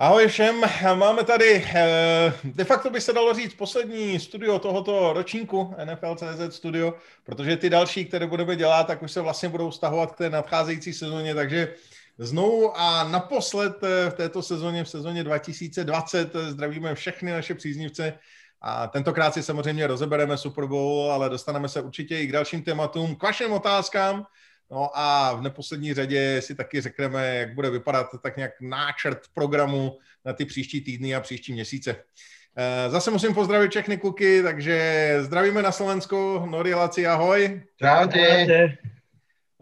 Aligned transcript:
Ahoj 0.00 0.28
všem, 0.28 0.64
máme 0.94 1.24
tady, 1.24 1.66
eh, 1.74 2.32
de 2.44 2.64
facto 2.64 2.90
by 2.90 3.00
se 3.00 3.12
dalo 3.12 3.34
říct, 3.34 3.54
poslední 3.54 4.20
studio 4.20 4.58
tohoto 4.58 5.12
ročníku 5.12 5.74
NFL.cz 5.84 6.56
studio, 6.56 6.94
protože 7.24 7.56
ty 7.56 7.70
další, 7.70 8.04
které 8.04 8.26
budeme 8.26 8.56
dělat, 8.56 8.86
tak 8.86 9.02
už 9.02 9.12
se 9.12 9.20
vlastně 9.20 9.48
budou 9.48 9.70
stahovat 9.70 10.12
k 10.12 10.16
té 10.16 10.30
nadcházející 10.30 10.92
sezóně, 10.92 11.34
takže 11.34 11.74
znovu 12.18 12.72
a 12.76 13.04
naposled 13.04 13.76
eh, 13.82 14.10
v 14.10 14.14
této 14.14 14.42
sezóně, 14.42 14.84
v 14.84 14.88
sezóně 14.88 15.24
2020, 15.24 16.34
eh, 16.34 16.50
zdravíme 16.50 16.94
všechny 16.94 17.32
naše 17.32 17.54
příznivce 17.54 18.18
a 18.60 18.86
tentokrát 18.86 19.34
si 19.34 19.42
samozřejmě 19.42 19.86
rozebereme 19.86 20.38
Super 20.38 20.64
Bowl, 20.66 21.12
ale 21.12 21.30
dostaneme 21.30 21.68
se 21.68 21.80
určitě 21.82 22.20
i 22.20 22.26
k 22.26 22.32
dalším 22.32 22.62
tématům, 22.62 23.16
k 23.16 23.22
vašim 23.22 23.52
otázkám, 23.52 24.26
No 24.70 24.90
a 24.94 25.34
v 25.34 25.42
neposlední 25.42 25.94
řadě 25.94 26.42
si 26.42 26.54
taky 26.54 26.80
řekneme, 26.80 27.36
jak 27.36 27.54
bude 27.54 27.70
vypadat 27.70 28.06
tak 28.22 28.36
nějak 28.36 28.52
náčrt 28.60 29.18
programu 29.34 29.98
na 30.24 30.32
ty 30.32 30.44
příští 30.44 30.80
týdny 30.80 31.14
a 31.14 31.20
příští 31.20 31.52
měsíce. 31.52 31.96
Eh, 32.56 32.90
zase 32.90 33.10
musím 33.10 33.34
pozdravit 33.34 33.70
všechny 33.70 33.96
kluky, 33.96 34.42
takže 34.42 35.16
zdravíme 35.20 35.62
na 35.62 35.72
Slovensko. 35.72 36.46
Nori 36.50 36.74
Laci, 36.74 37.06
ahoj. 37.06 37.62
Čaute. 37.76 38.46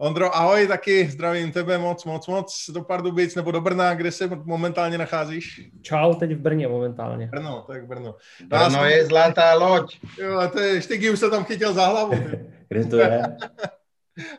Ondro, 0.01 0.35
ahoj, 0.35 0.67
taky 0.67 1.07
zdravím 1.09 1.51
tebe 1.51 1.77
moc, 1.77 2.05
moc, 2.05 2.27
moc 2.27 2.69
do 2.73 2.81
Pardubic 2.81 3.35
nebo 3.35 3.51
do 3.51 3.61
Brna, 3.61 3.93
kde 3.93 4.11
se 4.11 4.29
momentálně 4.43 4.97
nacházíš? 4.97 5.69
Čau, 5.81 6.13
teď 6.13 6.31
v 6.31 6.39
Brně 6.39 6.67
momentálně. 6.67 7.27
Brno, 7.27 7.65
tak 7.67 7.87
Brno. 7.87 8.15
Brno 8.47 8.85
je 8.85 9.05
zlatá 9.05 9.53
loď. 9.53 9.99
Jo, 10.21 10.49
to 10.53 10.59
je, 10.59 10.81
Štygy 10.81 11.09
už 11.09 11.19
se 11.19 11.29
tam 11.29 11.43
chytil 11.43 11.73
za 11.73 11.85
hlavu. 11.85 12.13
kde 12.69 12.85
to 12.85 12.97
je? 12.97 13.21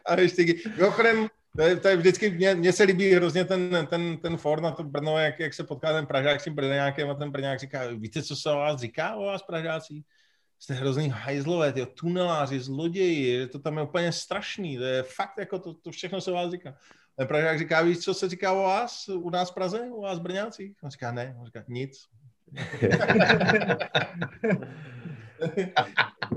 A 0.07 0.21
ještě, 0.21 0.45
mimochodem, 0.77 1.29
to 1.57 1.63
je, 1.63 1.77
to 1.77 1.89
je 1.89 1.97
vždycky, 1.97 2.31
mně, 2.31 2.55
mně 2.55 2.73
se 2.73 2.83
líbí 2.83 3.13
hrozně 3.13 3.45
ten, 3.45 3.87
ten, 3.91 4.17
ten 4.17 4.37
for 4.37 4.61
na 4.61 4.71
to 4.71 4.85
Brno, 4.85 5.19
jak, 5.19 5.41
jak 5.41 5.55
se 5.55 5.65
potká 5.65 5.93
ten 5.93 6.07
Pražák 6.07 6.41
s 6.41 6.45
tím 6.45 6.55
Brňákem 6.55 7.11
a 7.11 7.15
ten 7.15 7.31
Brňák 7.31 7.59
říká, 7.59 7.87
víte, 7.87 8.23
co 8.23 8.37
se 8.37 8.51
o 8.51 8.57
vás 8.57 8.81
říká, 8.81 9.15
o 9.15 9.25
vás 9.25 9.43
Pražáci? 9.43 10.03
Jste 10.59 10.75
hrozný 10.75 11.09
hajzlové, 11.09 11.73
ty 11.73 11.87
tuneláři, 11.87 12.61
zloději, 12.61 13.47
to 13.47 13.59
tam 13.59 13.77
je 13.77 13.83
úplně 13.83 14.13
strašný, 14.13 14.79
to 14.79 14.85
je 14.85 15.03
fakt, 15.03 15.39
jako 15.39 15.59
to, 15.59 15.75
to 15.75 15.91
všechno 15.91 16.21
se 16.21 16.31
o 16.31 16.35
vás 16.35 16.51
říká. 16.51 16.75
Ten 17.17 17.27
Pražák 17.27 17.59
říká, 17.59 17.83
víš, 17.83 17.99
co 17.99 18.15
se 18.15 18.29
říká 18.29 18.53
o 18.53 18.63
vás, 18.63 19.09
u 19.09 19.31
nás 19.31 19.51
v 19.51 19.55
Praze, 19.55 19.81
u 19.81 20.03
vás 20.03 20.19
Brňáci? 20.19 20.75
On 20.83 20.91
říká, 20.91 21.13
ne, 21.13 21.37
on 21.41 21.47
říká, 21.47 21.65
nic. 21.69 22.07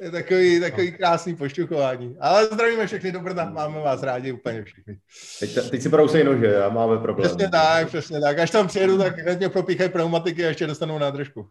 je 0.00 0.10
takový, 0.10 0.60
takový 0.60 0.92
krásný 0.92 1.36
pošťuchování. 1.36 2.16
Ale 2.20 2.46
zdravíme 2.46 2.86
všechny 2.86 3.12
do 3.12 3.20
Brna, 3.20 3.44
máme 3.44 3.80
vás 3.80 4.02
rádi 4.02 4.32
úplně 4.32 4.64
všechny. 4.64 4.98
Teď, 5.40 5.70
teď 5.70 5.82
si 5.82 5.88
brousej 5.88 6.24
nože 6.24 6.62
a 6.64 6.68
máme 6.68 6.98
problém. 6.98 7.28
Přesně 7.28 7.48
tak, 7.48 7.88
přesně 7.88 8.20
tak. 8.20 8.38
Až 8.38 8.50
tam 8.50 8.66
přijedu, 8.66 8.98
tak 8.98 9.18
hned 9.18 9.38
mě 9.38 9.48
propíchají 9.48 9.90
pneumatiky 9.90 10.44
a 10.44 10.48
ještě 10.48 10.66
dostanou 10.66 10.98
nádržku. 10.98 11.48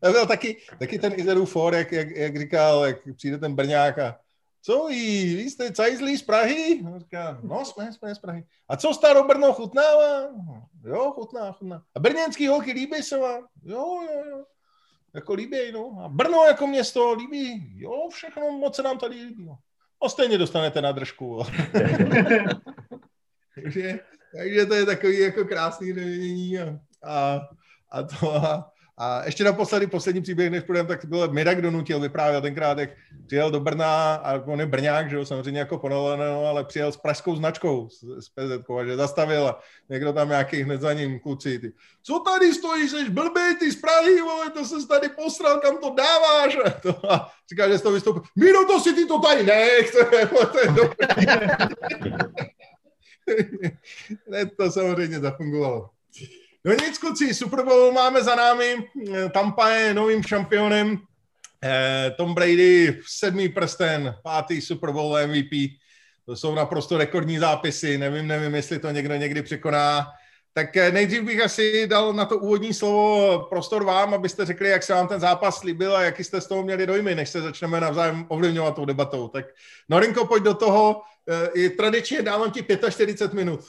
byl 0.00 0.26
taky, 0.28 0.56
taky 0.78 0.98
ten 0.98 1.12
Izeru 1.16 1.46
For, 1.46 1.74
jak, 1.74 1.92
jak, 1.92 2.10
jak, 2.10 2.38
říkal, 2.38 2.84
jak 2.84 2.96
přijde 3.16 3.38
ten 3.38 3.54
Brňák 3.54 3.98
a 3.98 4.18
co 4.68 4.86
ví, 4.86 5.36
vy 5.36 5.50
jste 5.50 5.72
cajzlí 5.72 6.16
z 6.16 6.22
Prahy? 6.22 6.82
On 6.86 6.98
říká, 6.98 7.40
no 7.42 7.64
jsme, 7.64 7.92
jsme 7.92 8.14
z 8.14 8.18
Prahy. 8.18 8.44
A 8.68 8.76
co 8.76 8.94
starou 8.94 9.28
Brno 9.28 9.52
chutnává? 9.52 10.28
Jo, 10.84 11.12
chutná, 11.14 11.52
chutná. 11.52 11.82
A 11.94 12.00
brněnský 12.00 12.46
holky 12.46 12.72
líbí 12.72 13.02
se 13.02 13.18
vám? 13.18 13.46
Jo, 13.64 14.00
jo, 14.02 14.24
jo. 14.30 14.44
Jako 15.14 15.34
líbí, 15.34 15.72
no. 15.72 15.98
A 16.04 16.08
Brno 16.08 16.44
jako 16.44 16.66
město 16.66 17.12
líbí? 17.12 17.72
Jo, 17.80 18.08
všechno 18.12 18.50
moc 18.50 18.76
se 18.76 18.82
nám 18.82 18.98
tady 18.98 19.14
líbí. 19.14 19.46
No. 19.46 19.58
A 20.02 20.08
stejně 20.08 20.38
dostanete 20.38 20.82
na 20.82 20.92
držku. 20.92 21.42
takže, 23.54 24.00
takže 24.36 24.66
to 24.66 24.74
je 24.74 24.86
takový 24.86 25.20
jako 25.20 25.44
krásný 25.44 25.92
nevědění 25.92 26.58
a, 26.58 26.78
a, 27.04 27.40
a 27.90 28.02
to 28.02 28.34
a, 28.34 28.72
a 28.98 29.22
ještě 29.24 29.44
naposledy, 29.44 29.86
poslední 29.86 30.22
příběh, 30.22 30.50
než 30.50 30.62
půjdeme, 30.64 30.88
tak 30.88 31.04
byl 31.04 31.28
Mirak 31.32 31.62
donutil 31.62 32.00
vyprávěl 32.00 32.42
tenkrát, 32.42 32.78
jak 32.78 32.90
přijel 33.26 33.50
do 33.50 33.60
Brna, 33.60 34.14
a 34.14 34.42
on 34.46 34.60
je 34.60 34.66
Brňák, 34.66 35.10
že 35.10 35.16
jo, 35.16 35.26
samozřejmě 35.26 35.60
jako 35.60 35.78
ponolený, 35.78 36.46
ale 36.48 36.64
přijel 36.64 36.92
s 36.92 36.96
pražskou 36.96 37.36
značkou, 37.36 37.88
s, 37.88 38.02
s 38.02 38.28
PZ, 38.28 38.70
a 38.80 38.84
že 38.84 38.96
zastavil 38.96 39.48
a 39.48 39.60
někdo 39.88 40.12
tam 40.12 40.28
nějaký 40.28 40.62
hned 40.62 40.80
za 40.80 40.92
ním 40.92 41.20
kluci, 41.20 41.58
ty, 41.58 41.72
co 42.02 42.18
tady 42.18 42.54
stojíš, 42.54 42.90
jsi 42.90 43.10
blbej, 43.10 43.54
ty 43.54 43.72
z 43.72 43.80
Prahy, 43.80 44.20
vole, 44.20 44.50
to 44.50 44.64
se 44.64 44.88
tady 44.88 45.08
posral, 45.08 45.58
kam 45.58 45.78
to 45.78 45.94
dáváš? 45.94 46.56
A, 46.64 46.70
to, 46.70 47.12
a 47.12 47.30
říká, 47.50 47.68
že 47.68 47.78
z 47.78 47.82
toho 47.82 47.94
vystoupil, 47.94 48.22
Miro, 48.36 48.64
to 48.64 48.80
si 48.80 48.94
ty 48.94 49.06
to 49.06 49.18
tady 49.18 49.42
nech, 49.42 49.90
to 49.90 50.16
je, 50.16 50.26
to 50.26 50.58
je 50.58 50.66
dobrý. 50.66 51.26
ne, 54.28 54.46
to 54.46 54.70
samozřejmě 54.70 55.20
zafungovalo. 55.20 55.90
No 56.68 56.74
nic, 56.74 56.98
kluci, 56.98 57.34
Super 57.34 57.64
Bowl 57.64 57.92
máme 57.92 58.24
za 58.24 58.34
námi, 58.34 58.76
Tampa 59.32 59.68
je 59.68 59.94
novým 59.94 60.22
šampionem, 60.22 60.98
eh, 61.64 62.14
Tom 62.16 62.34
Brady 62.34 63.00
sedmý 63.06 63.48
prsten, 63.48 64.14
pátý 64.22 64.60
Super 64.60 64.90
Bowl 64.90 65.18
MVP, 65.26 65.50
to 66.26 66.36
jsou 66.36 66.54
naprosto 66.54 66.98
rekordní 66.98 67.38
zápisy, 67.38 67.98
nevím, 67.98 68.26
nevím, 68.26 68.54
jestli 68.54 68.78
to 68.78 68.90
někdo 68.90 69.14
někdy 69.14 69.42
překoná. 69.42 70.06
Tak 70.52 70.76
eh, 70.76 70.92
nejdřív 70.92 71.22
bych 71.22 71.44
asi 71.44 71.86
dal 71.86 72.12
na 72.12 72.24
to 72.24 72.38
úvodní 72.38 72.74
slovo 72.74 73.46
prostor 73.50 73.84
vám, 73.84 74.14
abyste 74.14 74.46
řekli, 74.46 74.68
jak 74.68 74.82
se 74.82 74.92
vám 74.92 75.08
ten 75.08 75.20
zápas 75.20 75.62
líbil 75.62 75.96
a 75.96 76.02
jaký 76.02 76.24
jste 76.24 76.40
z 76.40 76.46
toho 76.46 76.62
měli 76.62 76.86
dojmy, 76.86 77.14
než 77.14 77.28
se 77.28 77.40
začneme 77.40 77.80
navzájem 77.80 78.26
ovlivňovat 78.28 78.74
tou 78.74 78.84
debatou. 78.84 79.28
Tak 79.28 79.44
Norinko, 79.88 80.26
pojď 80.26 80.42
do 80.42 80.54
toho. 80.54 81.02
Eh, 81.28 81.48
I 81.54 81.70
tradičně 81.70 82.22
dávám 82.22 82.50
ti 82.50 82.66
45 82.90 83.32
minut. 83.32 83.60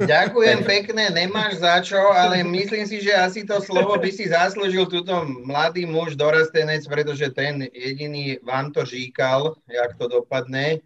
Ďakujem 0.00 0.64
pekne, 0.64 1.12
nemáš 1.12 1.60
za 1.60 1.76
čo, 1.84 2.00
ale 2.00 2.40
myslím 2.40 2.88
si, 2.88 3.04
že 3.04 3.12
asi 3.12 3.44
to 3.44 3.60
slovo 3.60 3.92
by 4.00 4.08
si 4.08 4.32
zaslúžil 4.32 4.88
túto 4.88 5.12
mladý 5.44 5.84
muž, 5.84 6.16
dorastenec, 6.16 6.80
pretože 6.88 7.28
ten 7.36 7.68
jediný 7.76 8.40
vám 8.40 8.72
to 8.72 8.88
říkal, 8.88 9.52
jak 9.68 9.92
to 10.00 10.08
dopadne, 10.08 10.80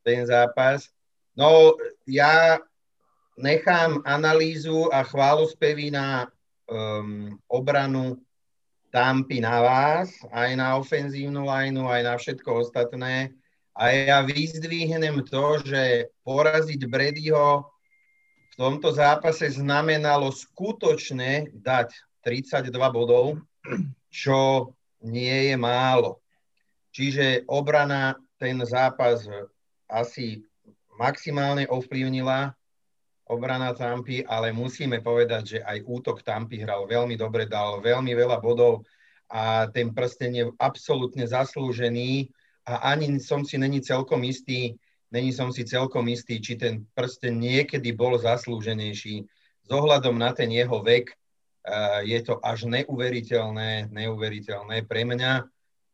ten 0.00 0.24
zápas. 0.24 0.88
No, 1.36 1.76
ja 2.08 2.56
nechám 3.36 4.00
analýzu 4.08 4.88
a 4.88 5.04
chválu 5.04 5.44
spevy 5.44 5.92
na 5.92 6.24
um, 6.64 7.36
obranu 7.52 8.16
Tampy 8.88 9.44
na 9.44 9.60
vás, 9.60 10.16
aj 10.32 10.56
na 10.56 10.80
ofenzívnu 10.80 11.44
lineu, 11.44 11.84
aj 11.84 12.02
na 12.08 12.14
všetko 12.16 12.64
ostatné. 12.64 13.36
A 13.76 13.92
ja 13.92 14.24
vyzdvihnem 14.24 15.20
to, 15.28 15.60
že 15.60 16.08
poraziť 16.24 16.80
Bradyho 16.88 17.75
v 18.56 18.64
tomto 18.64 18.88
zápase 18.88 19.52
znamenalo 19.52 20.32
skutočne 20.32 21.52
dať 21.52 21.92
32 22.24 22.72
bodov, 22.88 23.36
čo 24.08 24.72
nie 25.04 25.52
je 25.52 25.56
málo. 25.60 26.24
Čiže 26.88 27.44
obrana 27.44 28.16
ten 28.40 28.56
zápas 28.64 29.28
asi 29.84 30.40
maximálne 30.96 31.68
ovplyvnila 31.68 32.56
obrana 33.28 33.76
Tampy, 33.76 34.24
ale 34.24 34.56
musíme 34.56 35.04
povedať, 35.04 35.42
že 35.44 35.58
aj 35.60 35.84
útok 35.84 36.24
Tampy 36.24 36.64
hral 36.64 36.88
veľmi 36.88 37.12
dobre, 37.20 37.44
dal 37.44 37.84
veľmi 37.84 38.16
veľa 38.16 38.40
bodov 38.40 38.88
a 39.28 39.68
ten 39.68 39.92
prsten 39.92 40.32
je 40.32 40.44
absolútne 40.56 41.28
zaslúžený 41.28 42.32
a 42.64 42.94
ani 42.94 43.20
som 43.20 43.42
si 43.44 43.58
není 43.58 43.82
celkom 43.82 44.22
istý, 44.22 44.78
Není 45.14 45.30
som 45.30 45.54
si 45.54 45.62
celkom 45.62 46.10
istý, 46.10 46.42
či 46.42 46.58
ten 46.58 46.82
prsten 46.94 47.38
niekedy 47.38 47.94
bol 47.94 48.18
zaslúženejší. 48.18 49.22
S 49.66 49.68
ohľadom 49.70 50.18
na 50.18 50.34
ten 50.34 50.50
jeho 50.50 50.82
vek 50.82 51.14
je 52.06 52.18
to 52.22 52.38
až 52.42 52.66
neuveriteľné, 52.66 53.90
neuveriteľné. 53.90 54.86
Pre 54.86 55.02
mňa 55.02 55.46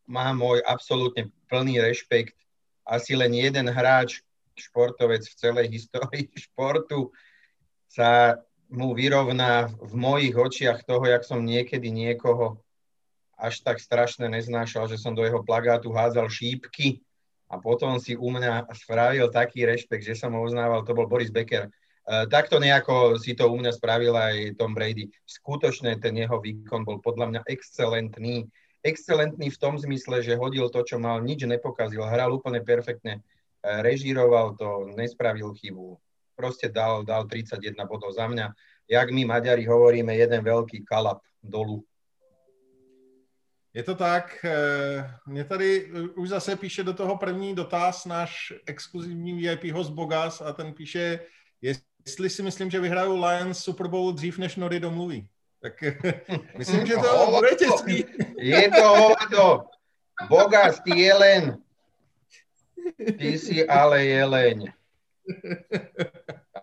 má 0.09 0.27
môj 0.37 0.61
absolútne 0.65 1.29
plný 1.49 1.81
rešpekt. 1.81 2.37
Asi 2.85 3.17
len 3.17 3.33
jeden 3.33 3.69
hráč, 3.69 4.21
športovec 4.57 5.25
v 5.25 5.39
celej 5.39 5.67
histórii 5.73 6.29
športu 6.49 7.13
sa 7.89 8.41
mu 8.73 8.97
vyrovná 8.97 9.69
v 9.69 9.93
mojich 9.97 10.33
očiach 10.33 10.85
toho, 10.89 11.05
jak 11.05 11.25
som 11.29 11.45
niekedy 11.45 11.93
niekoho 11.93 12.61
až 13.37 13.61
tak 13.61 13.81
strašne 13.81 14.29
neznášal, 14.33 14.89
že 14.89 14.97
som 14.97 15.13
do 15.13 15.25
jeho 15.25 15.45
plagátu 15.45 15.93
hádzal 15.93 16.31
šípky 16.33 17.05
a 17.53 17.61
potom 17.61 18.01
si 18.01 18.17
u 18.17 18.33
mňa 18.33 18.73
spravil 18.73 19.29
taký 19.29 19.69
rešpekt, 19.69 20.01
že 20.01 20.17
som 20.17 20.33
ho 20.33 20.41
uznával, 20.41 20.89
to 20.89 20.97
bol 20.97 21.05
Boris 21.05 21.29
Becker. 21.29 21.69
Uh, 22.03 22.25
takto 22.25 22.57
nejako 22.57 23.21
si 23.21 23.37
to 23.37 23.53
u 23.53 23.55
mňa 23.61 23.77
spravil 23.77 24.17
aj 24.17 24.57
Tom 24.57 24.73
Brady. 24.73 25.13
Skutočne 25.29 26.01
ten 26.01 26.17
jeho 26.17 26.41
výkon 26.41 26.83
bol 26.83 26.99
podľa 27.05 27.29
mňa 27.29 27.41
excelentný. 27.47 28.49
Excelentný 28.81 29.53
v 29.53 29.61
tom 29.61 29.77
zmysle, 29.77 30.25
že 30.25 30.35
hodil 30.35 30.67
to, 30.73 30.83
čo 30.83 30.97
mal, 30.99 31.23
nič 31.23 31.47
nepokazil, 31.47 32.03
hral 32.03 32.33
úplne 32.33 32.65
perfektne, 32.65 33.21
uh, 33.21 33.85
režíroval 33.85 34.57
to, 34.57 34.89
nespravil 34.97 35.53
chybu. 35.53 36.01
Proste 36.33 36.73
dal, 36.73 37.05
dal 37.05 37.29
31 37.29 37.77
bodov 37.85 38.17
za 38.17 38.27
mňa. 38.33 38.57
Jak 38.89 39.13
my 39.13 39.29
Maďari 39.29 39.69
hovoríme, 39.69 40.17
jeden 40.17 40.41
veľký 40.41 40.89
kalap 40.89 41.21
dolu. 41.45 41.85
Je 43.75 43.83
to 43.83 43.95
tak. 43.95 44.45
Eh, 44.45 45.11
mě 45.27 45.45
tady 45.45 45.91
eh, 45.95 46.01
už 46.01 46.29
zase 46.29 46.57
píše 46.57 46.83
do 46.83 46.93
toho 46.93 47.17
první 47.17 47.55
dotaz 47.55 48.05
náš 48.05 48.53
exkluzivní 48.67 49.33
VIP 49.33 49.73
host 49.73 49.91
Bogas 49.91 50.41
a 50.41 50.53
ten 50.53 50.75
píše, 50.75 51.21
jestli 52.07 52.31
si 52.31 52.43
myslím, 52.43 52.71
že 52.71 52.81
vyhrajou 52.81 53.25
Lions 53.25 53.59
Super 53.59 53.87
Bowl 53.87 54.13
dřív, 54.13 54.39
než 54.39 54.57
Nory 54.57 54.81
domluví. 54.81 55.29
Tak 55.63 55.85
myslím, 56.59 56.87
že 56.87 56.95
to 56.95 57.33
bude 57.37 57.51
těžký. 57.55 58.05
Je 58.39 58.71
to 58.71 58.89
hovado. 58.89 59.65
Boga, 60.29 60.73
ty 60.73 61.01
jelen. 61.01 61.59
Ty 63.19 63.39
si 63.39 63.69
ale 63.69 64.05
jeleň. 64.05 64.73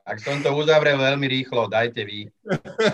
Tak 0.06 0.20
som 0.20 0.44
to 0.44 0.52
uzavrel 0.58 0.98
veľmi 1.00 1.28
rýchlo, 1.28 1.72
dajte 1.72 2.04
vy. 2.04 2.28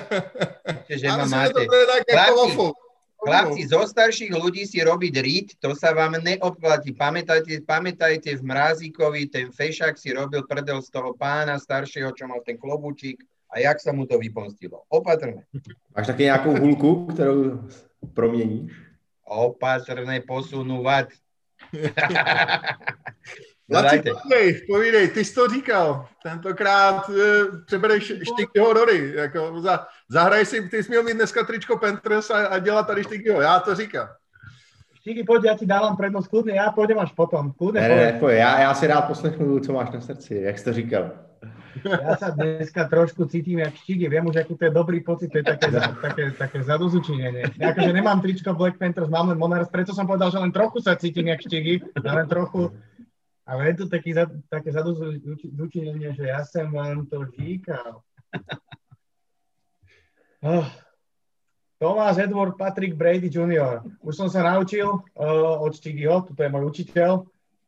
Že 1.00 1.08
ma 1.10 1.26
máte. 1.26 1.66
Chlapci, 1.66 2.85
chlapci, 3.22 3.68
zo 3.68 3.82
starších 3.88 4.34
ľudí 4.34 4.68
si 4.68 4.84
robiť 4.84 5.14
rít, 5.24 5.48
to 5.58 5.74
sa 5.74 5.96
vám 5.96 6.20
neoplatí. 6.20 6.92
Pamätajte, 6.94 7.64
pamätajte 7.64 8.36
v 8.38 8.44
Mrázikovi, 8.44 9.32
ten 9.32 9.50
fešák 9.50 9.96
si 9.98 10.12
robil 10.14 10.44
prdel 10.44 10.82
z 10.84 10.90
toho 10.92 11.16
pána 11.16 11.56
staršieho, 11.58 12.12
čo 12.12 12.28
mal 12.28 12.44
ten 12.44 12.60
klobučík 12.60 13.24
a 13.56 13.60
jak 13.64 13.80
sa 13.80 13.96
mu 13.96 14.04
to 14.06 14.20
vypomstilo. 14.20 14.84
Opatrné. 14.92 15.48
Máš 15.96 16.08
taky 16.08 16.24
nějakou 16.24 16.60
hulku, 16.60 17.06
kterou 17.06 17.60
proměníš? 18.14 18.72
Opatrné 19.26 20.22
posunúvať. 20.22 21.10
Laci, 23.72 24.02
povídej, 24.02 24.62
povídej, 24.68 25.08
ty 25.08 25.26
jsi 25.26 25.36
to 25.36 25.48
říkal. 25.48 26.08
Tentokrát 26.24 27.10
e, 27.10 27.44
přebereš 27.66 28.04
Štykyho 28.04 28.74
Rory. 28.74 29.14
Jako 29.16 29.62
za, 29.62 29.88
zahraj 30.10 30.46
si, 30.46 30.70
ty 30.70 30.84
jsi 30.84 30.90
měl 30.90 31.04
mít 31.04 31.14
dneska 31.14 31.44
tričko 31.44 31.78
Panthers 31.78 32.30
a, 32.30 32.46
a 32.46 32.60
dělat 32.60 32.88
tady 32.88 33.04
Štykyho. 33.04 33.42
Já 33.42 33.60
to 33.60 33.76
říkám. 33.76 34.08
Štyky, 34.94 35.24
pojď, 35.24 35.44
já 35.44 35.58
ti 35.58 35.66
dávám 35.66 35.98
prednost, 35.98 36.28
kludně, 36.28 36.54
já 36.54 36.72
půjdem 36.72 37.00
až 37.00 37.12
potom. 37.12 37.52
Kludně, 37.52 37.82
ne, 37.82 37.88
ne, 37.88 38.18
pojď, 38.20 38.38
já, 38.38 38.60
já 38.60 38.74
si 38.74 38.88
rád 38.88 39.02
poslechnu, 39.02 39.60
co 39.60 39.74
máš 39.74 39.92
na 39.92 40.02
srdci, 40.02 40.36
jak 40.36 40.60
jsi 40.60 40.64
to 40.64 40.74
říkal. 40.74 41.12
Ja 41.84 42.16
sa 42.16 42.32
dneska 42.32 42.88
trošku 42.88 43.28
cítim 43.28 43.60
jak 43.60 43.76
štigy, 43.76 44.08
viem 44.08 44.24
už, 44.24 44.40
aký 44.40 44.56
to 44.56 44.66
je 44.66 44.72
dobrý 44.72 45.04
pocit, 45.04 45.28
to 45.28 45.38
je 45.38 45.44
také, 45.44 45.68
také, 46.06 46.24
také 46.32 46.60
zadozučinenie. 46.64 47.52
Ja 47.60 47.76
akože 47.76 47.92
nemám 47.92 48.24
tričko 48.24 48.56
Black 48.56 48.80
Panthers, 48.80 49.12
mám 49.12 49.36
len 49.36 49.38
Monarch, 49.38 49.68
preto 49.68 49.92
som 49.92 50.08
povedal, 50.08 50.32
že 50.32 50.40
len 50.40 50.56
trochu 50.56 50.80
sa 50.80 50.96
cítim 50.96 51.28
jak 51.28 51.44
štigy, 51.44 51.84
len 52.00 52.28
trochu, 52.32 52.72
ale 53.46 53.62
je 53.70 53.74
to 53.74 53.86
taký, 53.90 54.12
také 54.50 54.70
zadozučinenie, 54.74 56.18
že 56.18 56.26
ja 56.30 56.42
som 56.42 56.74
vám 56.74 57.06
to 57.06 57.26
říkal. 57.38 58.02
Oh. 60.46 60.70
Tomás 61.82 62.22
Edward 62.22 62.54
Patrick 62.54 62.94
Brady 62.94 63.34
Jr. 63.34 63.82
Už 64.06 64.14
som 64.14 64.30
sa 64.30 64.46
naučil 64.46 64.86
uh, 64.86 65.58
od 65.58 65.74
Štigyho, 65.74 66.22
toto 66.22 66.38
je 66.38 66.54
môj 66.54 66.70
učiteľ, 66.70 67.26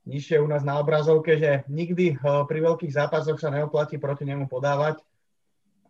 nižšie 0.07 0.39
u 0.39 0.47
nás 0.47 0.63
na 0.63 0.79
obrazovke, 0.79 1.35
že 1.35 1.67
nikdy 1.67 2.15
eh, 2.15 2.17
pri 2.21 2.59
veľkých 2.63 2.95
zápasoch 2.95 3.37
sa 3.37 3.51
neoplatí 3.51 3.99
proti 3.99 4.23
nemu 4.23 4.47
podávať. 4.47 5.03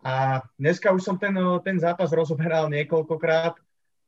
A 0.02 0.42
dneska 0.58 0.90
už 0.90 1.06
som 1.06 1.16
ten, 1.16 1.32
eh, 1.38 1.58
ten 1.62 1.78
zápas 1.78 2.10
rozoberal 2.10 2.66
niekoľkokrát 2.74 3.54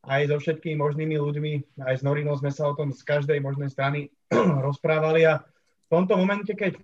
aj 0.00 0.22
so 0.26 0.36
všetkými 0.40 0.80
možnými 0.80 1.16
ľuďmi, 1.20 1.52
aj 1.84 1.94
s 2.00 2.02
Norinou 2.02 2.34
sme 2.34 2.50
sa 2.50 2.66
o 2.66 2.74
tom 2.74 2.90
z 2.90 3.04
každej 3.04 3.38
možnej 3.38 3.70
strany 3.70 4.10
rozprávali 4.66 5.28
a 5.28 5.44
tomto 5.90 6.14
momente, 6.14 6.54
keď, 6.54 6.78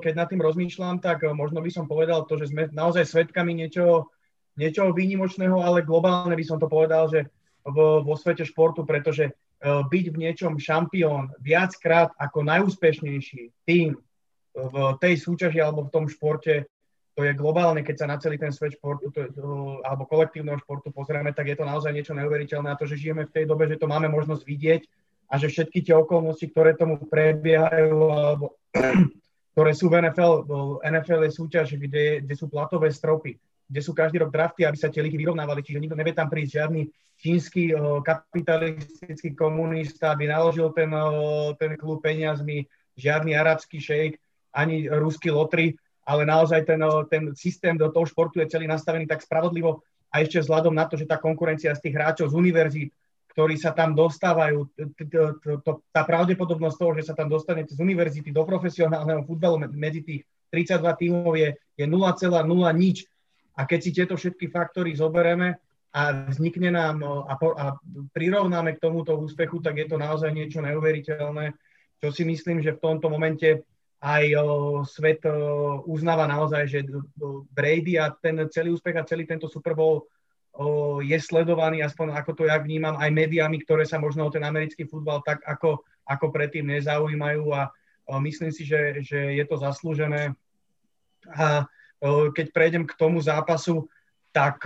keď 0.00 0.12
nad 0.16 0.28
tým 0.32 0.40
rozmýšľam, 0.40 0.98
tak 1.04 1.28
možno 1.36 1.60
by 1.60 1.70
som 1.70 1.84
povedal 1.84 2.24
to, 2.24 2.40
že 2.40 2.48
sme 2.50 2.72
naozaj 2.72 3.04
svetkami 3.04 3.52
niečoho, 3.52 4.08
niečoho 4.56 4.96
výnimočného, 4.96 5.60
ale 5.60 5.84
globálne 5.84 6.32
by 6.32 6.44
som 6.44 6.56
to 6.56 6.66
povedal, 6.66 7.12
že 7.12 7.28
vo, 7.62 8.00
vo 8.00 8.14
svete 8.16 8.48
športu, 8.48 8.88
pretože 8.88 9.36
E, 9.56 9.68
byť 9.88 10.06
v 10.12 10.20
niečom 10.20 10.52
šampión 10.60 11.32
viackrát 11.40 12.12
ako 12.20 12.44
najúspešnejší 12.44 13.64
tým 13.64 13.96
v 14.52 14.74
tej 15.00 15.14
súťaži 15.16 15.60
alebo 15.64 15.88
v 15.88 15.92
tom 15.92 16.04
športe, 16.12 16.68
to 17.16 17.24
je 17.24 17.32
globálne, 17.32 17.80
keď 17.80 18.04
sa 18.04 18.06
na 18.08 18.20
celý 18.20 18.36
ten 18.36 18.52
svet 18.52 18.76
športu 18.76 19.08
to, 19.08 19.32
to, 19.32 19.80
alebo 19.80 20.04
kolektívneho 20.04 20.60
športu 20.60 20.92
pozrieme, 20.92 21.32
tak 21.32 21.48
je 21.48 21.56
to 21.56 21.64
naozaj 21.64 21.88
niečo 21.88 22.12
neuveriteľné. 22.12 22.68
A 22.68 22.76
to, 22.76 22.84
že 22.84 23.00
žijeme 23.00 23.24
v 23.24 23.32
tej 23.32 23.44
dobe, 23.48 23.64
že 23.64 23.80
to 23.80 23.88
máme 23.88 24.12
možnosť 24.12 24.44
vidieť 24.44 24.82
a 25.26 25.34
že 25.38 25.50
všetky 25.50 25.82
tie 25.82 25.94
okolnosti, 25.98 26.46
ktoré 26.50 26.78
tomu 26.78 27.02
prebiehajú 27.02 27.98
alebo 28.10 28.54
ktoré 29.56 29.72
sú 29.72 29.88
v 29.88 30.04
NFL, 30.04 30.46
NFL 30.84 31.22
je 31.26 31.32
súťaž, 31.32 31.66
kde, 31.80 32.20
kde 32.22 32.34
sú 32.36 32.46
platové 32.46 32.92
stropy, 32.92 33.40
kde 33.66 33.80
sú 33.80 33.96
každý 33.96 34.22
rok 34.22 34.30
drafty, 34.30 34.68
aby 34.68 34.76
sa 34.76 34.92
tie 34.92 35.00
ligy 35.00 35.16
vyrovnávali, 35.16 35.64
čiže 35.64 35.80
nikto 35.80 35.96
nevie 35.96 36.12
tam 36.12 36.28
prísť 36.28 36.52
žiadny 36.60 36.82
čínsky 37.16 37.72
kapitalistický 38.04 39.32
komunista, 39.32 40.12
aby 40.12 40.28
naložil 40.28 40.68
ten, 40.76 40.92
ten 41.56 41.72
klub 41.80 42.04
peniazmi, 42.04 42.68
žiadny 43.00 43.32
arabský 43.32 43.80
šejk, 43.80 44.12
ani 44.52 44.88
ruský 44.88 45.32
lotry, 45.32 45.76
ale 46.04 46.28
naozaj 46.28 46.64
ten, 46.68 46.80
ten 47.10 47.22
systém 47.34 47.74
do 47.74 47.88
toho 47.88 48.06
športu 48.06 48.38
je 48.40 48.52
celý 48.52 48.68
nastavený 48.68 49.08
tak 49.08 49.24
spravodlivo 49.24 49.82
a 50.12 50.22
ešte 50.22 50.40
vzhľadom 50.40 50.72
na 50.72 50.86
to, 50.86 50.94
že 50.96 51.08
tá 51.08 51.18
konkurencia 51.18 51.74
z 51.74 51.82
tých 51.82 51.96
hráčov 51.98 52.30
z 52.30 52.38
univerzít, 52.38 52.90
ktorí 53.36 53.60
sa 53.60 53.76
tam 53.76 53.92
dostávajú, 53.92 54.64
tá 55.92 56.02
pravdepodobnosť 56.08 56.76
toho, 56.80 56.92
že 56.96 57.04
sa 57.04 57.12
tam 57.12 57.28
dostanete 57.28 57.76
z 57.76 57.84
univerzity 57.84 58.32
do 58.32 58.40
profesionálneho 58.48 59.28
futbalu 59.28 59.60
medzi 59.76 60.00
tých 60.00 60.24
32 60.48 60.80
tímov 61.04 61.36
je, 61.36 61.52
je 61.76 61.84
0,0 61.84 62.32
nič. 62.72 63.04
A 63.60 63.68
keď 63.68 63.78
si 63.84 63.90
tieto 63.92 64.16
všetky 64.16 64.48
faktory 64.48 64.96
zoberieme 64.96 65.60
a 65.92 66.32
vznikne 66.32 66.72
nám 66.72 67.04
a, 67.04 67.36
a 67.36 67.66
prirovnáme 68.16 68.80
k 68.80 68.82
tomuto 68.88 69.12
úspechu, 69.20 69.60
tak 69.60 69.84
je 69.84 69.86
to 69.92 70.00
naozaj 70.00 70.32
niečo 70.32 70.64
neuveriteľné, 70.64 71.52
čo 72.00 72.08
si 72.08 72.24
myslím, 72.24 72.64
že 72.64 72.72
v 72.72 72.82
tomto 72.88 73.12
momente 73.12 73.68
aj 74.00 74.24
o, 74.40 74.44
svet 74.88 75.20
o, 75.28 75.84
uznáva 75.84 76.24
naozaj, 76.24 76.64
že 76.68 76.88
Brady 77.52 78.00
a 78.00 78.12
ten 78.16 78.48
celý 78.48 78.72
úspech 78.72 78.96
a 78.96 79.08
celý 79.08 79.28
tento 79.28 79.44
Super 79.48 79.76
Bowl 79.76 80.08
je 81.04 81.18
sledovaný, 81.20 81.84
aspoň 81.84 82.16
ako 82.16 82.32
to 82.32 82.42
ja 82.48 82.56
vnímam, 82.56 82.96
aj 82.96 83.12
médiami, 83.12 83.60
ktoré 83.60 83.84
sa 83.84 84.00
možno 84.00 84.24
o 84.24 84.32
ten 84.32 84.40
americký 84.40 84.88
futbal 84.88 85.20
tak 85.20 85.44
ako, 85.44 85.84
ako 86.08 86.26
predtým 86.32 86.64
nezaujímajú 86.72 87.52
a 87.52 87.68
myslím 88.24 88.48
si, 88.48 88.64
že, 88.64 89.04
že 89.04 89.36
je 89.36 89.44
to 89.44 89.60
zaslúžené. 89.60 90.32
A 91.28 91.68
keď 92.32 92.46
prejdem 92.56 92.84
k 92.88 92.96
tomu 92.96 93.20
zápasu, 93.20 93.84
tak 94.32 94.64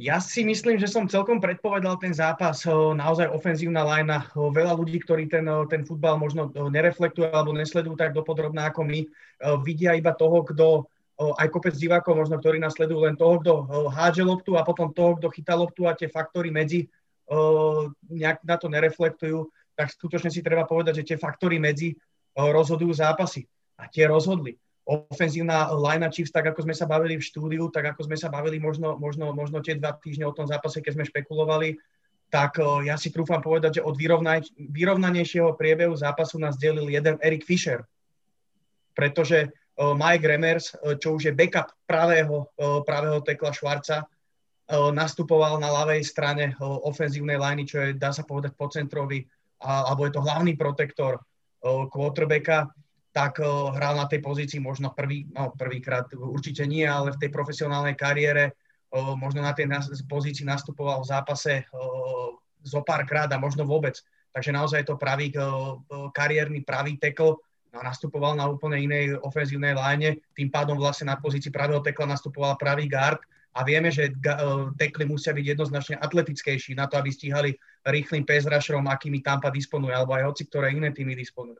ja 0.00 0.16
si 0.22 0.46
myslím, 0.46 0.78
že 0.78 0.86
som 0.86 1.10
celkom 1.10 1.42
predpovedal 1.42 1.98
ten 1.98 2.14
zápas, 2.14 2.64
naozaj 2.94 3.28
ofenzívna 3.34 3.82
lajna. 3.82 4.30
Veľa 4.32 4.78
ľudí, 4.78 5.02
ktorí 5.02 5.26
ten, 5.26 5.44
ten 5.66 5.82
futbal 5.82 6.16
možno 6.16 6.48
nereflektujú 6.54 7.28
alebo 7.34 7.52
nesledujú 7.52 7.98
tak 7.98 8.14
dopodrobná 8.14 8.70
ako 8.70 8.86
my, 8.86 9.04
vidia 9.66 9.98
iba 9.98 10.14
toho, 10.14 10.46
kto 10.46 10.88
aj 11.20 11.48
kopec 11.52 11.76
divákov 11.76 12.16
možno, 12.16 12.40
ktorí 12.40 12.56
nás 12.56 12.72
sledujú 12.72 13.04
len 13.04 13.12
toho, 13.12 13.36
kto 13.44 13.52
hádže 13.92 14.24
loptu 14.24 14.56
a 14.56 14.64
potom 14.64 14.88
toho, 14.88 15.20
kto 15.20 15.28
chytá 15.28 15.52
loptu 15.52 15.84
a 15.84 15.92
tie 15.92 16.08
faktory 16.08 16.48
medzi 16.48 16.88
nejak 18.08 18.40
na 18.40 18.56
to 18.56 18.72
nereflektujú, 18.72 19.44
tak 19.76 19.92
skutočne 19.92 20.32
si 20.32 20.40
treba 20.40 20.64
povedať, 20.64 21.04
že 21.04 21.14
tie 21.14 21.18
faktory 21.20 21.60
medzi 21.60 21.92
rozhodujú 22.34 22.96
zápasy. 22.96 23.44
A 23.80 23.88
tie 23.88 24.08
rozhodli 24.08 24.56
ofenzívna 24.84 25.70
line 25.76 26.08
Chiefs, 26.10 26.34
tak 26.34 26.50
ako 26.50 26.66
sme 26.66 26.74
sa 26.74 26.88
bavili 26.88 27.14
v 27.14 27.22
štúdiu, 27.22 27.70
tak 27.70 27.94
ako 27.94 28.10
sme 28.10 28.16
sa 28.18 28.26
bavili 28.26 28.58
možno, 28.58 28.98
možno, 28.98 29.30
možno 29.30 29.62
tie 29.62 29.78
dva 29.78 29.94
týždne 29.94 30.26
o 30.26 30.34
tom 30.34 30.50
zápase, 30.50 30.82
keď 30.82 30.98
sme 30.98 31.04
špekulovali, 31.06 31.78
tak 32.26 32.58
ja 32.86 32.98
si 32.98 33.10
trúfam 33.14 33.38
povedať, 33.38 33.78
že 33.78 33.86
od 33.86 33.94
vyrovnanejšieho 34.58 35.54
priebehu 35.54 35.94
zápasu 35.94 36.42
nás 36.42 36.58
delil 36.58 36.90
jeden 36.90 37.18
Erik 37.22 37.46
Fischer. 37.46 37.86
Pretože 38.94 39.54
Mike 39.80 40.28
Remers, 40.28 40.76
čo 41.00 41.16
už 41.16 41.32
je 41.32 41.32
backup 41.32 41.72
pravého, 41.88 42.52
pravého 42.84 43.24
tekla 43.24 43.48
Švarca, 43.48 44.04
nastupoval 44.70 45.56
na 45.56 45.72
ľavej 45.72 46.04
strane 46.04 46.52
ofenzívnej 46.60 47.40
liney, 47.40 47.64
čo 47.64 47.80
je, 47.80 47.96
dá 47.96 48.12
sa 48.12 48.22
povedať, 48.28 48.52
po 48.54 48.68
centrovi, 48.68 49.24
alebo 49.64 50.04
je 50.04 50.12
to 50.12 50.20
hlavný 50.20 50.52
protektor 50.54 51.18
quarterbacka 51.64 52.68
tak 53.10 53.42
hral 53.42 53.98
na 53.98 54.06
tej 54.06 54.22
pozícii 54.22 54.62
možno 54.62 54.94
prvý, 54.94 55.26
no 55.34 55.50
prvýkrát 55.58 56.06
určite 56.14 56.62
nie, 56.62 56.86
ale 56.86 57.10
v 57.10 57.26
tej 57.26 57.30
profesionálnej 57.34 57.98
kariére 57.98 58.54
možno 58.94 59.42
na 59.42 59.50
tej 59.50 59.66
pozícii 60.06 60.46
nastupoval 60.46 61.02
v 61.02 61.10
zápase 61.10 61.66
zo 62.62 62.80
párkrát 62.86 63.26
a 63.32 63.42
možno 63.42 63.66
vôbec. 63.66 63.98
Takže 64.30 64.54
naozaj 64.54 64.86
je 64.86 64.88
to 64.94 65.00
pravý 65.00 65.34
kariérny 66.14 66.62
pravý 66.62 67.02
tekl, 67.02 67.34
nastupoval 67.70 68.34
na 68.34 68.50
úplne 68.50 68.82
inej 68.82 69.18
ofenzívnej 69.22 69.78
láne, 69.78 70.18
tým 70.34 70.50
pádom 70.50 70.74
vlastne 70.74 71.10
na 71.10 71.16
pozícii 71.18 71.54
pravého 71.54 71.78
tekla 71.78 72.14
nastupoval 72.14 72.58
pravý 72.58 72.90
guard 72.90 73.22
a 73.54 73.66
vieme, 73.66 73.90
že 73.90 74.14
tekly 74.78 75.06
musia 75.06 75.34
byť 75.34 75.46
jednoznačne 75.54 75.96
atletickejší 75.98 76.78
na 76.78 76.86
to, 76.86 76.98
aby 76.98 77.10
stíhali 77.10 77.50
rýchlým 77.86 78.22
pass 78.22 78.46
rusherom, 78.46 78.86
akými 78.86 79.22
Tampa 79.22 79.50
disponuje, 79.50 79.90
alebo 79.90 80.14
aj 80.14 80.26
hoci 80.30 80.42
ktoré 80.46 80.74
iné 80.74 80.94
týmy 80.94 81.18
disponujú. 81.18 81.58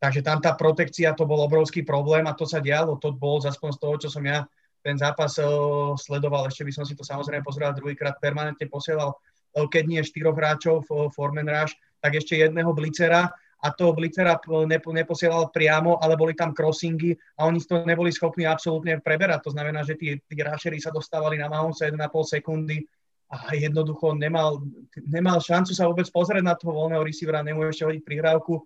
Takže 0.00 0.24
tam 0.24 0.40
tá 0.40 0.56
protekcia, 0.56 1.12
to 1.12 1.28
bol 1.28 1.44
obrovský 1.44 1.84
problém 1.84 2.24
a 2.24 2.32
to 2.32 2.48
sa 2.48 2.56
dialo. 2.56 2.96
To 3.04 3.12
bol 3.12 3.36
aspoň 3.36 3.70
z 3.76 3.78
toho, 3.84 3.94
čo 4.00 4.08
som 4.08 4.24
ja 4.24 4.48
ten 4.80 4.96
zápas 4.96 5.36
uh, 5.36 5.92
sledoval. 5.92 6.48
Ešte 6.48 6.64
by 6.64 6.72
som 6.72 6.84
si 6.88 6.96
to 6.96 7.04
samozrejme 7.04 7.44
pozeral 7.44 7.76
druhýkrát, 7.76 8.16
permanentne 8.16 8.64
posielal, 8.64 9.12
uh, 9.12 9.66
keď 9.68 9.84
nie 9.84 10.00
štyroch 10.00 10.32
hráčov, 10.32 10.88
uh, 10.88 11.12
Formen 11.12 11.44
Rush, 11.44 11.76
tak 12.00 12.16
ešte 12.16 12.40
jedného 12.40 12.72
blicera 12.72 13.28
a 13.60 13.68
to 13.76 13.92
Blitzera 13.92 14.40
neposielal 14.88 15.52
priamo, 15.52 16.00
ale 16.00 16.16
boli 16.16 16.32
tam 16.32 16.56
crossingy 16.56 17.12
a 17.36 17.44
oni 17.44 17.60
to 17.60 17.84
neboli 17.84 18.08
schopní 18.08 18.48
absolútne 18.48 18.96
preberať. 19.04 19.44
To 19.44 19.52
znamená, 19.52 19.84
že 19.84 20.00
tí, 20.00 20.16
tí 20.16 20.36
rushery 20.40 20.80
sa 20.80 20.88
dostávali 20.88 21.36
na 21.36 21.52
Mahomesa 21.52 21.92
1,5 21.92 22.40
sekundy 22.40 22.88
a 23.30 23.52
jednoducho 23.54 24.16
nemal, 24.16 24.64
nemal 25.06 25.38
šancu 25.38 25.76
sa 25.76 25.86
vôbec 25.86 26.08
pozrieť 26.08 26.42
na 26.42 26.56
toho 26.56 26.72
voľného 26.72 27.04
receivera, 27.04 27.44
nemôže 27.44 27.78
ešte 27.78 27.86
hodiť 27.86 28.02
prihrávku. 28.02 28.64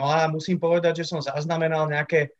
No 0.00 0.04
a 0.08 0.26
musím 0.26 0.56
povedať, 0.56 1.04
že 1.04 1.08
som 1.12 1.20
zaznamenal 1.20 1.86
nejaké 1.86 2.32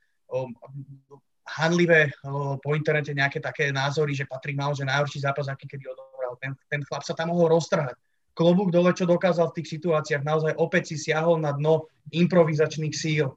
hanlivé 1.58 2.14
po 2.62 2.70
internete 2.74 3.10
nejaké 3.10 3.42
také 3.42 3.74
názory, 3.74 4.14
že 4.14 4.26
Patrick 4.26 4.56
mal, 4.56 4.72
že 4.72 4.86
najhorší 4.86 5.20
zápas, 5.20 5.50
aký 5.50 5.66
kedy 5.66 5.84
odohral. 5.84 6.38
Ten, 6.38 6.54
ten 6.70 6.80
chlap 6.86 7.02
sa 7.02 7.14
tam 7.14 7.34
mohol 7.34 7.54
roztrhať. 7.58 7.98
Klobúk 8.40 8.72
dole, 8.72 8.96
čo 8.96 9.04
dokázal 9.04 9.52
v 9.52 9.60
tých 9.60 9.76
situáciách, 9.76 10.24
naozaj 10.24 10.56
opäť 10.56 10.96
si 10.96 10.96
siahol 10.96 11.36
na 11.36 11.52
dno 11.52 11.92
improvizačných 12.08 12.96
síl. 12.96 13.36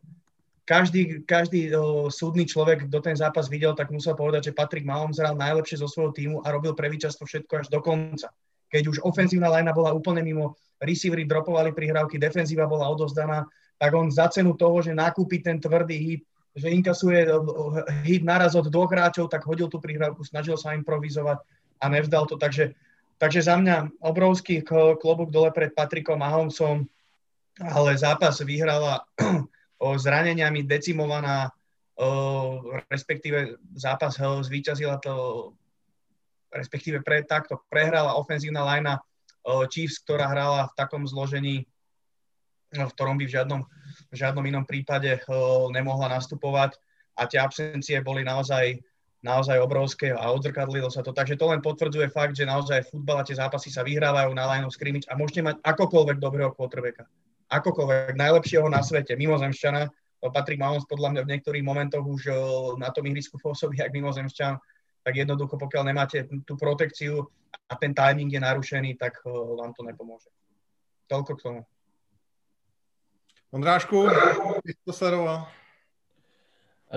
Každý, 0.64 1.28
každý 1.28 1.76
uh, 1.76 2.08
súdny 2.08 2.48
človek, 2.48 2.88
kto 2.88 3.04
ten 3.04 3.20
zápas 3.20 3.52
videl, 3.52 3.76
tak 3.76 3.92
musel 3.92 4.16
povedať, 4.16 4.48
že 4.48 4.56
Patrick 4.56 4.88
Mahomes 4.88 5.20
hral 5.20 5.36
najlepšie 5.36 5.84
zo 5.84 5.92
svojho 5.92 6.16
týmu 6.16 6.40
a 6.40 6.56
robil 6.56 6.72
pre 6.72 6.88
víťazstvo 6.88 7.28
všetko 7.28 7.52
až 7.52 7.68
do 7.68 7.84
konca. 7.84 8.32
Keď 8.72 8.84
už 8.88 8.98
ofenzívna 9.04 9.52
linea 9.52 9.76
bola 9.76 9.92
úplne 9.92 10.24
mimo, 10.24 10.56
receivery 10.80 11.28
dropovali 11.28 11.76
prihrávky, 11.76 12.16
defenzíva 12.16 12.64
bola 12.64 12.88
odozdaná, 12.88 13.44
tak 13.76 13.92
on 13.92 14.08
za 14.08 14.32
cenu 14.32 14.56
toho, 14.56 14.80
že 14.80 14.96
nakúpi 14.96 15.44
ten 15.44 15.60
tvrdý 15.60 16.00
hit, 16.00 16.22
že 16.56 16.72
inkasuje 16.72 17.28
hit 18.08 18.24
naraz 18.24 18.56
od 18.56 18.72
dvoch 18.72 18.88
hráčov, 18.88 19.28
tak 19.28 19.44
hodil 19.44 19.68
tú 19.68 19.84
prihrávku, 19.84 20.24
snažil 20.24 20.56
sa 20.56 20.72
improvizovať 20.80 21.44
a 21.84 21.86
nevzdal 21.92 22.24
to. 22.24 22.40
Takže, 22.40 22.72
takže 23.24 23.48
za 23.48 23.56
mňa 23.56 24.04
obrovský 24.04 24.60
klobúk 25.00 25.32
dole 25.32 25.48
pred 25.56 25.72
Patrikom 25.72 26.20
Mahomesom, 26.20 26.84
ale 27.56 27.96
zápas 27.96 28.44
vyhrala 28.44 29.08
o 29.84 29.96
zraneniami 29.96 30.68
decimovaná, 30.68 31.48
respektíve 32.92 33.56
zápas 33.80 34.20
zvíťazila 34.20 35.00
to, 35.00 35.16
respektíve 36.52 37.00
pre, 37.00 37.24
takto 37.24 37.64
prehrala 37.72 38.20
ofenzívna 38.20 38.68
lajna 38.68 39.00
Chiefs, 39.72 40.04
ktorá 40.04 40.28
hrala 40.28 40.68
v 40.68 40.76
takom 40.76 41.08
zložení, 41.08 41.64
v 42.76 42.92
ktorom 42.92 43.16
by 43.16 43.24
v 43.24 43.36
žiadnom 43.40 43.62
v 44.10 44.16
žiadnom 44.16 44.46
inom 44.46 44.66
prípade 44.66 45.22
nemohla 45.72 46.10
nastupovať. 46.18 46.78
A 47.14 47.30
tie 47.30 47.38
absencie 47.38 48.02
boli 48.02 48.26
naozaj, 48.26 48.82
naozaj 49.24 49.56
obrovské 49.64 50.12
a 50.12 50.30
odzrkadlilo 50.36 50.92
sa 50.92 51.00
to. 51.00 51.16
Takže 51.16 51.40
to 51.40 51.48
len 51.48 51.64
potvrdzuje 51.64 52.12
fakt, 52.12 52.36
že 52.36 52.44
naozaj 52.44 52.84
v 52.84 52.92
futbale 52.92 53.24
tie 53.24 53.40
zápasy 53.40 53.72
sa 53.72 53.82
vyhrávajú 53.88 54.36
na 54.36 54.44
line 54.52 54.68
of 54.68 54.76
scrimmage 54.76 55.08
a 55.08 55.16
môžete 55.16 55.42
mať 55.42 55.56
akokoľvek 55.64 56.20
dobrého 56.20 56.52
quarterbacka. 56.52 57.08
Akokoľvek, 57.48 58.20
najlepšieho 58.20 58.68
na 58.68 58.84
svete, 58.84 59.16
mimozemšťana. 59.16 59.88
Patrick 60.24 60.60
Mahomes 60.60 60.88
podľa 60.88 61.10
mňa 61.16 61.22
v 61.28 61.32
niektorých 61.36 61.68
momentoch 61.68 62.04
už 62.04 62.32
na 62.80 62.88
tom 62.96 63.04
ihrisku 63.08 63.36
pôsobí 63.40 63.80
jak 63.80 63.92
mimozemšťan, 63.92 64.56
tak 65.04 65.14
jednoducho, 65.20 65.60
pokiaľ 65.60 65.84
nemáte 65.84 66.24
tú 66.48 66.56
protekciu 66.56 67.28
a 67.68 67.76
ten 67.76 67.92
timing 67.92 68.32
je 68.32 68.40
narušený, 68.40 68.96
tak 68.96 69.20
vám 69.28 69.76
to 69.76 69.84
nepomôže. 69.84 70.32
Toľko 71.12 71.32
k 71.36 71.44
tomu. 71.44 71.62
Ondrášku, 73.52 74.08
jsi 74.64 74.74
to 74.88 74.94
sledoval? 74.96 75.52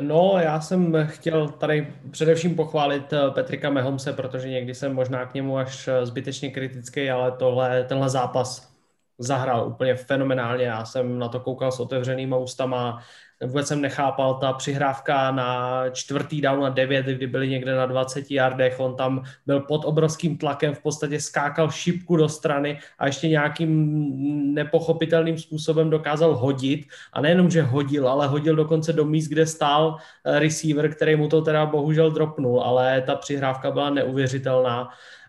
No, 0.00 0.38
já 0.38 0.61
jsem 0.61 1.07
chtěl 1.07 1.49
tady 1.49 1.95
především 2.11 2.57
pochválit 2.57 3.12
eh, 3.12 3.31
Petrika 3.31 3.71
Mehomse, 3.71 4.12
protože 4.12 4.49
někdy 4.49 4.75
jsem 4.75 4.95
možná 4.95 5.26
k 5.26 5.35
němu 5.35 5.59
až 5.59 5.88
eh, 5.88 6.07
zbytečně 6.07 6.50
kritický, 6.50 7.11
ale 7.11 7.33
tohle, 7.33 7.85
tenhle 7.85 8.09
zápas 8.11 8.75
zahrál 9.19 9.69
úplně 9.69 9.95
fenomenálně. 9.95 10.65
Já 10.65 10.85
jsem 10.85 11.19
na 11.19 11.29
to 11.29 11.41
koukal 11.41 11.73
s 11.73 11.81
otevřenýma 11.81 12.37
ústama, 12.37 13.03
vůbec 13.45 13.66
jsem 13.66 13.81
nechápal 13.81 14.35
ta 14.35 14.52
přihrávka 14.52 15.31
na 15.31 15.83
čtvrtý 15.90 16.40
down 16.40 16.61
na 16.61 16.69
9, 16.69 17.07
kdy 17.07 17.26
byli 17.26 17.49
někde 17.49 17.75
na 17.75 17.87
20 17.87 18.31
yardech, 18.31 18.81
on 18.81 18.97
tam 18.97 19.23
byl 19.47 19.61
pod 19.61 19.85
obrovským 19.85 20.38
tlakem, 20.38 20.75
v 20.75 20.83
podstatě 20.83 21.21
skákal 21.21 21.71
šipku 21.71 22.16
do 22.16 22.28
strany 22.28 22.78
a 22.99 23.07
ještě 23.07 23.28
nějakým 23.28 24.55
nepochopitelným 24.55 25.38
způsobem 25.38 25.90
dokázal 25.90 26.35
hodit. 26.35 26.87
A 27.12 27.21
nejenom, 27.21 27.50
že 27.50 27.62
hodil, 27.62 28.09
ale 28.09 28.26
hodil 28.26 28.57
dokonce 28.57 28.93
do 28.93 29.05
míst, 29.05 29.28
kde 29.28 29.47
stál 29.47 29.97
eh, 30.25 30.38
receiver, 30.38 30.95
který 30.95 31.16
mu 31.16 31.28
to 31.28 31.43
teda 31.43 31.66
bohužel 31.66 32.11
dropnul, 32.11 32.61
ale 32.61 33.00
ta 33.00 33.14
přihrávka 33.14 33.71
byla 33.71 33.90
neuvěřitelná. 33.90 34.88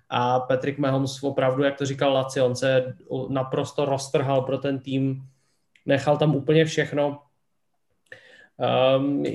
A 0.10 0.40
Patrick 0.40 0.80
Mahomes 0.80 1.24
opravdu, 1.24 1.64
jak 1.64 1.78
to 1.78 1.86
říkal 1.86 2.14
Laci, 2.14 2.42
on 2.42 2.56
se 2.56 2.96
naprosto 3.30 3.86
roztrhal 3.86 4.42
pro 4.42 4.58
ten 4.58 4.80
tým, 4.80 5.22
nechal 5.86 6.18
tam 6.18 6.36
úplně 6.36 6.66
všechno, 6.66 7.20
Um, 8.58 9.26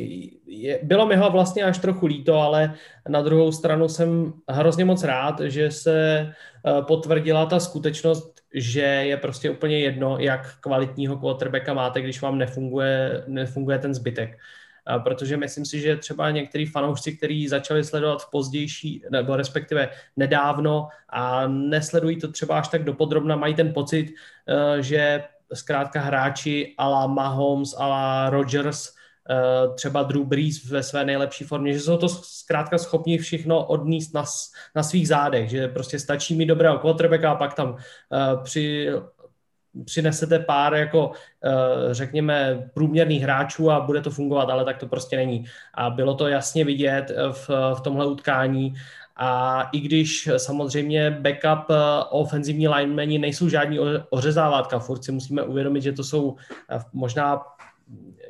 je, 0.46 0.80
bylo 0.82 1.06
mi 1.06 1.16
ho 1.16 1.30
vlastně 1.30 1.64
až 1.64 1.78
trochu 1.78 2.06
líto, 2.06 2.34
ale 2.34 2.74
na 3.08 3.22
druhou 3.22 3.52
stranu 3.52 3.88
jsem 3.88 4.32
hrozně 4.48 4.84
moc 4.84 5.04
rád, 5.04 5.40
že 5.40 5.70
se 5.70 6.26
uh, 6.62 6.84
potvrdila 6.84 7.46
ta 7.46 7.60
skutečnost, 7.60 8.40
že 8.54 8.80
je 8.80 9.16
prostě 9.16 9.50
úplně 9.50 9.78
jedno, 9.78 10.18
jak 10.18 10.60
kvalitního 10.60 11.16
quarterbacka 11.16 11.74
máte, 11.74 12.00
když 12.00 12.22
vám 12.22 12.38
nefunguje, 12.38 13.24
nefunguje 13.26 13.78
ten 13.78 13.94
zbytek. 13.94 14.38
Uh, 14.96 15.02
protože 15.02 15.36
myslím 15.36 15.66
si, 15.66 15.80
že 15.80 15.96
třeba 15.96 16.30
některý 16.30 16.66
fanoušci, 16.66 17.16
kteří 17.16 17.48
začali 17.48 17.84
sledovat 17.84 18.22
v 18.22 18.30
pozdější, 18.30 19.02
nebo 19.10 19.36
respektive 19.36 19.88
nedávno 20.16 20.88
a 21.08 21.46
nesledují 21.46 22.16
to 22.16 22.32
třeba 22.32 22.58
až 22.58 22.68
tak 22.68 22.84
dopodrobna, 22.84 23.36
mají 23.36 23.54
ten 23.54 23.72
pocit, 23.72 24.06
uh, 24.06 24.80
že 24.80 25.24
zkrátka 25.54 26.00
hráči 26.00 26.74
ala 26.78 27.06
Mahomes, 27.06 27.74
ala 27.78 28.30
Rodgers 28.30 28.92
Eh, 28.92 29.01
třeba 29.74 30.02
Drew 30.02 30.24
Brees 30.24 30.64
ve 30.64 30.82
své 30.82 31.04
nejlepší 31.04 31.44
formě, 31.44 31.72
že 31.72 31.80
jsou 31.80 31.96
to 31.96 32.08
zkrátka 32.08 32.78
schopni 32.78 33.18
všechno 33.18 33.66
odníst 33.66 34.14
na, 34.14 34.24
na 34.76 34.82
svých 34.82 35.08
zádech, 35.08 35.50
že 35.50 35.68
prostě 35.68 35.98
stačí 35.98 36.36
mi 36.36 36.46
dobrého 36.46 36.78
quarterbacka 36.78 37.30
a 37.30 37.34
pak 37.34 37.54
tam 37.54 37.70
uh, 37.70 37.78
při, 38.42 38.88
přinesete 39.84 40.38
pár 40.38 40.74
jako 40.74 41.08
uh, 41.08 41.14
řekněme 41.90 42.70
průměrných 42.74 43.22
hráčů 43.22 43.70
a 43.70 43.80
bude 43.80 44.00
to 44.00 44.10
fungovat, 44.10 44.50
ale 44.50 44.64
tak 44.64 44.78
to 44.78 44.86
prostě 44.86 45.16
není. 45.16 45.44
A 45.74 45.90
bylo 45.90 46.14
to 46.14 46.28
jasně 46.28 46.64
vidět 46.64 47.12
v, 47.32 47.48
v 47.74 47.80
tomhle 47.80 48.06
utkání 48.06 48.74
a 49.16 49.62
i 49.72 49.80
když 49.80 50.28
samozřejmě 50.36 51.10
backup 51.10 51.66
ofenzivní 52.10 52.68
linemeni 52.68 53.18
nejsou 53.18 53.48
žádní 53.48 53.78
ořezávátka, 54.10 54.78
furt 54.78 55.04
si 55.04 55.12
musíme 55.12 55.42
uvědomit, 55.42 55.80
že 55.80 55.92
to 55.92 56.04
jsou 56.04 56.36
možná 56.92 57.40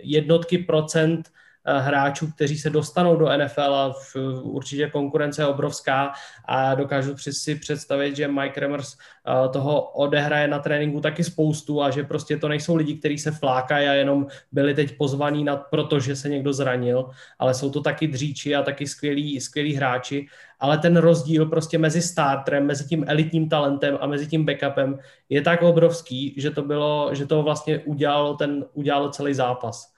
jednotky 0.03 0.59
procent 0.59 1.31
hráčů, 1.67 2.33
kteří 2.33 2.59
se 2.59 2.71
dostanou 2.71 3.17
do 3.17 3.39
NFL 3.39 3.75
a 3.75 3.93
v, 3.93 4.17
určitě 4.43 4.91
konkurence 4.91 5.43
je 5.43 5.47
obrovská 5.47 6.13
a 6.45 6.75
dokážu 6.75 7.17
si 7.19 7.55
představit, 7.55 8.17
že 8.17 8.29
Mike 8.29 8.61
Remers 8.61 8.95
eh, 8.95 9.49
toho 9.49 9.91
odehraje 9.91 10.49
na 10.49 10.59
tréninku 10.59 11.01
taky 11.01 11.25
spoustu 11.25 11.83
a 11.83 11.91
že 11.91 12.05
prostě 12.05 12.37
to 12.37 12.49
nejsou 12.49 12.77
lidi, 12.77 12.95
kteří 12.95 13.19
se 13.19 13.31
flákají 13.31 13.89
a 13.89 13.93
jenom 13.93 14.27
byli 14.53 14.75
teď 14.75 14.97
pozvaní 14.97 15.45
na, 15.45 15.57
protože 15.57 16.17
se 16.17 16.29
někdo 16.29 16.53
zranil, 16.53 17.11
ale 17.39 17.55
jsou 17.55 17.71
to 17.71 17.81
taky 17.81 18.09
dříči 18.09 18.55
a 18.55 18.63
taky 18.63 18.87
skvělí, 18.87 19.41
skvělí 19.41 19.75
hráči, 19.75 20.27
ale 20.61 20.79
ten 20.79 20.97
rozdíl 20.97 21.47
prostě 21.47 21.79
mezi 21.79 22.03
starterem, 22.03 22.67
mezi 22.67 22.89
tím 22.89 23.05
elitním 23.09 23.49
talentem 23.49 23.99
a 24.01 24.07
mezi 24.07 24.27
tím 24.27 24.45
backupem 24.45 24.99
je 25.29 25.43
tak 25.43 25.63
obrovský, 25.63 26.35
že 26.39 26.51
to 26.51 26.63
bylo, 26.63 27.11
že 27.15 27.27
to 27.27 27.43
vlastně 27.43 27.79
udělalo, 27.79 28.35
ten, 28.35 28.65
udělalo 28.75 29.11
celý 29.11 29.35
zápas. 29.35 29.92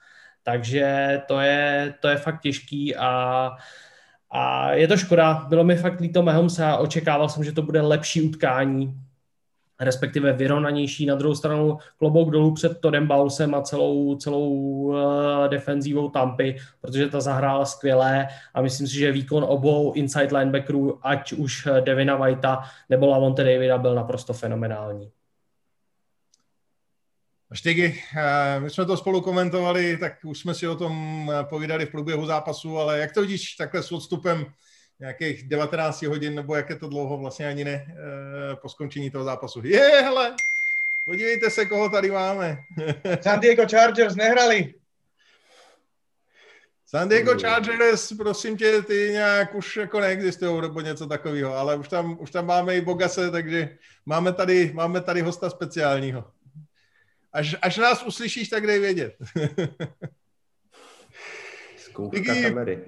Takže 0.45 1.21
to 1.27 1.39
je, 1.39 1.93
to 1.99 2.07
je 2.07 2.17
fakt 2.17 2.41
těžký 2.41 2.95
a, 2.95 3.51
a 4.31 4.71
je 4.71 4.87
to 4.87 4.97
škoda. 4.97 5.45
Bylo 5.49 5.63
mi 5.63 5.75
fakt 5.75 5.99
líto 5.99 6.23
Mahomesa 6.23 6.71
a 6.71 6.77
očekával 6.77 7.29
jsem, 7.29 7.43
že 7.43 7.51
to 7.51 7.61
bude 7.61 7.81
lepší 7.81 8.21
utkání, 8.21 8.93
respektive 9.79 10.33
vyrovnanější. 10.33 11.05
Na 11.05 11.15
druhou 11.15 11.35
stranu 11.35 11.77
klobouk 11.97 12.31
dolů 12.31 12.53
před 12.53 12.81
Todem 12.81 13.07
Bausem 13.07 13.55
a 13.55 13.61
celou, 13.61 14.15
celou 14.15 14.51
uh, 14.51 14.97
defenzívou 15.47 16.09
Tampy, 16.09 16.55
protože 16.81 17.09
ta 17.09 17.21
zahrála 17.21 17.65
skvěle 17.65 18.27
a 18.53 18.61
myslím 18.61 18.87
si, 18.87 18.95
že 18.95 19.11
výkon 19.11 19.45
obou 19.47 19.93
inside 19.93 20.37
linebackerů, 20.37 20.99
ať 21.01 21.33
už 21.33 21.67
Devina 21.79 22.15
Whitea 22.15 22.63
nebo 22.89 23.07
Lavonte 23.07 23.43
Davida 23.43 23.77
byl 23.77 23.95
naprosto 23.95 24.33
fenomenální. 24.33 25.11
Štěgy, 27.55 28.03
eh, 28.17 28.59
my 28.59 28.69
jsme 28.69 28.85
to 28.85 28.97
spolu 28.97 29.21
komentovali, 29.21 29.97
tak 29.97 30.13
už 30.25 30.39
jsme 30.39 30.53
si 30.53 30.67
o 30.67 30.75
tom 30.75 31.31
eh, 31.33 31.43
povídali 31.43 31.85
v 31.85 31.91
průběhu 31.91 32.25
zápasu, 32.25 32.77
ale 32.77 32.99
jak 32.99 33.11
to 33.11 33.21
vidíš 33.21 33.55
takhle 33.55 33.83
s 33.83 33.91
odstupem 33.91 34.45
nějakých 34.99 35.43
19 35.43 36.01
hodin, 36.01 36.35
nebo 36.35 36.55
jak 36.55 36.69
je 36.69 36.75
to 36.75 36.89
dlouho 36.89 37.17
vlastně 37.17 37.47
ani 37.47 37.63
ne, 37.63 37.85
eh, 37.89 38.55
po 38.55 38.69
skončení 38.69 39.11
toho 39.11 39.23
zápasu. 39.23 39.61
Je, 39.63 39.79
hele, 39.79 40.35
podívejte 41.05 41.49
se, 41.49 41.65
koho 41.65 41.89
tady 41.89 42.11
máme. 42.11 42.57
San 43.21 43.39
Diego 43.39 43.65
Chargers 43.71 44.15
nehrali. 44.15 44.73
San 46.85 47.09
Diego 47.09 47.39
Chargers, 47.39 48.13
prosím 48.17 48.57
tě, 48.57 48.81
ty 48.81 49.09
nějak 49.11 49.55
už 49.55 49.77
jako 49.77 49.99
neexistují 49.99 50.61
nebo 50.61 50.81
něco 50.81 51.07
takového, 51.07 51.55
ale 51.55 51.75
už 51.75 51.87
tam, 51.87 52.17
už 52.19 52.31
tam 52.31 52.45
máme 52.45 52.75
i 52.75 52.81
Bogase, 52.81 53.31
takže 53.31 53.77
máme 54.05 54.33
tady, 54.33 54.71
máme 54.73 55.01
tady 55.01 55.21
hosta 55.21 55.49
speciálního. 55.49 56.35
Až, 57.35 57.55
až 57.61 57.77
nás 57.77 58.03
uslyšíš, 58.03 58.49
tak 58.49 58.67
dej 58.67 58.79
vědět. 58.79 59.13
Zkouška 61.77 62.33
Díky. 62.33 62.43
kamery. 62.43 62.79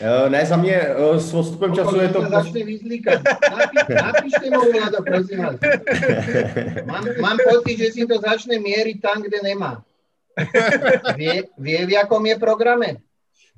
Jo, 0.00 0.28
ne, 0.28 0.46
za 0.46 0.56
mě 0.56 0.74
eh, 0.74 1.20
s 1.20 1.34
odstupem 1.34 1.74
času 1.74 2.00
je 2.00 2.08
to... 2.08 2.20
Začne 2.28 2.64
vyzlíkať. 2.64 3.20
Napí- 3.22 3.94
Napíšte 3.94 4.46
mu 4.50 4.60
Vlado, 4.72 4.98
prosím 5.04 5.38
vás. 5.38 5.56
Mám, 6.84 7.04
mám 7.20 7.38
pocit, 7.50 7.76
že 7.76 7.92
si 7.92 8.02
to 8.08 8.16
začne 8.20 8.56
mieriť 8.58 8.96
tam, 9.00 9.22
kde 9.22 9.38
nemá. 9.44 9.84
Vie, 11.16 11.44
vie 11.60 11.80
v 11.86 11.90
jakom 11.92 12.24
je 12.26 12.36
programe? 12.40 12.88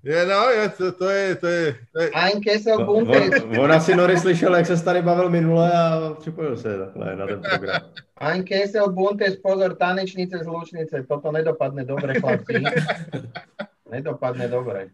Je, 0.05 0.27
no, 0.27 0.51
je, 0.51 0.69
to, 0.69 0.93
to 0.93 1.09
je, 1.09 1.37
to 1.37 1.47
je, 1.47 1.77
to 1.93 2.01
je, 2.01 2.11
Ein 2.11 2.41
Kessel 2.41 2.81
On, 2.81 2.87
Buntes. 2.87 3.43
on 3.61 3.73
asi 3.73 3.97
Nory 3.97 4.21
slyšel, 4.21 4.55
jak 4.57 4.67
se 4.67 4.85
tady 4.85 5.03
bavil 5.03 5.31
minule 5.31 5.73
a 5.73 6.15
připojil 6.21 6.57
se 6.57 6.79
takhle 6.79 7.17
na 7.17 7.27
ten 7.27 7.41
program. 7.41 7.81
Ein 8.17 8.45
Kessel 8.45 8.93
Buntes, 8.93 9.37
pozor, 9.37 9.75
tanečnice 9.75 10.39
z 10.39 10.47
Lučnice. 10.47 11.05
Toto 11.09 11.33
nedopadne 11.33 11.85
dobre, 11.85 12.21
chlapci. 12.21 12.63
Nedopadne 13.91 14.49
dobre. 14.49 14.89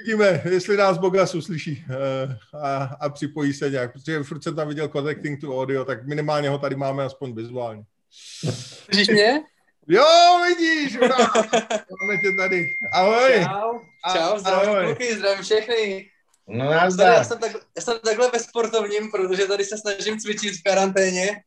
vidíme, 0.00 0.42
jestli 0.44 0.76
nás 0.76 0.98
Bogas 0.98 1.34
uslyší 1.34 1.84
eh, 1.90 2.36
a, 2.58 2.96
a 3.00 3.08
připojí 3.08 3.52
se 3.52 3.70
nějak, 3.70 3.92
protože 3.92 4.22
furt 4.22 4.42
jsem 4.42 4.56
tam 4.56 4.68
viděl 4.68 4.88
connecting 4.88 5.40
to 5.40 5.60
audio, 5.60 5.84
tak 5.84 6.06
minimálně 6.06 6.48
ho 6.48 6.58
tady 6.58 6.76
máme 6.76 7.04
aspoň 7.04 7.34
vizuálně. 7.34 7.82
Slyšíš 8.10 9.08
mě? 9.08 9.42
Jo, 9.88 10.40
vidíš, 10.46 10.98
máme 12.00 12.18
tě 12.22 12.32
tady. 12.36 12.70
Ahoj. 12.92 13.44
Čau. 13.44 13.80
Čau, 14.12 14.38
zdravím 14.38 14.70
ahoj. 14.70 14.84
kluky, 14.84 15.16
zdravím 15.16 15.42
všechny. 15.44 16.10
No 16.48 16.72
já, 16.72 16.84
nazdar. 16.84 17.24
jsem 17.24 17.38
tak, 17.38 17.52
já 17.76 17.82
jsem 17.82 17.98
takhle 17.98 18.30
ve 18.30 18.38
sportovním, 18.38 19.10
protože 19.10 19.46
tady 19.46 19.64
se 19.64 19.78
snažím 19.78 20.18
cvičit 20.18 20.54
v 20.54 20.62
karanténě, 20.62 21.42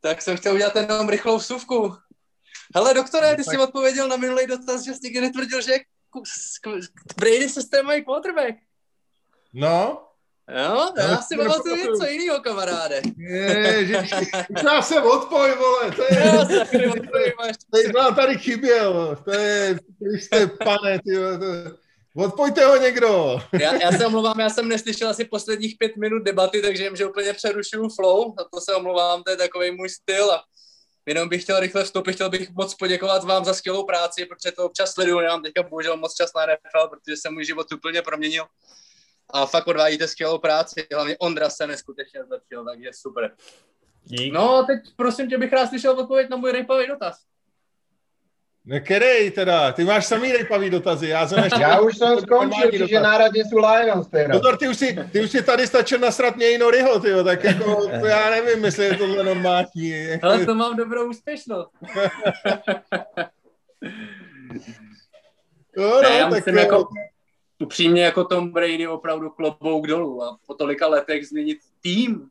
tak 0.00 0.22
jsem 0.22 0.36
chtěl 0.36 0.54
udělat 0.54 0.76
jenom 0.76 1.08
rychlou 1.08 1.38
vsuvku. 1.38 1.96
Hele, 2.74 2.94
doktore, 2.94 3.36
ty 3.36 3.44
jsi 3.44 3.58
odpověděl 3.58 4.08
na 4.08 4.16
minulý 4.16 4.46
dotaz, 4.46 4.84
že 4.84 4.94
jsi 4.94 5.00
nikdy 5.02 5.20
netvrdil, 5.20 5.60
že 5.62 5.72
Brady 7.16 7.48
se 7.48 7.82
mají 7.82 8.04
quarterback. 8.04 8.54
No, 9.52 10.09
Jo, 10.48 10.92
já 10.96 11.16
si 11.22 11.36
to 11.36 11.42
pamatuju 11.42 11.76
něco 11.76 12.06
jiného, 12.06 12.40
kamaráde. 12.40 13.02
ježiš, 13.16 14.10
já 14.64 14.82
jsem 14.82 15.04
odpoj, 15.04 15.54
vole, 15.54 15.90
to 15.96 16.02
je, 16.02 16.20
Já 16.24 16.46
se 16.46 16.64
máš 17.38 17.56
Teď 17.72 17.94
vám 17.94 18.14
tady 18.14 18.38
chyběl, 18.38 19.16
to 19.24 19.32
je, 19.32 19.78
vy 20.00 20.20
jste 20.20 20.46
pane, 20.46 20.98
ty, 20.98 21.14
to, 21.14 21.76
odpojte 22.16 22.66
ho 22.66 22.76
někdo. 22.76 23.40
Já, 23.60 23.74
já 23.74 23.92
se 23.92 24.06
omlouvám, 24.06 24.40
já 24.40 24.50
jsem 24.50 24.68
neslyšel 24.68 25.08
asi 25.08 25.24
posledních 25.24 25.76
pět 25.78 25.96
minut 25.96 26.22
debaty, 26.22 26.62
takže 26.62 26.84
jim, 26.84 26.96
že 26.96 27.06
úplně 27.06 27.32
přerušuju 27.32 27.88
flow, 27.88 28.34
za 28.38 28.44
to 28.54 28.60
se 28.60 28.74
omlouvám, 28.74 29.22
to 29.22 29.30
je 29.30 29.36
takový 29.36 29.70
můj 29.70 29.88
styl 29.88 30.30
a 30.30 30.42
jenom 31.06 31.28
bych 31.28 31.42
chtěl 31.42 31.60
rychle 31.60 31.84
vstoupit, 31.84 32.12
chtěl 32.12 32.30
bych 32.30 32.50
moc 32.50 32.74
poděkovat 32.74 33.24
vám 33.24 33.44
za 33.44 33.54
skvělou 33.54 33.84
práci, 33.86 34.26
protože 34.26 34.52
to 34.52 34.64
občas 34.64 34.92
sleduju, 34.92 35.20
nemám 35.20 35.42
teďka 35.42 35.62
bohužel 35.62 35.96
moc 35.96 36.14
čas 36.14 36.30
na 36.36 36.46
NFL, 36.46 36.88
protože 36.88 37.16
se 37.16 37.30
můj 37.30 37.44
život 37.44 37.72
úplně 37.72 38.02
proměnil 38.02 38.44
a 39.32 39.46
fakt 39.46 39.66
odvádíte 39.66 40.08
skvělou 40.08 40.38
práci, 40.38 40.86
hlavně 40.94 41.18
Ondra 41.18 41.50
se 41.50 41.66
neskutečně 41.66 42.24
zlepšil, 42.24 42.64
takže 42.64 42.90
super. 42.92 43.30
Dík. 44.04 44.32
No 44.32 44.56
a 44.56 44.62
teď 44.62 44.78
prosím 44.96 45.28
tě 45.28 45.38
bych 45.38 45.52
rád 45.52 45.66
slyšel 45.66 45.92
odpověď 45.92 46.28
na 46.30 46.36
můj 46.36 46.52
rejpavý 46.52 46.86
dotaz. 46.86 47.16
No 48.64 48.80
kerej 48.80 49.30
teda, 49.30 49.72
ty 49.72 49.84
máš 49.84 50.06
samý 50.06 50.32
rejpavý 50.32 50.70
dotazy, 50.70 51.08
já 51.08 51.28
jsem 51.28 51.44
ještě... 51.44 51.60
Ja 51.60 51.80
už 51.80 51.96
som 51.96 52.20
skončil, 52.20 52.70
čiže 52.70 53.00
na 53.00 53.18
rade 53.18 53.40
sú 53.48 53.56
Lions 53.56 54.06
teraz. 54.06 54.36
Pozor, 54.36 54.56
ty 54.56 54.68
už, 54.68 54.76
si, 54.76 54.98
ty 55.12 55.20
už 55.24 55.30
si 55.30 55.42
tady 55.42 55.66
stačil 55.66 55.98
nasrat 55.98 56.36
mě 56.36 56.50
i 56.50 56.58
Noryho, 56.58 57.00
tyjo, 57.00 57.24
tak 57.24 57.44
jako, 57.44 57.88
to 58.00 58.06
já 58.06 58.30
nevím, 58.30 58.64
jestli 58.64 58.84
je 58.84 58.94
tohle 58.96 59.24
normální. 59.24 60.20
Ale 60.22 60.46
to 60.46 60.54
mám 60.54 60.76
dobrou 60.76 61.08
úspěšnost. 61.08 61.70
No, 65.76 66.00
Ne, 66.00 66.08
já 66.08 66.24
no, 66.24 66.30
tak 66.30 66.38
myslím, 66.38 66.54
jo. 66.54 66.60
jako, 66.60 66.88
upřímně 67.60 68.04
jako 68.04 68.24
Tom 68.24 68.52
Brady 68.52 68.88
opravdu 68.88 69.30
klobouk 69.30 69.86
dolů 69.86 70.22
a 70.22 70.38
po 70.46 70.54
tolika 70.54 70.86
letech 70.86 71.28
změnit 71.28 71.58
tým 71.80 72.28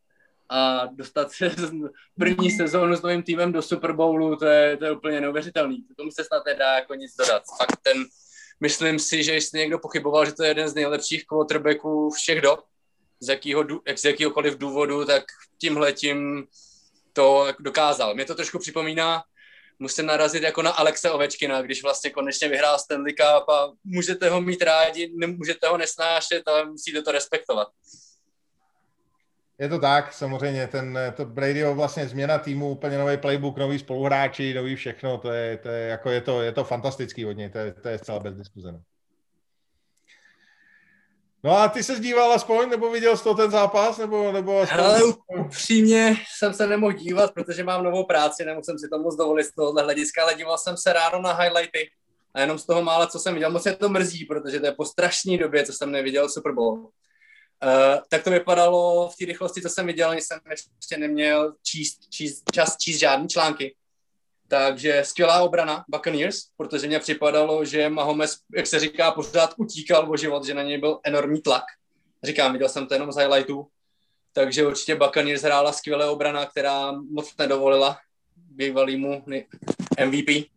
a 0.49 0.85
dostat 0.85 1.31
se 1.31 1.49
z 1.49 1.71
první 2.19 2.51
sezónu 2.51 2.95
s 2.95 3.01
novým 3.01 3.23
týmem 3.23 3.51
do 3.51 3.61
Super 3.61 3.93
Bowlu, 3.93 4.35
to 4.35 4.45
je, 4.45 4.77
to 4.77 4.85
je 4.85 4.91
úplně 4.91 5.21
neuvěřitelný. 5.21 5.83
K 5.83 5.95
tomu 5.95 6.11
se 6.11 6.23
snad 6.23 6.45
nedá 6.45 6.73
jako 6.73 6.95
nic 6.95 7.15
dodat. 7.15 7.43
Fakt 7.57 7.79
ten, 7.83 8.05
myslím 8.59 8.99
si, 8.99 9.23
že 9.23 9.33
jestli 9.33 9.59
někdo 9.59 9.79
pochyboval, 9.79 10.25
že 10.25 10.33
to 10.33 10.43
je 10.43 10.49
jeden 10.49 10.67
z 10.67 10.75
nejlepších 10.75 11.25
quarterbacků 11.25 12.09
všech 12.09 12.41
dob, 12.41 12.63
z, 13.19 13.29
jakýho, 13.29 13.65
z 13.95 14.05
jakýhokoliv 14.05 14.57
důvodu, 14.57 15.05
tak 15.05 15.23
tímhletím 15.57 16.47
to 17.13 17.47
dokázal. 17.59 18.15
Mě 18.15 18.25
to 18.25 18.35
trošku 18.35 18.59
připomíná 18.59 19.23
musím 19.79 20.05
narazit 20.05 20.43
jako 20.43 20.61
na 20.61 20.71
Alexe 20.71 21.11
Ovečkina, 21.11 21.61
když 21.61 21.83
vlastně 21.83 22.09
konečně 22.09 22.47
vyhrál 22.49 22.79
Stanley 22.79 23.13
Cup 23.13 23.49
a 23.49 23.71
můžete 23.83 24.29
ho 24.29 24.41
mít 24.41 24.61
rádi, 24.61 25.11
nemůžete 25.15 25.67
ho 25.67 25.77
nesnášet, 25.77 26.47
ale 26.47 26.65
musíte 26.65 27.01
to 27.01 27.11
respektovat. 27.11 27.67
Je 29.59 29.69
to 29.69 29.79
tak, 29.79 30.13
samozřejmě, 30.13 30.67
ten, 30.67 30.99
to 31.15 31.25
Bradyho 31.25 31.75
vlastně 31.75 32.07
změna 32.07 32.37
týmu, 32.37 32.69
úplně 32.69 32.97
nový 32.97 33.17
playbook, 33.17 33.57
nový 33.57 33.79
spoluhráči, 33.79 34.53
nový 34.53 34.75
všechno, 34.75 35.17
to 35.17 35.31
je, 35.31 35.57
to 35.57 35.69
je, 35.69 35.87
jako 35.87 36.09
je, 36.09 36.21
to, 36.21 36.41
je 36.41 36.51
to 36.51 36.63
fantastický 36.63 37.25
od 37.25 37.31
něj, 37.31 37.49
to 37.49 37.57
je, 37.57 37.73
to 37.73 37.87
je 37.87 37.97
zcela 37.97 38.19
bez 38.19 38.35
diskuze. 38.35 38.71
No. 38.71 38.81
No 41.43 41.57
a 41.57 41.67
ty 41.67 41.83
se 41.83 41.99
díval 41.99 42.33
aspoň, 42.33 42.69
nebo 42.69 42.91
viděl 42.91 43.17
jsi 43.17 43.23
to 43.23 43.35
ten 43.35 43.51
zápas, 43.51 43.97
nebo, 43.97 44.31
nebo 44.31 44.59
aspoň... 44.59 44.79
Ale 44.79 45.01
upřímně 45.45 46.15
jsem 46.37 46.53
se 46.53 46.67
nemohl 46.67 46.93
dívat, 46.93 47.33
protože 47.33 47.63
mám 47.63 47.83
novou 47.83 48.03
práci, 48.05 48.45
nemusím 48.45 48.79
si 48.79 48.89
to 48.89 48.99
moc 48.99 49.15
dovolit 49.15 49.43
z 49.43 49.55
tohohle 49.55 49.83
hlediska, 49.83 50.23
ale 50.23 50.35
díval 50.35 50.57
jsem 50.57 50.77
se 50.77 50.93
ráno 50.93 51.21
na 51.21 51.33
highlighty 51.33 51.91
a 52.33 52.41
jenom 52.41 52.59
z 52.59 52.65
toho 52.65 52.81
mála, 52.81 53.07
co 53.07 53.19
jsem 53.19 53.33
viděl, 53.33 53.51
moc 53.51 53.63
mě 53.63 53.75
to 53.75 53.89
mrzí, 53.89 54.25
protože 54.25 54.59
to 54.59 54.65
je 54.65 54.71
po 54.71 54.85
strašné 54.85 55.37
době, 55.37 55.65
co 55.65 55.73
jsem 55.73 55.91
neviděl 55.91 56.29
Super 56.29 56.51
Bowl. 56.51 56.73
Uh, 56.73 56.89
tak 58.09 58.23
to 58.23 58.31
vypadalo 58.31 59.09
v 59.09 59.15
té 59.15 59.25
rychlosti, 59.25 59.61
co 59.61 59.69
jsem 59.69 59.85
viděl, 59.85 60.09
ani 60.09 60.21
jsem 60.21 60.39
ještě 60.75 60.97
neměl 60.97 61.53
číst, 61.63 61.99
číst, 62.09 62.43
čas 62.51 62.77
číst 62.77 62.99
žádný 62.99 63.27
články. 63.27 63.75
Takže 64.49 65.01
skvělá 65.05 65.41
obrana 65.41 65.85
Buccaneers, 65.87 66.41
protože 66.57 66.87
mně 66.87 66.99
připadalo, 66.99 67.65
že 67.65 67.89
Mahomes, 67.89 68.37
jak 68.55 68.67
se 68.67 68.79
říká, 68.79 69.11
pořád 69.11 69.53
utíkal 69.57 70.11
o 70.11 70.17
život, 70.17 70.45
že 70.45 70.53
na 70.53 70.63
něj 70.63 70.77
byl 70.77 70.99
enormní 71.03 71.41
tlak. 71.41 71.63
Říkám, 72.23 72.53
viděl 72.53 72.69
jsem 72.69 72.87
to 72.87 72.93
jenom 72.93 73.11
z 73.11 73.17
highlightů, 73.17 73.67
takže 74.33 74.67
určitě 74.67 74.95
Buccaneers 74.95 75.41
hrála 75.41 75.71
skvělé 75.71 76.09
obrana, 76.09 76.45
která 76.45 76.91
moc 76.91 77.37
nedovolila 77.37 77.97
bývalýmu 78.35 79.23
MVP. 80.05 80.49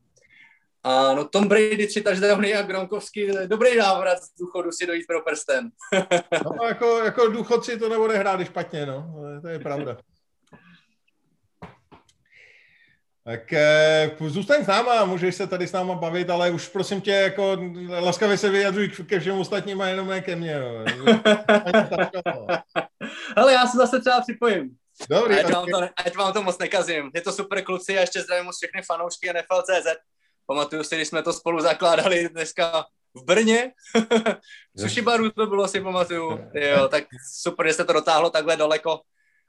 A 0.84 1.14
no 1.14 1.24
Tom 1.24 1.48
Brady, 1.48 1.86
tři 1.86 2.00
touchdowny 2.00 2.54
a 2.54 2.62
Gronkowski, 2.62 3.30
dobrý 3.46 3.76
návrat 3.76 4.22
z 4.22 4.34
důchodu 4.38 4.72
si 4.72 4.86
dojít 4.86 5.06
pro 5.06 5.22
prsten. 5.22 5.70
no, 6.44 6.66
jako, 6.66 6.98
jako 6.98 7.28
důchodci 7.28 7.78
to 7.78 7.88
nebude 7.88 8.18
hrát 8.18 8.44
špatně, 8.44 8.86
no, 8.86 9.14
to 9.42 9.48
je 9.48 9.58
pravda. 9.58 9.96
Tak 13.24 13.52
eh, 13.52 14.16
zůstaň 14.20 14.64
s 14.64 14.66
náma, 14.66 15.04
můžeš 15.04 15.34
se 15.34 15.46
tady 15.46 15.66
s 15.66 15.72
náma 15.72 15.94
bavit, 15.94 16.30
ale 16.30 16.50
už 16.50 16.68
prosím 16.68 17.00
tě, 17.00 17.10
jako 17.10 17.58
laskavě 18.00 18.38
se 18.38 18.50
vyjadřuj 18.50 18.88
ke 18.88 19.20
všem 19.20 19.38
ostatním 19.38 19.80
a 19.80 19.86
jenom 19.86 20.08
ne 20.08 20.20
ke 20.20 20.36
mně. 20.36 20.60
Ale 23.36 23.52
já 23.58 23.66
se 23.66 23.76
zase 23.76 24.00
třeba 24.00 24.20
připojím. 24.20 24.76
Dobrý, 25.10 25.34
ať, 25.34 25.52
vám 25.52 25.66
to, 25.66 25.88
ať 25.96 26.16
vám 26.16 26.32
to 26.32 26.42
moc 26.42 26.58
nekazím. 26.58 27.10
Je 27.14 27.20
to 27.20 27.32
super 27.32 27.64
kluci 27.64 27.98
a 27.98 28.00
ještě 28.00 28.22
zdravím 28.22 28.44
moc 28.44 28.56
všechny 28.56 28.82
fanoušky 28.82 29.32
NFL.cz. 29.32 29.86
Pamatuju 30.46 30.82
si, 30.82 30.96
když 30.96 31.08
jsme 31.08 31.22
to 31.22 31.32
spolu 31.32 31.60
zakládali 31.60 32.28
dneska 32.28 32.84
v 33.14 33.24
Brně. 33.24 33.72
Sushi 34.78 35.02
baru 35.02 35.30
to 35.30 35.46
bylo, 35.46 35.68
si 35.68 35.80
pamatuju. 35.80 36.38
Jo, 36.54 36.88
tak 36.88 37.04
super, 37.32 37.66
že 37.66 37.72
se 37.72 37.84
to 37.84 37.92
dotáhlo 37.92 38.30
takhle 38.30 38.56
daleko. 38.56 39.00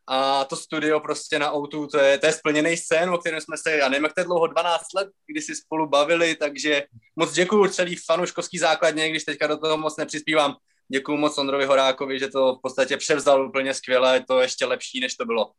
A 0.07 0.45
to 0.45 0.55
studio 0.55 0.99
prostě 0.99 1.39
na 1.39 1.53
O2, 1.53 1.87
to 1.87 1.97
je, 1.97 2.17
to 2.17 2.25
je 2.25 2.31
splněný 2.31 2.77
scén, 2.77 3.09
o 3.09 3.17
kterém 3.17 3.41
jsme 3.41 3.57
se, 3.57 3.77
já 3.77 3.89
nevím, 3.89 4.03
jak 4.03 4.13
to 4.13 4.21
je 4.21 4.25
dlouho, 4.25 4.47
12 4.47 4.81
let, 4.95 5.09
kdy 5.27 5.41
si 5.41 5.55
spolu 5.55 5.89
bavili, 5.89 6.35
takže 6.35 6.83
moc 7.15 7.33
děkuju 7.33 7.67
celý 7.67 7.95
fanouškovský 7.95 8.57
základně, 8.57 9.09
když 9.09 9.23
teďka 9.23 9.47
do 9.47 9.57
toho 9.57 9.77
moc 9.77 9.97
nepřispívám. 9.97 10.55
Děkuju 10.87 11.17
moc 11.17 11.37
Ondrovi 11.37 11.65
Horákovi, 11.65 12.19
že 12.19 12.27
to 12.27 12.55
v 12.55 12.61
podstatě 12.61 12.97
převzal 12.97 13.47
úplně 13.47 13.73
skvěle, 13.73 14.15
je 14.15 14.23
to 14.27 14.41
ještě 14.41 14.65
lepší, 14.65 14.99
než 14.99 15.15
to 15.15 15.25
bylo. 15.25 15.51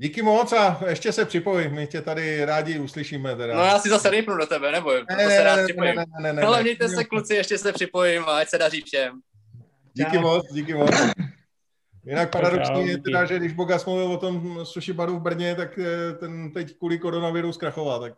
Díky 0.00 0.22
moc 0.22 0.52
a 0.52 0.80
ještě 0.88 1.12
se 1.12 1.24
připoj, 1.24 1.68
my 1.68 1.86
tě 1.86 2.02
tady 2.02 2.44
rádi 2.44 2.78
uslyšíme. 2.78 3.36
Teda. 3.36 3.54
No 3.54 3.64
já 3.64 3.78
si 3.78 3.88
zase 3.88 4.10
rýpnu 4.10 4.36
do 4.36 4.46
tebe, 4.46 4.72
nebo 4.72 4.92
ne, 4.92 5.24
to 5.24 5.30
se 5.30 5.42
rád 5.42 5.64
připojím. 5.64 5.94
Ne, 5.94 6.04
ne, 6.06 6.22
ne, 6.22 6.32
ne, 6.32 6.42
Ale 6.42 6.62
mějte 6.62 6.88
se 6.88 7.04
kluci, 7.04 7.34
ještě 7.34 7.58
se 7.58 7.72
připojím 7.72 8.24
a 8.24 8.38
ať 8.38 8.48
se 8.48 8.58
daří 8.58 8.82
všem. 8.82 9.20
Díky 9.92 10.18
moc, 10.18 10.52
díky 10.52 10.74
moc. 10.74 10.90
Jinak 12.08 12.30
paradoxní 12.30 12.88
je 12.88 12.98
teda, 12.98 13.24
že 13.24 13.38
když 13.38 13.52
Bogas 13.52 13.86
mluvil 13.86 14.12
o 14.12 14.16
tom 14.16 14.58
sushi 14.62 14.92
baru 14.92 15.16
v 15.16 15.22
Brně, 15.22 15.54
tak 15.54 15.78
ten 16.20 16.50
teď 16.52 16.78
kvůli 16.78 16.98
koronaviru 16.98 17.52
zkrachoval. 17.52 18.00
Tak, 18.00 18.14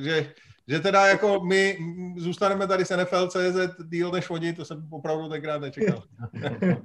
že, 0.00 0.32
že 0.68 0.80
teda 0.80 1.06
jako 1.06 1.40
my 1.44 1.78
zůstaneme 2.16 2.66
tady 2.66 2.84
s 2.84 2.96
NFL.cz 2.96 3.84
díl 3.84 4.10
než 4.10 4.30
oni, 4.30 4.52
to 4.52 4.64
jsem 4.64 4.88
opravdu 4.90 5.28
tenkrát 5.28 5.60
nečekal. 5.60 6.02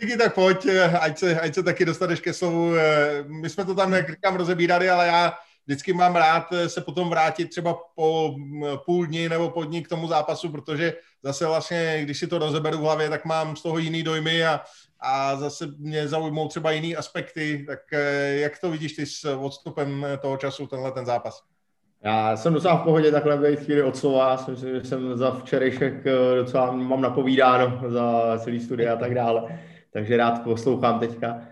Díky, 0.00 0.16
tak 0.16 0.34
pojď, 0.34 0.66
ať 1.00 1.18
se, 1.18 1.40
ať 1.40 1.54
se 1.54 1.62
taky 1.62 1.84
dostaneš 1.84 2.20
ke 2.20 2.32
slovu. 2.32 2.72
My 3.26 3.48
jsme 3.50 3.64
to 3.64 3.74
tam, 3.74 3.92
jak 3.92 4.10
říkám, 4.10 4.36
rozebírali, 4.36 4.90
ale 4.90 5.06
já 5.06 5.32
vždycky 5.66 5.92
mám 5.92 6.16
rád 6.16 6.44
se 6.66 6.80
potom 6.80 7.10
vrátit 7.10 7.50
třeba 7.50 7.78
po 7.94 8.34
půl 8.86 9.06
dní 9.06 9.28
nebo 9.28 9.50
po 9.50 9.64
dní 9.64 9.82
k 9.82 9.88
tomu 9.88 10.08
zápasu, 10.08 10.48
protože 10.48 10.94
zase 11.22 11.46
vlastně, 11.46 12.00
když 12.02 12.18
si 12.18 12.26
to 12.26 12.38
rozeberu 12.38 12.78
v 12.78 12.80
hlavě, 12.80 13.10
tak 13.10 13.24
mám 13.24 13.56
z 13.56 13.62
toho 13.62 13.78
jiný 13.78 14.02
dojmy 14.02 14.44
a, 14.44 14.60
a 15.00 15.36
zase 15.36 15.66
mě 15.78 16.08
zaujmou 16.08 16.48
třeba 16.48 16.70
jiný 16.70 16.96
aspekty, 16.96 17.64
tak 17.66 17.78
jak 18.30 18.58
to 18.58 18.70
vidíš 18.70 18.92
ty 18.92 19.06
s 19.06 19.24
odstupem 19.24 20.06
toho 20.22 20.36
času, 20.36 20.66
tenhle 20.66 20.92
ten 20.92 21.06
zápas? 21.06 21.42
Já 22.04 22.36
jsem 22.36 22.54
docela 22.54 22.76
v 22.76 22.84
pohodě 22.84 23.10
takhle 23.10 23.36
být 23.36 23.60
chvíli 23.60 23.82
od 23.82 23.96
slova, 23.96 24.44
myslím, 24.48 24.74
že 24.74 24.84
jsem 24.88 25.16
za 25.16 25.30
včerejšek 25.30 26.06
eh, 26.06 26.36
docela 26.36 26.72
mám 26.72 27.00
napovídáno 27.00 27.80
za 27.90 28.38
celý 28.38 28.60
studia 28.60 28.92
a 28.92 28.96
tak 28.96 29.14
dále, 29.14 29.60
takže 29.92 30.16
rád 30.16 30.42
poslouchám 30.44 30.98
teďka. 30.98 31.42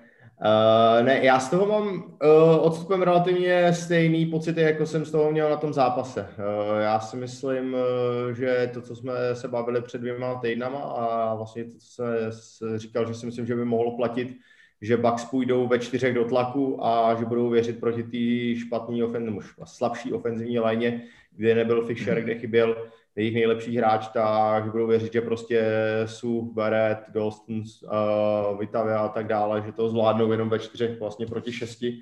Uh, 0.45 1.05
ne, 1.07 1.25
já 1.25 1.41
z 1.41 1.51
toho 1.51 1.67
mám 1.67 1.89
uh, 1.89 2.67
odstupem 2.67 3.03
relativně 3.03 3.73
stejný 3.73 4.27
pocity, 4.27 4.61
jako 4.61 4.87
jsem 4.87 5.05
z 5.05 5.11
toho 5.11 5.33
měl 5.33 5.51
na 5.51 5.57
tom 5.57 5.73
zápase. 5.73 6.29
Uh, 6.39 6.81
já 6.81 7.01
si 7.01 7.17
myslím, 7.17 7.75
uh, 7.75 8.33
že 8.33 8.71
to, 8.75 8.83
co 8.83 8.97
jsme 8.97 9.13
se 9.33 9.49
bavili 9.49 9.83
před 9.83 10.01
dvěma 10.01 10.35
týdnama 10.35 10.79
a 10.79 11.35
vlastně 11.35 11.65
to, 11.65 11.79
co 11.79 12.03
jsem 12.31 12.79
říkal, 12.79 13.07
že 13.07 13.15
si 13.15 13.27
myslím, 13.27 13.47
že 13.47 13.55
by 13.55 13.65
mohlo 13.65 13.97
platit 13.97 14.37
že 14.81 14.97
Bucks 14.97 15.25
půjdou 15.25 15.67
ve 15.67 15.79
čtyřech 15.79 16.15
do 16.15 16.25
tlaku 16.25 16.87
a 16.87 17.15
že 17.15 17.25
budou 17.25 17.51
věřit 17.51 17.81
proti 17.81 18.03
té 18.03 18.61
špatné 18.61 19.05
ofenzivní, 19.05 19.41
slabší 19.65 20.13
ofenzivní 20.13 20.59
léně, 20.59 21.05
kde 21.37 21.55
nebyl 21.55 21.87
Fisher, 21.87 22.21
kde 22.21 22.35
chyběl 22.35 22.89
jejich 23.19 23.35
nejlepší 23.35 23.77
hráč, 23.77 24.09
tak 24.09 24.71
budou 24.71 24.87
věřit, 24.87 25.13
že 25.13 25.21
prostě 25.21 25.63
Su, 26.07 26.53
Barrett, 26.55 26.99
Golston, 27.13 27.57
uh, 27.57 28.59
Vitavia 28.59 28.99
a 28.99 29.09
tak 29.09 29.27
dále, 29.27 29.63
že 29.67 29.73
to 29.73 29.89
zvládnou 29.89 30.33
jenom 30.33 30.49
ve 30.49 30.59
čtyřech 30.59 31.01
vlastně 31.01 31.27
proti 31.27 31.53
šesti. 31.53 31.99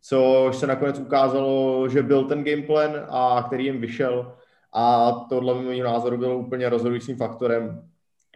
Což 0.00 0.56
se 0.56 0.66
nakonec 0.66 0.98
ukázalo, 0.98 1.88
že 1.88 2.02
byl 2.02 2.24
ten 2.24 2.44
gameplan 2.44 3.06
a 3.08 3.44
který 3.46 3.64
jim 3.64 3.80
vyšel 3.80 4.36
a 4.72 5.12
tohle 5.28 5.62
mého 5.62 5.84
názoru 5.84 6.18
bylo 6.18 6.38
úplně 6.38 6.68
rozhodujícím 6.68 7.16
faktorem 7.16 7.82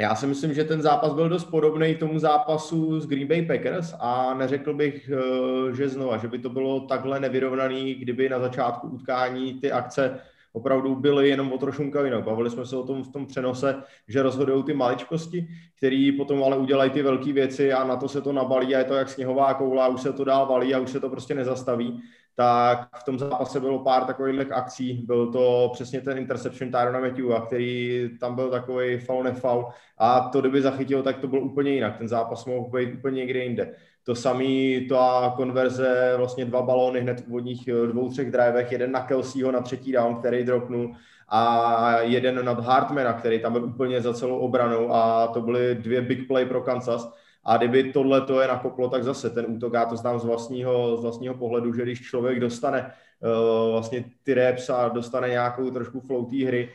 já 0.00 0.14
si 0.14 0.26
myslím, 0.26 0.54
že 0.54 0.64
ten 0.64 0.82
zápas 0.82 1.14
byl 1.14 1.28
dost 1.28 1.44
podobný 1.44 1.94
tomu 1.94 2.18
zápasu 2.18 3.00
s 3.00 3.06
Green 3.06 3.28
Bay 3.28 3.42
Packers 3.46 3.94
a 4.00 4.34
neřekl 4.34 4.74
bych, 4.74 5.10
eh, 5.10 5.76
že 5.76 5.88
znova, 5.88 6.16
že 6.16 6.28
by 6.28 6.38
to 6.38 6.50
bylo 6.50 6.80
takhle 6.80 7.20
nevyrovnaný, 7.20 7.94
kdyby 7.94 8.28
na 8.28 8.38
začátku 8.38 8.88
utkání 8.88 9.54
ty 9.54 9.72
akce 9.72 10.20
opravdu 10.52 10.96
byly 10.96 11.28
jenom 11.28 11.52
o 11.52 11.58
trošku 11.58 11.82
jinak. 11.82 12.24
Bavili 12.24 12.50
jsme 12.50 12.66
se 12.66 12.76
o 12.76 12.82
tom 12.82 13.02
v 13.02 13.12
tom 13.12 13.26
přenose, 13.26 13.82
že 14.08 14.22
rozhodují 14.22 14.64
ty 14.64 14.74
maličkosti, 14.74 15.48
které 15.76 16.10
potom 16.16 16.44
ale 16.44 16.58
udělají 16.58 16.90
ty 16.90 17.02
velké 17.02 17.32
věci 17.32 17.72
a 17.72 17.84
na 17.84 17.96
to 17.96 18.08
se 18.08 18.20
to 18.20 18.32
nabalí 18.32 18.74
a 18.74 18.78
je 18.78 18.84
to 18.84 18.94
jak 18.94 19.08
sněhová 19.08 19.54
koula, 19.54 19.88
už 19.88 20.00
se 20.00 20.12
to 20.12 20.24
dál 20.24 20.46
valí 20.46 20.74
a 20.74 20.78
už 20.78 20.90
se 20.90 21.00
to 21.00 21.10
prostě 21.10 21.34
nezastaví 21.34 22.02
tak 22.38 22.88
v 23.00 23.04
tom 23.04 23.18
zápase 23.18 23.60
bylo 23.60 23.78
pár 23.78 24.04
takových 24.04 24.52
akcí. 24.52 25.02
Byl 25.06 25.32
to 25.32 25.70
přesně 25.72 26.00
ten 26.00 26.18
interception 26.18 26.70
Tyrona 26.70 27.00
Matthewa, 27.00 27.46
který 27.46 28.08
tam 28.20 28.34
byl 28.34 28.50
takový 28.50 28.98
foul 28.98 29.22
nefoul 29.22 29.66
a 29.98 30.20
to 30.20 30.40
kdyby 30.40 30.62
zachytil, 30.62 31.02
tak 31.02 31.18
to 31.18 31.28
bylo 31.28 31.42
úplně 31.42 31.70
jinak. 31.70 31.98
Ten 31.98 32.08
zápas 32.08 32.44
mohl 32.44 32.70
být 32.70 32.94
úplně 32.94 33.16
někde 33.16 33.44
jinde. 33.44 33.74
To 34.08 34.14
samý, 34.14 34.86
ta 34.88 35.32
konverze, 35.36 36.14
vlastně 36.16 36.44
dva 36.44 36.62
balóny 36.62 37.00
hned 37.00 37.20
v 37.20 37.28
úvodních 37.28 37.68
eh, 37.68 37.86
dvou, 37.86 38.08
třech 38.08 38.30
drivech, 38.30 38.72
jeden 38.72 38.92
na 38.92 39.00
Kelseyho 39.00 39.52
na 39.52 39.60
třetí 39.60 39.92
down, 39.92 40.14
který 40.16 40.44
dropnul 40.44 40.94
a 41.28 42.00
jeden 42.00 42.44
nad 42.44 42.60
Hartmana, 42.60 43.12
který 43.12 43.40
tam 43.40 43.52
byl 43.52 43.64
úplně 43.64 44.00
za 44.00 44.14
celou 44.14 44.38
obranou 44.38 44.92
a 44.92 45.26
to 45.26 45.40
byly 45.40 45.74
dvě 45.74 46.02
big 46.02 46.28
play 46.28 46.46
pro 46.46 46.60
Kansas. 46.60 47.12
A 47.44 47.56
kdyby 47.56 47.92
tohle 47.92 48.20
to 48.20 48.40
je 48.40 48.48
nakoplo, 48.48 48.88
tak 48.88 49.04
zase 49.04 49.30
ten 49.30 49.44
útok, 49.48 49.72
já 49.74 49.84
to 49.84 49.96
znám 49.96 50.18
z 50.18 50.24
vlastního, 50.24 50.96
z 50.96 51.02
vlastního 51.02 51.34
pohledu, 51.34 51.74
že 51.74 51.82
když 51.82 52.00
člověk 52.00 52.40
dostane 52.40 52.92
uh, 53.20 53.72
vlastně 53.72 54.04
ty 54.22 54.34
reps 54.34 54.70
a 54.70 54.88
dostane 54.88 55.28
nějakou 55.28 55.70
trošku 55.70 56.00
flow 56.00 56.24
té 56.24 56.46
hry, 56.46 56.68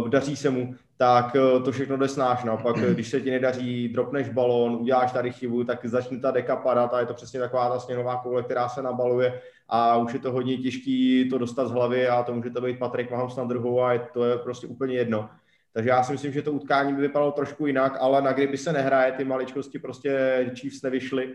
uh, 0.00 0.08
daří 0.08 0.36
se 0.36 0.50
mu, 0.50 0.74
tak 0.96 1.34
uh, 1.34 1.64
to 1.64 1.72
všechno 1.72 1.96
jde 1.96 2.08
snáš. 2.08 2.44
Naopak, 2.44 2.76
když 2.76 3.08
se 3.08 3.20
ti 3.20 3.30
nedaří, 3.30 3.88
dropneš 3.88 4.28
balón, 4.28 4.74
uděláš 4.74 5.12
tady 5.12 5.32
chybu, 5.32 5.64
tak 5.64 5.86
začne 5.86 6.20
ta 6.20 6.30
deka 6.30 6.56
padat 6.56 6.94
a 6.94 7.00
je 7.00 7.06
to 7.06 7.14
přesně 7.14 7.40
taková 7.40 7.68
ta 7.68 7.78
sněhová 7.78 8.16
koule, 8.16 8.42
která 8.42 8.68
se 8.68 8.82
nabaluje 8.82 9.40
a 9.68 9.96
už 9.96 10.12
je 10.12 10.18
to 10.18 10.32
hodně 10.32 10.56
těžký 10.56 11.28
to 11.30 11.38
dostat 11.38 11.66
z 11.66 11.70
hlavy 11.70 12.08
a 12.08 12.22
to 12.22 12.34
může 12.34 12.50
to 12.50 12.60
být 12.60 12.78
Patrik 12.78 13.10
Mahomes 13.10 13.36
na 13.36 13.44
druhou 13.44 13.82
a 13.82 13.92
je, 13.92 14.00
to 14.12 14.24
je 14.24 14.38
prostě 14.38 14.66
úplně 14.66 14.94
jedno. 14.94 15.30
Takže 15.72 15.90
já 15.90 16.02
si 16.02 16.12
myslím, 16.12 16.32
že 16.32 16.42
to 16.42 16.52
utkání 16.52 16.94
by 16.94 17.00
vypadalo 17.00 17.32
trošku 17.32 17.66
jinak, 17.66 17.96
ale 18.00 18.22
na 18.22 18.32
kdyby 18.32 18.56
se 18.58 18.72
nehraje, 18.72 19.12
ty 19.12 19.24
maličkosti 19.24 19.78
prostě 19.78 20.44
Chiefs 20.60 20.82
nevyšly 20.82 21.34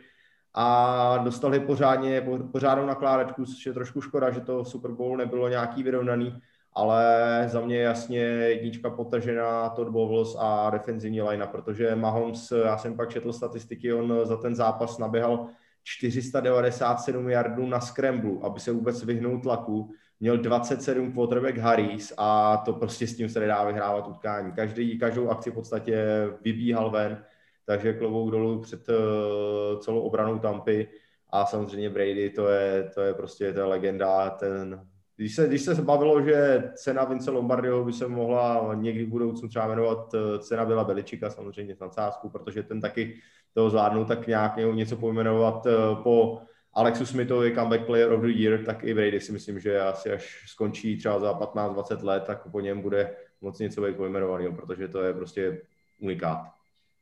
a 0.54 1.18
dostali 1.18 1.60
pořádně, 1.60 2.28
pořádnou 2.52 2.86
nakládačku, 2.86 3.46
což 3.46 3.66
je 3.66 3.74
trošku 3.74 4.02
škoda, 4.02 4.32
že 4.32 4.42
to 4.42 4.66
Super 4.66 4.92
Bowl 4.92 5.18
nebylo 5.18 5.50
nějaký 5.50 5.84
vyrovnaný, 5.84 6.42
ale 6.74 7.44
za 7.48 7.62
mě 7.62 7.82
jasně 7.82 8.20
jednička 8.20 8.90
potažená 8.90 9.70
Todd 9.70 9.90
Bowles 9.90 10.36
a 10.40 10.70
defenzivní 10.70 11.22
line, 11.22 11.48
protože 11.48 11.96
Mahomes, 11.96 12.54
já 12.66 12.78
jsem 12.78 12.96
pak 12.96 13.10
četl 13.10 13.34
statistiky, 13.34 13.94
on 13.94 14.20
za 14.24 14.38
ten 14.38 14.56
zápas 14.56 14.98
naběhal 14.98 15.48
497 15.84 17.30
yardů 17.30 17.66
na 17.66 17.80
scramble, 17.80 18.38
aby 18.42 18.60
se 18.60 18.72
vůbec 18.72 19.04
vyhnul 19.04 19.42
tlaku, 19.42 19.92
měl 20.20 20.38
27 20.38 21.14
quarterback 21.14 21.58
Harris 21.58 22.14
a 22.18 22.58
to 22.58 22.74
prostě 22.74 23.08
s 23.08 23.16
tím 23.16 23.30
se 23.30 23.40
nedá 23.40 23.64
vyhrávat 23.64 24.08
utkání. 24.08 24.52
Každý, 24.52 25.00
každou 25.00 25.30
akci 25.30 25.52
v 25.52 25.54
podstatě 25.54 26.06
vybíhal 26.42 26.92
ven, 26.92 27.24
takže 27.66 27.94
klovou 27.94 28.30
dolů 28.30 28.62
před 28.62 28.90
uh, 28.90 29.80
celou 29.80 30.02
obranou 30.02 30.40
Tampy 30.40 30.88
a 31.30 31.46
samozřejmě 31.46 31.90
Brady, 31.90 32.30
to 32.30 32.48
je, 32.48 32.92
to 32.96 33.02
je 33.02 33.14
prostě 33.14 33.54
ta 33.54 33.68
legenda, 33.68 34.30
ten 34.30 34.88
když 35.20 35.36
se, 35.36 35.48
když 35.48 35.62
se 35.62 35.82
bavilo, 35.82 36.22
že 36.22 36.64
cena 36.76 37.04
Vince 37.04 37.32
Lombardiho 37.32 37.86
by 37.86 37.94
se 37.94 38.08
mohla 38.08 38.72
někdy 38.76 39.06
v 39.06 39.10
budoucnu 39.10 39.50
třeba 39.50 39.68
jmenovat 39.68 40.14
eh, 40.14 40.40
cena 40.40 40.66
byla 40.66 40.84
Beličika, 40.84 41.30
samozřejmě 41.30 41.76
v 41.76 41.80
nadsázku, 41.80 42.30
protože 42.30 42.64
ten 42.64 42.82
taky 42.82 43.16
toho 43.54 43.70
zvládnul 43.70 44.06
tak 44.06 44.28
nějak 44.28 44.58
něco 44.74 44.98
pojmenovat 44.98 45.66
eh, 45.66 45.72
po 46.04 46.42
Alexu 46.74 47.06
Smithovi 47.06 47.56
comeback 47.56 47.86
player 47.86 48.12
of 48.12 48.22
the 48.22 48.28
year, 48.28 48.66
tak 48.66 48.84
i 48.84 48.94
Brady 48.94 49.20
si 49.20 49.32
myslím, 49.32 49.60
že 49.60 49.82
asi 49.82 50.12
až 50.12 50.44
skončí 50.48 50.98
třeba 50.98 51.20
za 51.20 51.34
15-20 51.34 52.04
let, 52.04 52.24
tak 52.28 52.52
po 52.52 52.60
něm 52.60 52.82
bude 52.82 53.16
moc 53.42 53.60
něco 53.60 53.82
být 53.82 53.96
pojmenovaný, 53.96 54.56
protože 54.56 54.88
to 54.88 55.04
je 55.04 55.14
prostě 55.14 55.62
unikát. 56.00 56.40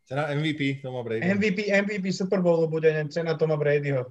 Cena 0.05 0.27
MVP 0.35 0.81
Toma 0.81 1.03
Brady. 1.03 1.33
MVP, 1.35 1.57
MVP 1.81 2.13
Super 2.13 2.41
Bowl 2.41 2.67
bude 2.67 3.05
cena 3.09 3.37
Toma 3.37 3.57
Bradyho. 3.57 4.05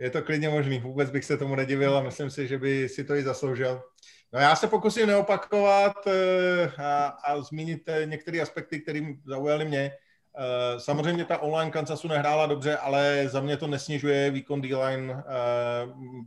Je 0.00 0.10
to 0.10 0.22
klidně 0.22 0.48
možný, 0.48 0.78
vůbec 0.78 1.10
bych 1.10 1.24
se 1.24 1.36
tomu 1.36 1.54
nedivil 1.54 1.96
a 1.96 2.02
myslím 2.02 2.30
si, 2.30 2.48
že 2.48 2.58
by 2.58 2.88
si 2.88 3.04
to 3.04 3.14
i 3.14 3.22
zasloužil. 3.22 3.82
No 4.32 4.40
já 4.40 4.56
se 4.56 4.66
pokusím 4.66 5.06
neopakovat 5.06 6.06
eh, 6.06 6.72
a, 6.78 7.06
a 7.06 7.40
zmínit 7.40 7.88
eh, 7.88 8.06
některé 8.06 8.40
aspekty, 8.40 8.80
které 8.80 9.00
zaujaly 9.26 9.64
mě. 9.64 9.92
Eh, 10.38 10.80
samozřejmě 10.80 11.24
ta 11.24 11.38
online 11.38 11.70
Kansasu 11.70 12.08
nehrála 12.08 12.46
dobře, 12.46 12.76
ale 12.76 13.28
za 13.28 13.40
mě 13.40 13.56
to 13.56 13.66
nesnižuje 13.66 14.30
výkon 14.30 14.60
D-line 14.60 15.24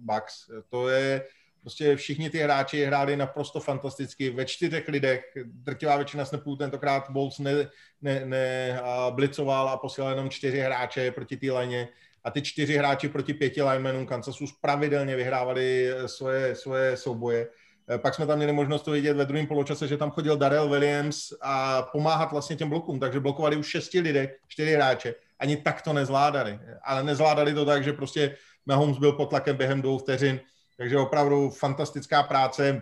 Bucks. 0.01 0.49
To 0.69 0.89
je 0.89 1.25
prostě 1.61 1.95
všichni 1.95 2.29
ty 2.29 2.37
hráči 2.37 2.85
hráli 2.85 3.17
naprosto 3.17 3.59
fantasticky 3.59 4.29
ve 4.29 4.45
čtyřech 4.45 4.87
lidech. 4.87 5.25
Drtivá 5.45 5.95
většina 5.95 6.25
snapů 6.25 6.55
tentokrát 6.55 7.09
Bolts 7.09 7.39
ne, 7.39 7.69
ne, 8.01 8.25
ne 8.25 8.79
uh, 8.81 9.15
blicoval 9.15 9.69
a 9.69 9.77
posílal 9.77 10.11
jenom 10.11 10.29
čtyři 10.29 10.59
hráče 10.59 11.11
proti 11.11 11.37
té 11.37 11.51
line. 11.51 11.87
A 12.23 12.31
ty 12.31 12.41
čtyři 12.41 12.77
hráči 12.77 13.09
proti 13.09 13.33
pěti 13.33 13.63
linemenům 13.63 14.05
Kansasu 14.05 14.45
pravidelně 14.61 15.15
vyhrávali 15.15 15.89
svoje, 16.05 16.55
svoje 16.55 16.97
souboje. 16.97 17.47
Eh, 17.89 17.97
pak 17.97 18.15
jsme 18.15 18.25
tam 18.27 18.37
měli 18.37 18.53
možnost 18.53 18.81
to 18.81 18.91
vidět 18.91 19.13
ve 19.13 19.25
druhém 19.25 19.47
poločase, 19.47 19.87
že 19.87 19.97
tam 19.97 20.11
chodil 20.11 20.37
Darrell 20.37 20.69
Williams 20.69 21.33
a 21.41 21.81
pomáhat 21.81 22.31
vlastně 22.31 22.55
těm 22.55 22.69
blokům, 22.69 22.99
takže 22.99 23.19
blokovali 23.19 23.55
už 23.55 23.67
šesti 23.67 23.99
lidé, 23.99 24.35
čtyři 24.47 24.73
hráče. 24.73 25.15
Ani 25.39 25.57
tak 25.57 25.81
to 25.81 25.93
nezvládali. 25.93 26.59
Ale 26.83 27.03
nezvládali 27.03 27.53
to 27.53 27.65
tak, 27.65 27.83
že 27.83 27.93
prostě 27.93 28.37
Mahomes 28.65 28.97
byl 28.97 29.11
pod 29.11 29.25
tlakem 29.25 29.57
během 29.57 29.81
dvou 29.81 29.97
vteřin, 29.97 30.39
takže 30.77 30.97
opravdu 30.97 31.49
fantastická 31.49 32.23
práce 32.23 32.81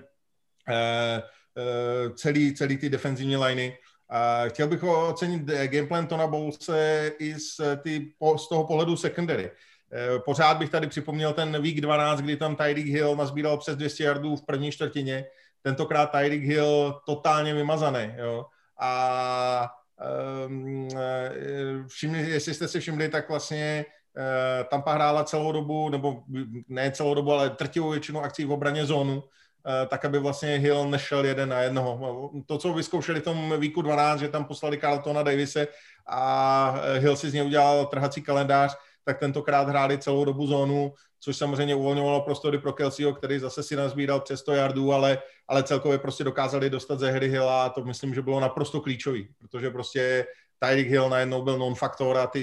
eh, 0.69 1.21
eh, 1.57 2.09
celý, 2.15 2.55
celý 2.55 2.77
ty 2.77 2.89
defenzivní 2.89 3.37
liney. 3.37 3.77
Chtěl 4.47 4.67
bych 4.67 4.83
ocenit 4.83 5.41
gameplan 5.41 6.07
Tona 6.07 6.27
Bowlese 6.27 7.11
i 7.19 7.39
z, 7.39 7.61
ty, 7.83 8.13
z 8.37 8.49
toho 8.49 8.63
pohledu 8.63 8.97
secondary. 8.97 9.51
Eh, 9.93 10.19
pořád 10.19 10.57
bych 10.57 10.69
tady 10.69 10.87
připomněl 10.87 11.33
ten 11.33 11.61
week 11.61 11.81
12, 11.81 12.21
kdy 12.21 12.37
tam 12.37 12.55
Tyreek 12.55 12.87
Hill 12.87 13.15
nazbíral 13.15 13.57
přes 13.57 13.75
200 13.75 14.03
yardů 14.03 14.35
v 14.35 14.45
první 14.45 14.71
čtvrtině. 14.71 15.25
Tentokrát 15.61 16.05
Tyreek 16.05 16.43
Hill 16.43 17.01
totálně 17.05 17.53
vymazaný. 17.53 18.13
Jo? 18.17 18.45
A 18.79 19.71
um, 20.47 20.87
všimli, 21.87 22.29
jestli 22.29 22.53
jste 22.53 22.67
si 22.67 22.79
všimli, 22.79 23.09
tak 23.09 23.29
vlastně 23.29 23.85
Tampa 24.69 24.93
hrála 24.93 25.23
celou 25.23 25.51
dobu, 25.51 25.89
nebo 25.89 26.23
ne 26.67 26.91
celou 26.91 27.13
dobu, 27.13 27.31
ale 27.31 27.49
trtivou 27.49 27.89
většinu 27.89 28.21
akcí 28.21 28.45
v 28.45 28.51
obraně 28.51 28.85
zónu. 28.85 29.23
Tak 29.87 30.05
aby 30.05 30.19
vlastně 30.19 30.57
Hill 30.57 30.89
nešel 30.89 31.25
jeden 31.25 31.49
na 31.49 31.61
jednoho. 31.61 32.31
To, 32.45 32.57
co 32.57 32.73
vyzkoušeli 32.73 33.19
v 33.19 33.23
tom 33.23 33.53
víku 33.59 33.81
12, 33.81 34.19
že 34.19 34.29
tam 34.29 34.45
poslali 34.45 34.77
Carltona 34.77 35.23
Davise 35.23 35.67
a 36.07 36.75
Hill 36.97 37.15
si 37.15 37.29
z 37.29 37.33
něj 37.33 37.45
udělal 37.45 37.85
trhací 37.85 38.21
kalendář, 38.21 38.77
tak 39.03 39.19
tentokrát 39.19 39.67
hráli 39.67 39.97
celou 39.97 40.25
dobu 40.25 40.47
zónu, 40.47 40.93
což 41.19 41.37
samozřejmě 41.37 41.75
uvolňovalo 41.75 42.21
prostory 42.21 42.57
pro 42.57 42.73
Kelseyho, 42.73 43.13
který 43.13 43.39
zase 43.39 43.63
si 43.63 43.75
nazbíral 43.75 44.21
přes 44.21 44.39
100 44.39 44.53
yardů, 44.53 44.93
ale, 44.93 45.17
ale 45.47 45.63
celkově 45.63 45.97
prostě 45.97 46.23
dokázali 46.23 46.69
dostat 46.69 46.99
ze 46.99 47.11
hry 47.11 47.29
Hilla 47.29 47.65
a 47.65 47.69
to 47.69 47.83
myslím, 47.83 48.13
že 48.13 48.21
bylo 48.21 48.39
naprosto 48.39 48.81
klíčový, 48.81 49.27
protože 49.37 49.69
prostě 49.69 50.25
Tyreek 50.59 50.87
Hill 50.87 51.09
najednou 51.09 51.41
byl 51.41 51.57
non-faktor 51.57 52.17
a 52.17 52.27
ty 52.27 52.41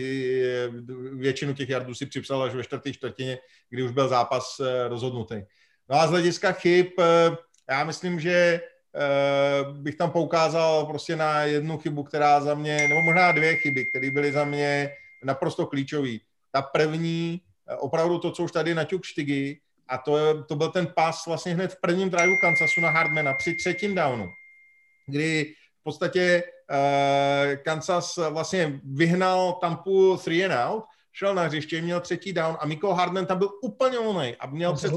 většinu 1.13 1.55
těch 1.55 1.69
yardů 1.69 1.95
si 1.95 2.07
připsal 2.07 2.43
až 2.43 2.55
ve 2.55 2.65
čtvrté 2.65 2.93
čtvrtině, 2.93 3.39
kdy 3.71 3.83
už 3.83 3.91
byl 3.91 4.09
zápas 4.09 4.61
eh, 4.61 4.89
rozhodnutý. 4.89 5.43
No 5.91 5.97
a 6.01 6.07
z 6.07 6.11
hlediska 6.11 6.53
chyb, 6.53 6.87
eh, 7.01 7.37
já 7.71 7.85
myslím, 7.85 8.21
že 8.21 8.61
eh, 8.95 9.73
bych 9.73 9.97
tam 9.97 10.11
poukázal 10.11 10.87
prostě 10.87 11.17
na 11.17 11.43
jednu 11.43 11.79
chybu, 11.79 12.03
která 12.03 12.41
za 12.41 12.55
mě, 12.55 12.89
nebo 12.89 13.03
možná 13.03 13.33
dvě 13.33 13.57
chyby, 13.57 13.85
které 13.85 14.11
byly 14.11 14.33
za 14.33 14.45
mě 14.45 14.91
naprosto 15.25 15.67
klíčové. 15.67 16.13
Ta 16.53 16.63
první, 16.63 17.41
opravdu 17.79 18.19
to, 18.19 18.31
co 18.31 18.43
už 18.43 18.53
tady 18.53 18.75
naťuk 18.75 19.05
Štygy, 19.05 19.61
a 19.89 19.99
to, 19.99 20.43
to 20.45 20.57
byl 20.57 20.69
ten 20.69 20.87
pas 20.87 21.27
vlastně 21.27 21.55
hned 21.55 21.73
v 21.73 21.81
prvním 21.81 22.11
driveu 22.11 22.37
Kansasu 22.41 22.81
na 22.81 22.91
Hardmana 22.91 23.35
při 23.35 23.55
třetím 23.55 23.95
downu, 23.95 24.29
kdy 25.07 25.55
v 25.81 25.83
podstatě 25.83 26.43
uh, 26.71 27.57
Kansas 27.57 28.17
vlastně 28.17 28.81
vyhnal 28.85 29.53
Tampu 29.53 30.17
three 30.17 30.45
and 30.45 30.69
out, 30.69 30.85
šel 31.13 31.35
na 31.35 31.43
hřiště, 31.43 31.83
měl 31.83 32.01
třetí 32.01 32.33
down 32.33 32.57
a 32.61 32.67
Miko 32.67 32.95
Hardman 32.95 33.27
tam 33.27 33.39
byl 33.39 33.51
úplně 33.63 33.99
volný 33.99 34.37
a 34.37 34.47
měl 34.47 34.75
před 34.75 34.93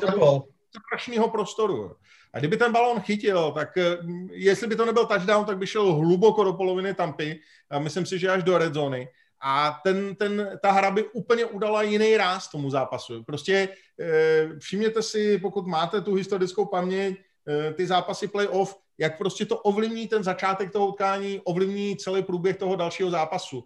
strašného 0.79 1.29
prostoru. 1.29 1.95
A 2.34 2.39
kdyby 2.39 2.57
ten 2.57 2.71
balon 2.71 2.99
chytil, 2.99 3.51
tak 3.51 3.77
eh, 3.77 3.97
jestli 4.31 4.67
by 4.67 4.75
to 4.75 4.86
nebyl 4.86 5.05
touchdown, 5.05 5.45
tak 5.45 5.57
by 5.57 5.67
šel 5.67 5.93
hluboko 5.93 6.43
do 6.43 6.53
poloviny 6.53 6.93
Tampy, 6.93 7.39
a 7.69 7.79
myslím 7.79 8.05
si, 8.05 8.19
že 8.19 8.31
až 8.31 8.43
do 8.43 8.57
red 8.57 8.73
zóny. 8.73 9.07
A 9.43 9.79
ten, 9.84 10.15
ten, 10.15 10.60
ta 10.62 10.71
hra 10.71 10.91
by 10.91 11.03
úplně 11.03 11.45
udala 11.45 11.81
jiný 11.81 12.17
ráz 12.17 12.47
tomu 12.47 12.69
zápasu. 12.69 13.23
Prostě 13.23 13.69
e, 13.99 14.60
všimněte 14.60 15.01
si, 15.01 15.38
pokud 15.38 15.67
máte 15.67 16.01
tu 16.01 16.13
historickou 16.13 16.65
paměť, 16.65 17.15
e, 17.47 17.73
ty 17.73 17.88
zápasy 17.88 18.27
playoff, 18.27 18.75
jak 18.97 19.17
prostě 19.17 19.45
to 19.45 19.57
ovlivní 19.57 20.07
ten 20.07 20.23
začátek 20.23 20.71
toho 20.71 20.88
utkání, 20.88 21.41
ovlivní 21.43 21.97
celý 21.97 22.23
průběh 22.23 22.57
toho 22.57 22.75
dalšího 22.75 23.10
zápasu. 23.10 23.63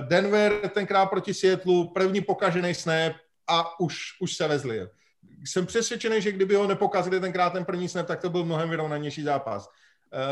Denver 0.00 0.68
tenkrát 0.68 1.06
proti 1.06 1.34
Seattleu, 1.34 1.84
první 1.84 2.20
pokažený 2.20 2.74
snap 2.74 3.12
a 3.48 3.80
už, 3.80 3.96
už 4.20 4.36
se 4.36 4.48
vezli. 4.48 4.88
Jsem 5.44 5.66
přesvědčený, 5.66 6.22
že 6.22 6.32
kdyby 6.32 6.54
ho 6.54 6.66
nepokazili 6.66 7.20
tenkrát 7.20 7.52
ten 7.52 7.64
první 7.64 7.88
snap, 7.88 8.06
tak 8.06 8.20
to 8.20 8.30
byl 8.30 8.44
mnohem 8.44 8.70
vyrovnanější 8.70 9.22
zápas. 9.22 9.70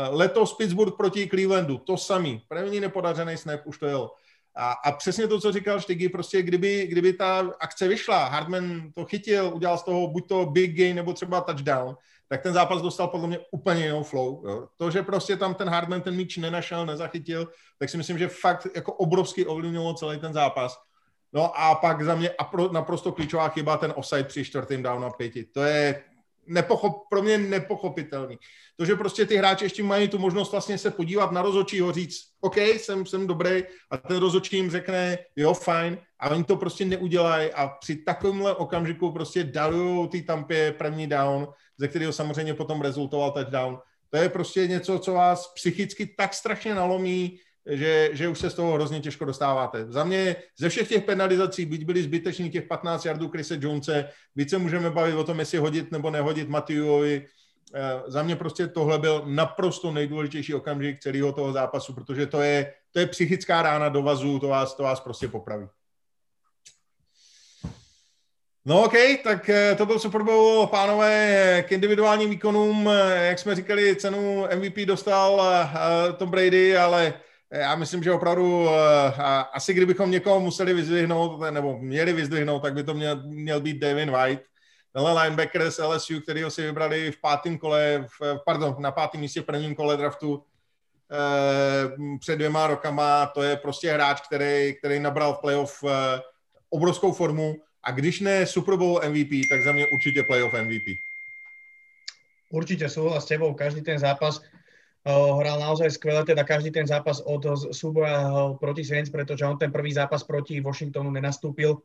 Letos 0.09 0.53
Pittsburgh 0.53 0.93
proti 0.97 1.27
Clevelandu, 1.27 1.77
to 1.77 1.97
samý. 1.97 2.41
První 2.47 2.79
nepodařený 2.79 3.37
snap, 3.37 3.59
už 3.65 3.77
to 3.77 3.85
jel. 3.85 4.09
A, 4.55 4.71
a 4.71 4.91
přesně 4.91 5.27
to, 5.27 5.39
co 5.39 5.51
říkal 5.51 5.79
Štygy, 5.79 6.09
prostě 6.09 6.41
kdyby, 6.41 6.87
kdyby 6.87 7.13
ta 7.13 7.51
akce 7.59 7.87
vyšla, 7.87 8.25
Hardman 8.25 8.91
to 8.95 9.05
chytil, 9.05 9.51
udělal 9.53 9.77
z 9.77 9.83
toho 9.83 10.07
buď 10.07 10.27
to 10.27 10.45
big 10.45 10.77
gain 10.77 10.95
nebo 10.95 11.13
třeba 11.13 11.41
touchdown, 11.41 11.95
tak 12.29 12.41
ten 12.41 12.53
zápas 12.53 12.81
dostal 12.81 13.07
podle 13.07 13.27
mě 13.27 13.39
úplně 13.51 13.85
jinou 13.85 14.03
flow. 14.03 14.43
Jo. 14.47 14.67
To, 14.77 14.91
že 14.91 15.03
prostě 15.03 15.37
tam 15.37 15.53
ten 15.53 15.69
Hardman 15.69 16.01
ten 16.01 16.15
míč 16.15 16.37
nenašel, 16.37 16.85
nezachytil, 16.85 17.51
tak 17.79 17.89
si 17.89 17.97
myslím, 17.97 18.17
že 18.17 18.27
fakt 18.27 18.67
jako 18.75 18.93
obrovsky 18.93 19.45
ovlivnilo 19.45 19.93
celý 19.93 20.19
ten 20.19 20.33
zápas. 20.33 20.86
No 21.37 21.59
a 21.59 21.75
pak 21.75 22.03
za 22.03 22.15
mě 22.15 22.31
naprosto 22.71 23.11
klíčová 23.11 23.49
chyba 23.49 23.77
ten 23.77 23.93
offside 23.95 24.23
při 24.23 24.45
čtvrtým 24.45 24.83
down 24.83 25.01
na 25.01 25.09
pěti. 25.09 25.43
To 25.43 25.63
je 25.63 26.03
nepochop, 26.47 27.03
pro 27.09 27.21
mě 27.21 27.37
nepochopitelný. 27.37 28.37
To, 28.75 28.85
že 28.85 28.95
prostě 28.95 29.25
ty 29.25 29.37
hráči 29.37 29.65
ještě 29.65 29.83
mají 29.83 30.07
tu 30.07 30.17
možnost 30.17 30.51
vlastně 30.51 30.77
se 30.77 30.91
podívat 30.91 31.31
na 31.31 31.41
rozhodčího, 31.41 31.91
říct, 31.91 32.21
OK, 32.41 32.57
jsem, 32.57 33.05
jsem 33.05 33.27
dobrý, 33.27 33.63
a 33.91 33.97
ten 33.97 34.17
rozhodčí 34.17 34.55
jim 34.55 34.71
řekne, 34.71 35.17
jo, 35.35 35.53
fajn, 35.53 35.97
a 36.19 36.29
oni 36.29 36.43
to 36.43 36.55
prostě 36.55 36.85
neudělají 36.85 37.51
a 37.53 37.67
při 37.67 37.95
takovémhle 37.95 38.55
okamžiku 38.55 39.11
prostě 39.11 39.43
darují 39.43 40.09
ty 40.09 40.21
tampě 40.21 40.71
první 40.71 41.07
down, 41.07 41.47
ze 41.77 41.87
kterého 41.87 42.13
samozřejmě 42.13 42.53
potom 42.53 42.81
rezultoval 42.81 43.31
touchdown. 43.31 43.79
To 44.09 44.17
je 44.17 44.29
prostě 44.29 44.67
něco, 44.67 44.99
co 44.99 45.13
vás 45.13 45.53
psychicky 45.53 46.05
tak 46.17 46.33
strašně 46.33 46.75
nalomí, 46.75 47.39
že, 47.69 48.09
že 48.13 48.27
už 48.27 48.39
se 48.39 48.49
z 48.49 48.53
toho 48.53 48.73
hrozně 48.73 48.99
těžko 48.99 49.25
dostáváte. 49.25 49.85
Za 49.89 50.03
mě 50.03 50.35
ze 50.59 50.69
všech 50.69 50.89
těch 50.89 51.03
penalizací, 51.03 51.65
byť 51.65 51.85
byly 51.85 52.03
zbyteční 52.03 52.49
těch 52.49 52.63
15 52.63 53.05
jardů 53.05 53.27
Krise 53.27 53.57
Jonese, 53.59 54.09
byť 54.35 54.49
se 54.49 54.57
můžeme 54.57 54.89
bavit 54.89 55.15
o 55.15 55.23
tom, 55.23 55.39
jestli 55.39 55.57
hodit 55.57 55.91
nebo 55.91 56.11
nehodit 56.11 56.49
Matiuovi, 56.49 57.25
eh, 57.75 58.01
za 58.07 58.23
mě 58.23 58.35
prostě 58.35 58.67
tohle 58.67 58.99
byl 58.99 59.23
naprosto 59.25 59.91
nejdůležitější 59.91 60.53
okamžik 60.53 60.99
celého 60.99 61.31
toho 61.31 61.51
zápasu, 61.51 61.93
protože 61.93 62.25
to 62.25 62.41
je, 62.41 62.73
to 62.91 62.99
je 62.99 63.07
psychická 63.07 63.61
rána 63.61 63.89
do 63.89 64.01
vazu, 64.01 64.39
to 64.39 64.47
vás, 64.47 64.75
to 64.75 64.83
vás 64.83 64.99
prostě 64.99 65.27
popraví. 65.27 65.67
No 68.65 68.83
OK, 68.83 68.93
tak 69.23 69.49
eh, 69.49 69.75
to 69.75 69.85
byl 69.85 69.99
Super 69.99 70.23
Bowl, 70.23 70.67
pánové, 70.67 71.63
k 71.67 71.71
individuálním 71.71 72.29
výkonům, 72.29 72.89
eh, 72.89 73.27
jak 73.27 73.39
jsme 73.39 73.55
říkali, 73.55 73.95
cenu 73.95 74.47
MVP 74.55 74.85
dostal 74.85 75.41
Tom 76.17 76.29
Brady, 76.29 76.77
ale 76.77 77.13
já 77.51 77.75
myslím, 77.75 78.03
že 78.03 78.11
opravdu 78.11 78.69
asi 79.53 79.73
kdybychom 79.73 80.11
někoho 80.11 80.39
museli 80.39 80.73
vyzdvihnout, 80.73 81.39
nebo 81.51 81.79
měli 81.79 82.13
vyzdvihnout, 82.13 82.61
tak 82.61 82.73
by 82.73 82.83
to 82.83 82.93
měl, 82.93 83.23
měl 83.23 83.61
být 83.61 83.79
Devin 83.79 84.11
White, 84.11 84.43
tenhle 84.93 85.23
linebacker 85.23 85.71
z 85.71 85.79
LSU, 85.83 86.21
který 86.21 86.43
ho 86.43 86.51
si 86.51 86.61
vybrali 86.61 87.11
v 87.11 87.21
pátém 87.21 87.57
kole, 87.57 88.07
v, 88.19 88.39
pardon, 88.45 88.75
na 88.79 88.91
pátém 88.91 89.21
místě 89.21 89.41
v 89.41 89.45
prvním 89.45 89.75
kole 89.75 89.97
draftu 89.97 90.43
eh, 91.11 92.17
před 92.19 92.35
dvěma 92.35 92.67
rokama. 92.67 93.25
To 93.25 93.43
je 93.43 93.55
prostě 93.57 93.91
hráč, 93.91 94.21
který, 94.21 94.75
který 94.79 94.99
nabral 94.99 95.33
v 95.33 95.39
playoff 95.39 95.83
eh, 95.83 96.21
obrovskou 96.69 97.11
formu 97.11 97.55
a 97.83 97.91
když 97.91 98.19
ne 98.19 98.45
Super 98.45 98.75
Bowl 98.75 99.01
MVP, 99.09 99.49
tak 99.49 99.63
za 99.63 99.71
mě 99.71 99.87
určitě 99.87 100.23
playoff 100.23 100.53
MVP. 100.53 100.97
Určite 102.49 102.89
súhlas 102.89 103.23
s 103.23 103.27
tebou, 103.27 103.53
každý 103.53 103.81
ten 103.81 103.99
zápas 103.99 104.41
hral 105.07 105.57
naozaj 105.63 105.95
skvelé, 105.95 106.27
teda 106.27 106.43
každý 106.43 106.75
ten 106.75 106.83
zápas 106.83 107.23
od 107.23 107.39
súboja 107.71 108.51
proti 108.59 108.83
Saints, 108.83 109.07
pretože 109.07 109.47
on 109.47 109.55
ten 109.55 109.71
prvý 109.71 109.95
zápas 109.95 110.27
proti 110.27 110.59
Washingtonu 110.59 111.07
nenastúpil. 111.07 111.79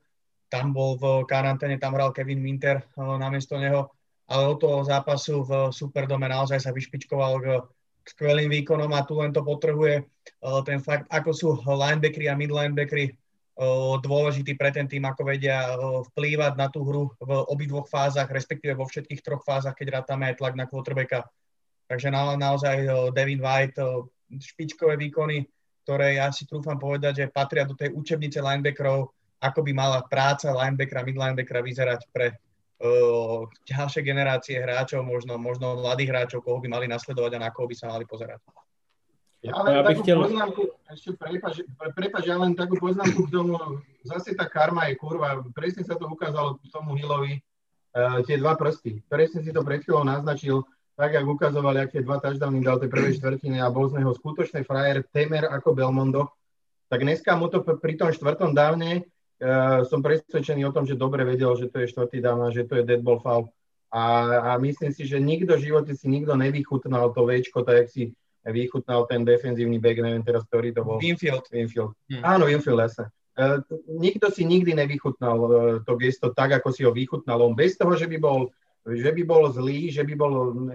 Tam 0.51 0.75
bol 0.75 0.99
v 0.99 1.23
karanténe, 1.31 1.79
tam 1.79 1.95
hral 1.95 2.11
Kevin 2.11 2.43
Minter 2.43 2.83
namiesto 2.99 3.57
neho, 3.57 3.89
ale 4.27 4.43
od 4.51 4.59
toho 4.59 4.83
zápasu 4.83 5.47
v 5.47 5.71
Superdome 5.71 6.27
naozaj 6.29 6.61
sa 6.61 6.75
vyšpičkoval 6.75 7.33
k 7.41 7.47
skvelým 8.03 8.51
výkonom 8.51 8.91
a 8.93 9.07
tu 9.07 9.23
len 9.23 9.31
to 9.31 9.47
potrhuje 9.47 10.03
ten 10.67 10.83
fakt, 10.83 11.07
ako 11.09 11.31
sú 11.31 11.49
linebackeri 11.63 12.27
a 12.27 12.35
mid 12.35 12.51
linebackeri 12.51 13.15
dôležitý 14.03 14.59
pre 14.59 14.75
ten 14.75 14.91
tým, 14.91 15.07
ako 15.07 15.23
vedia 15.23 15.79
vplývať 16.11 16.53
na 16.59 16.67
tú 16.67 16.83
hru 16.83 17.15
v 17.23 17.31
obidvoch 17.47 17.87
fázach, 17.87 18.27
respektíve 18.27 18.75
vo 18.75 18.85
všetkých 18.85 19.23
troch 19.23 19.47
fázach, 19.47 19.79
keď 19.79 20.03
rátame 20.03 20.27
aj 20.29 20.43
tlak 20.43 20.59
na 20.59 20.67
quarterbacka 20.67 21.23
Takže 21.93 22.09
na, 22.09 22.41
naozaj 22.41 22.89
Devin 23.13 23.45
White, 23.45 24.09
špičkové 24.33 24.97
výkony, 24.97 25.45
ktoré 25.85 26.17
ja 26.17 26.33
si 26.33 26.49
trúfam 26.49 26.81
povedať, 26.81 27.21
že 27.21 27.35
patria 27.35 27.69
do 27.69 27.77
tej 27.77 27.93
učebnice 27.93 28.41
linebackerov, 28.41 29.13
ako 29.45 29.61
by 29.61 29.73
mala 29.77 30.01
práca 30.09 30.57
linebackera, 30.57 31.05
mid 31.05 31.21
linebackera 31.21 31.61
vyzerať 31.61 32.01
pre 32.09 32.33
uh, 32.33 33.45
ďalšie 33.69 34.01
generácie 34.01 34.57
hráčov, 34.57 35.05
možno, 35.05 35.37
možno 35.37 35.85
mladých 35.85 36.17
hráčov, 36.17 36.41
koho 36.41 36.65
by 36.65 36.73
mali 36.73 36.89
nasledovať 36.89 37.37
a 37.37 37.43
na 37.45 37.51
koho 37.53 37.69
by 37.69 37.77
sa 37.77 37.93
mali 37.93 38.09
pozerať. 38.09 38.41
Ja 39.45 39.59
len 39.61 39.75
ja 39.77 39.85
takú 39.85 40.01
chtěl... 40.07 40.17
poznámku, 40.23 40.63
ešte 40.87 41.11
prepač, 41.19 41.55
prepač, 41.93 42.25
ja 42.25 42.41
len 42.41 42.57
takú 42.57 42.81
poznámku 42.81 43.27
k 43.27 43.33
tomu, 43.37 43.59
zase 44.07 44.33
tá 44.33 44.49
karma 44.49 44.89
je 44.89 44.97
kurva, 44.97 45.45
presne 45.53 45.85
sa 45.85 45.99
to 45.99 46.09
ukázalo 46.09 46.57
tomu 46.73 46.97
Hillovi, 46.97 47.37
uh, 47.37 48.23
tie 48.25 48.39
dva 48.41 48.57
prsty, 48.57 49.03
presne 49.11 49.45
si 49.45 49.53
to 49.53 49.61
pred 49.61 49.83
chvíľou 49.85 50.07
naznačil, 50.07 50.63
tak, 51.03 51.19
jak 51.19 51.27
ukazovali, 51.27 51.83
aké 51.83 51.99
dva 51.99 52.23
touchdowny 52.23 52.63
dal 52.63 52.79
tej 52.79 52.87
prvej 52.87 53.19
štvrtiny 53.19 53.59
a 53.59 53.67
bol 53.75 53.91
z 53.91 53.99
neho 53.99 54.15
skutočný 54.15 54.63
frajer, 54.63 55.03
temer 55.11 55.51
ako 55.51 55.75
Belmondo, 55.75 56.31
tak 56.87 57.03
dneska 57.03 57.35
mu 57.35 57.51
to 57.51 57.59
pri 57.59 57.99
tom 57.99 58.15
štvrtom 58.15 58.55
dávne 58.55 59.03
uh, 59.43 59.83
som 59.83 59.99
presvedčený 59.99 60.63
o 60.71 60.71
tom, 60.71 60.87
že 60.87 60.95
dobre 60.95 61.27
vedel, 61.27 61.59
že 61.59 61.67
to 61.67 61.83
je 61.83 61.91
štvrtý 61.91 62.23
dáv 62.23 62.47
a 62.47 62.55
že 62.55 62.71
to 62.71 62.79
je 62.79 62.87
dead 62.87 63.03
ball 63.03 63.19
foul. 63.19 63.51
A, 63.91 64.03
a 64.55 64.63
myslím 64.63 64.95
si, 64.95 65.03
že 65.03 65.19
nikto 65.19 65.59
v 65.59 65.75
živote 65.75 65.91
si 65.99 66.07
nikto 66.07 66.39
nevychutnal 66.39 67.11
to 67.11 67.27
Včko, 67.27 67.67
tak 67.67 67.83
jak 67.83 67.89
si 67.91 68.03
vychutnal 68.47 69.03
ten 69.11 69.27
defenzívny 69.27 69.83
back, 69.83 69.99
neviem 69.99 70.23
teraz, 70.23 70.47
ktorý 70.47 70.71
to 70.71 70.87
bol. 70.87 71.03
Winfield. 71.03 71.51
Winfield. 71.51 71.99
Hmm. 72.15 72.23
Áno, 72.23 72.47
Winfield, 72.47 72.79
jasne. 72.79 73.11
Uh, 73.35 73.59
nikto 73.91 74.31
si 74.31 74.47
nikdy 74.47 74.79
nevychutnal 74.79 75.39
uh, 75.43 75.53
to 75.83 75.99
gesto 75.99 76.31
tak, 76.31 76.63
ako 76.63 76.71
si 76.71 76.87
ho 76.87 76.95
vychutnal. 76.95 77.43
On 77.43 77.59
bez 77.59 77.75
toho, 77.75 77.99
že 77.99 78.07
by 78.07 78.23
bol 78.23 78.55
že 78.83 79.11
by 79.15 79.23
bol 79.23 79.47
zlý, 79.55 79.95
že 79.95 80.03
by, 80.03 80.15
bol, 80.19 80.33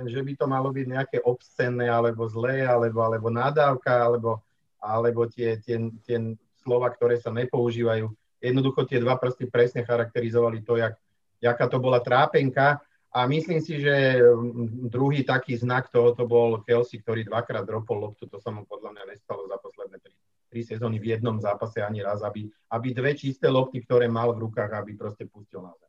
že 0.08 0.24
by 0.24 0.34
to 0.40 0.46
malo 0.48 0.72
byť 0.72 0.86
nejaké 0.88 1.18
obscenné, 1.28 1.92
alebo 1.92 2.24
zlé, 2.32 2.64
alebo, 2.64 3.04
alebo 3.04 3.28
nadávka, 3.28 3.92
alebo, 3.92 4.40
alebo 4.80 5.28
tie, 5.28 5.60
tie, 5.60 5.76
tie 6.08 6.18
slova, 6.64 6.88
ktoré 6.88 7.20
sa 7.20 7.36
nepoužívajú. 7.36 8.08
Jednoducho 8.40 8.88
tie 8.88 9.04
dva 9.04 9.20
prsty 9.20 9.52
presne 9.52 9.84
charakterizovali 9.84 10.64
to, 10.64 10.80
jak, 10.80 10.96
jaká 11.44 11.68
to 11.68 11.84
bola 11.84 12.00
trápenka 12.00 12.80
A 13.18 13.26
myslím 13.26 13.64
si, 13.64 13.80
že 13.82 14.20
mm, 14.20 14.92
druhý 14.92 15.24
taký 15.24 15.58
znak 15.58 15.88
tohoto 15.90 16.28
bol 16.28 16.62
Kelsey, 16.62 17.00
ktorý 17.00 17.24
dvakrát 17.26 17.64
dropol 17.64 17.98
loptu, 17.98 18.28
to 18.28 18.38
sa 18.38 18.52
mu 18.52 18.68
podľa 18.68 18.94
mňa 18.94 19.04
nestalo 19.10 19.48
za 19.48 19.58
posledné 19.58 19.98
tri, 20.04 20.14
tri 20.52 20.62
sezóny 20.62 21.00
v 21.00 21.16
jednom 21.16 21.40
zápase 21.40 21.80
ani 21.80 22.04
raz, 22.04 22.22
aby, 22.22 22.46
aby 22.70 22.88
dve 22.92 23.16
čisté 23.16 23.48
lopty, 23.48 23.82
ktoré 23.82 24.12
mal 24.12 24.36
v 24.36 24.46
rukách, 24.46 24.72
aby 24.76 24.94
proste 24.94 25.24
pustil 25.26 25.64
na 25.64 25.72
zem. 25.80 25.87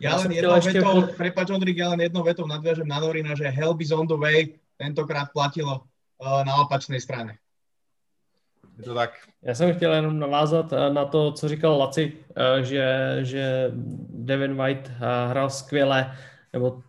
Ja 0.00 0.16
len 0.16 0.32
jednou 0.32 0.60
vetou, 0.60 0.92
po... 1.06 1.12
prepáč 1.16 1.48
Ondrik, 1.50 1.76
ja 1.76 1.88
len 1.92 2.00
jednou 2.00 2.22
vetou 2.22 2.46
nadviažem 2.46 2.88
na 2.88 3.00
Norina, 3.00 3.34
že 3.34 3.48
help 3.48 3.80
is 3.80 3.92
on 3.92 4.06
the 4.06 4.16
way, 4.18 4.58
tentokrát 4.76 5.32
platilo 5.32 5.84
uh, 6.20 6.44
na 6.44 6.60
opačnej 6.60 7.00
strane. 7.00 7.38
Je 8.78 8.84
to 8.84 8.94
tak. 8.94 9.10
Já 9.42 9.54
jsem 9.54 9.74
chtěl 9.74 9.92
jenom 9.92 10.18
navázat 10.18 10.72
eh, 10.72 10.92
na 10.92 11.04
to, 11.04 11.32
co 11.32 11.48
říkal 11.48 11.78
Laci, 11.78 12.12
eh, 12.36 12.64
že, 12.64 13.18
že 13.22 13.70
Devin 14.08 14.54
White 14.56 14.90
hrál 15.28 15.50
skvěle, 15.50 16.12
nebo 16.52 16.82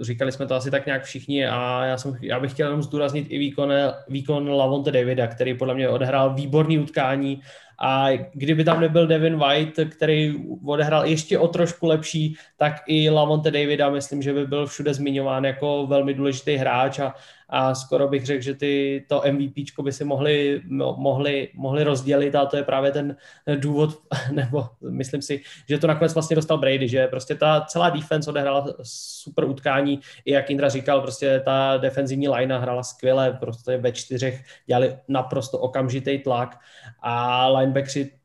říkali 0.00 0.32
jsme 0.32 0.46
to 0.46 0.54
asi 0.54 0.70
tak 0.70 0.86
nějak 0.86 1.04
všichni 1.04 1.46
a 1.46 1.84
já, 1.84 1.98
jsem, 1.98 2.16
já 2.20 2.40
bych 2.40 2.52
chtěl 2.52 2.66
jenom 2.66 2.82
zdůraznit 2.82 3.26
i 3.30 3.38
výkon, 3.38 3.72
výkon 4.08 4.48
Lavonte 4.48 4.92
Davida, 4.92 5.26
který 5.26 5.54
podle 5.54 5.74
mě 5.74 5.88
odehrál 5.88 6.34
výborný 6.34 6.78
utkání 6.78 7.42
a 7.78 8.08
kdyby 8.32 8.64
tam 8.64 8.80
nebyl 8.80 9.06
Devin 9.06 9.38
White, 9.38 9.84
který 9.84 10.34
odehrál 10.64 11.04
ještě 11.04 11.38
o 11.38 11.48
trošku 11.48 11.86
lepší, 11.86 12.36
tak 12.56 12.74
i 12.86 13.10
Lavonte 13.10 13.50
Davida 13.50 13.90
myslím, 13.90 14.22
že 14.22 14.32
by 14.32 14.46
byl 14.46 14.66
všude 14.66 14.94
zmiňován 14.94 15.44
jako 15.44 15.86
velmi 15.86 16.14
důležitý 16.14 16.54
hráč 16.56 16.98
a, 16.98 17.14
a 17.48 17.74
skoro 17.74 18.08
bych 18.08 18.26
řekl, 18.26 18.42
že 18.42 18.54
ty, 18.54 19.04
to 19.08 19.22
MVP 19.32 19.54
by 19.82 19.92
si 19.92 20.04
mohli, 20.04 20.62
mohli, 20.96 21.48
mohli 21.54 21.84
rozdělit 21.84 22.34
a 22.34 22.46
to 22.46 22.56
je 22.56 22.62
právě 22.62 22.92
ten 22.92 23.16
důvod, 23.56 23.98
nebo 24.32 24.68
myslím 24.90 25.22
si, 25.22 25.40
že 25.68 25.78
to 25.78 25.86
nakonec 25.86 26.14
vlastně 26.14 26.36
dostal 26.36 26.58
Brady, 26.58 26.88
že 26.88 27.06
prostě 27.06 27.34
ta 27.34 27.60
celá 27.60 27.90
defense 27.90 28.30
odehrála 28.30 28.66
super 28.82 29.44
utkání, 29.44 30.00
i 30.24 30.32
jak 30.32 30.50
Indra 30.50 30.68
říkal, 30.68 31.00
prostě 31.00 31.42
ta 31.44 31.76
defenzivní 31.76 32.28
line 32.28 32.58
hrála 32.58 32.82
skvěle, 32.82 33.36
prostě 33.40 33.76
ve 33.76 33.92
čtyřech 33.92 34.44
dělali 34.66 34.96
naprosto 35.08 35.58
okamžitý 35.58 36.18
tlak 36.18 36.58
a 37.02 37.48
linebackeri 37.48 38.10
Eh, 38.10 38.23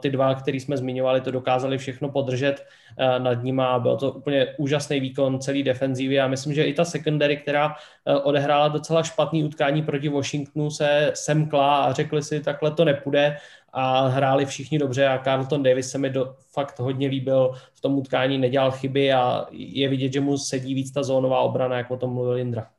ty 0.00 0.10
dva, 0.10 0.34
který 0.34 0.60
jsme 0.60 0.76
zmiňovali, 0.76 1.20
to 1.20 1.30
dokázali 1.30 1.78
všechno 1.78 2.08
podržet 2.08 2.66
eh, 2.98 3.18
nad 3.18 3.42
nima. 3.42 3.78
Byl 3.78 3.96
to 3.96 4.12
úplně 4.12 4.54
úžasný 4.58 5.00
výkon 5.00 5.40
celý 5.40 5.62
defenzívy 5.62 6.20
a 6.20 6.28
myslím, 6.28 6.54
že 6.54 6.64
i 6.64 6.74
ta 6.74 6.84
secondary, 6.84 7.36
která 7.36 7.74
eh, 8.06 8.14
odehrála 8.14 8.68
docela 8.68 9.02
špatný 9.02 9.44
utkání 9.44 9.82
proti 9.82 10.08
Washingtonu, 10.08 10.70
se 10.70 11.12
semkla 11.14 11.84
a 11.84 11.92
řekli 11.92 12.22
si, 12.22 12.40
takhle 12.40 12.70
to 12.70 12.84
nepůjde 12.84 13.36
a 13.72 14.06
hráli 14.06 14.46
všichni 14.46 14.78
dobře 14.78 15.06
a 15.06 15.18
Carlton 15.18 15.62
Davis 15.62 15.90
se 15.90 15.98
mi 15.98 16.10
do, 16.10 16.34
fakt 16.52 16.78
hodně 16.78 17.08
líbil 17.08 17.52
v 17.74 17.80
tom 17.80 17.98
utkání, 17.98 18.38
nedělal 18.38 18.70
chyby 18.70 19.12
a 19.12 19.46
je 19.50 19.88
vidět, 19.88 20.12
že 20.12 20.20
mu 20.20 20.38
sedí 20.38 20.74
víc 20.74 20.92
ta 20.92 21.02
zónová 21.02 21.40
obrana, 21.40 21.76
jak 21.76 21.90
o 21.90 21.96
tom 21.96 22.12
mluvil 22.12 22.38
Indra. 22.38 22.75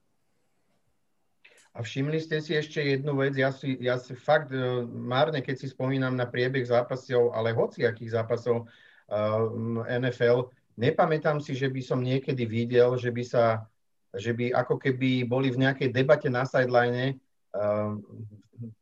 A 1.78 1.86
všimli 1.86 2.18
ste 2.18 2.42
si 2.42 2.58
ešte 2.58 2.82
jednu 2.82 3.14
vec, 3.22 3.38
ja 3.38 3.54
si, 3.54 3.78
ja 3.78 4.02
si 4.02 4.18
fakt 4.18 4.50
uh, 4.50 4.82
márne, 4.90 5.46
keď 5.46 5.62
si 5.62 5.68
spomínam 5.70 6.18
na 6.18 6.26
priebeh 6.26 6.66
zápasov, 6.66 7.38
ale 7.38 7.54
hociakých 7.54 8.18
zápasov 8.18 8.66
uh, 8.66 9.86
e, 9.86 10.02
NFL, 10.02 10.50
nepamätám 10.74 11.38
si, 11.38 11.54
že 11.54 11.70
by 11.70 11.82
som 11.86 12.02
niekedy 12.02 12.50
videl, 12.50 12.98
že 12.98 13.14
by 13.14 13.22
sa, 13.22 13.70
že 14.10 14.34
by 14.34 14.58
ako 14.58 14.82
keby 14.82 15.30
boli 15.30 15.54
v 15.54 15.70
nejakej 15.70 15.94
debate 15.94 16.34
na 16.34 16.50
sideline, 16.50 17.22
uh, 17.54 17.94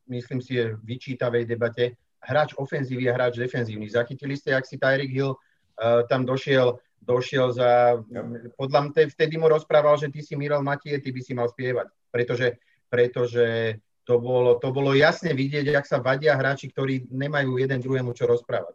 myslím 0.08 0.40
si, 0.40 0.56
je 0.56 0.80
vyčítavej 0.80 1.52
debate, 1.52 2.00
hráč 2.24 2.56
ofenzívny 2.56 3.12
a 3.12 3.16
hráč 3.20 3.44
defenzívny. 3.44 3.92
Zachytili 3.92 4.40
ste, 4.40 4.56
ak 4.56 4.64
si 4.64 4.80
Tyreek 4.80 5.12
Hill 5.12 5.36
uh, 5.36 6.08
tam 6.08 6.24
došiel, 6.24 6.80
došiel 7.04 7.52
za... 7.52 8.00
Podľa 8.56 8.80
mňa 8.88 9.12
vtedy 9.12 9.36
mu 9.36 9.52
rozprával, 9.52 10.00
že 10.00 10.08
ty 10.08 10.24
si 10.24 10.40
Miral 10.40 10.64
Matie, 10.64 10.96
ty 11.04 11.12
by 11.12 11.20
si 11.20 11.36
mal 11.36 11.52
spievať. 11.52 11.92
Pretože 12.08 12.56
pretože 12.96 13.76
to 14.08 14.24
bolo, 14.24 14.56
to 14.56 14.72
bolo 14.72 14.96
jasne 14.96 15.36
vidieť, 15.36 15.76
ak 15.76 15.84
sa 15.84 16.00
vadia 16.00 16.32
hráči, 16.40 16.72
ktorí 16.72 17.12
nemajú 17.12 17.60
jeden 17.60 17.84
druhému 17.84 18.16
čo 18.16 18.24
rozprávať. 18.24 18.72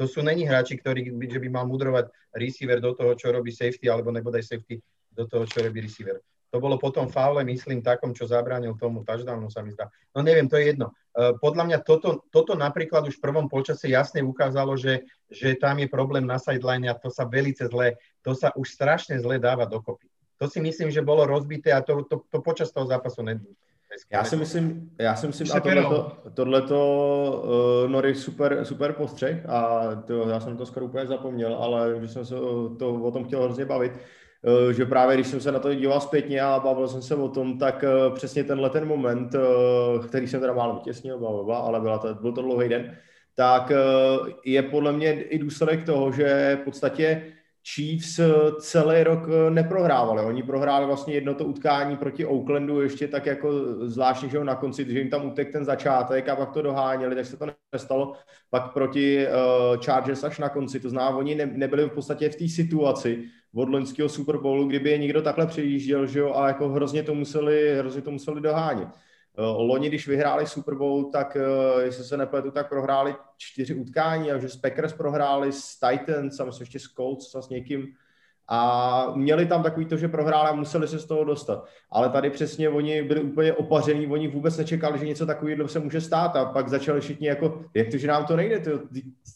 To 0.00 0.08
sú 0.08 0.24
není 0.24 0.48
hráči, 0.48 0.80
ktorí 0.80 1.12
že 1.12 1.36
by 1.36 1.48
mal 1.52 1.68
mudrovať 1.68 2.08
receiver 2.32 2.80
do 2.80 2.96
toho, 2.96 3.12
čo 3.20 3.28
robí 3.28 3.52
safety, 3.52 3.84
alebo 3.92 4.08
nebodaj 4.08 4.40
safety 4.40 4.80
do 5.12 5.28
toho, 5.28 5.44
čo 5.44 5.60
robí 5.60 5.84
receiver. 5.84 6.24
To 6.50 6.58
bolo 6.58 6.80
potom 6.80 7.06
faule, 7.12 7.44
myslím, 7.44 7.84
takom, 7.84 8.16
čo 8.16 8.24
zabránil 8.24 8.74
tomu 8.80 9.04
touchdownu, 9.04 9.52
sa 9.52 9.60
mi 9.60 9.76
zdá. 9.76 9.92
No 10.16 10.24
neviem, 10.24 10.48
to 10.48 10.56
je 10.56 10.72
jedno. 10.72 10.90
E, 11.14 11.36
podľa 11.38 11.62
mňa 11.68 11.78
toto, 11.84 12.26
toto 12.32 12.58
napríklad 12.58 13.06
už 13.06 13.20
v 13.20 13.24
prvom 13.28 13.46
polčase 13.46 13.86
jasne 13.86 14.24
ukázalo, 14.24 14.74
že, 14.74 15.06
že 15.30 15.54
tam 15.54 15.78
je 15.78 15.86
problém 15.86 16.26
na 16.26 16.42
sideline 16.42 16.90
a 16.90 16.98
to 16.98 17.12
sa 17.12 17.22
velice 17.28 17.70
zle, 17.70 17.94
to 18.24 18.34
sa 18.34 18.50
už 18.58 18.66
strašne 18.66 19.14
zle 19.22 19.38
dáva 19.38 19.62
dokopy 19.62 20.09
to 20.40 20.48
si 20.48 20.60
myslím, 20.60 20.90
že 20.90 21.04
bolo 21.04 21.26
rozbité 21.26 21.72
a 21.72 21.84
to, 21.84 22.04
to, 22.04 22.20
to 22.30 22.40
počas 22.40 22.72
toho 22.72 22.86
zápasu 22.86 23.22
ne, 23.22 23.40
já 24.12 24.24
si 24.24 24.36
myslím, 24.36 24.90
já 24.98 25.16
si 25.16 25.26
myslím, 25.26 25.52
a 25.52 25.60
tohleto, 25.60 26.12
tohleto 26.34 26.80
uh, 27.84 27.90
Nori 27.90 28.14
super, 28.14 28.64
super 28.64 28.92
postřeh 28.92 29.48
a 29.48 29.88
to, 30.06 30.28
já 30.28 30.40
jsem 30.40 30.56
to 30.56 30.66
skoro 30.66 30.86
úplně 30.86 31.06
zapomněl, 31.06 31.54
ale 31.54 32.00
že 32.00 32.08
jsem 32.08 32.24
se 32.24 32.34
to, 32.78 32.94
o 33.02 33.10
tom 33.10 33.24
chtěl 33.24 33.42
hrozně 33.42 33.64
bavit, 33.64 33.92
uh, 33.92 34.70
že 34.70 34.86
právě 34.86 35.16
když 35.16 35.26
jsem 35.26 35.40
se 35.40 35.52
na 35.52 35.58
to 35.58 35.74
díval 35.74 36.00
zpětně 36.00 36.40
a 36.40 36.60
bavil 36.64 36.88
jsem 36.88 37.02
se 37.02 37.14
o 37.14 37.28
tom, 37.28 37.58
tak 37.58 37.84
uh, 37.84 38.14
přesně 38.14 38.44
tenhle 38.44 38.70
ten 38.70 38.88
moment, 38.88 39.34
uh, 39.34 40.06
který 40.06 40.28
jsem 40.28 40.40
teda 40.40 40.52
málo 40.52 40.74
vytěsnil, 40.74 41.26
ale 41.52 41.80
byla 41.80 41.98
to, 41.98 42.14
byl 42.14 42.32
to 42.32 42.42
dlouhý 42.42 42.68
den, 42.68 42.96
tak 43.34 43.70
uh, 43.70 44.28
je 44.44 44.62
podle 44.62 44.92
mě 44.92 45.22
i 45.22 45.38
důsledek 45.38 45.86
toho, 45.86 46.12
že 46.12 46.58
v 46.62 46.64
podstatě 46.64 47.22
Chiefs 47.62 48.18
eh, 48.18 48.30
celý 48.60 49.02
rok 49.02 49.20
eh, 49.28 49.50
neprohrávali. 49.50 50.22
Oni 50.22 50.42
prohráli 50.42 50.86
vlastně 50.86 51.14
jedno 51.14 51.34
to 51.34 51.44
utkání 51.44 51.96
proti 51.96 52.26
Oaklandu 52.26 52.80
ještě 52.80 53.08
tak 53.08 53.26
jako 53.26 53.52
zvláštně, 53.86 54.28
že 54.28 54.44
na 54.44 54.54
konci, 54.54 54.92
že 54.92 54.98
jim 54.98 55.10
tam 55.10 55.26
utek 55.26 55.52
ten 55.52 55.64
začátek 55.64 56.28
a 56.28 56.36
pak 56.36 56.52
to 56.52 56.62
doháněli, 56.62 57.14
tak 57.14 57.26
se 57.26 57.36
to 57.36 57.46
nestalo. 57.72 58.12
Pak 58.50 58.72
proti 58.72 59.26
uh, 59.26 59.80
Chargers 59.82 60.24
až 60.24 60.38
na 60.38 60.48
konci. 60.48 60.80
To 60.80 60.90
znamená, 60.90 61.16
oni 61.16 61.34
ne, 61.34 61.46
nebyli 61.46 61.84
v 61.84 61.92
podstatě 61.92 62.28
v 62.28 62.36
té 62.36 62.48
situaci 62.48 63.24
od 63.54 63.68
loňského 63.68 64.08
Super 64.08 64.36
Bowlu, 64.38 64.66
kdyby 64.66 64.90
je 64.90 64.98
někdo 64.98 65.22
takhle 65.22 65.46
přijížděl, 65.46 66.06
že 66.06 66.18
jo, 66.18 66.34
a 66.34 66.48
jako 66.48 66.68
hrozně 66.68 67.02
to 67.02 67.14
museli, 67.14 67.78
hrozně 67.78 68.02
to 68.02 68.10
museli 68.10 68.40
dohánět. 68.40 68.88
Eh, 69.38 69.42
loni, 69.42 69.88
když 69.88 70.08
vyhráli 70.08 70.46
Super 70.46 70.74
Bowl, 70.74 71.04
tak 71.04 71.36
eh, 71.36 71.82
jestli 71.82 72.04
se 72.04 72.16
nepletu, 72.16 72.50
tak 72.50 72.68
prohráli 72.68 73.14
čtyři 73.36 73.74
utkání 73.74 74.32
a 74.32 74.38
že 74.38 74.48
s 74.48 74.56
Packers 74.56 74.92
prohráli 74.92 75.52
s 75.52 75.80
Titans 75.80 76.40
a 76.40 76.46
ještě 76.60 76.78
s 76.78 76.88
Colts 76.88 77.34
a 77.34 77.42
s 77.42 77.48
někým 77.48 77.86
a 78.52 79.12
měli 79.14 79.46
tam 79.46 79.62
takový 79.62 79.86
to, 79.86 79.96
že 79.96 80.08
prohráli 80.08 80.48
a 80.48 80.52
museli 80.52 80.88
se 80.88 80.98
z 80.98 81.04
toho 81.04 81.24
dostat. 81.24 81.64
Ale 81.90 82.08
tady 82.08 82.30
přesně 82.30 82.68
oni 82.68 83.02
byli 83.02 83.20
úplně 83.20 83.52
opaření, 83.52 84.06
oni 84.06 84.28
vůbec 84.28 84.56
nečekali, 84.58 84.98
že 84.98 85.06
něco 85.06 85.26
takového 85.26 85.68
se 85.68 85.78
může 85.78 86.00
stát 86.00 86.36
a 86.36 86.44
pak 86.44 86.68
začali 86.68 87.00
všichni 87.00 87.26
jako, 87.26 87.64
jak 87.74 87.88
to, 87.90 87.96
že 87.96 88.06
nám 88.06 88.26
to 88.26 88.36
nejde, 88.36 88.60
to, 88.60 88.70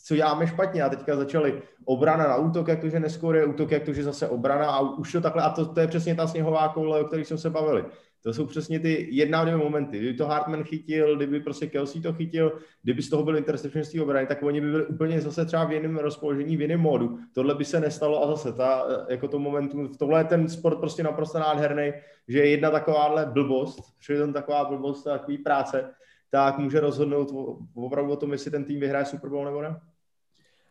co 0.05 0.15
děláme 0.15 0.47
špatně 0.47 0.83
a 0.83 0.89
teďka 0.89 1.17
začali 1.17 1.63
obrana 1.85 2.29
na 2.29 2.37
útok, 2.37 2.69
jak 2.69 2.81
to, 2.81 2.89
že 2.89 3.01
neskore, 3.01 3.45
útok, 3.45 3.71
jak 3.71 3.83
to, 3.83 3.93
že 3.93 4.05
zase 4.05 4.29
obrana 4.29 4.71
a 4.71 4.81
už 4.81 5.13
to 5.13 5.21
takhle, 5.21 5.43
a 5.43 5.51
to, 5.51 5.67
to 5.67 5.81
je 5.81 5.87
přesně 5.87 6.15
ta 6.15 6.27
sněhová 6.27 6.69
koule, 6.69 7.01
o 7.01 7.05
které 7.05 7.25
jsme 7.25 7.39
se 7.39 7.51
bavili. 7.51 7.85
To 8.25 8.33
jsou 8.33 8.47
přesně 8.47 8.81
ty 8.81 9.09
jedna 9.11 9.45
dvě 9.45 9.57
momenty. 9.57 9.99
Kdyby 9.99 10.15
to 10.15 10.27
Hartman 10.27 10.65
chytil, 10.65 11.17
kdyby 11.17 11.41
prostě 11.41 11.67
Kelsey 11.67 12.03
to 12.03 12.13
chytil, 12.13 12.59
kdyby 12.83 13.03
z 13.03 13.11
toho 13.11 13.23
byl 13.23 13.37
interception 13.37 13.85
z 13.85 13.93
té 13.93 14.03
obrany, 14.03 14.27
tak 14.27 14.43
oni 14.43 14.61
by 14.61 14.71
byli 14.71 14.87
úplně 14.87 15.21
zase 15.21 15.45
třeba 15.45 15.65
v 15.65 15.73
jiném 15.73 15.97
rozpoložení, 15.97 16.57
v 16.57 16.61
jiném 16.61 16.81
módu. 16.81 17.19
Tohle 17.35 17.55
by 17.55 17.65
se 17.65 17.81
nestalo 17.81 18.25
a 18.25 18.27
zase 18.27 18.53
ta, 18.53 18.87
jako 19.09 19.29
to 19.29 19.39
momentu, 19.39 19.89
tohle 19.89 20.21
je 20.21 20.25
ten 20.25 20.49
sport 20.49 20.81
prostě 20.81 21.03
naprosto 21.03 21.39
nádherný, 21.39 21.93
že 22.29 22.39
jedna 22.39 22.71
takováhle 22.71 23.27
blbost, 23.27 23.99
přitom 23.99 24.33
taková 24.33 24.65
blbost, 24.65 25.05
takový 25.05 25.39
práce, 25.39 25.91
tak 26.31 26.59
může 26.59 26.81
rozhodnout 26.81 27.29
opravdu 27.75 28.13
o 28.13 28.17
tom, 28.17 28.33
jestli 28.33 28.51
ten 28.51 28.65
tým 28.65 28.81
vyhraje 28.81 29.05
Super 29.05 29.31
Bowl 29.31 29.45
nebo 29.45 29.63
ne. 29.63 29.81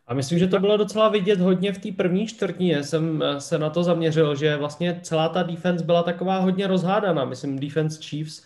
A 0.06 0.14
myslím, 0.14 0.38
že 0.38 0.46
to 0.46 0.58
bylo 0.58 0.76
docela 0.76 1.08
vidět 1.08 1.40
hodně 1.40 1.72
v 1.72 1.78
té 1.78 1.92
první 1.92 2.26
čtvrtině. 2.26 2.84
Jsem 2.84 3.22
eh, 3.22 3.40
se 3.40 3.58
na 3.58 3.70
to 3.70 3.84
zaměřil, 3.84 4.36
že 4.36 4.56
vlastně 4.56 5.00
celá 5.02 5.28
ta 5.28 5.42
defense 5.42 5.84
byla 5.84 6.02
taková 6.02 6.38
hodně 6.38 6.66
rozhádaná. 6.66 7.24
Myslím, 7.24 7.58
defense 7.58 8.02
Chiefs 8.02 8.44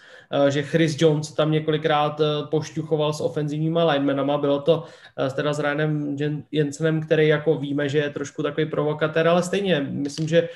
že 0.48 0.62
Chris 0.62 0.96
Jones 1.00 1.32
tam 1.32 1.52
několikrát 1.52 2.20
eh, 2.20 2.24
pošťuchoval 2.50 3.12
s 3.12 3.20
ofenzivníma 3.20 3.84
linemenama. 3.84 4.38
Bylo 4.38 4.60
to 4.60 4.84
eh, 5.18 5.30
teda 5.30 5.52
s 5.52 5.58
Ryanem 5.58 6.16
Jensenem, 6.52 7.00
který 7.00 7.28
jako 7.28 7.58
víme, 7.58 7.88
že 7.88 7.98
je 7.98 8.10
trošku 8.10 8.42
takový 8.42 8.66
provokatér, 8.66 9.28
ale 9.28 9.42
stejně 9.42 9.80
myslím, 9.90 10.28
že 10.28 10.48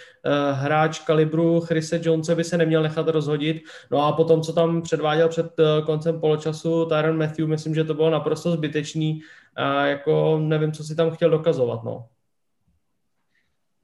hráč 0.53 0.99
kalibru 0.99 1.61
Chrise 1.61 2.01
Jonese 2.03 2.35
by 2.35 2.45
se 2.45 2.59
neměl 2.59 2.83
nechat 2.83 3.09
rozhodit. 3.09 3.63
No 3.91 4.07
a 4.07 4.13
potom, 4.13 4.43
co 4.43 4.53
tam 4.53 4.83
předváděl 4.83 5.29
před 5.29 5.47
koncem 5.87 6.21
poločasu 6.21 6.87
Tyron 6.87 7.19
Matthew, 7.19 7.49
myslím, 7.49 7.75
že 7.75 7.85
to 7.85 7.95
bylo 7.95 8.11
naprosto 8.11 8.51
zbytečný. 8.51 9.21
A 9.57 9.87
jako 9.87 10.39
nevím, 10.39 10.73
co 10.73 10.85
si 10.85 10.95
tam 10.95 11.11
chtěl 11.11 11.31
dokazovat. 11.31 11.85
No. 11.85 12.07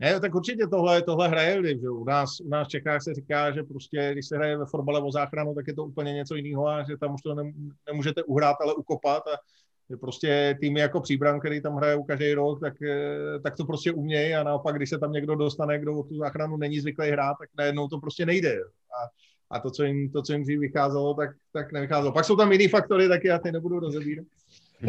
Ne, 0.00 0.20
tak 0.20 0.34
určitě 0.34 0.66
tohle, 0.66 1.02
tohle 1.02 1.28
hraje 1.28 1.60
vliv. 1.60 1.80
Že? 1.80 1.88
U, 1.88 2.04
nás, 2.04 2.40
u 2.40 2.48
nás 2.48 2.66
v 2.66 2.70
Čechách 2.70 3.02
se 3.02 3.14
říká, 3.14 3.50
že 3.50 3.62
prostě, 3.62 4.10
když 4.12 4.26
se 4.26 4.36
hraje 4.36 4.56
ve 4.56 4.66
fotbale 4.66 5.00
o 5.00 5.12
záchranu, 5.12 5.54
tak 5.54 5.66
je 5.66 5.74
to 5.74 5.84
úplně 5.84 6.12
něco 6.12 6.34
jiného 6.34 6.68
a 6.68 6.82
že 6.82 6.96
tam 6.96 7.14
už 7.14 7.22
to 7.22 7.36
nemůžete 7.86 8.22
uhrát, 8.22 8.56
ale 8.60 8.74
ukopat. 8.74 9.22
A 9.26 9.36
že 9.90 9.96
prostě 9.96 10.56
týmy 10.60 10.80
jako 10.80 11.00
Příbram, 11.00 11.40
který 11.40 11.62
tam 11.62 11.76
hraje 11.76 11.98
každý 12.08 12.34
rok, 12.34 12.60
tak, 12.60 12.82
eh, 12.82 13.40
tak 13.42 13.56
to 13.56 13.64
prostě 13.64 13.92
umějí 13.92 14.34
a 14.34 14.42
naopak, 14.42 14.76
když 14.76 14.90
se 14.90 14.98
tam 14.98 15.12
někdo 15.12 15.34
dostane, 15.34 15.78
kdo 15.78 15.98
o 15.98 16.02
tu 16.02 16.18
záchranu 16.18 16.56
není 16.56 16.80
zvyklý 16.80 17.10
hrát, 17.10 17.36
tak 17.40 17.48
najednou 17.58 17.88
to 17.88 17.98
prostě 17.98 18.26
nejde. 18.26 18.58
A, 18.60 19.08
a 19.50 19.60
to, 19.60 19.70
co 19.70 19.84
jim, 19.84 20.10
to, 20.10 20.22
co 20.22 20.32
jim 20.32 20.42
dřív 20.42 20.60
vycházelo, 20.60 21.14
tak, 21.14 21.30
tak 21.52 21.72
nevycházelo. 21.72 22.12
Pak 22.12 22.24
jsou 22.24 22.36
tam 22.36 22.52
jiný 22.52 22.68
faktory, 22.68 23.08
taky 23.08 23.28
já 23.28 23.38
ty 23.38 23.52
nebudu 23.52 23.80
rozebírat. 23.80 24.26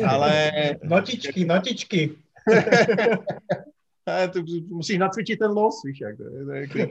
Ale... 0.07 0.51
Notičky, 0.83 1.45
notičky. 1.45 2.15
Ne, 4.09 4.27
to 4.27 4.39
musíš 4.67 4.97
nacvičit 4.97 5.39
ten 5.39 5.51
los, 5.51 5.75
víš, 5.85 6.01
jak 6.01 6.17
to 6.17 6.23
je. 6.23 6.45
To 6.45 6.51
je 6.51 6.89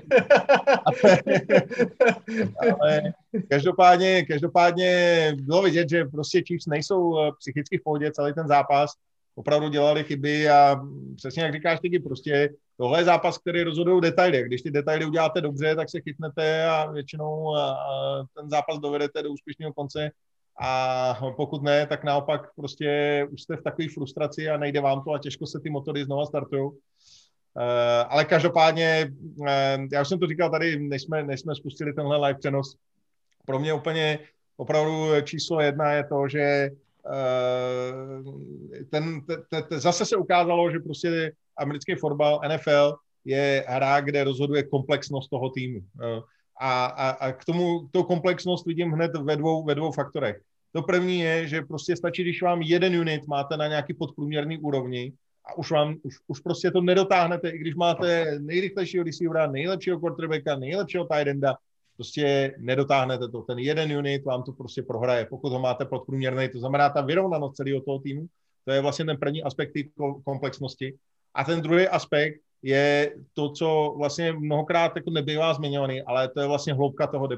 ale 2.81 3.03
každopádně, 3.49 4.25
každopádně 4.25 5.33
bylo 5.43 5.63
vidět, 5.63 5.89
že 5.89 6.05
prostě 6.05 6.43
Chiefs 6.43 6.67
nejsou 6.67 7.19
eh, 7.19 7.31
psychicky 7.39 7.79
v 7.79 7.83
pohodě 7.83 8.11
celý 8.13 8.35
ten 8.35 8.49
zápas. 8.49 8.91
Opravdu 9.35 9.69
dělali 9.69 10.05
chyby 10.05 10.49
a 10.49 10.81
přesně 11.17 11.43
jak 11.43 11.53
říkáš, 11.53 11.81
ty 11.81 11.99
prostě 11.99 12.51
tohle 12.77 13.01
je 13.01 13.05
zápas, 13.05 13.39
který 13.39 13.63
rozhodují 13.63 14.01
detaily. 14.01 14.43
Když 14.43 14.63
ty 14.63 14.71
detaily 14.71 15.05
uděláte 15.05 15.41
dobře, 15.41 15.77
tak 15.77 15.91
se 15.91 16.01
chytnete 16.01 16.65
a 16.67 16.91
většinou 16.91 17.55
ten 18.37 18.51
zápas 18.51 18.79
dovedete 18.79 19.23
do 19.23 19.31
úspěšného 19.31 19.73
konce. 19.73 20.11
A 20.61 21.15
pokud 21.37 21.63
ne, 21.63 21.87
tak 21.87 22.05
naopak 22.05 22.55
prostě 22.57 23.27
už 23.31 23.43
jste 23.43 23.57
v 23.57 23.63
takové 23.63 23.89
frustraci 23.95 24.49
a 24.49 24.57
nejde 24.57 24.81
vám 24.81 25.05
to 25.05 25.13
a 25.13 25.19
těžko 25.19 25.47
se 25.47 25.61
ty 25.61 25.71
motory 25.71 26.05
znova 26.05 26.27
startují. 26.27 26.71
Eh, 27.59 28.05
ale 28.05 28.25
každopádně, 28.25 29.13
eh, 29.47 29.79
já 29.93 30.03
už 30.03 30.09
jsem 30.09 30.19
to 30.19 30.27
říkal 30.27 30.51
tady, 30.51 30.79
než 30.79 31.03
jsme, 31.03 31.23
než 31.23 31.41
jsme 31.41 31.55
spustili 31.55 31.93
tenhle 31.93 32.17
live 32.17 32.39
přenos, 32.39 32.77
pro 33.47 33.59
mě 33.59 33.75
úplně 33.75 34.19
opravdu 34.57 35.07
číslo 35.25 35.61
jedna 35.61 35.93
je 35.93 36.05
to, 36.05 36.29
že 36.29 36.41
eh, 36.41 36.71
ten, 38.91 39.21
te, 39.51 39.63
te, 39.63 39.81
zase 39.81 40.05
se 40.05 40.17
ukázalo, 40.17 40.71
že 40.71 40.79
prostě 40.79 41.33
americký 41.57 41.95
fotbal, 41.95 42.41
NFL, 42.49 42.97
je 43.25 43.65
hra, 43.69 44.01
kde 44.01 44.25
rozhoduje 44.25 44.63
komplexnost 44.63 45.31
toho 45.31 45.51
týmu. 45.51 45.81
A, 46.61 46.87
a, 46.87 47.11
a 47.11 47.33
k 47.33 47.45
tomu 47.45 47.89
tu 47.91 48.03
komplexnost 48.03 48.67
vidím 48.67 48.91
hned 48.91 49.17
ve 49.17 49.37
dvou, 49.37 49.65
ve 49.65 49.75
dvou 49.75 49.93
faktorech. 49.93 50.41
To 50.73 50.83
první 50.83 51.21
je, 51.21 51.47
že 51.47 51.63
prostě 51.63 51.97
stačí, 51.97 52.23
když 52.23 52.43
vám 52.43 52.63
jeden 52.63 53.01
unit 53.01 53.27
máte 53.27 53.57
na 53.57 53.67
nějaký 53.67 53.95
podprůměrný 53.95 54.59
úrovni, 54.59 55.13
a 55.45 55.59
už 55.59 55.71
vám, 55.71 55.97
už, 56.03 56.15
už 56.27 56.41
prostě 56.41 56.71
to 56.71 56.81
nedotáhnete, 56.81 57.49
i 57.49 57.59
když 57.59 57.75
máte 57.75 58.39
nejrychlejšího 58.39 59.05
receivera, 59.05 59.47
nejlepšího 59.47 60.01
quarterbacka, 60.01 60.57
nejlepšího 60.57 61.05
tight 61.05 61.27
enda, 61.27 61.57
prostě 61.97 62.55
nedotáhnete 62.59 63.29
to. 63.29 63.43
Ten 63.43 63.59
jeden 63.59 63.99
unit 63.99 64.25
vám 64.25 64.43
to 64.43 64.53
prostě 64.53 64.83
prohraje, 64.83 65.27
pokud 65.27 65.53
ho 65.53 65.59
máte 65.59 65.85
podprůměrný, 65.85 66.49
to 66.49 66.59
znamená 66.59 66.91
ta 66.91 67.01
vyrovnanost 67.01 67.57
celého 67.57 67.81
toho 67.81 67.99
týmu, 67.99 68.27
to 68.65 68.73
je 68.73 68.81
vlastně 68.81 69.05
ten 69.05 69.17
první 69.17 69.43
aspekt 69.43 69.73
té 69.73 69.81
komplexnosti. 70.25 70.95
A 71.35 71.45
ten 71.45 71.63
druhý 71.63 71.89
aspekt 71.89 72.41
je 72.63 73.15
to, 73.33 73.51
co 73.51 73.95
vlastně 73.99 74.33
mnohokrát 74.33 74.97
jako 74.97 75.11
nebývá 75.11 75.55
zmiňovaný, 75.55 76.03
ale 76.03 76.29
to 76.29 76.41
je 76.41 76.47
vlastně 76.47 76.75
hloubka 76.75 77.07
toho. 77.07 77.29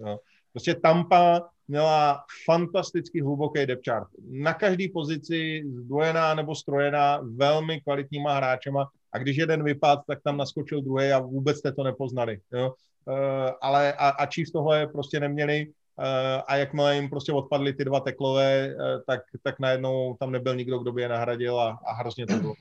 Jo. 0.00 0.18
Prostě 0.52 0.74
Tampa 0.74 1.48
měla 1.68 2.24
fantasticky 2.44 3.20
hluboký 3.20 3.66
depth 3.66 3.84
chart. 3.84 4.08
Na 4.30 4.54
každé 4.54 4.84
pozici 4.94 5.62
zdvojená 5.66 6.34
nebo 6.34 6.54
strojená 6.54 7.20
velmi 7.22 7.80
kvalitníma 7.80 8.34
hráčema 8.34 8.88
a 9.12 9.18
když 9.18 9.36
jeden 9.36 9.64
vypad, 9.64 10.00
tak 10.06 10.18
tam 10.22 10.36
naskočil 10.36 10.82
druhý 10.82 11.12
a 11.12 11.18
vůbec 11.18 11.58
jste 11.58 11.72
to 11.72 11.82
nepoznali. 11.82 12.38
Jo? 12.52 12.72
Uh, 13.04 13.14
ale 13.62 13.92
a, 13.92 14.08
a 14.08 14.26
Chiefs 14.26 14.52
tohle 14.52 14.86
prostě 14.86 15.20
neměli 15.20 15.66
uh, 15.66 16.42
a 16.46 16.56
jakmile 16.56 16.96
jim 16.96 17.10
prostě 17.10 17.32
odpadly 17.32 17.72
ty 17.72 17.84
dva 17.84 18.00
teklové, 18.00 18.74
uh, 18.74 19.02
tak, 19.06 19.20
tak 19.42 19.60
najednou 19.60 20.16
tam 20.20 20.30
nebyl 20.30 20.56
nikdo, 20.56 20.78
kdo 20.78 20.92
by 20.92 21.02
je 21.02 21.08
nahradil 21.08 21.60
a, 21.60 21.78
a 21.86 21.92
hrozně 21.92 22.26
to 22.26 22.36
bylo. 22.36 22.54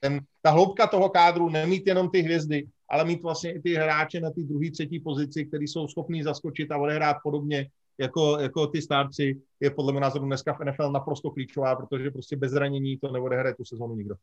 Ten, 0.00 0.20
ta 0.42 0.50
hloubka 0.50 0.86
toho 0.86 1.08
kádru, 1.08 1.48
nemít 1.48 1.86
jenom 1.86 2.10
ty 2.10 2.20
hvězdy, 2.20 2.66
ale 2.88 3.04
mít 3.04 3.22
vlastně 3.22 3.52
i 3.52 3.60
ty 3.60 3.74
hráče 3.74 4.20
na 4.20 4.30
té 4.30 4.40
druhé, 4.42 4.70
třetí 4.70 5.00
pozici, 5.00 5.44
kteří 5.44 5.66
jsou 5.68 5.88
schopní 5.88 6.22
zaskočit 6.22 6.72
a 6.72 6.78
odehrát 6.78 7.16
podobně, 7.22 7.68
jako, 7.98 8.38
jako 8.38 8.66
ty 8.66 8.82
starci, 8.82 9.40
je 9.60 9.70
podle 9.70 9.92
mě 9.92 10.00
názoru 10.00 10.26
dneska 10.26 10.52
v 10.52 10.64
NFL 10.64 10.92
naprosto 10.92 11.30
klíčová, 11.30 11.76
protože 11.76 12.10
prostě 12.10 12.36
bez 12.36 12.50
zranění 12.50 12.98
to 12.98 13.12
neodehraje 13.12 13.54
tu 13.54 13.64
sezónu 13.64 13.94
nikdo. 13.94 14.14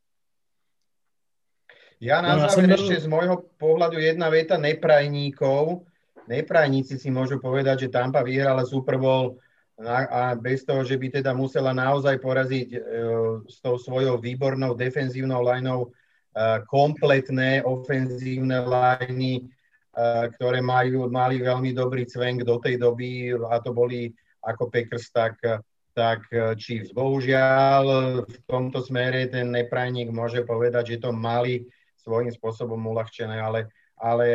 Ja 2.03 2.19
na 2.19 2.36
no, 2.36 2.43
záver 2.51 2.76
ešte 2.76 2.99
z 2.99 3.07
môjho 3.07 3.39
pohľadu 3.55 3.95
jedna 4.03 4.28
veta 4.28 4.59
neprajníkov. 4.59 5.88
Neprajníci 6.28 6.99
si 6.99 7.07
môžu 7.07 7.39
povedať, 7.39 7.88
že 7.88 7.93
Tampa 7.93 8.19
vyhrala 8.19 8.67
Super 8.67 8.99
Bowl 8.99 9.39
a 9.84 10.39
bez 10.39 10.63
toho, 10.63 10.88
že 10.88 10.95
by 10.95 11.19
teda 11.19 11.36
musela 11.36 11.76
naozaj 11.76 12.15
poraziť 12.23 12.67
e, 12.71 12.80
s 13.43 13.59
tou 13.59 13.76
svojou 13.76 14.15
výbornou 14.15 14.71
defenzívnou 14.71 15.43
lineou 15.43 15.88
e, 15.88 15.89
kompletné 16.63 17.59
ofenzívne 17.59 18.63
liney 18.63 19.43
ktoré 20.36 20.59
majú, 20.59 21.07
mali 21.07 21.39
veľmi 21.39 21.71
dobrý 21.71 22.03
cvenk 22.03 22.43
do 22.43 22.59
tej 22.59 22.76
doby 22.76 23.32
a 23.32 23.63
to 23.63 23.71
boli 23.71 24.11
ako 24.43 24.67
Packers, 24.67 25.09
tak, 25.09 25.39
tak 25.95 26.28
Chiefs. 26.59 26.91
Bohužiaľ 26.91 27.84
v 28.28 28.38
tomto 28.45 28.84
smere 28.84 29.32
ten 29.32 29.49
neprajník 29.49 30.11
môže 30.11 30.43
povedať, 30.43 30.95
že 30.95 31.01
to 31.07 31.15
mali 31.15 31.63
svojím 32.03 32.30
spôsobom 32.30 32.78
uľahčené, 32.78 33.39
ale, 33.39 33.71
ale 33.97 34.26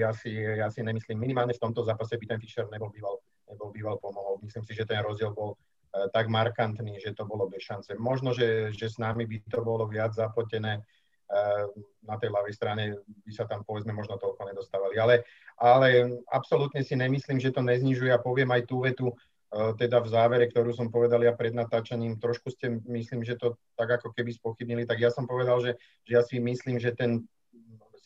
ja, 0.00 0.10
si, 0.16 0.32
ja 0.34 0.72
si 0.72 0.80
nemyslím, 0.80 1.20
minimálne 1.20 1.54
v 1.54 1.62
tomto 1.62 1.84
zápase 1.84 2.16
by 2.16 2.24
ten 2.34 2.40
Fischer 2.40 2.66
nebol 2.72 2.90
býval, 2.90 3.20
nebol 3.50 3.74
býval 3.74 3.98
pomohol. 3.98 4.38
Myslím 4.40 4.62
si, 4.62 4.72
že 4.78 4.86
ten 4.86 5.02
rozdiel 5.02 5.34
bol 5.34 5.58
uh, 5.58 6.06
tak 6.14 6.30
markantný, 6.30 7.02
že 7.02 7.12
to 7.12 7.26
bolo 7.26 7.50
bez 7.50 7.66
šance. 7.66 7.90
Možno, 7.98 8.30
že, 8.30 8.70
že 8.70 8.86
s 8.86 8.96
nami 8.96 9.26
by 9.26 9.36
to 9.50 9.60
bolo 9.66 9.90
viac 9.90 10.14
zapotené, 10.14 10.86
Eh, 11.30 11.64
na 12.02 12.18
tej 12.18 12.34
ľavej 12.34 12.54
strane 12.58 12.84
by 13.06 13.30
sa 13.30 13.46
tam 13.46 13.62
povedzme 13.62 13.94
možno 13.94 14.18
toľko 14.18 14.50
nedostávali. 14.50 14.98
Ale, 14.98 15.22
ale 15.62 16.18
absolútne 16.26 16.82
si 16.82 16.98
nemyslím, 16.98 17.38
že 17.38 17.54
to 17.54 17.62
neznižuje 17.62 18.10
a 18.10 18.18
poviem 18.18 18.50
aj 18.50 18.66
tú 18.66 18.82
vetu, 18.82 19.14
eh, 19.14 19.70
teda 19.78 20.02
v 20.02 20.10
závere, 20.10 20.50
ktorú 20.50 20.74
som 20.74 20.90
povedal 20.90 21.22
ja 21.22 21.30
pred 21.30 21.54
natáčaním, 21.54 22.18
trošku 22.18 22.50
ste, 22.50 22.82
myslím, 22.82 23.22
že 23.22 23.38
to 23.38 23.54
tak 23.78 24.02
ako 24.02 24.10
keby 24.10 24.34
spochybnili, 24.34 24.90
tak 24.90 24.98
ja 24.98 25.14
som 25.14 25.30
povedal, 25.30 25.62
že, 25.62 25.78
že 26.02 26.18
ja 26.18 26.22
si 26.26 26.42
myslím, 26.42 26.82
že 26.82 26.98
ten 26.98 27.22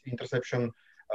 interception 0.04 0.68
eh, 0.68 0.72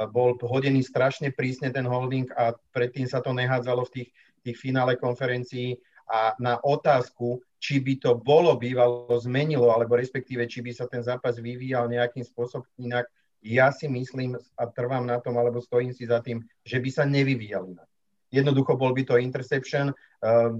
bol 0.08 0.38
hodený 0.40 0.80
strašne 0.80 1.28
prísne 1.34 1.68
ten 1.68 1.84
holding 1.84 2.30
a 2.32 2.56
predtým 2.72 3.04
sa 3.04 3.20
to 3.20 3.36
nehádzalo 3.36 3.84
v 3.88 3.92
tých, 3.92 4.08
tých 4.40 4.56
finále 4.56 4.96
konferencií 4.96 5.76
a 6.08 6.34
na 6.40 6.58
otázku, 6.58 7.38
či 7.60 7.78
by 7.78 7.94
to 8.00 8.16
bolo 8.16 8.56
bývalo 8.56 9.12
zmenilo, 9.20 9.70
alebo 9.70 10.00
respektíve, 10.00 10.48
či 10.48 10.64
by 10.64 10.72
sa 10.72 10.88
ten 10.88 11.04
zápas 11.04 11.36
vyvíjal 11.36 11.86
nejakým 11.86 12.24
spôsobom 12.24 12.66
inak, 12.80 13.06
ja 13.40 13.72
si 13.72 13.88
myslím 13.88 14.36
a 14.36 14.64
trvám 14.68 15.06
na 15.06 15.20
tom, 15.20 15.36
alebo 15.40 15.64
stojím 15.64 15.96
si 15.96 16.04
za 16.04 16.20
tým, 16.20 16.44
že 16.64 16.76
by 16.76 16.90
sa 16.92 17.04
nevyvíjal 17.08 17.72
inak. 17.72 17.88
Jednoducho 18.30 18.76
bol 18.76 18.92
by 18.92 19.02
to 19.06 19.18
interception, 19.18 19.90
uh, 20.22 20.50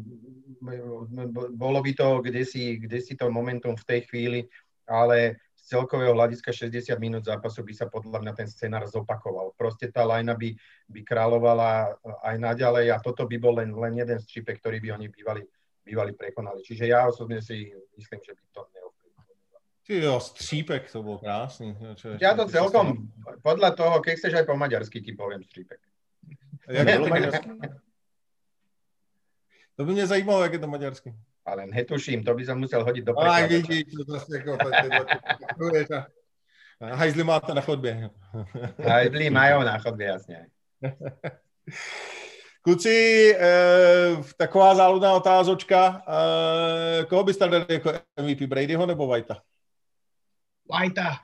bolo 1.55 1.79
by 1.85 1.93
to 1.95 2.25
kde 2.25 2.43
si, 2.43 2.81
kde 2.81 2.99
si 2.99 3.15
to 3.15 3.31
momentum 3.31 3.77
v 3.77 3.87
tej 3.87 4.01
chvíli, 4.09 4.41
ale 4.89 5.39
celkového 5.71 6.11
hľadiska 6.19 6.51
60 6.51 6.91
minút 6.99 7.23
zápasu 7.31 7.63
by 7.63 7.71
sa 7.71 7.87
podľa 7.87 8.19
mňa 8.27 8.33
ten 8.35 8.49
scenár 8.51 8.91
zopakoval. 8.91 9.55
Proste 9.55 9.87
tá 9.87 10.03
lajna 10.03 10.35
by, 10.35 10.51
by 10.91 11.01
kráľovala 11.07 11.95
aj 12.27 12.37
naďalej 12.43 12.91
a 12.91 12.99
toto 12.99 13.23
by 13.31 13.37
bol 13.39 13.55
len, 13.63 13.71
len 13.71 13.95
jeden 13.95 14.19
z 14.19 14.27
čipek, 14.27 14.59
ktorý 14.59 14.83
by 14.83 14.89
oni 14.99 15.07
bývali 15.07 15.47
bývali 15.81 16.13
prekonali. 16.13 16.63
Čiže 16.63 16.87
já 16.87 17.09
osobně 17.09 17.43
si 17.43 17.73
myslím, 17.97 18.21
že 18.27 18.33
by 18.33 18.41
to. 18.53 18.67
Ty 19.87 20.01
jo, 20.01 20.21
střípek, 20.21 20.93
to 20.93 21.03
bylo 21.03 21.19
krásný. 21.19 21.75
Čo, 21.99 22.15
ja 22.23 22.39
to 22.39 22.47
celkom, 22.47 23.11
podľa 23.43 23.75
toho, 23.75 23.99
keď 23.99 24.15
chceš 24.23 24.35
aj 24.39 24.47
po 24.47 24.55
maďarsky, 24.55 25.03
ti 25.03 25.19
poviem 25.19 25.43
střípek. 25.43 25.81
Jak 26.71 26.87
bylo 26.95 27.09
maďarsky? 27.09 27.49
To 29.75 29.85
by 29.85 29.93
mě 29.93 30.07
zajímalo, 30.07 30.43
jak 30.43 30.53
je 30.53 30.59
to 30.59 30.67
maďarsky. 30.71 31.15
Ale 31.45 31.67
netuším, 31.67 32.25
to 32.25 32.35
by 32.35 32.45
som 32.45 32.59
musel 32.59 32.85
hodit 32.85 33.05
do 33.05 33.13
prekladača. 33.13 33.45
Ale 33.45 33.49
vidíš, 33.49 33.85
to 33.95 34.13
zase 34.13 34.37
jako... 34.37 35.95
Hajzli 36.81 37.25
máte 37.25 37.55
na 37.55 37.61
chodbě. 37.61 38.11
Hajzli 38.89 39.31
mají 39.31 39.65
na 39.65 39.79
chodbě, 39.79 40.07
jasně. 40.07 40.47
Kluci, 42.63 43.35
eh, 43.39 44.17
taková 44.37 44.75
záludná 44.75 45.15
otázočka. 45.15 46.03
Eh, 46.09 47.05
koho 47.05 47.25
byste 47.25 47.49
dali 47.49 47.67
jako 47.69 47.93
MVP, 48.17 48.47
Bradyho 48.47 48.87
nebo 48.87 49.09
Whitea? 49.09 49.43
Whitea. 50.81 51.17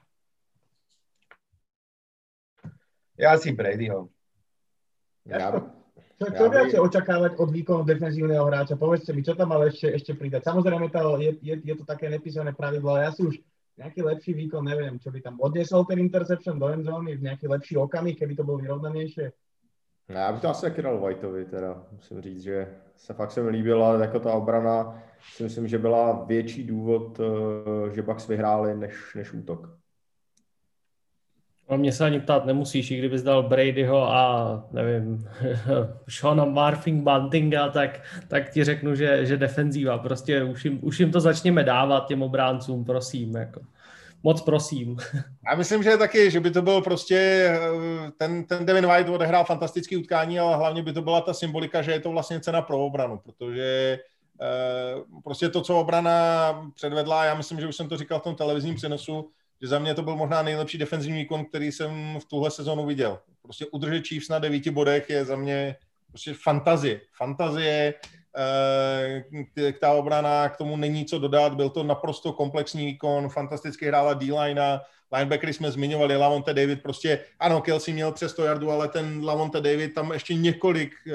Já 3.19 3.39
si 3.39 3.53
Bradyho. 3.53 4.09
Ja, 5.25 5.53
čo, 6.17 6.27
čo 6.33 6.45
ja 6.49 6.53
viacej 6.53 6.81
očakávať 6.81 7.33
od 7.37 7.49
výkonu 7.53 7.83
defenzívneho 7.85 8.49
hráča? 8.49 8.81
Povedzte 8.81 9.12
mi, 9.12 9.21
čo 9.21 9.37
tam 9.37 9.53
ale 9.53 9.69
ešte, 9.69 9.93
ešte 9.93 10.12
pridať. 10.17 10.49
Samozrejme, 10.49 10.89
to, 10.89 11.21
je, 11.21 11.31
je, 11.45 11.55
je 11.61 11.75
to 11.77 11.85
také 11.85 12.09
nepísané 12.09 12.57
pravidlo, 12.57 12.97
ale 12.97 13.09
ja 13.09 13.12
si 13.12 13.23
už 13.23 13.37
nejaký 13.77 14.01
lepší 14.01 14.33
výkon, 14.33 14.64
neviem, 14.64 14.97
čo 14.97 15.12
by 15.12 15.21
tam 15.21 15.37
odnesol 15.37 15.85
ten 15.85 16.01
interception 16.01 16.57
do 16.57 16.73
endzóny, 16.73 17.21
nejaký 17.21 17.53
lepší 17.53 17.77
okamih, 17.77 18.17
keby 18.17 18.33
to 18.33 18.45
bol 18.45 18.57
vyrovnanejšie. 18.57 19.33
Já 20.09 20.33
bych 20.33 20.41
to 20.41 20.49
asi 20.49 20.67
taky 20.67 20.83
dal 20.83 20.99
Whiteovi, 20.99 21.45
teda 21.45 21.83
musím 21.93 22.21
říct, 22.21 22.43
že 22.43 22.75
se 22.97 23.14
fakt 23.14 23.31
se 23.31 23.43
mi 23.43 23.51
líbila 23.51 24.01
jako 24.01 24.21
ta 24.21 24.33
obrana. 24.33 25.03
Si 25.35 25.43
myslím, 25.43 25.69
že 25.69 25.79
byla 25.79 26.25
větší 26.25 26.64
důvod, 26.64 27.21
eh, 27.21 27.95
že 27.95 28.03
Bucks 28.03 28.29
vyhráli, 28.29 28.77
než, 28.77 29.14
než 29.14 29.33
útok. 29.33 29.79
No, 31.71 31.79
mě 31.79 31.93
se 31.93 32.05
ani 32.05 32.21
ptát 32.21 32.47
nemusíš, 32.47 32.91
i 32.91 32.99
kdybys 32.99 33.23
dal 33.23 33.43
Bradyho 33.43 34.12
a 34.12 34.64
nevím, 34.73 35.29
Shona 36.11 36.45
Marfing 36.45 37.05
Buntinga, 37.05 37.69
tak, 37.69 38.01
tak 38.29 38.51
ti 38.51 38.64
řeknu, 38.64 38.95
že, 38.95 39.27
že 39.27 39.37
defenzíva. 39.37 39.99
Prostě 39.99 40.43
už 40.43 40.64
jim, 40.64 40.79
už 40.83 41.01
jim 41.01 41.12
to 41.12 41.21
začněme 41.21 41.64
dávat 41.64 42.09
těm 42.09 42.23
obráncům, 42.23 42.85
prosím. 42.85 43.37
Jako. 43.37 43.61
Moc 44.23 44.41
prosím. 44.41 44.97
Já 45.51 45.57
myslím, 45.57 45.83
že 45.83 45.97
taky, 45.97 46.31
že 46.31 46.41
by 46.41 46.51
to 46.51 46.62
byl 46.62 46.83
prostě, 46.83 47.17
eh, 47.17 48.11
ten, 48.19 48.45
ten 48.45 48.67
Devin 48.67 48.87
White 48.87 49.09
odehrál 49.09 49.45
fantastický 49.45 49.97
utkání, 49.97 50.39
ale 50.39 50.57
hlavně 50.57 50.83
by 50.83 50.93
to 50.93 51.03
byla 51.03 51.21
ta 51.21 51.35
symbolika, 51.35 51.83
že 51.83 51.93
je 51.93 52.01
to 52.01 52.11
vlastně 52.11 52.41
cena 52.41 52.62
pro 52.62 52.87
obranu, 52.87 53.19
protože 53.19 53.99
eh, 54.41 55.21
prostě 55.25 55.49
to, 55.49 55.61
co 55.62 55.81
obrana 55.81 56.12
předvedla, 56.75 57.25
já 57.25 57.35
myslím, 57.35 57.61
že 57.61 57.67
už 57.67 57.77
jsem 57.77 57.89
to 57.89 57.97
říkal 57.97 58.21
v 58.21 58.23
tom 58.23 58.35
televizním 58.35 58.75
přenosu, 58.75 59.31
že 59.63 59.69
za 59.69 59.79
mě 59.79 59.95
to 59.95 60.03
byl 60.03 60.17
možná 60.17 60.43
nejlepší 60.43 60.79
defenzivní 60.79 61.19
výkon, 61.19 61.45
který 61.45 61.73
jsem 61.73 62.19
v 62.21 62.25
tuhle 62.25 62.51
sezonu 62.51 62.87
viděl. 62.87 63.19
Prostě 63.43 63.67
udržet 63.67 64.07
Chiefs 64.07 64.29
na 64.29 64.39
devíti 64.39 64.71
bodech 64.71 65.11
je 65.11 65.25
za 65.25 65.37
mě 65.37 65.77
prostě 66.09 66.35
fantazie. 66.43 67.01
Fantazie, 67.17 67.95
eh, 68.39 69.73
ta 69.81 69.93
obrana, 69.93 70.49
k 70.49 70.57
tomu 70.57 70.77
není 70.77 71.05
co 71.05 71.19
dodat, 71.19 71.55
byl 71.55 71.71
to 71.71 71.83
naprosto 71.83 72.33
komplexní 72.33 72.87
výkon, 72.87 73.29
fantasticky 73.29 73.87
hrála 73.87 74.15
D-line, 74.15 74.81
linebackery 75.13 75.53
jsme 75.53 75.71
zmiňovali, 75.71 76.17
Lavonte 76.17 76.55
David, 76.55 76.83
prostě 76.83 77.25
ano, 77.39 77.61
Kelsey 77.61 77.95
měl 77.95 78.13
přes 78.13 78.33
100 78.33 78.45
yardů, 78.45 78.71
ale 78.71 78.89
ten 78.89 79.25
Lavonte 79.25 79.61
David 79.61 79.95
tam 79.95 80.13
ještě 80.13 80.35
několik 80.35 80.93
eh, 81.07 81.15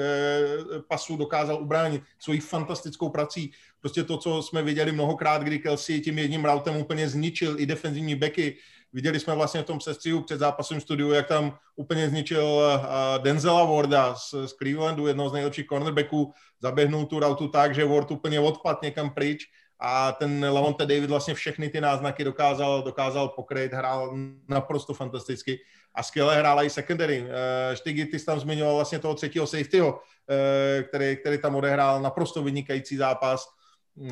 pasů 0.88 1.16
dokázal 1.16 1.62
ubránit 1.62 2.02
svojí 2.18 2.40
fantastickou 2.40 3.08
prací. 3.08 3.52
Prostě 3.80 4.04
to, 4.04 4.16
co 4.16 4.42
jsme 4.42 4.62
viděli 4.62 4.92
mnohokrát, 4.92 5.42
kdy 5.42 5.58
Kelsey 5.58 6.00
tím 6.00 6.18
jedním 6.18 6.44
routem 6.44 6.76
úplně 6.76 7.08
zničil 7.08 7.60
i 7.60 7.66
defenzivní 7.66 8.14
beky. 8.14 8.56
Viděli 8.92 9.20
jsme 9.20 9.34
vlastně 9.34 9.62
v 9.62 9.66
tom 9.66 9.80
sestřihu 9.80 10.22
před 10.22 10.38
zápasem 10.38 10.80
studiu, 10.80 11.10
jak 11.10 11.28
tam 11.28 11.58
úplně 11.76 12.08
zničil 12.08 12.44
uh, 12.44 13.22
Denzela 13.22 13.64
Warda 13.64 14.14
z, 14.14 14.34
z 14.46 14.52
Clevelandu, 14.52 15.06
jednoho 15.06 15.28
z 15.28 15.32
nejlepších 15.32 15.66
cornerbacků, 15.66 16.32
zaběhnul 16.60 17.06
tu 17.06 17.20
routu 17.20 17.48
tak, 17.48 17.74
že 17.74 17.84
Ward 17.84 18.10
úplně 18.10 18.40
odpad 18.40 18.82
někam 18.82 19.10
pryč 19.10 19.48
a 19.84 20.12
ten 20.12 20.46
Lavonte 20.50 20.86
David 20.86 21.10
vlastně 21.10 21.34
všechny 21.34 21.68
ty 21.68 21.80
náznaky 21.80 22.24
dokázal, 22.24 22.82
dokázal 22.82 23.28
pokryt, 23.28 23.72
hrál 23.72 24.16
naprosto 24.48 24.94
fantasticky 24.94 25.58
a 25.94 26.02
skvěle 26.02 26.36
hrála 26.36 26.62
i 26.62 26.70
secondary. 26.70 27.20
Uh, 27.20 27.28
Štygy, 27.74 28.06
ty 28.06 28.18
jsi 28.18 28.26
tam 28.26 28.40
zmiňoval 28.40 28.74
vlastně 28.74 28.98
toho 28.98 29.14
třetího 29.14 29.46
safetyho, 29.46 29.92
uh, 29.92 30.82
který, 30.88 31.16
který 31.16 31.38
tam 31.38 31.54
odehrál 31.54 32.02
naprosto 32.02 32.42
vynikající 32.42 32.96
zápas 32.96 33.48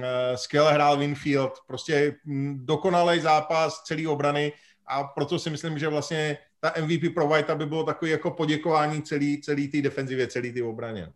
Eh, 0.03 0.37
skvěle 0.37 0.73
hrál 0.73 0.99
Winfield, 0.99 1.53
prostě 1.67 2.17
hm, 2.27 2.67
dokonalý 2.67 3.21
zápas 3.21 3.83
celý 3.83 4.07
obrany 4.07 4.53
a 4.87 5.05
proto 5.05 5.39
si 5.39 5.51
myslím, 5.51 5.79
že 5.79 5.89
vlastně 5.89 6.39
ta 6.61 6.73
MVP 6.81 7.15
pro 7.15 7.29
White 7.29 7.51
by 7.51 7.67
bylo 7.67 7.85
takový 7.85 8.11
jako 8.11 8.31
poděkování 8.31 9.03
celý, 9.03 9.41
celý 9.41 9.69
té 9.69 9.83
defenzivě, 9.83 10.27
celý 10.27 10.53
té 10.53 10.63
obraně. 10.63 11.13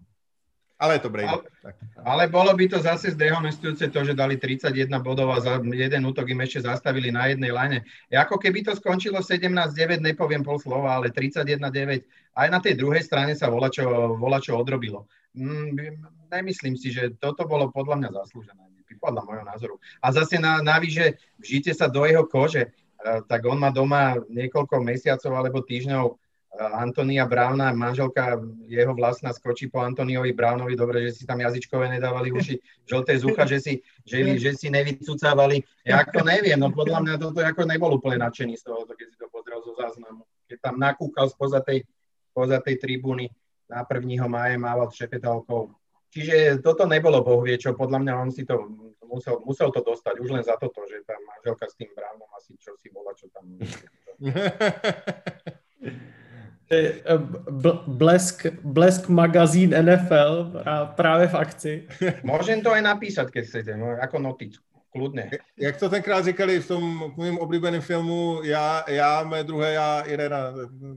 Ale 0.85 1.01
je 1.01 1.03
to 1.09 1.11
Brady. 1.11 1.32
Ale, 1.32 1.72
ale 2.05 2.22
bolo 2.28 2.53
by 2.53 2.68
to 2.68 2.78
zase 2.85 3.16
zdehonestujúce 3.16 3.89
to, 3.89 4.01
že 4.05 4.12
dali 4.12 4.37
31 4.37 4.93
bodov 5.01 5.32
a 5.32 5.41
za 5.41 5.57
jeden 5.64 6.05
útok 6.05 6.28
im 6.28 6.45
ešte 6.45 6.68
zastavili 6.68 7.09
na 7.09 7.32
jednej 7.32 7.49
line. 7.49 7.78
Ako 8.12 8.37
keby 8.37 8.68
to 8.68 8.76
skončilo 8.76 9.24
17-9, 9.24 10.05
nepoviem 10.05 10.45
pol 10.45 10.61
slova, 10.61 11.01
ale 11.01 11.09
31-9, 11.09 12.37
aj 12.37 12.49
na 12.53 12.61
tej 12.61 12.76
druhej 12.76 13.01
strane 13.01 13.32
sa 13.32 13.49
volačo, 13.49 14.20
volačo 14.20 14.53
odrobilo. 14.53 15.09
Mm, 15.32 16.05
nemyslím 16.28 16.76
si, 16.76 16.93
že 16.93 17.16
toto 17.16 17.49
bolo 17.49 17.72
podľa 17.72 18.05
mňa 18.05 18.11
zaslúžené, 18.12 18.64
podľa 19.01 19.22
môjho 19.24 19.45
názoru. 19.45 19.74
A 20.05 20.12
zase 20.12 20.37
na, 20.37 20.61
navíže, 20.61 21.16
vžite 21.41 21.72
sa 21.72 21.89
do 21.89 22.05
jeho 22.05 22.28
kože, 22.28 22.68
eh, 22.68 23.20
tak 23.24 23.45
on 23.49 23.57
má 23.57 23.72
doma 23.72 24.20
niekoľko 24.28 24.85
mesiacov 24.85 25.32
alebo 25.32 25.64
týždňov 25.64 26.24
Antonia 26.55 27.26
Browna, 27.26 27.74
manželka 27.74 28.38
jeho 28.70 28.94
vlastná 28.94 29.34
skočí 29.34 29.66
po 29.66 29.82
Antoniovi 29.82 30.30
Brownovi, 30.30 30.78
dobre, 30.78 31.11
že 31.11 31.18
si 31.18 31.24
tam 31.26 31.42
jazyčkové 31.42 31.90
nedávali 31.90 32.30
uši, 32.30 32.62
žlté 32.86 33.18
zucha, 33.18 33.42
že 33.42 33.59
si, 33.59 33.74
že, 34.07 34.38
že 34.38 34.55
si 34.55 34.70
nevycúcávali. 34.70 35.66
Ja 35.82 36.07
to 36.07 36.22
neviem, 36.22 36.55
no 36.55 36.70
podľa 36.70 37.02
mňa 37.02 37.14
toto 37.18 37.42
ako 37.42 37.66
nebol 37.66 37.98
úplne 37.98 38.22
nadšený 38.22 38.55
z 38.55 38.70
toho, 38.70 38.86
keď 38.86 39.07
si 39.11 39.18
to 39.18 39.26
pozrel 39.34 39.59
zo 39.66 39.74
záznamu. 39.74 40.22
Keď 40.46 40.59
tam 40.62 40.78
nakúkal 40.78 41.26
spoza 41.26 41.59
tej, 41.59 41.82
spoza 42.30 42.62
tej 42.62 42.78
tribúny 42.78 43.34
na 43.66 43.82
1. 43.82 44.07
máje 44.30 44.55
mával 44.55 44.94
šepetalkou. 44.94 45.74
Čiže 46.14 46.62
toto 46.62 46.86
nebolo 46.86 47.26
boh 47.26 47.42
vie 47.42 47.59
čo, 47.59 47.74
podľa 47.74 47.98
mňa 47.98 48.12
on 48.14 48.30
si 48.30 48.46
to 48.46 48.55
musel, 49.02 49.42
musel 49.42 49.74
to 49.74 49.82
dostať 49.82 50.22
už 50.22 50.30
len 50.30 50.46
za 50.46 50.55
toto, 50.55 50.86
že 50.86 51.02
tá 51.02 51.18
manželka 51.18 51.66
s 51.66 51.74
tým 51.74 51.90
Brownom 51.90 52.30
asi 52.38 52.55
čo 52.62 52.78
si 52.78 52.94
bola, 52.94 53.11
čo 53.18 53.26
tam... 53.34 53.59
Eh, 56.71 57.03
blesk, 57.87 58.47
blesk 58.62 59.09
magazín 59.09 59.75
NFL 59.83 60.53
právě 60.95 61.29
v 61.29 61.35
akci. 61.35 61.89
Můžem 62.23 62.62
to 62.62 62.73
aj 62.73 62.83
napísat, 62.83 63.31
keď 63.31 63.47
chcete, 63.47 63.77
no, 63.77 63.87
jako 63.87 64.19
notičku. 64.19 64.65
Kludně. 64.93 65.31
Jak 65.59 65.77
to 65.77 65.89
tenkrát 65.89 66.25
říkali 66.25 66.61
v 66.61 66.69
tom 66.69 67.12
mým 67.19 67.39
oblíbeném 67.39 67.81
filmu 67.81 68.41
Já, 68.45 68.85
já 68.89 69.25
mé 69.25 69.45
druhé 69.45 69.73
já, 69.73 70.01
Irena, 70.01 70.55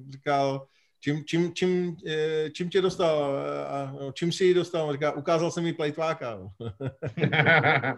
říkal, 0.09 0.65
čím, 0.99 1.23
čím, 1.25 1.53
čím, 1.53 1.97
eh, 2.07 2.49
čím 2.49 2.69
tě 2.69 2.81
dostal, 2.81 3.41
a 3.67 3.93
čím 4.13 4.31
si 4.31 4.45
ji 4.45 4.53
dostal, 4.53 4.93
říká, 4.93 5.11
ukázal 5.11 5.51
jsem 5.51 5.63
mi 5.63 5.73
plejtváka. 5.73 6.39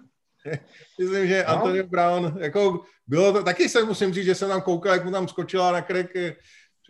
Myslím, 0.99 1.27
že 1.27 1.45
no. 1.47 1.53
Antonio 1.53 1.87
Brown, 1.87 2.37
jako 2.39 2.81
bylo 3.07 3.33
to, 3.33 3.43
taky 3.43 3.69
se 3.69 3.83
musím 3.83 4.13
říct, 4.13 4.25
že 4.25 4.35
jsem 4.35 4.49
tam 4.49 4.61
koukal, 4.61 4.93
jak 4.93 5.05
mu 5.05 5.11
tam 5.11 5.27
skočila 5.27 5.71
na 5.71 5.81
krek 5.81 6.15
eh, 6.15 6.35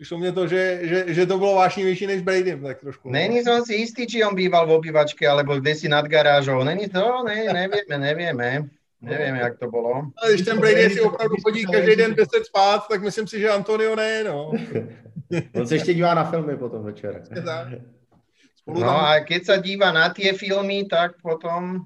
Přišlo 0.00 0.18
mě 0.18 0.32
to, 0.32 0.46
že, 0.46 0.80
že, 0.82 1.04
že 1.14 1.26
to 1.26 1.38
bylo 1.38 1.54
vášnivější 1.54 2.06
než 2.06 2.22
Brady, 2.22 2.56
tak 2.56 2.80
trošku. 2.80 3.10
Není 3.10 3.44
som 3.44 3.60
si 3.60 3.84
istý, 3.84 4.08
či 4.08 4.24
on 4.24 4.32
býval 4.32 4.64
v 4.64 4.80
obývačke, 4.80 5.28
alebo 5.28 5.60
kde 5.60 5.76
si 5.76 5.92
nad 5.92 6.08
garážou. 6.08 6.64
Není 6.64 6.88
to, 6.88 7.04
ne, 7.28 7.44
nevieme, 7.52 7.98
nevieme. 7.98 8.64
Nevím, 9.02 9.34
jak 9.34 9.58
to 9.58 9.68
bylo. 9.68 10.08
Ale 10.16 10.32
když 10.32 10.44
ten 10.44 10.60
Brady 10.60 10.90
si 10.90 11.00
opravdu 11.00 11.36
chodí 11.44 11.66
každý 11.68 11.96
den 11.96 12.14
10 12.14 12.44
spát, 12.44 12.88
tak 12.88 13.02
myslím 13.02 13.26
si, 13.28 13.40
že 13.40 13.50
Antonio 13.50 13.96
ne, 13.96 14.24
no. 14.24 14.52
On 15.54 15.66
se 15.66 15.74
ještě 15.74 15.94
dívá 15.94 16.14
na 16.14 16.24
filmy 16.24 16.56
potom 16.56 16.84
večer. 16.84 17.22
No 18.66 18.88
a 18.88 19.20
keď 19.20 19.44
sa 19.44 19.56
díva 19.60 19.92
na 19.92 20.08
tie 20.08 20.32
filmy, 20.32 20.88
tak 20.88 21.20
potom 21.20 21.84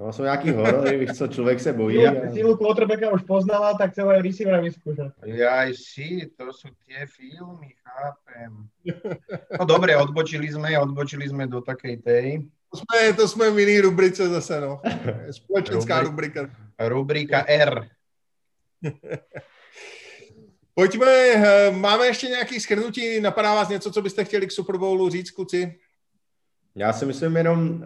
No, 0.00 0.12
jsou 0.12 0.22
nějaký 0.22 0.50
horory, 0.50 0.98
víš 0.98 1.10
co, 1.10 1.28
člověk 1.28 1.60
se 1.60 1.72
bojí. 1.72 2.06
A... 2.06 2.32
Sílu 2.32 2.56
quarterbacka 2.56 3.10
už 3.10 3.22
poznala, 3.22 3.74
tak 3.74 3.94
celé 3.94 4.22
receivera 4.22 4.60
vyskúša. 4.60 5.12
Ja 5.22 5.68
si, 5.76 6.32
to 6.34 6.50
sú 6.50 6.72
tie 6.88 7.06
filmy, 7.06 7.76
chápem. 7.84 8.66
No 9.58 9.64
dobre, 9.68 9.94
odbočili 9.94 10.50
sme, 10.50 10.74
odbočili 10.74 11.28
sme 11.28 11.46
do 11.46 11.60
takej 11.60 12.02
tej. 12.02 12.26
To 12.72 12.80
jsme, 12.80 13.12
to 13.12 13.28
jsme 13.28 13.50
v 13.50 13.58
jiný 13.58 13.80
rubrice 13.80 14.28
zase, 14.28 14.60
no. 14.60 14.80
Společenská 15.30 16.00
rubrika. 16.00 16.50
Rubrika 16.80 17.44
R. 17.46 17.88
Pojďme, 20.74 21.06
eh, 21.06 21.70
máme 21.70 22.06
ještě 22.06 22.26
nějaký 22.26 22.60
schrnutí, 22.60 23.20
napadá 23.20 23.54
vás 23.54 23.68
něco, 23.68 23.92
co 23.92 24.02
byste 24.02 24.24
chtěli 24.24 24.46
k 24.46 24.52
Super 24.52 24.76
Bowlu 24.76 25.10
říct, 25.10 25.30
kluci? 25.30 25.78
Já 26.74 26.92
si 26.92 27.06
myslím 27.06 27.36
jenom, 27.36 27.68
uh, 27.68 27.82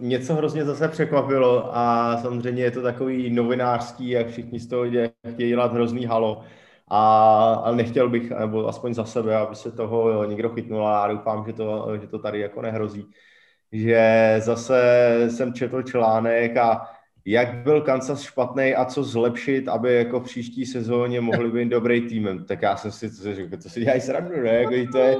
něco 0.00 0.34
hrozně 0.34 0.64
zase 0.64 0.88
překvapilo 0.88 1.76
a 1.76 2.16
samozřejmě 2.22 2.62
je 2.62 2.70
to 2.70 2.82
takový 2.82 3.30
novinářský, 3.30 4.10
jak 4.10 4.28
všichni 4.28 4.60
z 4.60 4.66
toho 4.66 4.84
chtějí 5.32 5.48
dělat 5.48 5.72
hrozný 5.72 6.06
halo. 6.06 6.44
A, 6.88 7.54
ale 7.64 7.76
nechtěl 7.76 8.08
bych, 8.08 8.30
nebo 8.30 8.68
aspoň 8.68 8.94
za 8.94 9.04
sebe, 9.04 9.36
aby 9.36 9.56
se 9.56 9.72
toho 9.72 10.24
někdo 10.24 10.48
chytnul 10.48 10.88
a 10.88 11.08
doufám, 11.08 11.44
že 11.46 11.52
to, 11.52 11.88
že 12.00 12.06
to 12.06 12.18
tady 12.18 12.40
jako 12.40 12.62
nehrozí. 12.62 13.06
Že 13.72 14.34
zase 14.38 14.78
jsem 15.30 15.54
četl 15.54 15.82
článek 15.82 16.56
a 16.56 16.82
jak 17.24 17.54
byl 17.54 17.80
Kansas 17.80 18.22
špatný 18.22 18.74
a 18.74 18.84
co 18.84 19.04
zlepšit, 19.04 19.68
aby 19.68 19.94
jako 19.94 20.20
v 20.20 20.24
příští 20.24 20.66
sezóně 20.66 21.20
mohli 21.20 21.50
být 21.50 21.68
dobrý 21.68 22.00
týmem. 22.08 22.44
Tak 22.44 22.62
já 22.62 22.76
jsem 22.76 22.92
si 22.92 23.10
to 23.10 23.34
řekl, 23.34 23.56
to 23.56 23.68
si 23.68 23.80
dělají 23.80 24.00
srandu, 24.00 24.42
ne? 24.42 24.54
Jako, 24.54 24.92
to 24.92 24.98
je, 24.98 25.16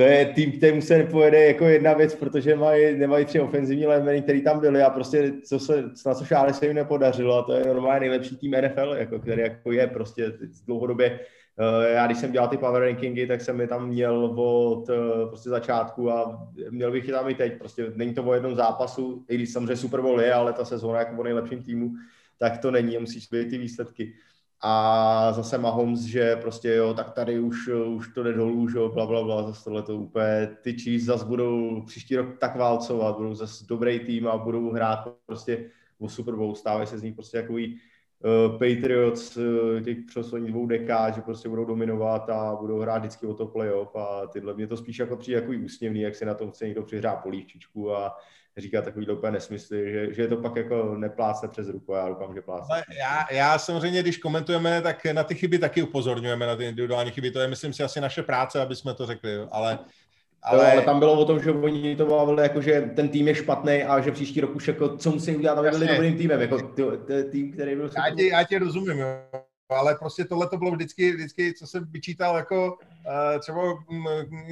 to 0.00 0.06
je 0.06 0.26
tým, 0.26 0.52
kterému 0.52 0.82
se 0.82 0.98
nepojede 0.98 1.46
jako 1.46 1.64
jedna 1.64 1.92
věc, 1.92 2.14
protože 2.14 2.56
mají, 2.56 2.98
nemají 2.98 3.24
tři 3.24 3.40
ofenzivní 3.40 3.86
lemeny, 3.86 4.22
který 4.22 4.42
tam 4.42 4.60
byli 4.60 4.82
a 4.82 4.90
prostě 4.90 5.32
co 5.44 5.58
se, 5.58 5.84
na 6.06 6.14
co 6.14 6.24
šále 6.24 6.54
se 6.54 6.66
jim 6.66 6.74
nepodařilo 6.74 7.38
a 7.38 7.42
to 7.42 7.52
je 7.52 7.64
normálně 7.66 8.00
nejlepší 8.00 8.36
tým 8.36 8.50
NFL, 8.50 8.94
jako, 8.98 9.18
který 9.18 9.42
jako 9.42 9.72
je 9.72 9.86
prostě 9.86 10.32
dlouhodobě 10.66 11.20
eh, 11.58 11.92
já 11.92 12.06
když 12.06 12.18
jsem 12.18 12.32
dělal 12.32 12.48
ty 12.48 12.56
power 12.56 12.82
rankingy, 12.82 13.26
tak 13.26 13.40
jsem 13.40 13.60
je 13.60 13.68
tam 13.68 13.88
měl 13.88 14.24
od 14.24 14.90
eh, 14.90 15.26
prostě 15.28 15.50
začátku 15.50 16.10
a 16.10 16.48
měl 16.70 16.92
bych 16.92 17.08
je 17.08 17.14
tam 17.14 17.28
i 17.28 17.34
teď. 17.34 17.58
Prostě 17.58 17.92
není 17.96 18.14
to 18.14 18.24
o 18.24 18.34
jednom 18.34 18.54
zápasu, 18.54 19.24
i 19.28 19.34
když 19.34 19.52
samozřejmě 19.52 19.76
Super 19.76 20.00
Bowl 20.00 20.20
je, 20.20 20.32
ale 20.32 20.52
ta 20.52 20.64
sezóna 20.64 20.98
jako 20.98 21.20
o 21.20 21.24
nejlepším 21.24 21.62
týmu, 21.62 21.90
tak 22.38 22.58
to 22.58 22.70
není, 22.70 22.98
musíš 22.98 23.28
být 23.28 23.50
ty 23.50 23.58
výsledky. 23.58 24.12
A 24.62 25.32
zase 25.32 25.58
Mahomes, 25.58 26.00
že 26.00 26.36
prostě 26.36 26.68
jo, 26.68 26.94
tak 26.94 27.10
tady 27.10 27.40
už, 27.40 27.68
už 27.68 28.08
to 28.08 28.22
jde 28.22 28.32
dolů, 28.32 28.68
že 28.68 28.78
jo, 28.78 28.88
bla, 28.88 29.06
bla, 29.06 29.22
bla, 29.22 29.42
zase 29.42 29.64
tohle 29.64 29.82
to 29.82 29.96
úplně, 29.96 30.56
ty 30.62 30.72
Chiefs 30.72 31.04
zase 31.04 31.24
budou 31.24 31.82
příští 31.86 32.16
rok 32.16 32.38
tak 32.38 32.56
válcovat, 32.56 33.16
budou 33.16 33.34
zase 33.34 33.64
dobrý 33.68 34.00
tým 34.00 34.28
a 34.28 34.38
budou 34.38 34.70
hrát 34.70 35.14
prostě 35.26 35.70
o 35.98 36.08
Super 36.08 36.36
Bowl, 36.36 36.54
stávají 36.54 36.86
se 36.86 36.98
z 36.98 37.02
nich 37.02 37.14
prostě 37.14 37.40
takový 37.40 37.80
Patriots 38.52 39.36
uh, 39.36 39.80
těch 39.80 39.96
posledních 40.14 40.50
dvou 40.52 40.66
dekád, 40.66 41.14
že 41.14 41.20
prostě 41.20 41.48
budou 41.48 41.64
dominovat 41.64 42.30
a 42.30 42.56
budou 42.60 42.78
hrát 42.78 42.98
vždycky 42.98 43.26
o 43.26 43.34
to 43.34 43.46
playoff 43.46 43.96
a 43.96 44.26
tyhle, 44.26 44.54
mě 44.54 44.66
to 44.66 44.76
spíš 44.76 44.98
jako 44.98 45.16
přijde 45.16 45.40
jako 45.40 45.52
úsměvný, 45.64 46.00
jak 46.00 46.14
si 46.14 46.24
na 46.24 46.34
tom 46.34 46.50
chce 46.50 46.66
někdo 46.66 46.82
přihrát 46.82 47.22
polívčičku 47.22 47.94
a 47.94 48.16
říká 48.58 48.82
takový 48.82 49.08
úplně 49.08 49.32
nesmysly, 49.32 49.92
že, 49.92 50.14
že 50.14 50.22
je 50.22 50.28
to 50.28 50.36
pak 50.36 50.56
jako 50.56 50.94
neplácne 50.96 51.48
přes 51.48 51.68
ruku, 51.68 51.92
já 51.92 52.08
doufám, 52.08 52.34
že 52.34 52.42
plácne. 52.42 52.82
Já, 52.98 53.26
já 53.30 53.58
samozřejmě, 53.58 54.02
když 54.02 54.18
komentujeme, 54.18 54.82
tak 54.82 55.06
na 55.06 55.24
ty 55.24 55.34
chyby 55.34 55.58
taky 55.58 55.82
upozorňujeme, 55.82 56.46
na 56.46 56.56
ty 56.56 56.64
individuální 56.64 57.10
chyby, 57.10 57.30
to 57.30 57.40
je, 57.40 57.48
myslím 57.48 57.72
si, 57.72 57.82
asi 57.82 58.00
naše 58.00 58.22
práce, 58.22 58.60
aby 58.60 58.76
jsme 58.76 58.94
to 58.94 59.06
řekli, 59.06 59.30
ale 59.50 59.78
ale... 60.42 60.64
Jo, 60.64 60.70
ale 60.72 60.82
tam 60.82 60.98
bylo 60.98 61.12
o 61.12 61.24
tom, 61.24 61.42
že 61.42 61.50
oni 61.50 61.96
to 61.96 62.06
bavili, 62.06 62.42
jako, 62.42 62.60
že 62.60 62.90
ten 62.96 63.08
tým 63.08 63.28
je 63.28 63.34
špatný 63.34 63.82
a 63.82 64.00
že 64.00 64.12
příští 64.12 64.40
rok 64.40 64.54
už 64.54 64.68
jako, 64.68 64.96
co 64.96 65.10
musí 65.10 65.36
udělat, 65.36 65.58
aby 65.58 65.70
byli 65.70 65.86
dobrým 65.86 66.16
týmem. 66.16 66.40
Jako, 66.40 66.58
ty, 66.58 67.24
tým, 67.30 67.52
který 67.52 67.76
byl 67.76 67.90
já, 67.96 68.14
tě, 68.14 68.26
já 68.26 68.44
tě 68.44 68.58
rozumím, 68.58 68.98
jo. 68.98 69.06
ale 69.70 69.94
prostě 69.94 70.24
tohle 70.24 70.48
to 70.48 70.56
bylo 70.56 70.70
vždycky, 70.70 71.12
vždycky, 71.12 71.54
co 71.54 71.66
jsem 71.66 71.86
vyčítal 71.90 72.36
jako 72.36 72.72
uh, 72.72 73.40
třeba 73.40 73.62
m, 73.90 74.04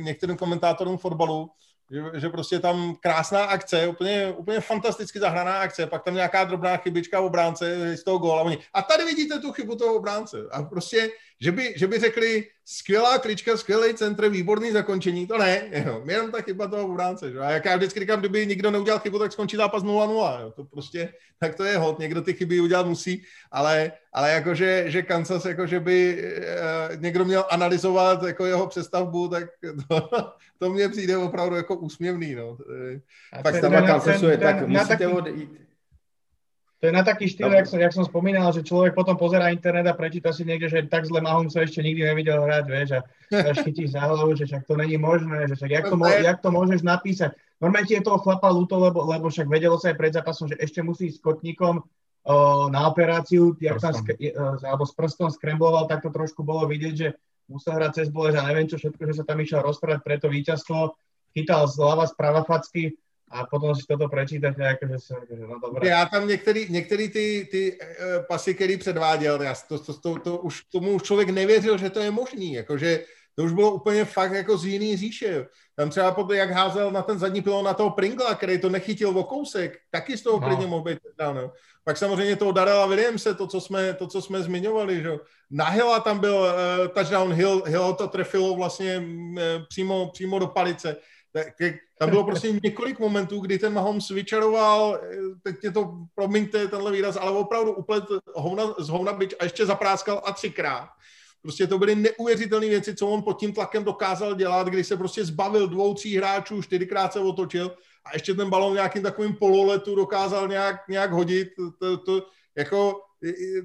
některým 0.04 0.36
komentátorům 0.36 0.98
fotbalu, 0.98 1.50
že, 1.90 2.20
že 2.20 2.28
prostě 2.28 2.58
tam 2.58 2.94
krásná 3.00 3.44
akce, 3.44 3.88
úplně, 3.88 4.34
úplně 4.36 4.60
fantasticky 4.60 5.18
zahraná 5.18 5.58
akce, 5.58 5.86
pak 5.86 6.04
tam 6.04 6.14
nějaká 6.14 6.44
drobná 6.44 6.76
chybička 6.76 7.20
v 7.20 7.24
obránce 7.24 7.96
z 7.96 8.04
toho 8.04 8.18
góla. 8.18 8.52
A 8.74 8.82
tady 8.82 9.04
vidíte 9.04 9.38
tu 9.38 9.52
chybu 9.52 9.76
toho 9.76 9.94
obránce. 9.94 10.36
A 10.50 10.62
prostě 10.62 11.08
že 11.40 11.52
by, 11.52 11.74
že 11.76 11.86
by 11.86 11.98
řekli 11.98 12.44
skvělá 12.64 13.18
klička, 13.18 13.56
skvělý 13.56 13.94
centr, 13.94 14.28
výborný 14.28 14.72
zakončení, 14.72 15.26
to 15.26 15.38
ne, 15.38 15.62
jenom, 15.70 16.10
jenom 16.10 16.30
ta 16.30 16.42
chyba 16.42 16.68
toho 16.68 16.84
obránce. 16.84 17.32
Že? 17.32 17.38
A 17.38 17.50
jak 17.50 17.64
já 17.64 17.76
vždycky 17.76 18.00
říkám, 18.00 18.20
kdyby 18.20 18.46
nikdo 18.46 18.70
neudělal 18.70 19.00
chybu, 19.00 19.18
tak 19.18 19.32
skončí 19.32 19.56
zápas 19.56 19.82
0-0. 19.82 20.40
Jo? 20.40 20.52
To 20.56 20.64
prostě, 20.64 21.14
tak 21.40 21.54
to 21.54 21.64
je 21.64 21.78
hod, 21.78 21.98
někdo 21.98 22.22
ty 22.22 22.32
chyby 22.32 22.60
udělat 22.60 22.86
musí, 22.86 23.22
ale, 23.52 23.92
ale 24.12 24.30
jakože, 24.30 24.84
že 24.86 25.02
Kansas, 25.02 25.44
jakože 25.44 25.80
by 25.80 26.24
e, 26.24 26.96
někdo 26.96 27.24
měl 27.24 27.44
analyzovat 27.50 28.22
jako 28.22 28.46
jeho 28.46 28.66
přestavbu, 28.66 29.28
tak 29.28 29.44
to, 29.88 30.10
to 30.58 30.70
mně 30.70 30.88
přijde 30.88 31.16
opravdu 31.16 31.56
jako 31.56 31.76
úsměvný. 31.76 32.34
No. 32.34 32.58
Fakt 33.42 33.60
tam 33.60 33.72
Kansasu 33.72 34.26
je 34.26 34.38
tak, 34.38 34.68
musíte 34.68 35.08
odejít 35.08 35.67
to 36.78 36.86
je 36.86 36.92
na 36.94 37.02
taký 37.02 37.26
štýl, 37.26 37.50
jak 37.50 37.66
som, 37.66 37.78
jak 37.82 37.90
som 37.90 38.06
spomínal, 38.06 38.54
že 38.54 38.62
človek 38.62 38.94
potom 38.94 39.18
pozerá 39.18 39.50
internet 39.50 39.82
a 39.90 39.98
prečíta 39.98 40.30
si 40.30 40.46
niekde, 40.46 40.70
že 40.70 40.86
tak 40.86 41.10
zle 41.10 41.18
sa 41.50 41.66
ešte 41.66 41.82
nikdy 41.82 42.06
nevidel 42.06 42.38
hrať, 42.38 42.64
vieš, 42.70 42.90
a 42.94 43.00
až 43.50 43.66
chytíš 43.66 43.98
za 43.98 44.06
hlavu, 44.06 44.38
že 44.38 44.46
však 44.46 44.62
to 44.62 44.78
není 44.78 44.94
možné, 44.94 45.50
že 45.50 45.58
však 45.58 45.70
jak 45.74 45.86
to, 45.90 45.96
jak 45.98 46.38
to 46.38 46.50
môžeš 46.54 46.86
napísať. 46.86 47.34
Normálne 47.58 47.90
ti 47.90 47.98
je 47.98 48.06
toho 48.06 48.22
chlapa 48.22 48.46
ľúto, 48.54 48.78
lebo, 48.78 49.02
lebo 49.10 49.26
však 49.26 49.50
vedelo 49.50 49.74
sa 49.74 49.90
aj 49.90 49.98
pred 49.98 50.14
zápasom, 50.14 50.46
že 50.54 50.56
ešte 50.62 50.78
musí 50.78 51.10
s 51.10 51.18
kotníkom 51.18 51.82
o, 51.82 51.86
na 52.70 52.86
operáciu, 52.86 53.58
jak 53.58 53.82
tam, 53.82 53.98
e, 54.14 54.30
alebo 54.62 54.86
s 54.86 54.94
prstom 54.94 55.34
skrembloval, 55.34 55.90
tak 55.90 56.06
to 56.06 56.14
trošku 56.14 56.46
bolo 56.46 56.70
vidieť, 56.70 56.94
že 56.94 57.18
musel 57.50 57.74
hrať 57.74 58.04
cez 58.04 58.08
bolež 58.14 58.38
a 58.38 58.46
neviem 58.46 58.70
čo 58.70 58.78
všetko, 58.78 59.02
že 59.02 59.18
sa 59.18 59.24
tam 59.26 59.42
išiel 59.42 59.66
rozprávať 59.66 60.00
pre 60.06 60.16
to 60.22 60.30
víťazstvo, 60.30 60.94
chytal 61.34 61.66
zľava, 61.66 62.06
sprava 62.06 62.46
facky, 62.46 62.94
a 63.30 63.46
potom 63.46 63.74
si 63.74 63.82
toto 63.88 64.08
prečítáte, 64.08 64.62
jakože 64.62 64.98
se, 64.98 65.14
no 65.36 65.58
dobré. 65.60 65.88
Já 65.88 66.06
tam 66.06 66.28
některý, 66.28 66.66
některý 66.68 67.08
ty, 67.08 67.48
ty 67.50 67.78
uh, 67.78 68.24
pasy, 68.28 68.54
který 68.54 68.76
předváděl, 68.76 69.42
já 69.42 69.54
to, 69.68 69.78
to, 69.78 69.94
to, 69.94 70.18
to, 70.18 70.38
už 70.38 70.62
tomu 70.62 70.90
už 70.90 71.02
člověk 71.02 71.28
nevěřil, 71.28 71.78
že 71.78 71.90
to 71.90 72.00
je 72.00 72.10
možný, 72.10 72.52
jakože 72.52 73.04
to 73.38 73.44
už 73.44 73.52
bylo 73.52 73.70
úplně 73.70 74.04
fakt 74.04 74.32
jako 74.32 74.58
z 74.58 74.66
jiný 74.66 74.96
říše. 74.96 75.46
Tam 75.76 75.90
třeba 75.90 76.12
podle, 76.12 76.36
jak 76.36 76.50
házel 76.50 76.90
na 76.90 77.02
ten 77.02 77.18
zadní 77.18 77.42
pilon 77.42 77.64
na 77.64 77.74
toho 77.74 77.90
Pringla, 77.90 78.34
který 78.34 78.60
to 78.60 78.68
nechytil 78.68 79.18
o 79.18 79.24
kousek, 79.24 79.78
taky 79.90 80.16
z 80.16 80.22
toho 80.22 80.40
no. 80.40 80.46
klidně 80.46 80.66
mohl 80.66 80.84
být 80.84 80.98
no. 81.18 81.52
Pak 81.84 81.96
samozřejmě 81.96 82.36
toho 82.36 82.52
Darela 82.52 82.86
Williamse, 82.86 83.34
to, 83.34 83.46
co 83.46 83.60
jsme, 83.60 83.94
to, 83.94 84.06
co 84.06 84.22
jsme 84.22 84.42
zmiňovali, 84.42 85.02
že 85.02 85.10
Na 85.50 85.64
Hilla 85.64 86.00
tam 86.00 86.18
byl 86.18 86.34
uh, 86.34 86.88
touchdown, 86.88 87.32
Hill, 87.32 87.62
Hill 87.66 87.94
to 87.94 88.08
trefilo 88.08 88.56
vlastně 88.56 88.98
uh, 88.98 89.42
přímo, 89.68 90.10
přímo 90.12 90.38
do 90.38 90.46
palice. 90.46 90.96
Tak, 91.32 91.46
tam 91.98 92.10
bylo 92.10 92.24
prostě 92.24 92.52
několik 92.62 92.98
momentů, 92.98 93.40
kdy 93.40 93.58
ten 93.58 93.72
Mahomes 93.72 94.08
vyčaroval, 94.08 95.00
teď 95.42 95.56
je 95.64 95.72
to, 95.72 95.94
promiňte 96.14 96.68
tenhle 96.68 96.92
výraz, 96.92 97.16
ale 97.20 97.30
opravdu 97.30 97.72
uplet 97.72 98.04
hovna, 98.34 98.64
z 98.78 98.88
hovna 98.88 99.12
byč 99.12 99.34
a 99.40 99.44
ještě 99.44 99.66
zapráskal 99.66 100.22
a 100.24 100.32
třikrát. 100.32 100.88
Prostě 101.42 101.66
to 101.66 101.78
byly 101.78 101.94
neuvěřitelné 101.94 102.66
věci, 102.66 102.94
co 102.94 103.08
on 103.08 103.22
pod 103.22 103.40
tím 103.40 103.52
tlakem 103.52 103.84
dokázal 103.84 104.34
dělat, 104.34 104.66
kdy 104.66 104.84
se 104.84 104.96
prostě 104.96 105.24
zbavil 105.24 105.68
dvou, 105.68 105.94
tří 105.94 106.16
hráčů, 106.16 106.62
čtyřikrát 106.62 107.12
se 107.12 107.20
otočil 107.20 107.76
a 108.04 108.12
ještě 108.12 108.34
ten 108.34 108.50
balon 108.50 108.74
nějakým 108.74 109.02
takovým 109.02 109.34
pololetu 109.34 109.94
dokázal 109.94 110.48
nějak, 110.48 110.88
nějak 110.88 111.12
hodit. 111.12 111.48
To, 111.80 111.96
to, 111.96 112.26
jako 112.56 113.00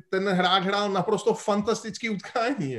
ten 0.10 0.30
hráč 0.30 0.64
hrál 0.64 0.90
naprosto 0.90 1.34
fantastický 1.34 2.10
utkání. 2.10 2.78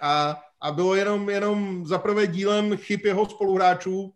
A, 0.00 0.36
a 0.60 0.72
bylo 0.72 0.94
jenom, 0.94 1.30
jenom 1.30 1.86
za 1.86 1.98
prvé 1.98 2.26
dílem 2.26 2.76
chyb 2.76 3.00
jeho 3.04 3.28
spoluhráčů, 3.28 4.12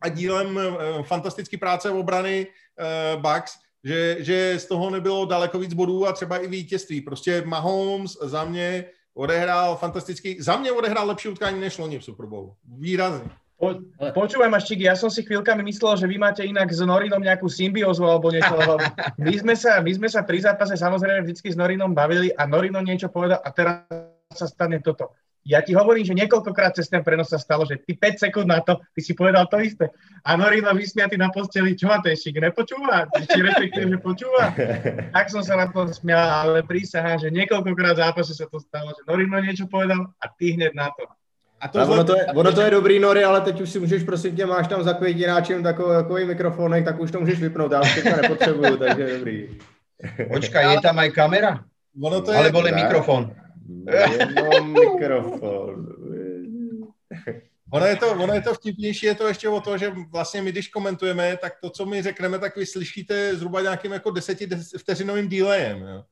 a 0.00 0.08
dílem 0.08 0.58
eh, 0.58 1.02
fantastické 1.02 1.56
práce 1.58 1.90
obrany 1.90 2.46
eh, 2.46 3.16
Bucks, 3.16 3.58
že, 3.84 4.16
že 4.20 4.58
z 4.58 4.66
toho 4.66 4.90
nebylo 4.90 5.24
daleko 5.24 5.58
víc 5.58 5.74
bodů 5.74 6.06
a 6.06 6.12
třeba 6.12 6.38
i 6.38 6.48
vítězství. 6.48 7.00
Prostě 7.00 7.42
Mahomes 7.46 8.18
za 8.22 8.44
mě 8.44 8.84
odehrál 9.14 9.76
fantastický, 9.76 10.42
za 10.42 10.56
mě 10.56 10.72
odehrál 10.72 11.06
lepší 11.06 11.28
utkání 11.28 11.60
než 11.60 11.78
loni 11.78 11.98
v 11.98 12.04
Super 12.04 12.26
Bowl. 12.26 12.54
Výrazně. 12.78 13.30
Po, 13.56 13.72
počúvaj 14.12 14.52
ma, 14.52 14.60
Štiky, 14.60 14.84
ja 14.84 14.92
som 14.92 15.08
si 15.08 15.24
chvíľkami 15.24 15.64
myslel, 15.64 15.96
že 15.96 16.04
vy 16.04 16.20
máte 16.20 16.44
inak 16.44 16.68
s 16.68 16.84
Norinom 16.84 17.24
nejakú 17.24 17.48
symbiózu 17.48 18.04
alebo 18.04 18.28
niečo, 18.28 18.52
lebo 18.52 18.76
my 19.16 19.32
sme 19.32 19.54
sa, 19.56 19.80
my 19.80 19.92
sme 19.96 20.08
sa 20.12 20.20
pri 20.28 20.44
zápase 20.44 20.76
samozrejme 20.76 21.24
vždy 21.24 21.40
s 21.40 21.56
Norinom 21.56 21.96
bavili 21.96 22.28
a 22.36 22.44
Norino 22.44 22.84
niečo 22.84 23.08
povedal 23.08 23.40
a 23.40 23.48
teraz 23.56 23.88
sa 24.28 24.44
stane 24.44 24.84
toto 24.84 25.16
ja 25.46 25.62
ti 25.62 25.78
hovorím, 25.78 26.02
že 26.02 26.18
niekoľkokrát 26.18 26.74
cez 26.74 26.90
ten 26.90 27.06
prenos 27.06 27.30
sa 27.30 27.38
stalo, 27.38 27.62
že 27.62 27.78
ty 27.78 27.94
5 27.94 28.26
sekúnd 28.26 28.50
na 28.50 28.58
to, 28.58 28.82
ty 28.90 29.00
si 29.00 29.14
povedal 29.14 29.46
to 29.46 29.62
isté. 29.62 29.94
A 30.26 30.34
Norino 30.34 30.74
vysmiatý 30.74 31.14
na 31.14 31.30
posteli, 31.30 31.78
čo 31.78 31.86
ma 31.86 32.02
ten 32.02 32.18
šik 32.18 32.42
nepočúva? 32.42 33.06
Či 33.14 33.46
respektíve, 33.46 33.94
že 33.94 33.98
počúva? 34.02 34.50
Tak 35.14 35.30
som 35.30 35.46
sa 35.46 35.54
na 35.54 35.70
to 35.70 35.86
smial, 35.94 36.50
ale 36.50 36.66
prísahám, 36.66 37.22
že 37.22 37.30
niekoľkokrát 37.30 37.94
v 37.94 38.02
zápase 38.02 38.34
sa 38.34 38.50
to 38.50 38.58
stalo, 38.58 38.90
že 38.90 39.06
Norino 39.06 39.38
niečo 39.38 39.70
povedal 39.70 40.10
a 40.18 40.26
ty 40.34 40.58
hned 40.58 40.74
na 40.74 40.90
to. 40.90 41.06
A 41.56 41.72
to, 41.72 41.80
a 41.80 41.88
ono, 41.88 42.04
to 42.04 42.12
je, 42.12 42.26
ono 42.36 42.52
to 42.52 42.60
je 42.60 42.70
dobrý, 42.70 43.00
Nori, 43.00 43.24
ale 43.24 43.40
teď 43.40 43.60
už 43.60 43.70
si 43.70 43.78
můžeš, 43.80 44.02
prosím 44.02 44.36
tě, 44.36 44.46
máš 44.46 44.68
tam 44.68 44.82
za 44.82 44.92
květináčem 44.92 45.62
takový, 45.62 45.96
takový 45.96 46.24
mikrofonek, 46.24 46.84
tak 46.84 47.00
už 47.00 47.10
to 47.10 47.20
můžeš 47.20 47.40
vypnout, 47.40 47.72
já 47.72 47.80
už 47.80 47.94
teďka 47.94 48.16
nepotřebuju, 48.16 48.76
takže 48.76 49.18
dobrý. 49.18 49.48
Počkaj, 50.32 50.72
je 50.74 50.80
tam 50.80 50.98
aj 50.98 51.10
kamera? 51.10 51.64
Ono 52.02 52.20
to 52.20 52.32
je... 52.32 52.36
Alebo 52.36 52.60
len 52.60 52.74
mikrofon? 52.74 53.32
Jenom 53.68 54.72
mikrofon. 54.72 55.86
Ono 57.72 57.86
je, 57.86 57.96
to, 57.96 58.12
ono 58.12 58.34
je 58.34 58.42
to 58.42 58.54
vtipnější, 58.54 59.06
je 59.06 59.14
to 59.14 59.28
ještě 59.28 59.48
o 59.48 59.60
to, 59.60 59.78
že 59.78 59.92
vlastně 60.10 60.42
my, 60.42 60.52
když 60.52 60.68
komentujeme, 60.68 61.36
tak 61.36 61.52
to, 61.62 61.70
co 61.70 61.86
my 61.86 62.02
řekneme, 62.02 62.38
tak 62.38 62.56
vy 62.56 62.66
slyšíte 62.66 63.36
zhruba 63.36 63.60
nějakým 63.60 63.92
jako 63.92 64.10
deseti 64.10 64.48
vteřinovým 64.78 65.28
dílejem. 65.28 65.78
Jo. 65.78 66.04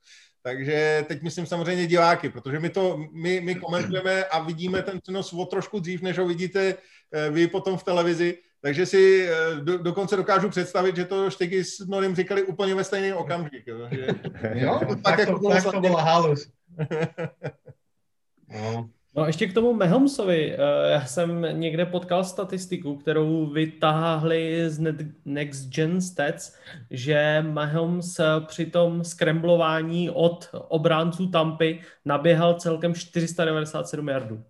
Takže 0.42 1.05
teď 1.09 1.22
myslím 1.22 1.46
samozřejmě 1.46 1.86
diváky, 1.86 2.28
protože 2.28 2.61
my 2.61 2.70
to, 2.70 2.98
my, 3.12 3.40
my 3.40 3.55
komentujeme 3.55 4.24
a 4.24 4.42
vidíme 4.42 4.82
ten 4.82 5.00
přenos 5.00 5.32
o 5.32 5.44
trošku 5.44 5.80
dřív, 5.80 6.02
než 6.02 6.18
ho 6.18 6.26
vidíte 6.26 6.74
eh, 7.12 7.30
vy 7.30 7.46
potom 7.46 7.78
v 7.78 7.84
televizi, 7.84 8.38
takže 8.61 8.86
si 8.86 9.28
eh, 9.28 9.61
do, 9.61 9.78
dokonce 9.78 10.16
dokážu 10.16 10.48
představit, 10.48 10.96
že 10.96 11.05
to 11.05 11.30
Štyky 11.30 11.64
s 11.64 11.86
Norem 11.86 12.16
říkali 12.16 12.42
úplně 12.42 12.74
ve 12.74 12.84
stejný 12.84 13.12
okamžik. 13.12 13.66
Jo, 13.66 13.88
že, 13.92 14.07
jo 14.55 14.80
tak, 14.88 15.02
tak, 15.02 15.18
jako 15.18 15.38
to, 15.38 15.48
tak 15.48 15.64
to 15.72 15.80
byla 15.80 16.02
halus. 16.02 16.48
no. 18.49 18.91
No 19.16 19.27
ještě 19.27 19.47
k 19.47 19.55
tomu 19.55 19.72
Mahomsovi. 19.72 20.53
Eh, 20.55 20.91
já 20.91 21.05
jsem 21.05 21.47
někde 21.53 21.87
potkal 21.87 22.25
statistiku, 22.25 22.97
kterou 22.97 23.47
vytáhli 23.47 24.70
z 24.70 24.95
Next 25.25 25.68
Gen 25.68 26.01
Stats, 26.01 26.57
že 26.91 27.45
Mahomes 27.49 28.18
eh, 28.18 28.25
při 28.47 28.66
tom 28.66 29.05
skremblování 29.05 30.11
od 30.11 30.49
obránců 30.53 31.31
Tampy 31.31 31.81
naběhal 32.05 32.55
celkem 32.55 32.95
497 32.95 34.09
yardů. 34.09 34.45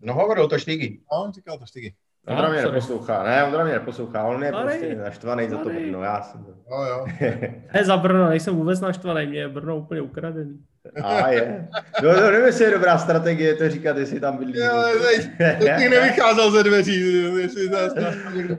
No 0.00 0.14
hovoril 0.14 0.48
to 0.48 0.58
Štygy. 0.58 1.00
No, 1.12 1.22
on 1.22 1.32
říkal 1.32 1.58
to 1.58 1.66
Štygy. 1.66 1.94
Ondra 2.26 2.48
mě 2.48 2.62
neposlouchá, 2.62 3.22
ne, 3.22 3.44
Ondra 3.44 3.64
mě 3.64 3.72
neposlouchá, 3.72 4.24
on 4.24 4.44
je 4.44 4.52
Tady. 4.52 4.64
prostě 4.68 4.94
naštvaný 4.94 5.48
za 5.48 5.58
to 5.58 5.68
Brno, 5.68 6.02
já 6.02 6.22
jsem 6.22 6.44
to. 6.44 6.50
No, 6.70 6.84
jo. 6.84 7.06
ne, 7.74 7.84
za 7.84 7.96
Brno, 7.96 8.28
nejsem 8.28 8.56
vůbec 8.56 8.80
naštvaný, 8.80 9.26
mě 9.26 9.38
je 9.38 9.48
Brno 9.48 9.76
úplně 9.76 10.00
ukradený. 10.00 10.58
A 11.02 11.28
je. 11.28 11.68
No, 12.02 12.12
no 12.12 12.30
nevím, 12.30 12.46
jestli 12.46 12.64
je 12.64 12.70
dobrá 12.70 12.98
strategie 12.98 13.56
to 13.56 13.70
říkat, 13.70 13.96
jestli 13.96 14.20
tam 14.20 14.36
bydlí. 14.36 14.58
Jo, 14.58 14.84
teď 15.38 15.90
nevycházel 15.90 16.50
ze 16.50 16.62
dveří, 16.62 17.24
jestli 17.38 17.68
to 17.68 17.76
někdo 18.34 18.56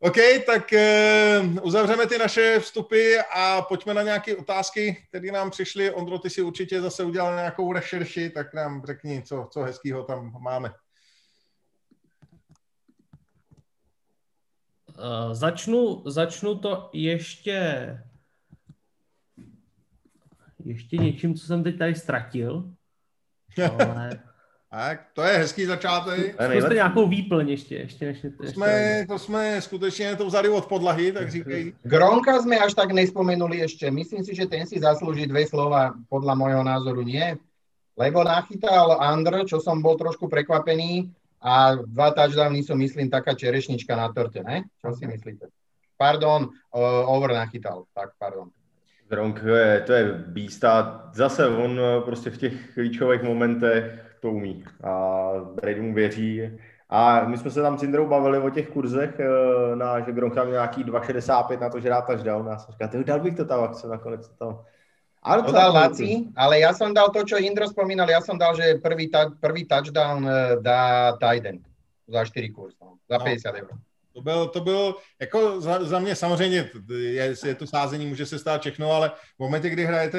OK, 0.00 0.16
tak 0.46 0.70
uh, 0.72 1.66
uzavřeme 1.66 2.06
ty 2.06 2.18
naše 2.18 2.60
vstupy 2.60 3.16
a 3.34 3.62
pojďme 3.62 3.94
na 3.94 4.02
nějaké 4.02 4.36
otázky, 4.36 5.06
které 5.08 5.32
nám 5.32 5.50
přišly. 5.50 5.90
Ondro, 5.90 6.18
ty 6.18 6.30
si 6.30 6.42
určitě 6.42 6.80
zase 6.80 7.04
udělal 7.04 7.34
nějakou 7.34 7.72
rešerši, 7.72 8.30
tak 8.30 8.54
nám 8.54 8.82
řekni, 8.86 9.22
co, 9.22 9.48
co 9.52 9.62
hezkýho 9.62 10.02
tam 10.02 10.32
máme. 10.40 10.72
Uh, 14.98 15.32
začnu, 15.32 16.02
začnu 16.06 16.54
to 16.54 16.90
ještě 16.92 17.98
ještě 20.66 20.96
něčím, 20.96 21.34
co 21.34 21.46
jsem 21.46 21.62
teď 21.62 21.78
tady 21.78 21.94
ztratil. 21.94 22.70
Ale... 23.78 24.10
Tak, 24.70 25.06
to 25.14 25.22
je 25.22 25.38
hezký 25.38 25.64
začátek. 25.64 26.36
Zkuste 26.50 26.74
nějakou 26.74 27.08
výplň 27.08 27.48
ještě. 27.48 27.74
ještě, 27.74 28.04
ještě, 28.04 28.26
ještě 28.26 28.44
to, 28.44 28.52
jsme, 28.52 29.04
to 29.08 29.18
jsme 29.18 29.62
skutečně 29.62 30.16
to 30.16 30.26
vzali 30.26 30.48
od 30.48 30.66
podlahy, 30.66 31.12
tak 31.12 31.30
říkej. 31.30 31.72
Gronka 31.82 32.42
jsme 32.42 32.58
až 32.58 32.74
tak 32.74 32.90
nespomenuli 32.90 33.58
ještě. 33.58 33.90
Myslím 33.90 34.24
si, 34.24 34.34
že 34.34 34.46
ten 34.46 34.66
si 34.66 34.80
zaslúži 34.80 35.26
dvě 35.26 35.46
slova, 35.46 35.94
podle 36.08 36.36
mojho 36.36 36.64
názoru 36.64 37.02
nie. 37.02 37.36
Lebo 37.96 38.24
nachytal 38.24 39.00
Andr, 39.00 39.48
čo 39.48 39.56
som 39.56 39.80
bol 39.80 39.96
trošku 39.96 40.28
prekvapený 40.28 41.08
a 41.40 41.80
dva 41.80 42.12
touchdowny 42.12 42.60
sú, 42.60 42.76
myslím, 42.76 43.08
taká 43.08 43.32
čerešnička 43.32 43.96
na 43.96 44.12
torte, 44.12 44.44
ne? 44.44 44.68
Čo 44.84 44.92
si 44.92 45.08
myslíte? 45.08 45.48
Pardon, 45.96 46.44
uh, 46.76 47.08
over 47.08 47.32
nachytal, 47.32 47.88
tak 47.96 48.12
pardon. 48.20 48.52
Gronk 49.08 49.42
je, 49.42 49.80
to 49.86 49.92
je 49.92 50.12
býsta. 50.12 51.02
Zase 51.14 51.48
on 51.48 51.80
prostě 52.04 52.30
v 52.30 52.38
těch 52.38 52.74
klíčových 52.74 53.22
momentech 53.22 54.16
to 54.20 54.30
umí 54.30 54.64
a 54.84 55.30
Brady 55.54 55.80
mu 55.80 55.94
věří. 55.94 56.58
A 56.88 57.24
my 57.24 57.38
jsme 57.38 57.50
se 57.50 57.62
tam 57.62 57.78
s 57.78 57.82
Indrou 57.82 58.08
bavili 58.08 58.38
o 58.38 58.50
těch 58.50 58.68
kurzech, 58.68 59.20
eh, 59.20 59.76
na, 59.76 60.00
že 60.00 60.12
Gronk 60.12 60.34
tam 60.34 60.50
nějaký 60.50 60.84
2,65 60.84 61.60
na 61.60 61.70
to, 61.70 61.80
že 61.80 61.88
dá 61.88 62.00
touchdown. 62.00 62.46
Já 62.46 62.58
jsem 62.58 62.72
říkal, 62.72 63.04
dal 63.04 63.20
bych 63.20 63.36
to 63.36 63.44
tam, 63.44 63.74
se 63.74 63.88
nakonec 63.88 64.28
to 64.28 64.34
tam 64.34 64.64
ale 65.26 65.42
to 65.42 65.50
dal 65.50 65.74
Laci, 65.74 66.30
ale 66.38 66.62
ja 66.62 66.70
som 66.70 66.94
dal 66.94 67.10
to, 67.10 67.26
čo 67.26 67.34
Indro 67.42 67.66
spomínal, 67.66 68.06
ja 68.06 68.22
som 68.22 68.38
dal, 68.38 68.54
že 68.54 68.78
prvý, 68.78 69.10
ta, 69.10 69.26
prvý 69.34 69.66
touchdown 69.66 70.22
eh, 70.22 70.62
dá 70.62 71.12
Tiden 71.18 71.66
za 72.06 72.22
4 72.22 72.54
kurz, 72.54 72.78
no, 72.78 73.02
za 73.10 73.18
50 73.18 73.50
no. 73.50 73.58
eur. 73.58 73.70
To 74.16 74.22
byl, 74.22 74.46
to 74.46 74.60
byl 74.60 74.94
jako 75.20 75.60
za, 75.60 75.84
za 75.84 75.98
mě 75.98 76.16
samozřejmě, 76.16 76.70
je, 76.98 77.34
je 77.46 77.54
to 77.54 77.66
sázení, 77.66 78.06
může 78.06 78.26
se 78.26 78.38
stát 78.38 78.60
všechno, 78.60 78.90
ale 78.92 79.10
v 79.36 79.38
momentě, 79.38 79.70
kdy 79.70 79.84
hrajete, 79.84 80.18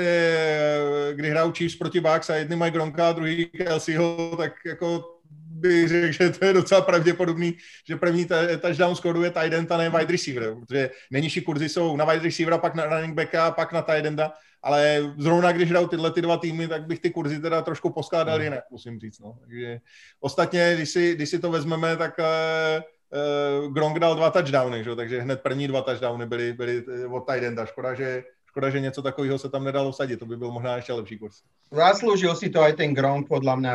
kdy 1.13 1.29
hrajou 1.29 1.51
Chiefs 1.51 1.75
proti 1.75 1.99
Bucks 1.99 2.29
a 2.29 2.35
jedny 2.35 2.55
mají 2.55 2.71
Gronka 2.71 3.09
a 3.09 3.11
druhý 3.11 3.45
Kelseyho, 3.45 4.35
tak 4.37 4.53
jako 4.65 5.17
bych 5.49 5.87
řekl, 5.87 6.11
že 6.11 6.29
to 6.29 6.45
je 6.45 6.53
docela 6.53 6.81
pravděpodobný, 6.81 7.57
že 7.87 7.95
první 7.95 8.25
touchdown 8.61 8.95
skoruje 8.95 9.31
tight 9.31 9.53
end 9.53 9.71
a 9.71 9.77
ne 9.77 9.89
wide 9.89 10.11
receiver, 10.11 10.55
protože 10.55 10.89
nejnižší 11.11 11.41
kurzy 11.41 11.69
jsou 11.69 11.97
na 11.97 12.05
wide 12.05 12.23
receivera, 12.23 12.57
pak 12.57 12.75
na 12.75 12.85
running 12.85 13.15
backa, 13.15 13.51
pak 13.51 13.73
na 13.73 13.81
tight 13.81 14.05
enda, 14.05 14.33
ale 14.63 15.13
zrovna 15.17 15.51
když 15.51 15.69
hrajou 15.69 15.87
tyhle 15.87 16.11
ty 16.11 16.21
dva 16.21 16.37
týmy, 16.37 16.67
tak 16.67 16.87
bych 16.87 16.99
ty 16.99 17.09
kurzy 17.09 17.39
teda 17.39 17.61
trošku 17.61 17.89
poskládal 17.89 18.35
hmm. 18.35 18.43
jinak, 18.43 18.63
musím 18.71 18.99
říct. 18.99 19.19
No. 19.19 19.37
Takže 19.41 19.79
ostatně, 20.19 20.73
když 20.75 20.89
si, 20.89 21.15
když 21.15 21.29
si 21.29 21.39
to 21.39 21.51
vezmeme, 21.51 21.97
tak 21.97 22.19
uh, 22.19 22.83
uh, 23.13 23.71
Gronk 23.71 23.99
dal 23.99 24.15
dva 24.15 24.29
touchdowny, 24.31 24.83
že? 24.83 24.95
takže 24.95 25.21
hned 25.21 25.41
první 25.41 25.67
dva 25.67 25.81
touchdowny 25.81 26.25
byly, 26.25 26.53
byly 26.53 26.83
eh, 26.87 27.07
od 27.07 27.25
tight 27.25 27.43
enda. 27.43 27.65
Škoda, 27.65 27.93
že, 27.93 28.23
škoda, 28.45 28.69
že 28.69 28.79
něco 28.79 29.01
takového 29.01 29.37
se 29.37 29.49
tam 29.49 29.63
nedalo 29.63 29.93
sadit, 29.93 30.19
to 30.19 30.25
by 30.25 30.37
byl 30.37 30.51
možná 30.51 30.75
ještě 30.75 30.93
lepší 30.93 31.17
kurz. 31.17 31.41
Zaslúžil 31.71 32.35
si 32.35 32.49
to 32.49 32.61
aj 32.61 32.73
ten 32.73 32.93
Gronk, 32.93 33.27
podľa 33.27 33.55
mňa, 33.55 33.73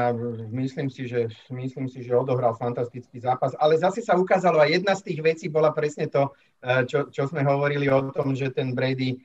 myslím 0.49 0.91
si, 0.91 1.09
že, 1.09 1.29
myslím 1.53 1.89
si, 1.89 2.03
že 2.03 2.17
odohral 2.17 2.55
fantastický 2.55 3.21
zápas, 3.21 3.53
ale 3.61 3.79
zase 3.79 4.01
sa 4.01 4.17
ukázalo, 4.17 4.61
a 4.61 4.65
jedna 4.65 4.97
z 4.97 5.03
tých 5.03 5.21
vecí 5.23 5.49
bola 5.49 5.77
presne 5.77 6.09
to, 6.09 6.33
eh, 6.65 6.85
čo, 6.89 7.13
čo 7.13 7.29
sme 7.29 7.45
hovorili 7.45 7.93
o 7.93 8.09
tom, 8.13 8.37
že 8.37 8.51
ten 8.51 8.75
Brady 8.75 9.21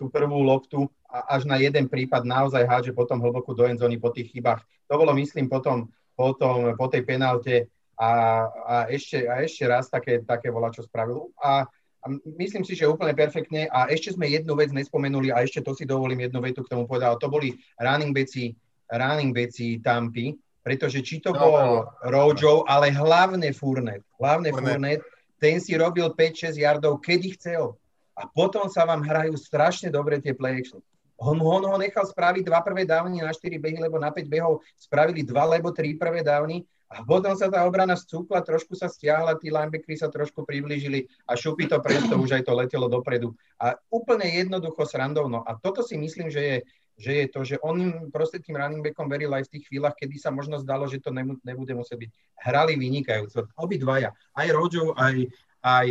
tú 0.00 0.08
prvú 0.08 0.40
loptu 0.40 0.88
až 1.08 1.44
na 1.44 1.60
jeden 1.60 1.88
prípad 1.88 2.24
naozaj 2.24 2.64
hádže 2.64 2.92
potom 2.96 3.20
hlboko 3.20 3.52
do 3.52 3.68
endzóny 3.68 4.00
po 4.00 4.08
tých 4.08 4.32
chybách. 4.32 4.64
To 4.88 4.96
bolo, 4.96 5.12
myslím, 5.12 5.48
potom, 5.48 5.92
potom 6.16 6.72
po 6.76 6.88
tej 6.88 7.04
penalte 7.04 7.68
a, 7.98 8.10
a, 8.46 8.74
ešte, 8.94 9.26
a 9.26 9.42
ešte 9.42 9.66
raz 9.66 9.90
také, 9.90 10.22
také 10.22 10.54
volá, 10.54 10.70
čo 10.70 10.86
spravil. 10.86 11.34
A, 11.42 11.66
a 11.98 12.06
myslím 12.38 12.62
si, 12.62 12.78
že 12.78 12.86
úplne 12.86 13.10
perfektne. 13.10 13.66
A 13.74 13.90
ešte 13.90 14.14
sme 14.14 14.30
jednu 14.30 14.54
vec 14.54 14.70
nespomenuli 14.70 15.34
a 15.34 15.42
ešte 15.42 15.66
to 15.66 15.74
si 15.74 15.82
dovolím 15.82 16.30
jednu 16.30 16.38
vetu 16.38 16.62
k 16.62 16.70
tomu 16.70 16.86
povedal. 16.86 17.18
To 17.18 17.26
boli 17.26 17.58
running 17.82 18.14
beci, 18.14 18.54
running 18.86 19.34
beci 19.34 19.82
Tampy, 19.82 20.30
pretože 20.62 21.02
či 21.02 21.18
to 21.18 21.34
no, 21.34 21.42
bol 21.42 21.54
no. 21.58 21.70
Rojo, 22.06 22.62
ale 22.70 22.94
hlavne 22.94 23.50
Furnet. 23.50 24.06
Hlavne 24.14 24.54
Furnet, 24.54 25.02
ten 25.42 25.58
si 25.58 25.74
robil 25.74 26.06
5-6 26.14 26.54
yardov, 26.54 27.02
kedy 27.02 27.34
chcel. 27.34 27.74
A 28.14 28.30
potom 28.30 28.70
sa 28.70 28.86
vám 28.86 29.02
hrajú 29.02 29.34
strašne 29.34 29.90
dobre 29.90 30.22
tie 30.22 30.34
play 30.34 30.62
action. 30.62 30.78
On, 31.18 31.34
on 31.34 31.66
ho 31.66 31.76
nechal 31.82 32.06
spraviť 32.06 32.46
dva 32.46 32.62
prvé 32.62 32.86
dávny 32.86 33.26
na 33.26 33.34
4 33.34 33.58
behy, 33.58 33.82
lebo 33.82 33.98
na 33.98 34.14
5 34.14 34.22
behov 34.30 34.62
spravili 34.78 35.26
dva 35.26 35.50
alebo 35.50 35.74
tri 35.74 35.98
prvé 35.98 36.22
dávny 36.22 36.62
a 36.88 37.04
potom 37.04 37.36
sa 37.36 37.52
tá 37.52 37.68
obrana 37.68 37.92
scúpla, 38.00 38.40
trošku 38.40 38.72
sa 38.72 38.88
stiahla, 38.88 39.36
tí 39.36 39.52
linebackery 39.52 40.00
sa 40.00 40.08
trošku 40.08 40.48
priblížili 40.48 41.04
a 41.28 41.36
šupy 41.36 41.68
to 41.68 41.76
presto, 41.84 42.16
už 42.16 42.40
aj 42.40 42.48
to 42.48 42.56
letelo 42.56 42.88
dopredu. 42.88 43.36
A 43.60 43.76
úplne 43.92 44.24
jednoducho 44.24 44.88
srandovno. 44.88 45.44
A 45.44 45.60
toto 45.60 45.84
si 45.84 46.00
myslím, 46.00 46.32
že 46.32 46.40
je, 46.40 46.56
že 46.96 47.12
je 47.12 47.26
to, 47.28 47.40
že 47.44 47.56
on 47.60 47.76
im 47.76 47.92
proste 48.08 48.40
tým 48.40 48.56
running 48.56 48.80
backom 48.80 49.04
veril 49.04 49.36
aj 49.36 49.44
v 49.46 49.52
tých 49.60 49.68
chvíľach, 49.68 50.00
kedy 50.00 50.16
sa 50.16 50.32
možno 50.32 50.56
zdalo, 50.64 50.88
že 50.88 51.04
to 51.04 51.12
nebude 51.44 51.72
musieť 51.76 52.08
byť. 52.08 52.10
Hrali 52.40 52.80
vynikajúco. 52.80 53.52
Obidvaja. 53.60 54.16
Aj 54.32 54.48
Rojo, 54.48 54.96
aj, 54.96 55.28
aj 55.60 55.88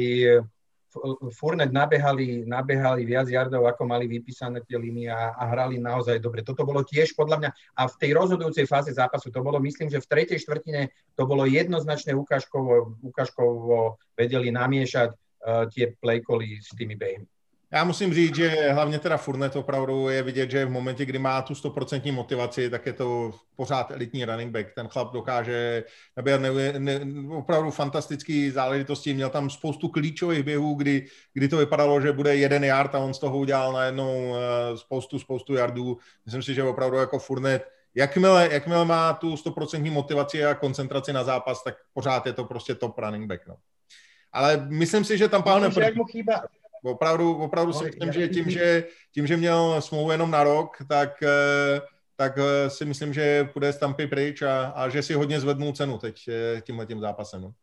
Furnet 1.35 1.69
nabehali, 1.69 2.47
nabehali 2.47 3.03
viac 3.03 3.27
jardov, 3.27 3.67
ako 3.67 3.83
mali 3.83 4.07
vypísané 4.07 4.63
tie 4.63 4.79
línie 4.79 5.11
a, 5.11 5.35
a 5.35 5.43
hrali 5.51 5.77
naozaj 5.77 6.17
dobre. 6.23 6.41
Toto 6.47 6.63
bolo 6.63 6.81
tiež 6.81 7.11
podľa 7.13 7.37
mňa 7.43 7.49
a 7.75 7.81
v 7.91 7.95
tej 7.99 8.11
rozhodujúcej 8.15 8.65
fáze 8.65 8.95
zápasu 8.95 9.27
to 9.29 9.43
bolo, 9.43 9.59
myslím, 9.59 9.91
že 9.91 9.99
v 9.99 10.09
tretej 10.09 10.39
štvrtine 10.41 10.89
to 11.13 11.23
bolo 11.27 11.43
jednoznačne 11.43 12.15
ukážkovo, 12.15 12.97
ukážkovo 13.03 13.99
vedeli 14.15 14.47
namiešať 14.49 15.09
uh, 15.11 15.67
tie 15.69 15.91
play 15.99 16.23
s 16.63 16.71
tými 16.71 16.95
behmi. 16.95 17.27
Já 17.73 17.83
musím 17.83 18.13
říct, 18.13 18.35
že 18.35 18.71
hlavně 18.71 18.99
teda 18.99 19.17
Furnet 19.17 19.55
opravdu 19.55 20.09
je 20.09 20.23
vidět, 20.23 20.51
že 20.51 20.65
v 20.65 20.69
momentě, 20.69 21.05
kdy 21.05 21.19
má 21.19 21.41
tu 21.41 21.53
100% 21.53 22.13
motivaci, 22.13 22.69
tak 22.69 22.85
je 22.85 22.93
to 22.93 23.31
pořád 23.55 23.91
elitní 23.91 24.25
running 24.25 24.51
back. 24.51 24.73
Ten 24.75 24.87
chlap 24.87 25.13
dokáže 25.13 25.83
nabíhat 26.17 26.41
ne, 26.41 26.79
ne, 26.79 26.99
opravdu 27.29 27.71
fantastický 27.71 28.51
záležitosti. 28.51 29.13
Měl 29.13 29.29
tam 29.29 29.49
spoustu 29.49 29.87
klíčových 29.87 30.43
běhů, 30.43 30.75
kdy, 30.75 31.05
kdy 31.33 31.47
to 31.47 31.57
vypadalo, 31.57 32.01
že 32.01 32.11
bude 32.11 32.35
jeden 32.35 32.63
yard 32.63 32.95
a 32.95 32.99
on 32.99 33.13
z 33.13 33.19
toho 33.19 33.37
udělal 33.37 33.73
najednou 33.73 34.35
eh, 34.35 34.77
spoustu, 34.77 35.19
spoustu 35.19 35.53
yardů. 35.53 35.97
Myslím 36.25 36.43
si, 36.43 36.53
že 36.53 36.63
opravdu 36.63 36.97
jako 36.97 37.19
Furnet 37.19 37.71
jakmile, 37.95 38.49
jakmile 38.51 38.85
má 38.85 39.13
tu 39.13 39.35
100% 39.35 39.91
motivaci 39.91 40.45
a 40.45 40.53
koncentraci 40.53 41.13
na 41.13 41.23
zápas, 41.23 41.63
tak 41.63 41.75
pořád 41.93 42.25
je 42.25 42.33
to 42.33 42.45
prostě 42.45 42.75
top 42.75 42.97
running 42.97 43.27
back. 43.27 43.47
No. 43.47 43.55
Ale 44.31 44.67
myslím 44.69 45.03
si, 45.03 45.17
že 45.17 45.27
tam 45.27 45.43
páne... 45.43 45.69
Jak 45.81 45.95
mu 45.95 46.03
chýba, 46.03 46.41
Opravdu, 46.83 47.35
opravdu 47.35 47.73
si 47.73 47.85
myslím, 47.85 48.11
že 48.13 48.27
tím, 48.27 48.49
že 48.49 48.83
tím, 49.13 49.27
že 49.27 49.37
měl 49.37 49.81
smlouvu 49.81 50.11
jenom 50.11 50.31
na 50.31 50.43
rok, 50.43 50.77
tak, 50.89 51.23
eh, 51.23 51.81
tak 52.15 52.37
eh, 52.37 52.69
si 52.69 52.85
myslím, 52.85 53.13
že 53.13 53.49
půjde 53.53 53.73
z 53.73 53.77
Tampy 53.77 54.07
pryč 54.07 54.41
a, 54.41 54.65
a 54.65 54.89
že 54.89 55.03
si 55.03 55.13
hodně 55.13 55.39
zvednul 55.39 55.73
cenu 55.73 55.97
teď 55.97 56.27
eh, 56.27 56.61
tímhle 56.61 56.85
tím 56.85 56.99
zápasem. 56.99 57.41
No. 57.41 57.53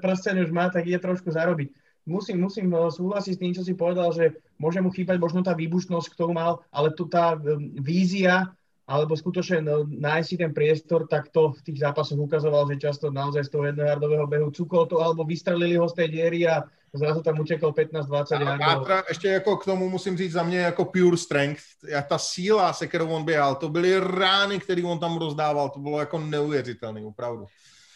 Prsten 0.00 0.42
už 0.44 0.50
má, 0.50 0.70
tak 0.70 0.86
je 0.86 0.98
trošku 0.98 1.30
zarobiť. 1.30 1.72
Musím, 2.06 2.40
musím 2.40 2.74
súhlasiť 2.90 3.34
s 3.34 3.38
tým, 3.38 3.54
čo 3.54 3.62
si 3.62 3.78
povedal, 3.78 4.12
že 4.12 4.34
môže 4.58 4.82
mu 4.82 4.90
chýbať 4.90 5.22
možno 5.22 5.40
tá 5.46 5.54
výbušnosť, 5.54 6.12
ktorú 6.12 6.34
mal, 6.34 6.58
ale 6.74 6.90
tu 6.98 7.06
tá 7.06 7.38
vízia 7.78 8.52
alebo 8.86 9.14
skutočne 9.14 9.62
no, 9.62 9.86
nájsť 9.86 10.26
si 10.26 10.36
ten 10.36 10.50
priestor, 10.50 11.06
tak 11.06 11.30
to 11.30 11.54
v 11.54 11.60
tých 11.62 11.78
zápasoch 11.86 12.18
ukazoval, 12.18 12.66
že 12.66 12.82
často 12.82 13.14
naozaj 13.14 13.46
z 13.46 13.50
toho 13.50 13.64
jednojardového 13.70 14.26
behu 14.26 14.50
cukol 14.50 14.90
to, 14.90 14.98
alebo 14.98 15.22
vystrelili 15.22 15.78
ho 15.78 15.86
z 15.86 15.94
tej 15.94 16.08
diery 16.08 16.50
a 16.50 16.66
zrazu 16.92 17.22
tam 17.22 17.40
utekl 17.40 17.72
15-20 17.72 18.60
yardů. 18.60 18.84
ještě 19.08 19.28
jako 19.28 19.56
k 19.56 19.64
tomu 19.64 19.88
musím 19.88 20.16
říct 20.16 20.32
za 20.32 20.42
mě 20.42 20.58
jako 20.58 20.84
pure 20.84 21.16
strength, 21.16 21.62
a 21.98 22.02
ta 22.02 22.18
síla, 22.18 22.72
se 22.72 22.86
kterou 22.86 23.08
on 23.08 23.24
běhal, 23.24 23.54
to 23.54 23.68
byly 23.68 24.00
rány, 24.00 24.58
které 24.58 24.82
on 24.84 24.98
tam 24.98 25.18
rozdával, 25.18 25.70
to 25.70 25.80
bylo 25.80 26.00
jako 26.00 26.18
neuvěřitelné, 26.18 27.00
opravdu. 27.06 27.46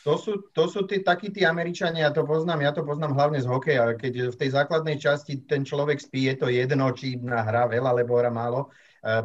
To 0.07 0.15
sú, 0.15 0.39
to 0.55 0.71
sú 0.71 0.87
tí, 0.87 1.03
takí 1.03 1.35
tí 1.35 1.43
Američania, 1.43 2.07
ja 2.07 2.13
to 2.15 2.23
poznám, 2.23 2.63
ja 2.63 2.71
to 2.71 2.87
poznám 2.87 3.19
hlavne 3.19 3.43
z 3.43 3.51
hokeja, 3.51 3.99
keď 3.99 4.31
v 4.31 4.39
tej 4.39 4.51
základnej 4.55 5.03
časti 5.03 5.43
ten 5.43 5.67
človek 5.67 5.99
spí, 5.99 6.31
je 6.31 6.35
to 6.39 6.47
jedno, 6.47 6.87
či 6.95 7.19
na 7.19 7.43
hra 7.43 7.67
veľa, 7.67 7.91
alebo 7.91 8.15
hra 8.15 8.31
málo, 8.31 8.71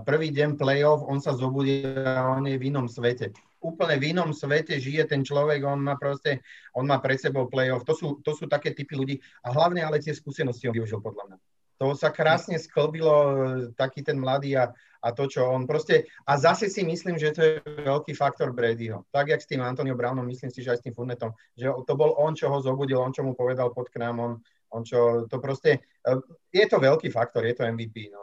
prvý 0.05 0.29
deň 0.29 0.61
playoff, 0.61 1.01
on 1.01 1.17
sa 1.17 1.33
zobudí 1.33 1.81
a 1.97 2.37
on 2.37 2.45
je 2.45 2.57
v 2.57 2.69
inom 2.69 2.85
svete. 2.85 3.33
Úplne 3.61 3.97
v 3.97 4.13
inom 4.13 4.29
svete 4.29 4.77
žije 4.77 5.09
ten 5.09 5.25
človek, 5.25 5.65
on 5.65 5.81
má 5.81 5.97
proste, 5.97 6.41
on 6.77 6.85
má 6.85 7.01
pred 7.01 7.17
sebou 7.17 7.49
playoff. 7.49 7.85
To 7.89 7.93
sú, 7.97 8.07
to 8.21 8.37
sú 8.37 8.45
také 8.45 8.73
typy 8.73 8.93
ľudí 8.93 9.15
a 9.41 9.53
hlavne 9.53 9.81
ale 9.81 10.01
tie 10.01 10.13
skúsenosti 10.13 10.69
on 10.69 10.77
využil 10.77 11.01
podľa 11.01 11.33
mňa. 11.33 11.37
to 11.81 11.97
sa 11.97 12.13
krásne 12.13 12.61
sklbilo, 12.61 13.73
taký 13.73 14.05
ten 14.05 14.21
mladý 14.21 14.53
a, 14.53 14.69
a 15.01 15.07
to, 15.17 15.25
čo 15.25 15.49
on 15.49 15.65
proste... 15.65 16.05
A 16.29 16.37
zase 16.37 16.69
si 16.69 16.85
myslím, 16.85 17.17
že 17.17 17.33
to 17.33 17.41
je 17.41 17.53
veľký 17.81 18.13
faktor 18.13 18.53
Bradyho. 18.53 19.09
Tak, 19.09 19.33
jak 19.33 19.41
s 19.41 19.49
tým 19.49 19.65
Antonio 19.65 19.97
Brownom, 19.97 20.29
myslím 20.29 20.53
si, 20.53 20.61
že 20.61 20.77
aj 20.77 20.79
s 20.81 20.85
tým 20.85 20.93
Furnetom, 20.93 21.33
že 21.57 21.73
to 21.89 21.93
bol 21.97 22.13
on, 22.21 22.37
čo 22.37 22.53
ho 22.53 22.61
zobudil, 22.61 23.01
on, 23.01 23.09
čo 23.09 23.25
mu 23.25 23.33
povedal 23.33 23.73
pod 23.73 23.89
k 23.89 23.97
nám, 23.97 24.21
on, 24.21 24.31
on 24.69 24.85
čo, 24.85 25.25
to 25.25 25.41
proste, 25.41 25.81
je 26.53 26.65
to 26.69 26.77
veľký 26.77 27.09
faktor, 27.09 27.49
je 27.49 27.57
to 27.57 27.65
MVP, 27.65 28.13
no, 28.13 28.20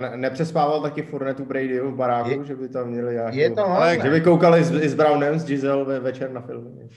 Ne, 0.00 0.16
nepřespával 0.16 0.82
taky 0.82 1.02
Furnetu 1.02 1.44
Bradyho 1.44 1.90
v 1.90 1.94
baráku, 1.94 2.30
je, 2.30 2.44
že 2.44 2.56
by 2.56 2.68
tam 2.68 2.88
měli 2.88 3.14
nějakou... 3.14 3.36
Je 3.36 3.50
to 3.50 3.68
možné. 3.68 4.00
Že 4.02 4.10
by 4.10 4.20
koukali 4.20 4.64
s, 4.64 4.70
s 4.70 4.94
Brownem, 4.94 5.38
s 5.38 5.44
Giselle 5.44 5.84
ve, 5.84 6.00
večer 6.00 6.30
na 6.30 6.40
filmy. 6.40 6.88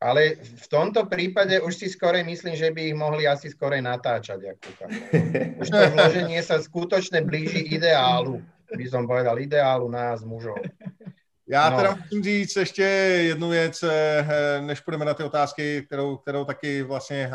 Ale 0.00 0.36
v 0.44 0.66
tomto 0.68 1.08
prípade 1.08 1.56
už 1.60 1.72
si 1.72 1.88
skorej 1.88 2.20
myslím, 2.24 2.52
že 2.52 2.68
by 2.68 2.92
ich 2.92 2.94
mohli 2.94 3.24
asi 3.24 3.48
skorej 3.48 3.80
natáčať. 3.80 4.60
Už 5.56 5.72
to 5.72 5.78
vloženie 5.96 6.36
sa 6.44 6.60
skutočne 6.60 7.24
blíži 7.24 7.64
ideálu, 7.72 8.44
by 8.68 8.84
som 8.92 9.08
povedal, 9.08 9.40
ideálu 9.40 9.88
nás, 9.88 10.20
mužov. 10.20 10.60
Já 11.48 11.70
no. 11.70 11.76
teda 11.76 11.94
musím 11.94 12.22
říct 12.22 12.56
ještě 12.56 12.82
jednu 12.82 13.48
věc, 13.48 13.82
eh, 13.82 14.60
než 14.60 14.80
půjdeme 14.80 15.04
na 15.04 15.14
ty 15.14 15.22
otázky, 15.22 15.82
kterou, 15.86 16.16
kterou 16.16 16.44
taky 16.44 16.82
vlastně 16.82 17.30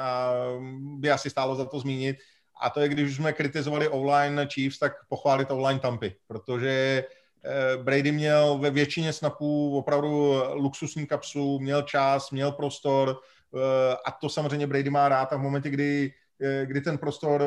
by 0.98 1.12
asi 1.12 1.30
stálo 1.30 1.56
za 1.56 1.66
to 1.66 1.80
zmínit. 1.80 2.18
A 2.62 2.70
to 2.70 2.80
je, 2.80 2.90
když 2.90 3.10
už 3.10 3.16
jsme 3.16 3.34
kritizovali 3.34 3.88
online 3.88 4.48
Chiefs, 4.54 4.80
tak 4.80 4.94
pochválit 5.10 5.52
online 5.52 5.80
Tampy, 5.80 6.16
protože 6.28 7.04
Eh, 7.46 7.78
Brady 7.78 8.12
měl 8.12 8.58
ve 8.58 8.72
většině 8.72 9.14
snapů 9.14 9.78
opravdu 9.78 10.34
luxusní 10.54 11.08
kapsu, 11.08 11.60
měl 11.60 11.82
čas, 11.82 12.32
měl 12.32 12.52
prostor 12.52 13.20
eh, 13.56 13.96
a 14.06 14.12
to 14.12 14.30
samozřejmě 14.30 14.68
Brady 14.68 14.90
má 14.90 15.10
rád. 15.10 15.34
A 15.34 15.38
v 15.38 15.42
momentě, 15.42 15.70
kdy, 15.70 16.14
eh, 16.42 16.66
kdy 16.66 16.82
ten 16.82 16.98
prostor 16.98 17.44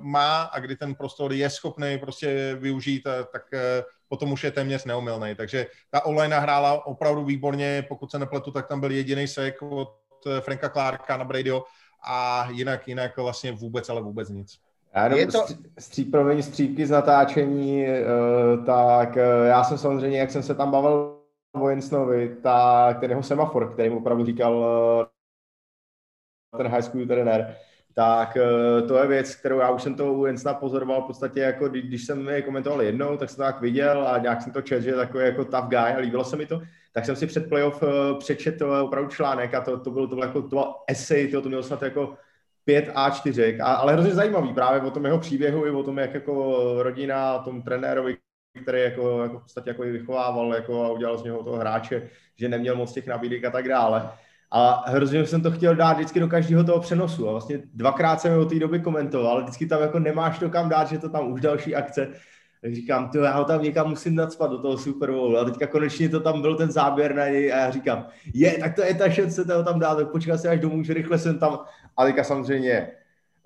má 0.00 0.42
a 0.42 0.58
kdy 0.60 0.76
ten 0.76 0.94
prostor 0.94 1.32
je 1.32 1.50
schopný 1.50 1.98
prostě 1.98 2.56
využít, 2.60 3.02
tak 3.32 3.42
potom 4.08 4.32
už 4.32 4.44
je 4.44 4.50
téměř 4.50 4.84
neomylný. 4.84 5.34
Takže 5.34 5.66
ta 5.90 6.04
online 6.04 6.40
hrála 6.40 6.86
opravdu 6.86 7.24
výborně, 7.24 7.84
pokud 7.88 8.10
se 8.10 8.18
nepletu, 8.18 8.50
tak 8.50 8.66
tam 8.66 8.80
byl 8.80 8.90
jediný 8.90 9.28
sek 9.28 9.62
od 9.62 9.94
Franka 10.40 10.68
Clarka 10.68 11.16
na 11.16 11.24
Bradyho 11.24 11.64
a 12.06 12.48
jinak, 12.50 12.88
jinak 12.88 13.16
vlastně 13.16 13.52
vůbec, 13.52 13.88
ale 13.88 14.02
vůbec 14.02 14.28
nic. 14.28 14.58
Já 14.94 15.04
jenom 15.04 15.18
je 15.18 15.26
to... 15.26 15.44
stří, 15.78 16.04
promiň, 16.04 16.42
střípky 16.42 16.86
z 16.86 16.90
natáčení, 16.90 17.86
uh, 17.86 18.64
tak 18.64 19.16
uh, 19.16 19.46
já 19.46 19.64
jsem 19.64 19.78
samozřejmě, 19.78 20.18
jak 20.18 20.30
jsem 20.30 20.42
se 20.42 20.54
tam 20.54 20.70
bavil 20.70 21.18
o 21.52 21.68
Jensonovi, 21.68 22.36
tak 22.42 23.00
ten 23.00 23.10
jeho 23.10 23.22
semafor, 23.22 23.72
který 23.72 23.90
mu 23.90 23.98
opravdu 23.98 24.24
říkal 24.24 24.58
uh, 24.58 25.04
ten 26.58 26.66
high 26.66 26.82
school 26.82 27.06
trenér, 27.06 27.56
tak 27.94 28.38
to 28.88 28.98
je 28.98 29.06
věc, 29.06 29.34
kterou 29.34 29.58
já 29.58 29.70
už 29.70 29.82
jsem 29.82 29.94
to 29.94 30.12
u 30.12 30.26
Jensna 30.26 30.54
pozoroval 30.54 31.02
v 31.02 31.06
podstatě 31.06 31.40
jako, 31.40 31.68
když 31.68 32.04
jsem 32.04 32.28
je 32.28 32.42
komentoval 32.42 32.82
jednou, 32.82 33.16
tak 33.16 33.30
jsem 33.30 33.36
to 33.36 33.42
tak 33.42 33.60
viděl 33.60 34.08
a 34.08 34.18
nějak 34.18 34.42
jsem 34.42 34.52
to 34.52 34.62
čet, 34.62 34.82
že 34.82 34.90
je 34.90 34.96
takový 34.96 35.24
jako 35.24 35.44
tough 35.44 35.68
guy 35.68 35.78
a 35.78 35.98
líbilo 35.98 36.24
se 36.24 36.36
mi 36.36 36.46
to, 36.46 36.62
tak 36.94 37.04
jsem 37.04 37.16
si 37.16 37.26
před 37.26 37.48
playoff 37.48 37.82
uh, 37.82 38.18
přečetl 38.18 38.72
opravdu 38.82 39.10
článek 39.10 39.54
a 39.54 39.60
to, 39.60 39.80
to 39.80 39.90
bylo 39.90 40.06
to 40.06 40.14
bylo 40.14 40.26
jako 40.26 40.42
to 40.42 40.74
essay, 40.86 41.28
to, 41.28 41.42
to 41.42 41.48
mělo 41.48 41.62
snad 41.62 41.82
jako 41.82 42.14
pět 42.64 42.88
A4, 42.88 43.64
a, 43.64 43.74
ale 43.74 43.92
hrozně 43.92 44.14
zajímavý 44.14 44.54
právě 44.54 44.80
o 44.80 44.90
tom 44.90 45.04
jeho 45.04 45.18
příběhu 45.18 45.66
i 45.66 45.70
o 45.70 45.82
tom, 45.82 45.98
jak 45.98 46.14
jako 46.14 46.82
rodina, 46.82 47.38
tom 47.38 47.62
trenérovi, 47.62 48.16
který 48.62 48.82
jako, 48.82 49.22
jako 49.22 49.38
v 49.38 49.42
podstatě 49.42 49.70
jako 49.70 49.82
vychovával 49.82 50.54
jako 50.54 50.84
a 50.84 50.92
udělal 50.92 51.18
z 51.18 51.24
něho 51.24 51.44
toho 51.44 51.56
hráče, 51.56 52.10
že 52.38 52.48
neměl 52.48 52.76
moc 52.76 52.92
těch 52.92 53.06
nabídek 53.06 53.44
a 53.44 53.50
tak 53.50 53.68
dále. 53.68 54.10
A 54.50 54.90
hrozně 54.90 55.26
jsem 55.26 55.42
to 55.42 55.50
chtěl 55.50 55.74
dát 55.74 55.92
vždycky 55.92 56.20
do 56.20 56.28
každého 56.28 56.64
toho 56.64 56.80
přenosu. 56.80 57.28
A 57.28 57.30
vlastně 57.30 57.62
dvakrát 57.74 58.20
jsem 58.20 58.34
ho 58.34 58.44
té 58.44 58.58
doby 58.58 58.80
komentoval. 58.80 59.42
Vždycky 59.42 59.66
tam 59.66 59.82
jako 59.82 59.98
nemáš 59.98 60.38
to 60.38 60.50
kam 60.50 60.68
dát, 60.68 60.88
že 60.88 60.98
to 60.98 61.08
tam 61.08 61.32
už 61.32 61.40
další 61.40 61.74
akce. 61.74 62.08
Tak 62.64 62.74
říkám, 62.74 63.08
ty 63.08 63.18
já 63.18 63.36
ho 63.36 63.44
tam 63.44 63.62
někam 63.62 63.90
musím 63.90 64.14
nadspat 64.14 64.50
do 64.50 64.58
toho 64.58 64.78
Super 64.78 65.12
Bowlu. 65.12 65.38
A 65.38 65.44
teďka 65.44 65.66
konečně 65.66 66.08
to 66.08 66.20
tam 66.20 66.40
byl 66.40 66.56
ten 66.56 66.70
záběr 66.70 67.14
na 67.14 67.28
něj 67.28 67.52
a 67.52 67.56
já 67.56 67.70
říkám, 67.70 68.06
je, 68.34 68.58
tak 68.58 68.74
to 68.74 68.82
je 68.82 68.94
ta 68.94 69.10
šance 69.10 69.44
toho 69.44 69.64
tam 69.64 69.80
dát, 69.80 69.94
tak 69.94 70.10
počkat 70.10 70.38
si 70.40 70.48
až 70.48 70.60
domů, 70.60 70.82
že 70.82 70.94
rychle 70.94 71.18
jsem 71.18 71.38
tam. 71.38 71.58
A 71.96 72.04
teďka 72.04 72.24
samozřejmě, 72.24 72.90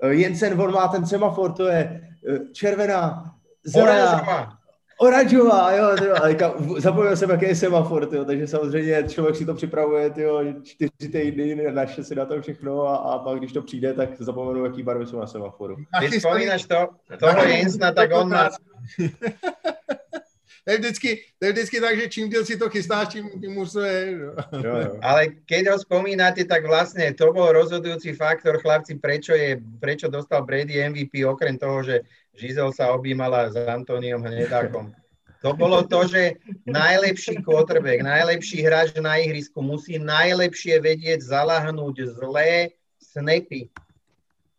eh, 0.03 0.15
Jensen, 0.15 0.61
on 0.61 0.73
má 0.73 0.89
ten 0.89 1.07
semafor, 1.07 1.53
to 1.53 1.67
je 1.67 2.01
eh, 2.29 2.39
červená, 2.53 3.35
zelená, 3.65 4.58
oranžová, 5.01 5.73
jo, 5.73 5.97
tyjo. 5.99 6.15
A 6.15 6.21
teďka 6.21 6.55
zapomněl 6.79 7.17
jsem, 7.17 7.31
jaký 7.31 7.45
je 7.45 7.55
semafor, 7.55 8.07
tyjo, 8.07 8.25
takže 8.25 8.47
samozřejmě 8.47 9.05
člověk 9.09 9.37
si 9.37 9.47
to 9.47 9.55
připravuje, 9.55 10.11
tyjo, 10.11 10.43
čtyři 10.63 11.09
týdny, 11.13 11.73
naše 11.73 12.05
si 12.05 12.15
na 12.15 12.27
to 12.27 12.43
všechno 12.43 12.83
a, 12.83 12.97
a 12.97 13.19
pak, 13.19 13.39
když 13.39 13.53
to 13.53 13.63
přijde, 13.63 13.95
tak 13.95 14.23
zapomenu, 14.23 14.65
jaký 14.65 14.83
barvy 14.83 15.07
jsou 15.07 15.21
na 15.21 15.27
semaforu. 15.27 15.77
Když 15.99 16.19
vzpomínáš 16.19 16.67
to, 16.67 16.89
toho 17.21 17.45
Jensna, 17.45 17.93
tak 17.93 18.11
on 18.15 18.29
nás, 18.29 18.57
to 20.69 20.73
je 20.73 20.79
vždycky, 20.79 21.11
to 21.39 21.47
je 21.47 21.53
vždycky 21.53 21.81
tak, 21.81 21.97
že 22.01 22.09
čím 22.09 22.29
díl 22.29 22.45
si 22.45 22.57
to 22.57 22.69
chystáš, 22.69 23.09
tím, 23.09 23.31
tím 23.41 23.57
už 23.57 23.73
to 23.73 23.81
je. 23.81 24.11
Jo, 24.13 24.77
jo. 24.77 24.99
Ale 25.03 25.27
keď 25.49 25.69
ho 25.73 25.79
spomínate, 25.79 26.45
tak 26.45 26.69
vlastne 26.69 27.09
to 27.17 27.33
bol 27.33 27.49
rozhodujúci 27.57 28.13
faktor, 28.13 28.61
chlapci, 28.61 29.01
prečo, 29.01 29.33
je, 29.33 29.57
prečo 29.81 30.13
dostal 30.13 30.45
Brady 30.45 30.77
MVP, 30.93 31.25
okrem 31.25 31.57
toho, 31.57 31.81
že 31.83 32.05
Žizel 32.39 32.71
sa 32.71 32.95
objímala 32.95 33.51
s 33.51 33.59
Antoniom 33.59 34.23
Hnedákom. 34.23 34.95
To 35.43 35.55
bolo 35.55 35.83
to, 35.87 36.07
že 36.07 36.39
najlepší 36.67 37.43
quarterback, 37.43 38.03
najlepší 38.03 38.63
hráč 38.63 38.95
na 38.99 39.19
ihrisku 39.19 39.63
musí 39.63 39.99
najlepšie 39.99 40.79
vedieť 40.83 41.23
zalahnúť 41.23 42.15
zlé 42.15 42.75
snapy. 42.99 43.71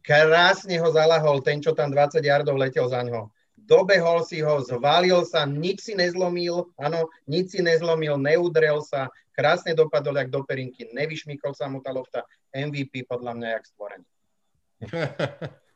Krásne 0.03 0.79
ho 0.79 0.87
zalahol 0.91 1.43
ten, 1.43 1.59
čo 1.59 1.75
tam 1.75 1.91
20 1.91 2.23
yardov 2.23 2.55
letel 2.55 2.87
za 2.87 3.03
ňo 3.03 3.31
dobehol 3.69 4.25
si 4.25 4.41
ho, 4.41 4.57
zvalil 4.65 5.21
sa, 5.29 5.45
nič 5.45 5.85
si 5.85 5.93
nezlomil, 5.93 6.73
áno, 6.81 7.05
nič 7.29 7.53
si 7.53 7.59
nezlomil, 7.61 8.17
neudrel 8.17 8.81
sa, 8.81 9.13
krásne 9.37 9.77
dopadol 9.77 10.17
jak 10.17 10.33
do 10.33 10.41
perinky, 10.41 10.89
nevyšmykol 10.89 11.53
sa 11.53 11.69
mu 11.69 11.77
tá 11.85 11.93
lofta, 11.93 12.25
MVP 12.49 13.05
podľa 13.05 13.37
mňa 13.37 13.47
jak 13.53 13.63
stvorený. 13.69 14.07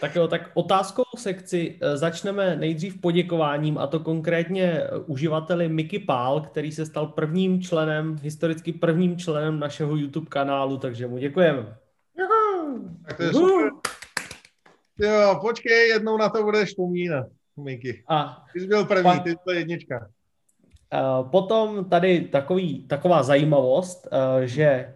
Tak 0.00 0.16
jo, 0.16 0.28
tak 0.28 0.50
otázkou 0.54 1.02
sekci 1.16 1.78
eh, 1.80 1.96
začneme 1.96 2.56
nejdřív 2.56 3.00
poděkováním 3.00 3.78
a 3.78 3.86
to 3.86 4.00
konkrétně 4.00 4.64
eh, 4.64 4.98
uživateli 5.06 5.68
Mickey 5.68 5.98
Pál, 5.98 6.40
který 6.40 6.72
se 6.72 6.86
stal 6.86 7.06
prvním 7.06 7.62
členem, 7.62 8.16
historicky 8.22 8.72
prvním 8.72 9.16
členem 9.16 9.60
našeho 9.60 9.96
YouTube 9.96 10.28
kanálu, 10.28 10.78
takže 10.78 11.06
mu 11.06 11.18
děkujeme. 11.18 11.76
Tak 13.06 13.16
to 13.16 13.22
je 13.22 13.32
super. 13.32 13.70
Jo, 14.98 15.38
počkej, 15.40 15.88
jednou 15.88 16.16
na 16.16 16.28
to 16.28 16.42
budeš 16.42 16.68
vzpomínat, 16.68 17.26
Miky. 17.56 18.04
A 18.08 18.44
ty 18.52 18.60
jsi 18.60 18.66
byl 18.66 18.84
první, 18.84 19.02
pa... 19.02 19.18
ty 19.18 19.30
jsi 19.30 19.36
byl 19.44 19.54
jednička. 19.54 20.08
Uh, 20.94 21.30
potom 21.30 21.84
tady 21.84 22.20
takový, 22.20 22.86
taková 22.86 23.22
zajímavost, 23.22 24.08
že 24.44 24.94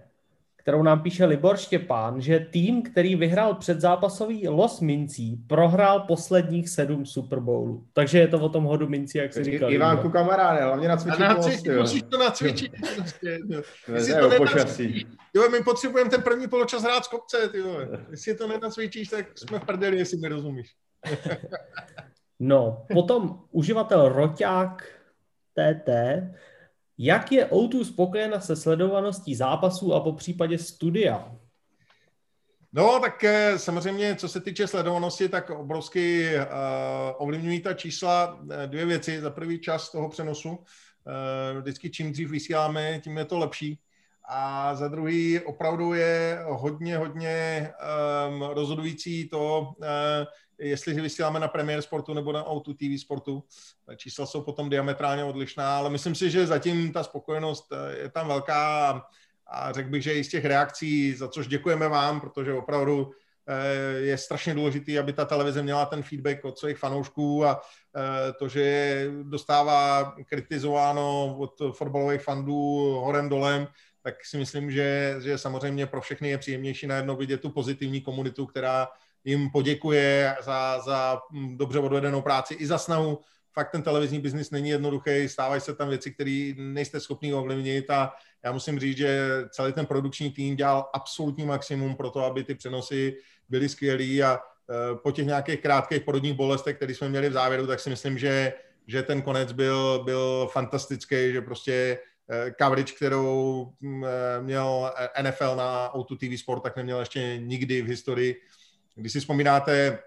kterou 0.63 0.83
nám 0.83 1.03
píše 1.03 1.25
Libor 1.25 1.57
Štěpán, 1.57 2.21
že 2.21 2.47
tým, 2.51 2.83
který 2.83 3.17
vyhrál 3.17 3.55
předzápasový 3.55 4.49
los 4.49 4.81
mincí, 4.81 5.37
prohrál 5.47 6.01
posledních 6.01 6.69
sedm 6.69 7.07
Super 7.07 7.41
Bowlů. 7.41 7.87
Takže 7.93 8.19
je 8.19 8.29
to 8.29 8.39
o 8.39 8.49
tom 8.49 8.65
hodu 8.65 8.89
mincí, 8.89 9.19
jak 9.19 9.33
si 9.33 9.45
říkal. 9.45 9.73
Ivánku 9.73 10.11
kamaráde, 10.11 10.65
hlavně 10.65 10.89
na 10.89 10.97
most, 11.35 11.67
Musíš 11.67 12.03
to 12.03 12.19
nacvičit. 12.19 12.73
Prostě, 12.97 13.39
no. 13.45 13.63
to, 14.21 14.31
to 14.31 14.83
Jo, 15.35 15.49
my 15.51 15.63
potřebujeme 15.63 16.11
ten 16.11 16.23
první 16.23 16.49
poločas 16.49 16.83
hrát 16.83 17.05
z 17.05 17.09
kopce, 17.09 17.49
ty 17.49 17.59
Jestli 18.11 18.35
to 18.35 18.49
nenacvičíš, 18.49 19.09
tak 19.09 19.39
jsme 19.39 19.59
v 19.59 19.65
prdeli, 19.65 19.99
jestli 19.99 20.19
mi 20.19 20.29
rozumíš. 20.29 20.75
no, 22.41 22.87
potom 22.93 23.41
uživatel 23.51 24.09
Roťák 24.09 24.85
TT 25.55 25.89
jak 27.05 27.33
je 27.33 27.47
O2 27.47 27.85
spokojena 27.85 28.41
se 28.41 28.57
sledovaností 28.57 29.35
zápasů 29.35 29.95
a 29.95 30.01
po 30.01 30.13
případě 30.13 30.59
studia? 30.59 31.33
No, 32.73 33.01
tak 33.01 33.25
eh, 33.25 33.59
samozřejmě, 33.59 34.17
co 34.17 34.29
se 34.29 34.41
týče 34.41 34.67
sledovanosti, 34.67 35.29
tak 35.29 35.51
obrovsky 35.51 36.35
uh, 36.37 36.43
ovlivňují 37.19 37.61
ta 37.61 37.75
čísla 37.75 38.41
eh, 38.51 38.67
dvě 38.67 38.87
věci. 38.87 39.21
Za 39.21 39.31
prvý 39.31 39.61
čas 39.61 39.91
toho 39.91 40.09
přenosu. 40.09 40.51
Uh, 40.51 41.61
vždycky 41.61 41.91
čím 41.91 42.13
dřív 42.13 42.31
vysíláme, 42.31 43.01
tím 43.01 43.19
je 43.19 43.25
to 43.25 43.39
lepší. 43.39 43.79
A 44.29 44.75
za 44.75 44.89
druhý 44.89 45.41
opravdu 45.41 45.95
je 45.95 46.39
hodně, 46.49 46.97
hodně 46.97 47.71
um, 48.29 48.43
rozhodující 48.43 49.29
to, 49.29 49.75
uh, 49.79 49.87
jestli 50.63 51.01
vysíláme 51.01 51.41
na 51.41 51.49
Premier 51.49 51.83
Sportu 51.83 52.15
nebo 52.15 52.33
na 52.33 52.47
Auto 52.47 52.75
TV 52.75 53.01
Sportu. 53.01 53.45
Čísla 53.97 54.27
jsou 54.27 54.43
potom 54.43 54.71
diametrálně 54.71 55.25
odlišná, 55.25 55.77
ale 55.77 55.91
myslím 55.91 56.15
si, 56.15 56.31
že 56.31 56.47
zatím 56.47 56.93
ta 56.93 57.03
spokojenost 57.03 57.73
eh, 57.73 57.99
je 57.99 58.09
tam 58.09 58.29
velká 58.29 59.03
a 59.47 59.73
řekl 59.73 59.91
bych, 59.91 60.03
že 60.03 60.15
i 60.15 60.25
z 60.25 60.29
těch 60.29 60.45
reakcí, 60.45 61.15
za 61.15 61.29
což 61.29 61.47
děkujeme 61.47 61.89
vám, 61.89 62.21
protože 62.21 62.53
opravdu 62.53 63.11
eh, 63.47 63.99
je 63.99 64.19
strašně 64.19 64.55
důležitý, 64.55 64.99
aby 64.99 65.13
ta 65.13 65.25
televize 65.25 65.63
měla 65.63 65.87
ten 65.87 66.03
feedback 66.03 66.45
od 66.45 66.59
svých 66.59 66.79
fanoušků 66.79 67.45
a 67.45 67.61
eh, 67.97 68.33
to, 68.33 68.49
že 68.49 69.07
dostává 69.23 70.15
kritizováno 70.27 71.37
od 71.39 71.53
fotbalových 71.73 72.23
fandů 72.23 72.95
horem 73.05 73.29
dolem, 73.29 73.67
tak 74.03 74.25
si 74.25 74.39
myslím, 74.39 74.71
že, 74.71 75.17
že 75.21 75.39
samozřejmě 75.39 75.87
pro 75.87 76.01
všechny 76.01 76.31
je 76.31 76.39
příjemnější 76.39 76.87
najednou 76.87 77.17
vidět 77.17 77.41
tu 77.41 77.51
pozitivní 77.51 78.01
komunitu, 78.01 78.47
která 78.47 78.89
jim 79.25 79.51
poděkuje 79.51 80.37
za, 80.43 80.81
za 80.81 81.21
hm, 81.33 81.57
dobře 81.57 81.79
odvedenou 81.79 82.23
práci 82.23 82.55
i 82.55 82.67
za 82.67 82.79
snahu. 82.79 83.19
Fakt 83.53 83.71
ten 83.71 83.83
televizní 83.83 84.21
biznis 84.21 84.51
není 84.51 84.69
jednoduchý, 84.69 85.29
stávají 85.29 85.61
se 85.61 85.75
tam 85.75 85.89
věci, 85.89 86.11
které 86.11 86.53
nejste 86.57 87.01
schopni 87.01 87.35
ovlivnit 87.35 87.91
a 87.91 88.13
já 88.45 88.53
musím 88.53 88.79
říct, 88.79 88.97
že 88.97 89.29
celý 89.51 89.73
ten 89.73 89.87
produkční 89.87 90.31
tým 90.31 90.57
dělal 90.57 90.91
absolutní 90.93 91.45
maximum 91.45 91.97
pro 91.97 92.11
to, 92.11 92.25
aby 92.25 92.45
ty 92.45 92.55
přenosy 92.55 93.17
byly 93.49 93.69
skvělý 93.69 94.23
a 94.23 94.39
eh, 94.39 94.97
po 95.03 95.13
těch 95.13 95.27
nějakých 95.27 95.61
krátkých 95.61 96.03
porodních 96.03 96.35
bolestech, 96.35 96.77
které 96.77 96.95
jsme 96.95 97.09
měli 97.09 97.29
v 97.29 97.33
závěru, 97.33 97.67
tak 97.67 97.81
si 97.81 97.91
myslím, 97.91 98.19
že, 98.19 98.53
že 98.87 99.03
ten 99.03 99.23
konec 99.23 99.53
byl, 99.53 100.03
byl 100.05 100.49
fantastický, 100.53 101.33
že 101.33 101.41
prostě 101.41 101.99
eh, 102.31 102.55
coverage, 102.63 102.93
kterou 102.93 103.73
hm, 103.81 104.05
eh, 104.05 104.43
měl 104.43 104.93
NFL 105.23 105.57
na 105.57 105.93
O2 105.95 106.17
TV 106.17 106.41
Sport, 106.41 106.63
tak 106.63 106.77
neměl 106.77 107.01
ještě 107.01 107.39
nikdy 107.39 107.83
v 107.83 107.87
historii. 107.87 108.41
Když 108.95 109.13
si 109.13 109.21
vzpomínáte 109.21 109.99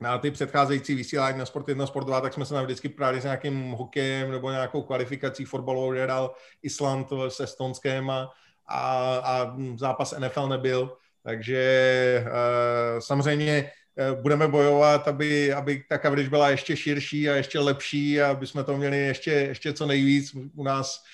na 0.00 0.18
ty 0.18 0.30
předcházející 0.30 0.94
vysílání 0.94 1.38
na 1.38 1.46
Sport 1.46 1.68
1, 1.68 1.86
Sport 1.86 2.04
2, 2.04 2.20
tak 2.20 2.34
jsme 2.34 2.44
se 2.46 2.54
tam 2.54 2.64
vždycky 2.64 2.88
právě 2.88 3.20
s 3.20 3.24
nějakým 3.24 3.70
hokejem 3.70 4.30
nebo 4.30 4.50
nějakou 4.50 4.82
kvalifikací 4.82 5.44
fotbalovou, 5.44 5.92
dal 5.92 6.34
Island 6.62 7.08
s 7.28 7.40
Estonskem 7.40 8.10
a, 8.10 8.32
a, 8.66 9.16
a 9.24 9.56
zápas 9.76 10.14
NFL 10.18 10.48
nebyl. 10.48 10.96
Takže 11.22 12.24
uh, 12.26 13.00
samozřejmě 13.00 13.70
uh, 14.12 14.22
budeme 14.22 14.48
bojovat, 14.48 15.08
aby, 15.08 15.52
aby 15.52 15.84
ta 15.88 15.98
coverage 15.98 16.30
byla 16.30 16.50
ještě 16.50 16.76
širší 16.76 17.30
a 17.30 17.34
ještě 17.34 17.58
lepší, 17.58 18.20
aby 18.20 18.46
jsme 18.46 18.64
to 18.64 18.76
měli 18.76 18.98
ještě, 18.98 19.30
ještě 19.30 19.72
co 19.72 19.86
nejvíc. 19.86 20.34
U 20.54 20.64
nás 20.64 21.04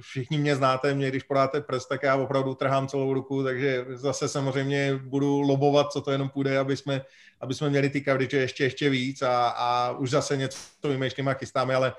všichni 0.00 0.38
mě 0.38 0.56
znáte, 0.56 0.94
mě 0.94 1.08
když 1.08 1.22
podáte 1.22 1.60
prst, 1.60 1.88
tak 1.88 2.02
já 2.02 2.16
opravdu 2.16 2.54
trhám 2.54 2.88
celou 2.88 3.14
ruku, 3.14 3.44
takže 3.44 3.86
zase 3.88 4.28
samozřejmě 4.28 5.00
budu 5.02 5.40
lobovat, 5.40 5.92
co 5.92 6.00
to 6.00 6.10
jenom 6.10 6.28
půjde, 6.28 6.58
aby 6.58 6.76
jsme, 6.76 7.02
aby 7.40 7.54
jsme 7.54 7.70
měli 7.70 7.90
ty 7.90 8.00
coverage 8.00 8.36
ještě, 8.36 8.64
ještě 8.64 8.90
víc 8.90 9.22
a, 9.22 9.48
a 9.48 9.92
už 9.92 10.10
zase 10.10 10.36
něco 10.36 10.58
vymýšlíme 10.88 11.30
a 11.30 11.34
chystáme, 11.34 11.74
ale 11.74 11.92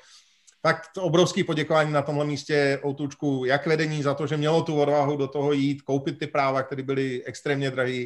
fakt 0.62 0.90
obrovský 1.00 1.44
poděkování 1.44 1.94
na 1.94 2.02
tomhle 2.02 2.26
místě 2.26 2.80
Outučku, 2.86 3.46
jak 3.46 3.68
vedení 3.68 4.04
za 4.04 4.14
to, 4.14 4.28
že 4.28 4.38
mělo 4.38 4.64
tu 4.64 4.82
odvahu 4.82 5.18
do 5.18 5.28
toho 5.28 5.54
jít, 5.54 5.82
koupit 5.82 6.20
ty 6.20 6.28
práva, 6.28 6.64
které 6.64 6.84
byly 6.84 7.24
extrémně 7.26 7.72
drahé, 7.72 8.06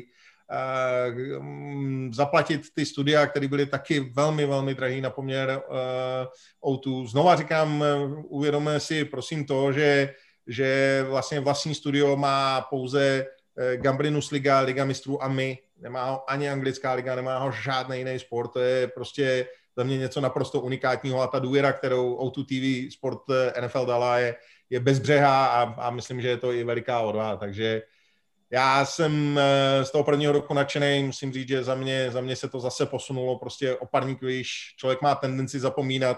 zaplatit 2.11 2.61
ty 2.75 2.85
studia, 2.85 3.27
které 3.27 3.47
byly 3.47 3.65
taky 3.65 3.99
velmi, 3.99 4.45
velmi 4.45 4.75
drahé 4.75 5.01
na 5.01 5.09
poměr 5.09 5.61
uh, 6.61 6.75
O2. 6.75 7.07
Znova 7.07 7.35
říkám, 7.35 7.83
uvědomíme 8.23 8.79
si 8.79 9.05
prosím 9.05 9.45
to, 9.45 9.71
že, 9.71 10.13
že 10.47 10.99
vlastně 11.09 11.39
vlastní 11.39 11.75
studio 11.75 12.15
má 12.15 12.61
pouze 12.61 13.25
Gambrinus 13.75 14.31
Liga, 14.31 14.59
Liga 14.59 14.85
mistrů 14.85 15.23
a 15.23 15.27
my. 15.27 15.57
Nemá 15.77 16.05
ho 16.05 16.31
ani 16.31 16.49
anglická 16.49 16.93
liga, 16.93 17.15
nemá 17.15 17.37
ho 17.37 17.51
žádný 17.51 17.97
jiný 17.97 18.19
sport. 18.19 18.53
To 18.53 18.59
je 18.59 18.87
prostě 18.87 19.47
za 19.77 19.83
mě 19.83 19.97
něco 19.97 20.21
naprosto 20.21 20.61
unikátního 20.61 21.21
a 21.21 21.27
ta 21.27 21.39
důvěra, 21.39 21.73
kterou 21.73 22.17
O2 22.17 22.45
TV 22.45 22.93
Sport 22.93 23.19
NFL 23.61 23.85
dala, 23.85 24.19
je, 24.19 24.35
je 24.69 24.79
bezbřehá 24.79 25.45
a, 25.45 25.61
a 25.61 25.89
myslím, 25.89 26.21
že 26.21 26.27
je 26.27 26.37
to 26.37 26.51
i 26.51 26.63
veliká 26.63 26.99
odvaha. 26.99 27.37
Takže 27.37 27.81
já 28.53 28.85
jsem 28.85 29.39
eh, 29.39 29.85
z 29.85 29.91
toho 29.91 30.03
prvního 30.03 30.31
roku 30.31 30.53
nadšený, 30.53 31.03
musím 31.03 31.33
říct, 31.33 31.47
že 31.47 31.63
za 31.63 31.75
mě, 31.75 32.11
za 32.11 32.21
mě 32.21 32.35
se 32.35 32.49
to 32.49 32.59
zase 32.59 32.85
posunulo 32.85 33.39
prostě 33.39 33.75
o 33.75 33.85
parník 33.85 34.21
výš. 34.21 34.75
Člověk 34.77 35.01
má 35.01 35.15
tendenci 35.15 35.59
zapomínat, 35.59 36.17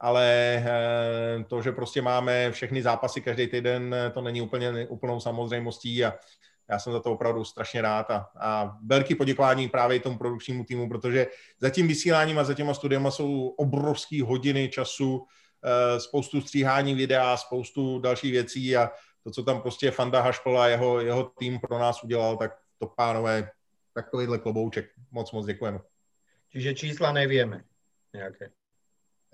ale 0.00 0.26
eh, 0.66 1.44
to, 1.48 1.62
že 1.62 1.72
prostě 1.72 2.02
máme 2.02 2.52
všechny 2.52 2.82
zápasy 2.82 3.20
každý 3.20 3.46
týden, 3.46 3.96
to 4.14 4.20
není 4.20 4.40
úplně 4.40 4.86
úplnou 4.88 5.20
samozřejmostí 5.20 6.04
a 6.04 6.12
já 6.70 6.78
jsem 6.78 6.92
za 6.92 7.00
to 7.00 7.12
opravdu 7.12 7.44
strašně 7.44 7.82
rád 7.82 8.10
a, 8.10 8.26
a 8.40 8.76
velký 8.86 9.14
poděkování 9.14 9.68
právě 9.68 10.00
tomu 10.00 10.18
produkčnímu 10.18 10.64
týmu, 10.64 10.88
protože 10.88 11.26
za 11.60 11.70
tím 11.70 11.88
vysíláním 11.88 12.38
a 12.38 12.44
za 12.44 12.54
těma 12.54 12.74
studiema 12.74 13.10
jsou 13.10 13.48
obrovské 13.48 14.24
hodiny 14.24 14.68
času, 14.68 15.26
eh, 15.64 16.00
spoustu 16.00 16.40
stříhání 16.40 16.94
videa, 16.94 17.36
spoustu 17.36 17.98
dalších 17.98 18.32
věcí 18.32 18.76
a 18.76 18.90
to, 19.28 19.32
co 19.32 19.42
tam 19.42 19.62
prostě 19.62 19.90
Fanda 19.90 20.20
Hašpol 20.20 20.60
a 20.60 20.68
jeho, 20.68 21.00
jeho 21.00 21.24
tým 21.24 21.60
pro 21.60 21.78
nás 21.78 22.04
udělal, 22.04 22.36
tak 22.36 22.58
to 22.78 22.86
pánové, 22.86 23.50
takovýhle 23.94 24.38
klobouček. 24.38 24.90
Moc, 25.10 25.32
moc 25.32 25.46
děkujeme. 25.46 25.78
Čiže 26.48 26.74
čísla 26.74 27.12
nevieme 27.12 27.64
nějaké. 28.14 28.50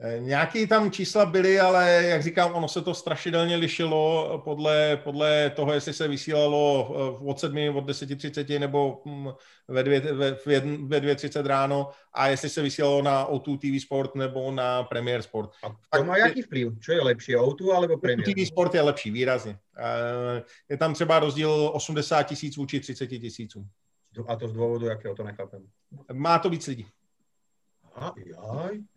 Eh, 0.05 0.21
nějaký 0.21 0.67
tam 0.67 0.91
čísla 0.91 1.27
byly, 1.27 1.61
ale 1.61 2.05
jak 2.05 2.23
říkám, 2.23 2.55
ono 2.55 2.69
se 2.69 2.83
to 2.83 2.95
strašidelně 2.95 3.57
lišilo 3.57 4.43
podle, 4.45 5.01
podle 5.05 5.51
toho, 5.51 5.73
jestli 5.73 5.93
se 5.93 6.09
vysílalo 6.09 6.91
eh, 6.91 7.25
od 7.31 7.41
7, 7.41 7.77
od 7.77 7.85
10.30 7.85 8.61
nebo 8.61 9.03
hm, 9.07 9.29
ve 9.69 9.83
2.30 9.83 10.89
ve, 10.89 11.43
ve 11.43 11.49
ráno 11.49 11.91
a 12.13 12.29
jestli 12.29 12.49
se 12.49 12.63
vysílalo 12.63 13.03
na 13.03 13.29
O2 13.29 13.59
TV 13.59 13.83
Sport 13.83 14.15
nebo 14.15 14.51
na 14.51 14.83
Premier 14.83 15.23
Sport. 15.23 15.51
A 15.63 15.97
to 15.99 16.05
má 16.05 16.17
jaký 16.17 16.43
vplyv? 16.43 16.73
Co 16.85 16.93
je 16.93 17.03
lepší, 17.03 17.37
O2 17.37 17.75
alebo 17.75 17.99
Premier? 17.99 18.35
TV 18.35 18.47
Sport 18.47 18.75
je 18.75 18.81
lepší, 18.81 19.11
výrazně. 19.11 19.59
Eh, 19.79 20.43
je 20.69 20.77
tam 20.77 20.95
třeba 20.95 21.19
rozdíl 21.19 21.71
80 21.75 22.23
tisíc 22.23 22.57
vůči 22.57 22.81
30 22.81 23.07
tisícům. 23.07 23.69
A 24.29 24.37
to 24.37 24.49
z 24.49 24.53
důvodu, 24.53 24.87
jakého 24.87 25.15
to 25.15 25.25
nechápem? 25.25 25.67
Má 26.13 26.39
to 26.39 26.51
víc 26.51 26.67
lidí. 26.67 26.87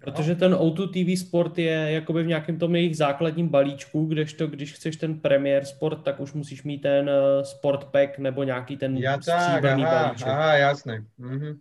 Protože 0.02 0.36
ten 0.36 0.54
O2 0.54 0.90
TV 0.90 1.22
Sport 1.28 1.58
je 1.58 1.92
jakoby 1.92 2.24
v 2.24 2.28
nějakém 2.28 2.60
tom 2.60 2.76
jejich 2.76 2.98
základním 2.98 3.50
balíčku, 3.50 4.06
kdežto 4.06 4.48
když 4.48 4.74
chceš 4.74 4.98
ten 4.98 5.20
Premier 5.20 5.66
Sport, 5.66 6.04
tak 6.04 6.20
už 6.20 6.34
musíš 6.34 6.64
mít 6.64 6.82
ten 6.82 7.10
uh, 7.10 7.44
Sport 7.44 7.86
Pack 7.86 8.18
nebo 8.18 8.44
nějaký 8.44 8.78
ten 8.78 8.98
ja, 8.98 9.22
stříbrný 9.22 9.86
aha, 9.86 10.04
balíček. 10.04 10.28
Aha, 10.28 10.54
jasné. 10.54 11.06
Mhm. 11.18 11.60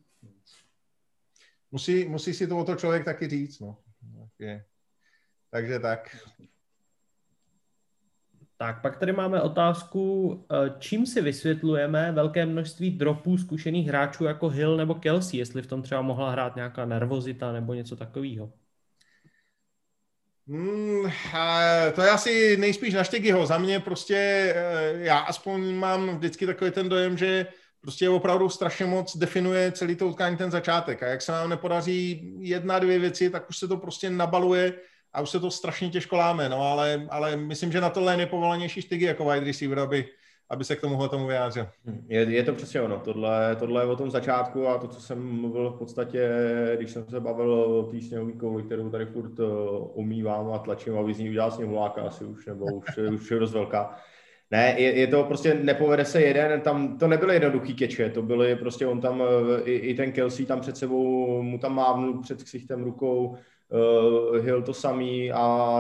Musí, 1.70 2.08
musí 2.08 2.34
si 2.34 2.46
to 2.46 2.58
o 2.58 2.64
to 2.64 2.76
člověk 2.76 3.04
taky 3.04 3.28
říct, 3.28 3.60
no. 3.60 3.76
Okay. 4.22 4.62
Takže 5.50 5.78
tak. 5.78 6.16
Tak, 8.58 8.82
pak 8.82 8.98
tady 8.98 9.12
máme 9.12 9.42
otázku, 9.42 10.46
eh, 10.52 10.74
čím 10.78 11.06
si 11.06 11.22
vysvětlujeme 11.22 12.12
velké 12.12 12.46
množství 12.46 12.90
dropů 12.90 13.38
zkušených 13.38 13.88
hráčů 13.88 14.24
jako 14.24 14.48
Hill 14.48 14.76
nebo 14.76 14.94
Kelsey, 14.94 15.38
jestli 15.38 15.62
v 15.62 15.66
tom 15.66 15.82
třeba 15.82 16.02
mohla 16.02 16.30
hrát 16.30 16.56
nějaká 16.56 16.84
nervozita 16.84 17.52
nebo 17.52 17.74
něco 17.74 17.96
takového? 17.96 18.52
Hmm, 20.48 21.10
to 21.94 22.02
je 22.02 22.10
asi 22.10 22.56
nejspíš 22.56 22.94
na 22.94 23.04
Štegyho. 23.04 23.46
Za 23.46 23.58
mě 23.58 23.80
prostě, 23.80 24.16
eh, 24.56 24.92
já 24.98 25.18
aspoň 25.18 25.74
mám 25.74 26.16
vždycky 26.16 26.46
takový 26.46 26.70
ten 26.70 26.88
dojem, 26.88 27.18
že 27.18 27.46
prostě 27.80 28.08
opravdu 28.08 28.48
strašně 28.48 28.86
moc 28.86 29.16
definuje 29.16 29.72
celý 29.72 29.96
to 29.96 30.08
utkání 30.08 30.36
ten 30.36 30.50
začátek. 30.50 31.02
A 31.02 31.06
jak 31.06 31.22
se 31.22 31.32
nám 31.32 31.50
nepodaří 31.50 32.32
jedna, 32.40 32.78
dvě 32.78 32.98
věci, 32.98 33.30
tak 33.30 33.50
už 33.50 33.58
se 33.58 33.68
to 33.68 33.76
prostě 33.76 34.10
nabaluje 34.10 34.74
a 35.16 35.20
už 35.20 35.30
se 35.30 35.40
to 35.40 35.50
strašně 35.50 35.90
těžko 35.90 36.16
láme, 36.16 36.48
no 36.48 36.62
ale, 36.62 37.06
ale 37.10 37.36
myslím, 37.36 37.72
že 37.72 37.80
na 37.80 37.90
tohle 37.90 38.12
je 38.12 38.16
nejpovolanější 38.16 38.82
štygy 38.82 39.04
jako 39.04 39.24
wide 39.24 39.46
receiver, 39.46 39.78
aby, 39.78 40.08
aby 40.50 40.64
se 40.64 40.76
k 40.76 40.80
tomuhle 40.80 41.08
tomu 41.08 41.26
vyjádřil. 41.26 41.68
Je, 42.08 42.20
je 42.20 42.42
to 42.42 42.52
přesně 42.52 42.80
ono, 42.80 42.98
tohle, 42.98 43.56
tohle 43.56 43.82
je 43.82 43.86
o 43.86 43.96
tom 43.96 44.10
začátku 44.10 44.68
a 44.68 44.78
to, 44.78 44.88
co 44.88 45.00
jsem 45.00 45.40
mluvil 45.40 45.70
v 45.70 45.78
podstatě, 45.78 46.30
když 46.76 46.90
jsem 46.90 47.08
se 47.08 47.20
bavil 47.20 47.52
o 47.52 47.82
té 47.82 48.00
sněhové 48.00 48.32
kouli, 48.32 48.62
kterou 48.62 48.90
tady 48.90 49.06
furt 49.06 49.40
eh, 49.40 49.42
umývám 49.94 50.52
a 50.52 50.58
tlačím, 50.58 50.98
aby 50.98 51.14
z 51.14 51.18
ní 51.18 51.30
udělal 51.30 51.50
sněhuláka 51.50 52.02
asi 52.02 52.24
už, 52.24 52.46
nebo 52.46 52.64
už, 52.64 52.98
už 53.14 53.30
je 53.30 53.38
dost 53.38 53.52
velká. 53.52 53.96
Ne, 54.50 54.74
je, 54.78 54.98
je, 54.98 55.06
to 55.06 55.24
prostě, 55.24 55.54
nepovede 55.54 56.04
se 56.04 56.22
jeden, 56.22 56.60
tam 56.60 56.98
to 56.98 57.08
nebyly 57.08 57.34
jednoduchý 57.34 57.74
keče, 57.74 58.10
to 58.10 58.22
byly 58.22 58.56
prostě, 58.56 58.86
on 58.86 59.00
tam, 59.00 59.22
eh, 59.22 59.62
i, 59.62 59.72
i 59.72 59.94
ten 59.94 60.12
Kelsey 60.12 60.46
tam 60.46 60.60
před 60.60 60.76
sebou, 60.76 61.42
mu 61.42 61.58
tam 61.58 61.74
mávnul 61.74 62.22
před 62.22 62.42
ksichtem 62.42 62.84
rukou, 62.84 63.36
uh, 63.70 64.36
Hill 64.36 64.62
to 64.62 64.74
samý 64.74 65.32
a 65.32 65.78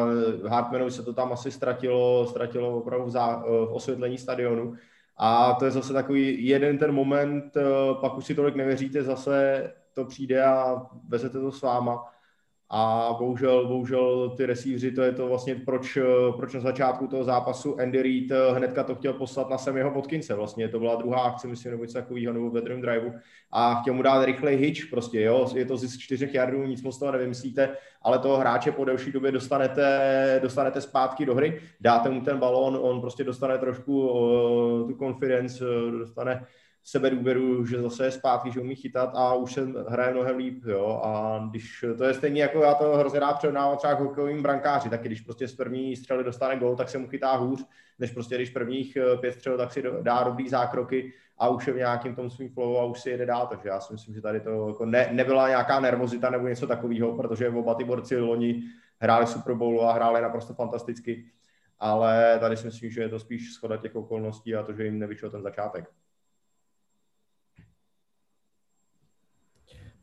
Hartmanovi 0.48 0.90
se 0.90 1.02
to 1.02 1.12
tam 1.12 1.32
asi 1.32 1.50
ztratilo, 1.50 2.26
ztratilo 2.26 2.76
opravdu 2.78 3.06
v, 3.06 3.10
zá, 3.10 3.36
uh, 3.36 3.66
v 3.66 3.72
osvětlení 3.72 4.18
stadionu. 4.18 4.74
A 5.16 5.52
to 5.52 5.64
je 5.64 5.70
zase 5.70 5.92
takový 5.92 6.46
jeden 6.46 6.78
ten 6.78 6.92
moment, 6.92 7.56
uh, 7.56 8.00
pak 8.00 8.16
už 8.16 8.24
si 8.24 8.34
tolik 8.34 8.54
nevěříte, 8.54 9.02
zase 9.02 9.72
to 9.94 10.04
přijde 10.04 10.44
a 10.44 10.86
vezete 11.08 11.40
to 11.40 11.52
s 11.52 11.62
váma 11.62 12.15
a 12.70 13.14
bohužel, 13.18 13.68
bohužel 13.68 14.30
ty 14.36 14.46
receiveři, 14.46 14.92
to 14.92 15.02
je 15.02 15.12
to 15.12 15.28
vlastně, 15.28 15.54
proč, 15.54 15.98
proč 16.36 16.54
na 16.54 16.60
začátku 16.60 17.06
toho 17.06 17.24
zápasu 17.24 17.80
Andy 17.80 18.02
Reid 18.02 18.30
eh, 18.30 18.52
hnedka 18.52 18.84
to 18.84 18.94
chtěl 18.94 19.12
poslat 19.12 19.50
na 19.50 19.58
sem 19.58 19.76
jeho 19.76 19.90
podkince. 19.90 20.34
Vlastně 20.34 20.68
to 20.68 20.78
byla 20.78 20.94
druhá 20.94 21.20
akce, 21.20 21.48
myslím, 21.48 21.70
nebo 21.70 21.84
něco 21.84 21.98
takového, 21.98 22.32
nebo 22.32 22.50
ve 22.50 22.60
druhém 22.60 22.82
driveu. 22.82 23.12
A 23.52 23.74
chtěl 23.74 23.94
mu 23.94 24.02
dát 24.02 24.24
rychlej 24.24 24.56
hitch, 24.56 24.90
prostě, 24.90 25.20
jo, 25.20 25.48
je 25.54 25.64
to 25.64 25.76
z 25.76 25.98
čtyřech 25.98 26.34
jardů, 26.34 26.66
nic 26.66 26.82
moc 26.82 26.98
toho 26.98 27.12
nevymyslíte, 27.12 27.76
ale 28.02 28.18
toho 28.18 28.36
hráče 28.36 28.72
po 28.72 28.84
delší 28.84 29.12
době 29.12 29.32
dostanete, 29.32 30.40
dostanete 30.42 30.80
zpátky 30.80 31.26
do 31.26 31.34
hry, 31.34 31.60
dáte 31.80 32.10
mu 32.10 32.20
ten 32.20 32.38
balón, 32.38 32.78
on 32.82 33.00
prostě 33.00 33.24
dostane 33.24 33.58
trošku 33.58 34.08
uh, 34.08 34.90
tu 34.90 34.98
confidence, 34.98 35.64
dostane 35.98 36.46
důvěru, 37.10 37.66
že 37.66 37.82
zase 37.82 38.04
je 38.04 38.10
zpátky, 38.10 38.52
že 38.52 38.60
umí 38.60 38.74
chytat 38.74 39.10
a 39.14 39.34
už 39.34 39.52
se 39.52 39.66
hraje 39.88 40.12
mnohem 40.12 40.36
líp, 40.36 40.64
jo, 40.64 41.00
a 41.04 41.38
když, 41.50 41.84
to 41.98 42.04
je 42.04 42.14
stejně 42.14 42.42
jako 42.42 42.62
já 42.62 42.74
to 42.74 42.96
hrozně 42.96 43.20
rád 43.20 43.38
přednávám 43.38 43.76
třeba 43.76 43.94
hokejovým 43.94 44.42
brankáři, 44.42 44.90
taky 44.90 45.08
když 45.08 45.20
prostě 45.20 45.48
z 45.48 45.54
první 45.54 45.96
střely 45.96 46.24
dostane 46.24 46.56
gol, 46.56 46.76
tak 46.76 46.88
se 46.88 46.98
mu 46.98 47.08
chytá 47.08 47.36
hůř, 47.36 47.66
než 47.98 48.10
prostě 48.10 48.34
když 48.34 48.50
prvních 48.50 48.96
eh, 48.96 49.16
pět 49.16 49.32
střel, 49.32 49.56
tak 49.56 49.72
si 49.72 49.82
dá 50.02 50.22
dobrý 50.22 50.48
zákroky 50.48 51.12
a 51.38 51.48
už 51.48 51.66
je 51.66 51.72
v 51.72 51.76
nějakým 51.76 52.14
tom 52.14 52.30
svým 52.30 52.50
flow 52.50 52.78
a 52.78 52.84
už 52.84 53.00
si 53.00 53.10
jede 53.10 53.26
dál, 53.26 53.46
takže 53.46 53.68
já 53.68 53.80
si 53.80 53.92
myslím, 53.92 54.14
že 54.14 54.20
tady 54.20 54.40
to 54.40 54.68
jako 54.68 54.86
ne, 54.86 55.08
nebyla 55.12 55.48
nějaká 55.48 55.80
nervozita 55.80 56.30
nebo 56.30 56.48
něco 56.48 56.66
takového, 56.66 57.16
protože 57.16 57.48
oba 57.48 57.74
ty 57.74 57.84
borci 57.84 58.16
loni 58.16 58.62
hráli 59.00 59.26
Super 59.26 59.54
Bowlu 59.54 59.82
a 59.82 59.92
hráli 59.92 60.22
naprosto 60.22 60.54
fantasticky, 60.54 61.24
ale 61.78 62.38
tady 62.40 62.56
si 62.56 62.66
myslím, 62.66 62.90
že 62.90 63.00
je 63.00 63.08
to 63.08 63.18
spíš 63.18 63.52
schoda 63.52 63.76
těch 63.76 63.96
okolností 63.96 64.54
a 64.54 64.62
to, 64.62 64.72
že 64.72 64.84
jim 64.84 64.98
nevyšel 64.98 65.30
ten 65.30 65.42
začátek. 65.42 65.90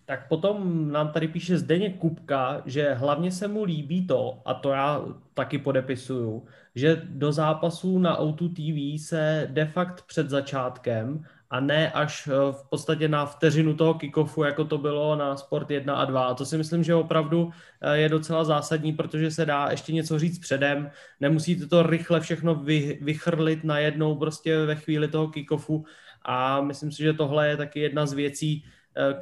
Tak 0.06 0.28
potom 0.28 0.92
nám 0.92 1.12
tady 1.12 1.28
píše 1.28 1.58
Zdeně 1.58 1.94
Kupka, 1.94 2.62
že 2.66 2.94
hlavně 2.94 3.32
se 3.32 3.48
mu 3.48 3.64
líbí 3.64 4.08
to, 4.08 4.42
a 4.46 4.54
to 4.54 4.72
já 4.72 5.02
taky 5.34 5.58
podepisuju, 5.58 6.46
že 6.76 7.02
do 7.06 7.32
zápasů 7.32 8.00
na 8.00 8.20
O2 8.20 8.54
TV 8.54 9.04
se 9.06 9.48
de 9.52 9.66
facto 9.66 10.04
před 10.08 10.30
začátkem 10.30 11.26
a 11.54 11.60
ne 11.60 11.92
až 11.92 12.28
eh, 12.28 12.52
v 12.52 12.70
podstatě 12.70 13.08
na 13.08 13.26
vteřinu 13.26 13.76
toho 13.76 13.94
kickoffu, 13.94 14.44
jako 14.44 14.66
to 14.66 14.78
bylo 14.78 15.16
na 15.16 15.38
Sport 15.38 15.72
1 15.72 15.96
a 15.96 16.06
2. 16.06 16.26
A 16.26 16.34
to 16.34 16.46
si 16.46 16.58
myslím, 16.58 16.84
že 16.84 16.96
opravdu 16.96 17.52
eh, 17.82 17.98
je 17.98 18.10
docela 18.10 18.44
zásadní, 18.44 18.94
protože 18.94 19.32
se 19.32 19.46
dá 19.46 19.68
ještě 19.72 19.94
něco 19.94 20.20
říct 20.20 20.40
předem, 20.40 20.92
nemusíte 21.20 21.68
to 21.68 21.84
rychle 21.84 22.20
všechno 22.20 22.56
vy, 22.56 23.00
vychrlit 23.02 23.64
najednou 23.64 24.16
prostě 24.16 24.66
ve 24.66 24.76
chvíli 24.76 25.08
toho 25.08 25.28
kickoffu 25.28 25.86
a 26.26 26.62
myslím 26.62 26.92
si, 26.92 27.04
že 27.04 27.14
tohle 27.14 27.48
je 27.48 27.58
taky 27.58 27.80
jedna 27.80 28.06
z 28.06 28.14
věcí, 28.14 28.66
eh, 28.98 29.14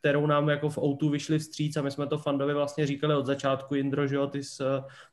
kterou 0.00 0.26
nám 0.26 0.48
jako 0.48 0.68
v 0.68 0.78
Outu 0.78 1.08
vyšli 1.08 1.38
vstříc 1.38 1.76
a 1.76 1.82
my 1.82 1.90
jsme 1.90 2.06
to 2.06 2.18
fandovi 2.18 2.54
vlastně 2.54 2.86
říkali 2.86 3.14
od 3.14 3.26
začátku, 3.26 3.74
Indro, 3.74 4.06
že 4.06 4.16
jo, 4.16 4.26
ty 4.26 4.44
jsi 4.44 4.62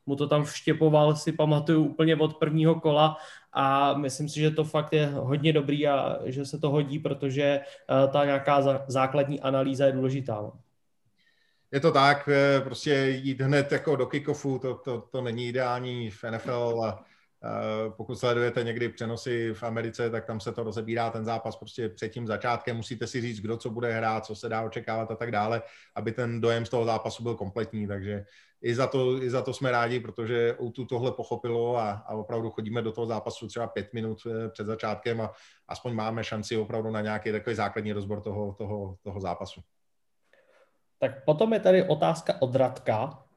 mu 0.06 0.16
to 0.16 0.28
tam 0.28 0.44
vštěpoval, 0.44 1.16
si 1.16 1.32
pamatuju 1.32 1.84
úplně 1.84 2.16
od 2.16 2.36
prvního 2.36 2.80
kola 2.80 3.16
a 3.52 3.94
myslím 3.94 4.28
si, 4.28 4.40
že 4.40 4.50
to 4.50 4.64
fakt 4.64 4.92
je 4.92 5.06
hodně 5.06 5.52
dobrý 5.52 5.88
a 5.88 6.18
že 6.24 6.44
se 6.44 6.58
to 6.58 6.70
hodí, 6.70 6.98
protože 6.98 7.42
eh, 7.44 8.08
ta 8.12 8.24
nějaká 8.24 8.84
základní 8.86 9.40
analýza 9.40 9.86
je 9.86 9.92
důležitá. 9.92 10.34
No. 10.34 10.52
Je 11.72 11.80
to 11.80 11.92
tak, 11.92 12.28
eh, 12.28 12.60
prostě 12.60 13.20
jít 13.22 13.40
hned 13.40 13.72
jako 13.72 13.96
do 13.96 14.06
kickoffu, 14.06 14.58
to, 14.58 14.74
to, 14.74 15.00
to 15.00 15.20
není 15.20 15.48
ideální 15.48 16.10
v 16.10 16.24
NFL 16.24 16.82
a 16.84 17.04
pokud 17.96 18.18
sledujete 18.18 18.64
někdy 18.64 18.88
přenosy 18.88 19.54
v 19.54 19.62
Americe, 19.62 20.10
tak 20.10 20.24
tam 20.24 20.40
se 20.40 20.52
to 20.52 20.62
rozebírá 20.62 21.10
ten 21.10 21.24
zápas 21.24 21.56
prostě 21.56 21.88
před 21.88 22.08
tím 22.08 22.26
začátkem. 22.26 22.76
Musíte 22.76 23.06
si 23.06 23.20
říct, 23.20 23.40
kdo 23.40 23.56
co 23.56 23.70
bude 23.70 23.92
hrát, 23.92 24.26
co 24.26 24.34
se 24.34 24.48
dá 24.48 24.62
očekávat 24.62 25.10
a 25.10 25.16
tak 25.16 25.30
dále, 25.30 25.62
aby 25.94 26.12
ten 26.12 26.40
dojem 26.40 26.66
z 26.66 26.68
toho 26.68 26.84
zápasu 26.84 27.22
byl 27.22 27.34
kompletní. 27.34 27.86
Takže 27.86 28.24
i 28.62 28.74
za 28.74 28.86
to, 28.86 29.22
i 29.22 29.30
za 29.30 29.42
to 29.42 29.54
jsme 29.54 29.70
rádi, 29.70 30.00
protože 30.00 30.56
tu 30.74 30.84
tohle 30.84 31.12
pochopilo 31.12 31.76
a, 31.76 31.90
a 31.90 32.14
opravdu 32.14 32.50
chodíme 32.50 32.82
do 32.82 32.92
toho 32.92 33.06
zápasu 33.06 33.48
třeba 33.48 33.66
pět 33.66 33.92
minut 33.92 34.18
eh, 34.26 34.48
před 34.48 34.66
začátkem 34.66 35.20
a 35.20 35.32
aspoň 35.68 35.94
máme 35.94 36.24
šanci 36.24 36.56
opravdu 36.56 36.90
na 36.90 37.00
nějaký 37.00 37.32
takový 37.32 37.56
základní 37.56 37.92
rozbor 37.92 38.20
toho, 38.20 38.54
toho, 38.54 38.96
toho 39.02 39.20
zápasu. 39.20 39.60
Tak 40.98 41.24
potom 41.24 41.52
je 41.52 41.60
tady 41.60 41.88
otázka 41.88 42.42
od 42.42 42.54
Radka. 42.54 43.27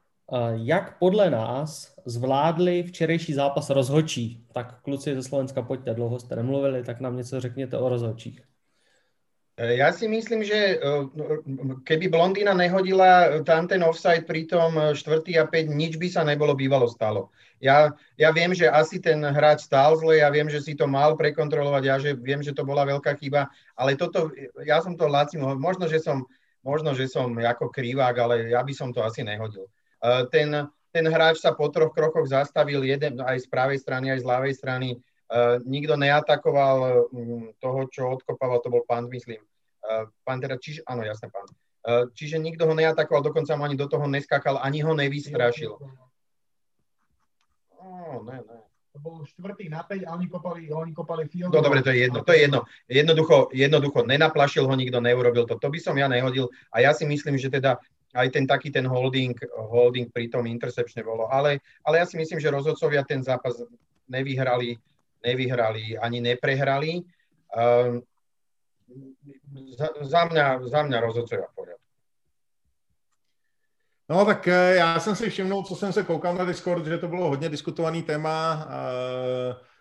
Jak 0.54 0.98
podle 0.98 1.30
nás 1.30 1.94
zvládli 2.04 2.82
včerejší 2.82 3.34
zápas 3.34 3.70
rozhočí? 3.70 4.46
Tak 4.52 4.80
kluci 4.82 5.14
ze 5.14 5.22
Slovenska, 5.22 5.62
pojďte, 5.62 5.94
dlouho 5.94 6.20
jste 6.20 6.36
nemluvili, 6.36 6.84
tak 6.84 7.00
nám 7.00 7.16
něco 7.16 7.40
řekněte 7.40 7.78
o 7.78 7.88
rozhočích. 7.88 8.40
E, 9.56 9.76
ja 9.76 9.92
si 9.92 10.08
myslím, 10.08 10.40
že 10.44 10.56
e, 10.56 10.76
keby 11.84 12.08
Blondýna 12.08 12.56
nehodila 12.56 13.44
tam 13.44 13.68
ten 13.68 13.84
offside 13.84 14.24
pri 14.24 14.48
tom 14.48 14.80
4. 14.96 14.96
a 15.36 15.44
5, 15.44 15.68
nič 15.68 16.00
by 16.00 16.08
sa 16.08 16.24
nebolo 16.24 16.56
bývalo 16.56 16.88
stalo. 16.88 17.28
Ja, 17.60 17.92
ja 18.16 18.32
viem, 18.32 18.56
že 18.56 18.72
asi 18.72 18.96
ten 18.96 19.20
hráč 19.20 19.68
stál 19.68 19.92
zle, 20.00 20.24
ja 20.24 20.32
viem, 20.32 20.48
že 20.48 20.64
si 20.64 20.72
to 20.72 20.88
mal 20.88 21.20
prekontrolovať, 21.20 21.82
ja 21.84 21.96
že 22.00 22.16
viem, 22.16 22.40
že 22.40 22.56
to 22.56 22.64
bola 22.64 22.88
veľká 22.88 23.12
chyba, 23.20 23.52
ale 23.76 23.92
toto, 23.94 24.32
ja 24.64 24.80
som 24.80 24.96
to 24.96 25.04
Lacim, 25.04 25.44
možno, 25.60 25.84
že 25.84 26.00
som, 26.00 26.24
možno, 26.64 26.96
že 26.96 27.06
som 27.06 27.28
ako 27.36 27.68
krivák, 27.68 28.16
ale 28.18 28.56
ja 28.56 28.64
by 28.64 28.72
som 28.72 28.88
to 28.88 29.04
asi 29.04 29.20
nehodil. 29.20 29.68
Eh, 30.02 30.24
ten, 30.34 30.50
ten 30.90 31.06
hráč 31.06 31.38
sa 31.38 31.54
po 31.54 31.70
troch 31.70 31.94
krokoch 31.94 32.26
zastavil 32.26 32.82
jeden 32.82 33.22
aj 33.22 33.38
z 33.38 33.46
pravej 33.46 33.78
strany, 33.78 34.10
aj 34.10 34.20
z 34.20 34.28
ľavej 34.28 34.54
strany. 34.58 34.88
Uh, 35.32 35.56
nikto 35.64 35.96
neatakoval 35.96 37.08
um, 37.08 37.48
toho, 37.56 37.88
čo 37.88 38.04
odkopával, 38.04 38.60
to 38.60 38.68
bol 38.68 38.84
pán, 38.84 39.08
myslím. 39.08 39.40
Uh, 39.80 40.04
pán 40.28 40.44
teda, 40.44 40.60
čiže, 40.60 40.84
áno, 40.84 41.08
jasne, 41.08 41.32
pán. 41.32 41.48
Čiže 42.12 42.38
nikto 42.38 42.68
ho 42.68 42.76
neatakoval, 42.76 43.24
dokonca 43.24 43.58
mu 43.58 43.64
ani 43.64 43.74
do 43.74 43.88
toho 43.88 44.04
neskakal, 44.06 44.60
ani 44.60 44.84
ho 44.84 44.92
nevystrašil. 44.94 45.72
Oh, 47.80 48.22
ne, 48.22 48.38
ne. 48.38 48.58
To 48.92 49.00
bol 49.00 49.24
štvrtý 49.24 49.72
na 49.72 49.82
5 49.82 50.04
a 50.04 50.12
oni 50.14 50.28
kopali, 50.28 50.68
oni 50.68 50.92
kopali 50.92 51.24
field. 51.26 51.48
No 51.48 51.64
dobre, 51.64 51.80
to 51.80 51.90
je 51.90 52.06
jedno, 52.06 52.20
to 52.22 52.36
je 52.36 52.44
jedno. 52.44 52.60
Jednoducho, 52.86 53.48
jednoducho 53.56 54.04
nenaplašil 54.04 54.68
ho, 54.68 54.74
nikto 54.76 55.00
neurobil 55.00 55.48
to. 55.48 55.56
To 55.56 55.68
by 55.72 55.80
som 55.80 55.96
ja 55.96 56.12
nehodil 56.12 56.52
a 56.68 56.84
ja 56.84 56.92
si 56.92 57.08
myslím, 57.08 57.40
že 57.40 57.48
teda 57.48 57.80
aj 58.12 58.28
ten 58.28 58.44
taký 58.46 58.70
ten 58.70 58.84
holding, 58.84 59.32
holding 59.56 60.12
pri 60.12 60.28
tom 60.28 60.44
intercepčne 60.44 61.00
bolo. 61.00 61.32
Ale, 61.32 61.64
ale 61.84 61.98
ja 61.98 62.06
si 62.06 62.20
myslím, 62.20 62.40
že 62.40 62.52
rozhodcovia 62.52 63.04
ten 63.08 63.24
zápas 63.24 63.56
nevyhrali, 64.08 64.76
nevyhrali 65.24 65.96
ani 65.96 66.20
neprehrali. 66.20 67.00
Um, 67.52 68.04
za, 69.76 69.88
za, 70.04 70.22
mňa, 70.28 70.68
za 70.68 70.80
mňa 70.84 70.98
rozhodcovia 71.00 71.48
v 71.48 71.54
poriadku. 71.56 71.88
No 74.08 74.24
tak 74.24 74.48
eh, 74.48 74.74
já 74.76 75.00
jsem 75.00 75.16
si 75.16 75.30
všimnul, 75.30 75.62
co 75.62 75.76
jsem 75.76 75.92
se 75.92 76.02
koukal 76.02 76.34
na 76.34 76.44
Discord, 76.44 76.86
že 76.86 76.98
to 76.98 77.08
bylo 77.08 77.28
hodně 77.28 77.48
diskutovaný 77.48 78.02
téma. 78.02 78.66
Uh, 78.68 79.71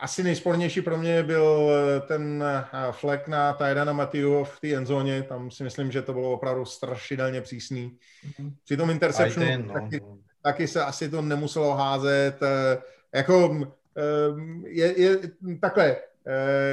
asi 0.00 0.22
nejspornější 0.22 0.82
pro 0.82 0.98
mě 0.98 1.22
byl 1.22 1.70
eh, 1.70 2.00
ten 2.00 2.44
eh, 2.46 2.64
flek 2.90 3.28
na 3.28 3.52
Tyrana 3.52 3.92
Matiu 3.92 4.44
v 4.44 4.60
té 4.60 4.74
endzóně, 4.74 5.22
tam 5.22 5.50
si 5.50 5.64
myslím, 5.64 5.92
že 5.92 6.02
to 6.02 6.12
bylo 6.12 6.32
opravdu 6.32 6.64
strašidelně 6.64 7.40
přísný. 7.40 7.98
Mhm. 8.38 8.54
Při 8.64 8.76
tom 8.76 8.90
interceptionu 8.90 9.46
ten, 9.46 9.66
no. 9.66 9.74
taky, 9.74 10.00
taky 10.42 10.68
se 10.68 10.84
asi 10.84 11.08
to 11.08 11.22
nemuselo 11.22 11.74
házet. 11.74 12.40
Jako 13.14 13.66
je, 14.66 15.00
je 15.00 15.18
takhle, 15.60 15.96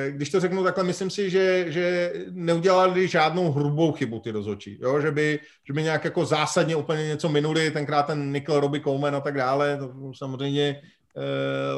když 0.10 0.30
to 0.30 0.40
řeknu 0.40 0.64
takhle, 0.64 0.84
myslím 0.84 1.10
si, 1.10 1.30
že, 1.30 1.72
že 1.72 2.14
neudělali 2.32 3.08
žádnou 3.08 3.52
hrubou 3.52 3.92
chybu 3.92 4.20
ty 4.20 4.32
rozhodčí, 4.32 4.80
jo? 4.82 5.02
Že, 5.02 5.12
by, 5.12 5.40
že 5.68 5.74
by 5.74 5.84
nějak 5.84 6.06
jako 6.06 6.26
zásadně 6.26 6.76
úplně 6.76 7.08
něco 7.08 7.30
minuli, 7.30 7.72
tenkrát 7.72 8.04
ten 8.04 8.32
Nickel, 8.32 8.60
Robbie 8.60 8.84
Coleman 8.84 9.16
a 9.16 9.22
tak 9.22 9.38
dále, 9.38 9.78
to 9.78 10.14
samozřejmě 10.18 10.82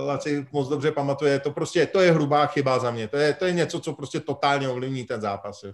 Laci 0.05 0.47
moc 0.51 0.69
dobře 0.69 0.91
pamatuje, 0.91 1.39
to 1.39 1.51
prostě, 1.51 1.85
to 1.85 1.99
je 1.99 2.11
hrubá 2.11 2.45
chyba 2.45 2.79
za 2.79 2.91
mě, 2.91 3.07
to 3.07 3.17
je, 3.17 3.33
to 3.33 3.45
je 3.45 3.53
něco, 3.53 3.79
co 3.79 3.93
prostě 3.93 4.19
totálně 4.19 4.69
ovlivní 4.69 5.03
ten 5.03 5.21
zápas. 5.21 5.63
Uh, 5.63 5.71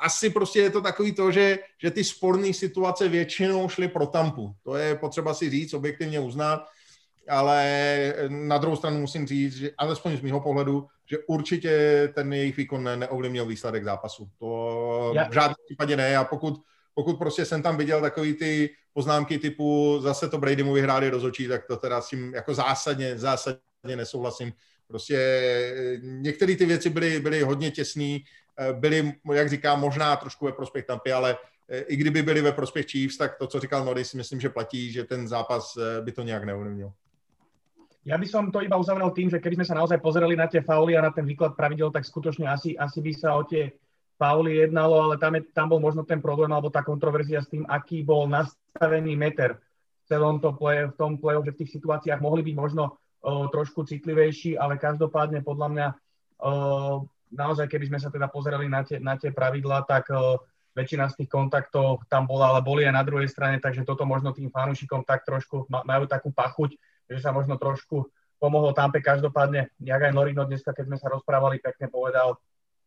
asi 0.00 0.30
prostě 0.30 0.60
je 0.60 0.70
to 0.70 0.80
takový 0.80 1.12
to, 1.12 1.30
že, 1.30 1.58
že 1.78 1.90
ty 1.90 2.04
sporné 2.04 2.52
situace 2.52 3.08
většinou 3.08 3.68
šly 3.68 3.88
pro 3.88 4.06
tampu. 4.06 4.54
To 4.62 4.76
je 4.76 4.94
potřeba 4.94 5.34
si 5.34 5.50
říct, 5.50 5.74
objektivně 5.74 6.20
uznat, 6.20 6.66
ale 7.28 8.14
na 8.28 8.58
druhou 8.58 8.76
stranu 8.76 9.00
musím 9.00 9.26
říct, 9.26 9.56
že 9.56 9.70
alespoň 9.78 10.16
z 10.16 10.20
mého 10.20 10.40
pohledu, 10.40 10.86
že 11.06 11.18
určitě 11.26 12.08
ten 12.14 12.32
jejich 12.32 12.56
výkon 12.56 12.84
ne, 12.84 12.96
neovlivnil 12.96 13.46
výsledek 13.46 13.84
zápasu. 13.84 14.28
To 14.38 15.14
v 15.30 15.34
žádném 15.34 15.54
případě 15.64 15.96
ne 15.96 16.16
a 16.16 16.24
pokud, 16.24 16.62
pokud 16.94 17.18
prostě 17.18 17.44
jsem 17.44 17.62
tam 17.62 17.76
viděl 17.76 18.00
takový 18.00 18.34
ty 18.34 18.70
poznámky 18.92 19.38
typu 19.38 19.98
zase 20.00 20.28
to 20.28 20.38
Brady 20.38 20.62
mu 20.62 20.72
vyhráli 20.72 21.10
rozhodčí, 21.10 21.48
tak 21.48 21.66
to 21.66 21.76
teda 21.76 22.00
s 22.00 22.08
tím 22.08 22.34
jako 22.34 22.54
zásadně, 22.54 23.18
zásadně 23.18 23.96
nesouhlasím. 23.96 24.52
Prostě 24.90 25.16
eh, 25.16 25.96
některé 26.02 26.56
ty 26.56 26.66
věci 26.66 26.90
byly, 26.90 27.20
byly 27.20 27.42
hodně 27.42 27.70
těsné, 27.70 28.18
eh, 28.58 28.72
byly, 28.72 29.12
jak 29.32 29.48
říkám, 29.48 29.80
možná 29.80 30.16
trošku 30.16 30.46
ve 30.46 30.52
prospěch 30.52 30.86
Tampy, 30.86 31.12
ale 31.12 31.36
eh, 31.68 31.80
i 31.80 31.96
kdyby 31.96 32.22
byly 32.22 32.42
ve 32.42 32.52
prospěch 32.52 32.86
Chiefs, 32.86 33.16
tak 33.16 33.38
to, 33.38 33.46
co 33.46 33.60
říkal 33.60 33.84
Norris, 33.84 34.14
myslím, 34.14 34.40
že 34.40 34.48
platí, 34.48 34.92
že 34.92 35.04
ten 35.04 35.28
zápas 35.28 35.78
by 36.00 36.12
to 36.12 36.22
nějak 36.22 36.44
neovlivnil. 36.44 36.92
Ja 38.00 38.16
by 38.16 38.24
som 38.24 38.48
to 38.48 38.64
iba 38.64 38.80
uzavrel 38.80 39.12
tým, 39.12 39.28
že 39.28 39.44
keby 39.44 39.60
sme 39.60 39.68
sa 39.68 39.76
naozaj 39.76 40.00
pozerali 40.00 40.32
na 40.32 40.48
tie 40.48 40.64
fauly 40.64 40.96
a 40.96 41.04
na 41.04 41.12
ten 41.12 41.20
výklad 41.28 41.52
pravidel, 41.52 41.92
tak 41.92 42.08
skutočne 42.08 42.48
asi, 42.48 42.72
asi 42.72 43.04
by 43.04 43.12
sa 43.12 43.36
o 43.36 43.44
tie 43.44 43.76
fauly 44.16 44.56
jednalo, 44.56 44.96
ale 45.04 45.20
tam, 45.20 45.36
je, 45.36 45.44
tam 45.52 45.68
bol 45.68 45.84
možno 45.84 46.00
ten 46.08 46.16
problém 46.24 46.48
alebo 46.48 46.72
tá 46.72 46.80
kontroverzia 46.80 47.44
s 47.44 47.52
tým, 47.52 47.68
aký 47.68 48.00
bol 48.00 48.24
nastavený 48.70 49.18
meter 49.18 49.58
v 49.58 50.04
celom 50.06 50.38
to 50.38 50.54
play, 50.54 50.86
v 50.86 50.94
tom 50.94 51.18
play 51.18 51.34
že 51.42 51.52
v 51.52 51.60
tých 51.60 51.74
situáciách 51.74 52.22
mohli 52.22 52.46
byť 52.46 52.54
možno 52.54 52.94
uh, 52.94 53.50
trošku 53.50 53.82
citlivejší, 53.82 54.54
ale 54.54 54.78
každopádne 54.78 55.42
podľa 55.42 55.68
mňa 55.74 55.86
uh, 55.90 57.02
naozaj, 57.34 57.66
keby 57.66 57.90
sme 57.90 57.98
sa 57.98 58.14
teda 58.14 58.30
pozerali 58.30 58.70
na 58.70 58.86
tie, 58.86 59.02
na 59.02 59.18
tie 59.18 59.34
pravidla, 59.34 59.82
tak 59.84 60.08
uh, 60.14 60.38
väčšina 60.74 61.10
z 61.10 61.22
tých 61.22 61.30
kontaktov 61.30 62.06
tam 62.06 62.30
bola, 62.30 62.54
ale 62.54 62.62
boli 62.62 62.86
aj 62.86 62.94
na 62.94 63.02
druhej 63.02 63.26
strane, 63.26 63.58
takže 63.58 63.82
toto 63.82 64.06
možno 64.06 64.30
tým 64.30 64.54
fanúšikom 64.54 65.02
tak 65.02 65.26
trošku 65.26 65.66
majú 65.66 66.04
takú 66.06 66.30
pachuť, 66.30 66.78
že 67.10 67.18
sa 67.18 67.34
možno 67.34 67.58
trošku 67.58 68.06
pomohol 68.38 68.70
Tampe. 68.72 69.02
Každopádne, 69.02 69.74
jak 69.82 70.00
aj 70.00 70.14
Norino 70.14 70.46
dneska, 70.46 70.70
keď 70.70 70.84
sme 70.86 70.98
sa 71.02 71.10
rozprávali, 71.10 71.58
pekne 71.58 71.90
povedal, 71.90 72.38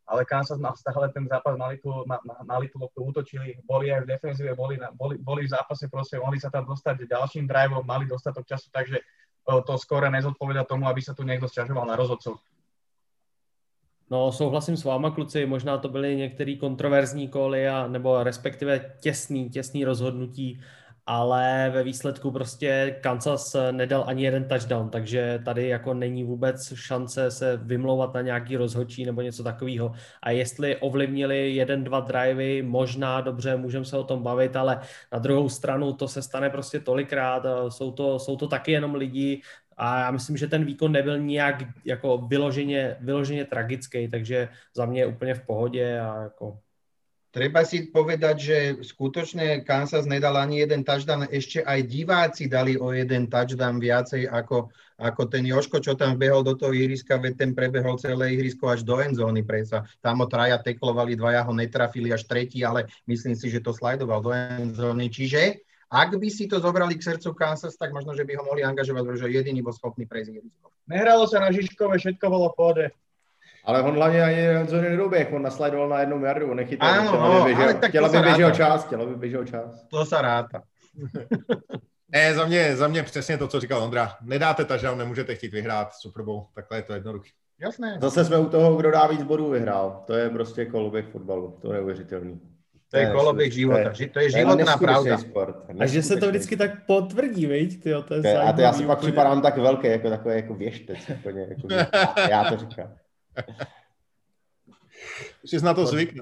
ale 0.03 0.25
Kansas 0.27 0.59
mal 0.59 0.75
stále 0.75 1.09
ten 1.15 1.27
zápas, 1.27 1.55
mali 1.55 1.79
tu, 1.79 1.89
ma, 2.03 2.19
mali 2.43 2.67
tu 2.67 2.79
loptu, 2.79 3.03
útočili, 3.03 3.55
boli 3.63 3.87
aj 3.87 4.03
v 4.03 4.09
defenzíve, 4.15 4.51
boli, 4.55 4.75
boli, 4.99 5.15
boli 5.17 5.47
v 5.47 5.53
zápase, 5.55 5.87
proste 5.87 6.19
mohli 6.19 6.39
sa 6.39 6.51
tam 6.51 6.67
dostať 6.67 7.07
ďalším 7.07 7.47
driveom, 7.47 7.87
mali 7.87 8.03
dostatok 8.05 8.43
času, 8.43 8.67
takže 8.71 8.99
to 9.43 9.73
skoro 9.77 10.07
nezodpoveda 10.11 10.63
tomu, 10.63 10.87
aby 10.87 11.01
sa 11.03 11.15
tu 11.15 11.23
niekto 11.23 11.47
sťažoval 11.47 11.87
na 11.87 11.95
rozhodcov. 11.95 12.39
No, 14.11 14.31
souhlasím 14.31 14.77
s 14.77 14.83
váma, 14.83 15.11
kluci, 15.11 15.45
možná 15.45 15.77
to 15.77 15.89
byly 15.89 16.15
některé 16.15 16.55
kontroverzní 16.55 17.27
koly, 17.27 17.67
a, 17.67 17.87
nebo 17.87 18.23
respektive 18.23 18.95
těsný, 18.99 19.49
těsný 19.49 19.85
rozhodnutí, 19.85 20.61
ale 21.05 21.71
ve 21.73 21.83
výsledku 21.83 22.31
prostě 22.31 22.99
Kansas 23.01 23.55
nedal 23.71 24.03
ani 24.07 24.23
jeden 24.23 24.47
touchdown, 24.47 24.89
takže 24.89 25.39
tady 25.45 25.67
jako 25.67 25.93
není 25.93 26.23
vůbec 26.23 26.73
šance 26.75 27.31
se 27.31 27.57
vymlouvat 27.57 28.13
na 28.13 28.21
nějaký 28.21 28.57
rozhodčí 28.57 29.05
nebo 29.05 29.21
něco 29.21 29.43
takového. 29.43 29.91
A 30.21 30.31
jestli 30.31 30.77
ovlivnili 30.77 31.55
jeden, 31.55 31.83
dva 31.83 31.99
drivey, 31.99 32.61
možná 32.61 33.21
dobře, 33.21 33.57
můžeme 33.57 33.85
se 33.85 33.97
o 33.97 34.03
tom 34.03 34.23
bavit, 34.23 34.55
ale 34.55 34.79
na 35.11 35.19
druhou 35.19 35.49
stranu 35.49 35.93
to 35.93 36.07
se 36.07 36.21
stane 36.21 36.49
prostě 36.49 36.79
tolikrát, 36.79 37.45
jsou 37.69 37.91
to, 37.91 38.19
jsou 38.19 38.37
to 38.37 38.47
taky 38.47 38.71
jenom 38.71 38.95
lidi, 38.95 39.41
a 39.77 39.99
já 39.99 40.11
myslím, 40.11 40.37
že 40.37 40.47
ten 40.47 40.65
výkon 40.65 40.91
nebyl 40.91 41.19
nijak 41.19 41.55
jako 41.85 42.17
vyloženě, 42.17 42.97
vyloženě 42.99 43.45
tragický, 43.45 44.07
takže 44.07 44.49
za 44.75 44.85
mě 44.85 45.01
je 45.01 45.05
úplně 45.05 45.33
v 45.33 45.45
pohodě 45.45 45.99
a 45.99 46.21
jako 46.23 46.59
Treba 47.33 47.65
si 47.65 47.89
povedať, 47.89 48.35
že 48.37 48.57
skutočne 48.85 49.65
Kansas 49.65 50.05
nedal 50.05 50.37
ani 50.37 50.61
jeden 50.61 50.85
touchdown, 50.85 51.25
ešte 51.33 51.65
aj 51.65 51.81
diváci 51.89 52.45
dali 52.45 52.77
o 52.77 52.93
jeden 52.93 53.25
touchdown 53.25 53.81
viacej 53.81 54.29
ako, 54.29 54.69
ako 55.01 55.21
ten 55.33 55.41
Joško, 55.49 55.81
čo 55.81 55.97
tam 55.97 56.21
behol 56.21 56.45
do 56.45 56.53
toho 56.53 56.77
ihriska, 56.77 57.17
veď 57.17 57.33
ten 57.33 57.51
prebehol 57.57 57.97
celé 57.97 58.37
ihrisko 58.37 58.69
až 58.69 58.85
do 58.85 59.01
endzóny 59.01 59.41
predsa. 59.41 59.81
Tam 59.97 60.21
ho 60.21 60.29
traja 60.29 60.61
teklovali, 60.61 61.17
dvaja 61.17 61.41
ho 61.41 61.57
netrafili 61.57 62.13
až 62.13 62.29
tretí, 62.29 62.61
ale 62.61 62.85
myslím 63.09 63.33
si, 63.33 63.49
že 63.49 63.65
to 63.65 63.73
slajdoval 63.73 64.21
do 64.21 64.29
endzóny. 64.29 65.09
Čiže 65.09 65.65
ak 65.89 66.13
by 66.13 66.29
si 66.29 66.45
to 66.45 66.61
zobrali 66.61 67.01
k 67.01 67.17
srdcu 67.17 67.33
Kansas, 67.33 67.73
tak 67.81 67.97
možno, 67.97 68.13
že 68.13 68.29
by 68.29 68.37
ho 68.37 68.45
mohli 68.45 68.61
angažovať, 68.61 69.09
pretože 69.09 69.33
jediný 69.33 69.65
bol 69.65 69.73
schopný 69.73 70.05
prejsť 70.05 70.37
ihrisko. 70.37 70.69
Nehralo 70.85 71.25
sa 71.25 71.41
na 71.41 71.49
Žižkové, 71.49 71.97
všetko 71.97 72.25
bolo 72.29 72.53
v 72.53 72.57
pohode. 72.61 72.85
Ale 73.63 73.81
on 73.81 73.95
hlavně 73.95 74.23
ani 74.23 74.67
zóny 74.67 74.89
nedoběh, 74.89 75.27
on 75.33 75.41
naslajdoval 75.41 75.89
na 75.89 75.99
jednu 75.99 76.25
jardu, 76.25 76.51
on 76.51 76.57
nechytal. 76.57 76.89
Áno, 76.89 77.11
no, 77.11 77.43
běžel, 77.43 77.63
ale 77.63 77.73
tak 77.73 77.89
chtěla 77.89 78.09
to 78.09 78.17
by 78.17 78.21
běžel 78.23 78.49
ráta. 78.49 78.57
čas, 78.57 78.85
chtěla 78.85 79.05
by 79.05 79.15
běžel 79.15 79.45
čas. 79.45 79.85
To 79.89 80.05
sa 80.05 80.21
ráta. 80.21 80.61
Ne, 82.15 82.33
za 82.35 82.45
mě, 82.45 82.75
za 82.75 82.87
mě 82.87 83.03
přesně 83.03 83.37
to, 83.37 83.47
co 83.47 83.59
říkal 83.59 83.83
Ondra. 83.83 84.11
Nedáte 84.21 84.65
touchdown, 84.65 84.97
nemůžete 84.97 85.35
chtít 85.35 85.51
vyhrát 85.53 85.93
Super 85.93 86.23
Bowl. 86.25 86.45
Takhle 86.55 86.77
je 86.77 86.81
to 86.81 86.93
jednoduché. 86.93 87.29
Jasné. 87.59 87.97
Zase 88.01 88.25
jsme 88.25 88.37
u 88.37 88.49
toho, 88.49 88.75
kdo 88.75 88.91
dá 88.91 89.07
víc 89.07 89.23
bodů 89.23 89.49
vyhrál. 89.49 90.03
To 90.07 90.13
je 90.13 90.29
prostě 90.29 90.65
koloběh 90.65 91.05
fotbalu, 91.05 91.57
to 91.61 91.67
je 91.67 91.73
neuvěřitelný. 91.73 92.39
To 92.91 92.97
je 92.97 93.05
koloběh 93.11 93.53
života. 93.53 93.89
Ži- 93.91 94.09
To 94.11 94.19
je 94.19 94.29
životná 94.31 94.77
pravda. 94.77 95.17
Sport, 95.17 95.55
A 95.79 95.85
že 95.85 96.03
se 96.03 96.17
to 96.17 96.29
vždycky 96.29 96.57
tak 96.57 96.71
potvrdí, 96.87 97.45
viď? 97.45 97.83
Tyjo, 97.83 98.01
to 98.01 98.13
je 98.13 98.21
To 98.21 98.27
je- 98.27 98.39
A 98.39 98.53
to 98.53 98.61
já 98.61 98.73
si 98.73 98.85
pak 98.85 98.99
připadám 98.99 99.41
tak 99.41 99.57
velký, 99.57 99.87
jako 99.87 100.09
takový 100.09 100.35
jako 100.35 100.53
věštec. 100.53 100.97
Úplně, 101.09 101.41
jako, 101.49 101.67
já 102.29 102.43
to 102.43 102.57
říkám. 102.57 102.93
Jsi 105.45 105.61
na 105.61 105.73
to 105.73 105.85
zvykne. 105.85 106.21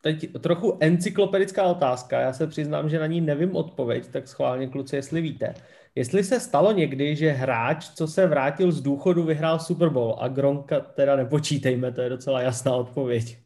Teď 0.00 0.32
trochu 0.40 0.78
encyklopedická 0.80 1.64
otázka, 1.64 2.20
já 2.20 2.32
se 2.32 2.46
přiznám, 2.46 2.88
že 2.88 2.98
na 2.98 3.06
ní 3.06 3.20
nevím 3.20 3.56
odpověď, 3.56 4.06
tak 4.06 4.28
schválně 4.28 4.68
kluci, 4.68 4.96
jestli 4.96 5.20
víte. 5.20 5.54
Jestli 5.94 6.24
se 6.24 6.40
stalo 6.40 6.72
někdy, 6.72 7.16
že 7.16 7.30
hráč, 7.30 7.88
co 7.88 8.06
se 8.06 8.26
vrátil 8.26 8.72
z 8.72 8.80
důchodu, 8.80 9.22
vyhrál 9.22 9.58
Super 9.58 9.88
Bowl 9.88 10.16
a 10.20 10.28
Gronka 10.28 10.80
teda 10.80 11.16
nepočítejme, 11.16 11.92
to 11.92 12.00
je 12.00 12.08
docela 12.08 12.42
jasná 12.42 12.74
odpověď. 12.74 13.38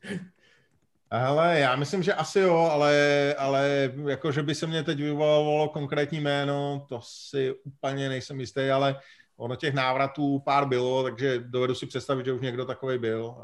Hele, 1.13 1.59
já 1.59 1.77
myslím, 1.77 2.03
že 2.03 2.15
asi 2.15 2.41
jo, 2.41 2.57
ale, 2.57 3.35
ale 3.39 3.93
jako, 4.09 4.33
že 4.33 4.43
by 4.43 4.55
se 4.55 4.67
mě 4.67 4.83
teď 4.83 4.99
vyvolalo 4.99 5.69
konkrétní 5.69 6.21
jméno, 6.21 6.87
to 6.89 7.01
si 7.03 7.55
úplně 7.65 8.09
nejsem 8.09 8.41
jistý, 8.41 8.71
ale 8.71 8.97
ono 9.39 9.57
těch 9.57 9.75
návratů 9.75 10.39
pár 10.39 10.69
bylo, 10.69 11.03
takže 11.03 11.39
dovedu 11.39 11.75
si 11.75 11.87
představit, 11.87 12.25
že 12.27 12.33
už 12.33 12.41
někdo 12.41 12.65
takový 12.65 12.99
byl, 12.99 13.35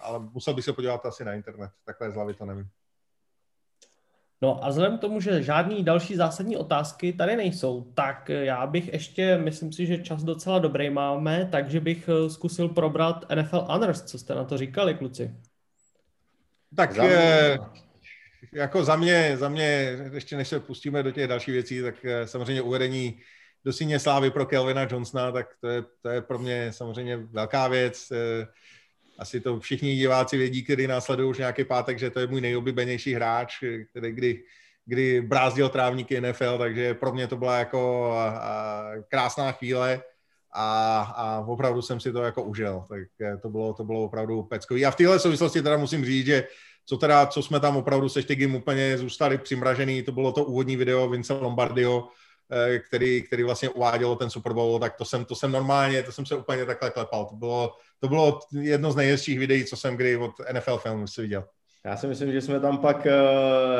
ale 0.00 0.18
musel 0.18 0.54
bych 0.54 0.64
se 0.64 0.72
podívat 0.72 1.06
asi 1.06 1.24
na 1.24 1.34
internet, 1.34 1.70
takhle 1.84 2.10
z 2.10 2.14
hlavy 2.14 2.34
to 2.34 2.44
nevím. 2.46 2.68
No 4.42 4.64
a 4.64 4.68
vzhledem 4.68 4.98
k 4.98 5.00
tomu, 5.00 5.20
že 5.20 5.42
žádný 5.42 5.84
další 5.84 6.16
zásadní 6.16 6.56
otázky 6.56 7.12
tady 7.12 7.36
nejsou, 7.36 7.92
tak 7.94 8.28
já 8.28 8.66
bych 8.66 8.92
ještě, 8.92 9.38
myslím 9.38 9.72
si, 9.72 9.86
že 9.86 9.98
čas 9.98 10.24
docela 10.24 10.58
dobrý 10.58 10.90
máme, 10.90 11.48
takže 11.52 11.80
bych 11.80 12.08
eh, 12.08 12.30
zkusil 12.30 12.68
probrat 12.68 13.24
NFL 13.34 13.60
Honors, 13.68 14.02
co 14.02 14.18
jste 14.18 14.34
na 14.34 14.44
to 14.44 14.58
říkali, 14.58 14.94
kluci. 14.94 15.34
Tak 16.76 16.92
Za 16.92 17.02
mě- 17.02 17.58
jako 18.52 18.84
za 18.84 18.96
mě, 18.96 19.36
za 19.36 19.48
mě, 19.48 19.96
ještě 20.12 20.36
než 20.36 20.48
se 20.48 20.60
pustíme 20.60 21.02
do 21.02 21.10
těch 21.10 21.28
dalších 21.28 21.54
věcí, 21.54 21.82
tak 21.82 22.04
eh, 22.04 22.26
samozřejmě 22.26 22.62
uvedení 22.62 23.20
do 23.68 23.72
síně 23.72 23.98
slávy 23.98 24.30
pro 24.30 24.46
Kelvina 24.46 24.88
Johnsona, 24.90 25.32
tak 25.32 25.46
to 25.60 25.68
je, 25.68 25.84
to 26.02 26.08
je 26.08 26.22
pro 26.22 26.38
mě 26.38 26.72
samozřejmě 26.72 27.16
velká 27.16 27.68
věc. 27.68 28.08
Eh, 28.12 28.46
Asi 29.18 29.40
to 29.40 29.60
všichni 29.60 29.96
diváci 29.96 30.36
vědí, 30.36 30.64
kteří 30.64 30.86
následují 30.86 31.30
už 31.30 31.38
nějaký 31.38 31.64
pátek, 31.64 31.98
že 31.98 32.10
to 32.10 32.20
je 32.20 32.26
můj 32.26 32.40
nejoblíbenější 32.40 33.14
hráč, 33.14 33.62
eh, 33.62 33.84
který 33.84 34.12
kdy, 34.12 34.42
kdy 34.86 35.20
brázdil 35.20 35.68
trávníky 35.68 36.20
NFL, 36.20 36.58
takže 36.58 36.94
pro 36.94 37.12
mě 37.12 37.26
to 37.26 37.36
byla 37.36 37.58
jako 37.58 38.14
krásná 39.08 39.52
chvíle 39.52 40.00
a, 40.52 41.00
a 41.16 41.44
opravdu 41.44 41.82
jsem 41.82 42.00
si 42.00 42.12
to 42.12 42.22
jako 42.22 42.42
užil, 42.42 42.84
tak 42.88 43.04
eh, 43.20 43.36
to 43.36 43.48
bylo, 43.52 43.74
to 43.74 43.84
bylo 43.84 44.04
opravdu 44.04 44.42
peckový. 44.48 44.86
A 44.86 44.90
v 44.90 44.96
téhle 44.96 45.18
souvislosti 45.18 45.62
teda 45.62 45.76
musím 45.76 46.04
říct, 46.04 46.26
že 46.26 46.48
co 46.88 46.96
teda, 46.96 47.26
co 47.26 47.42
jsme 47.42 47.60
tam 47.60 47.76
opravdu 47.76 48.08
se 48.08 48.22
Štegim 48.22 48.54
úplně 48.54 48.98
zůstali 48.98 49.38
přimražený, 49.38 50.02
to 50.02 50.12
bylo 50.12 50.32
to 50.32 50.44
úvodní 50.44 50.76
video 50.76 51.08
Vince 51.08 51.32
Lombardio, 51.32 52.08
který, 52.88 53.22
který 53.22 53.42
vlastně 53.42 53.68
uvádělo 53.68 54.16
ten 54.16 54.30
Super 54.30 54.52
Bowl, 54.52 54.78
tak 54.78 54.96
to 54.96 55.04
jsem, 55.04 55.24
to 55.24 55.34
jsem 55.34 55.52
normálně, 55.52 56.02
to 56.02 56.12
jsem 56.12 56.26
se 56.26 56.36
úplně 56.36 56.66
takhle 56.66 56.90
klepal. 56.90 57.26
To 57.26 57.36
bylo, 57.36 57.72
to 58.00 58.08
bylo 58.08 58.40
jedno 58.60 58.92
z 58.92 58.96
nejhezčích 58.96 59.38
videí, 59.38 59.64
co 59.64 59.76
jsem 59.76 59.96
kdy 59.96 60.16
od 60.16 60.32
NFL 60.52 60.78
filmu 60.78 61.06
si 61.06 61.22
viděl. 61.22 61.44
Já 61.84 61.96
si 61.96 62.06
myslím, 62.06 62.32
že 62.32 62.40
jsme 62.40 62.60
tam 62.60 62.78
pak, 62.78 63.06
eh, 63.06 63.12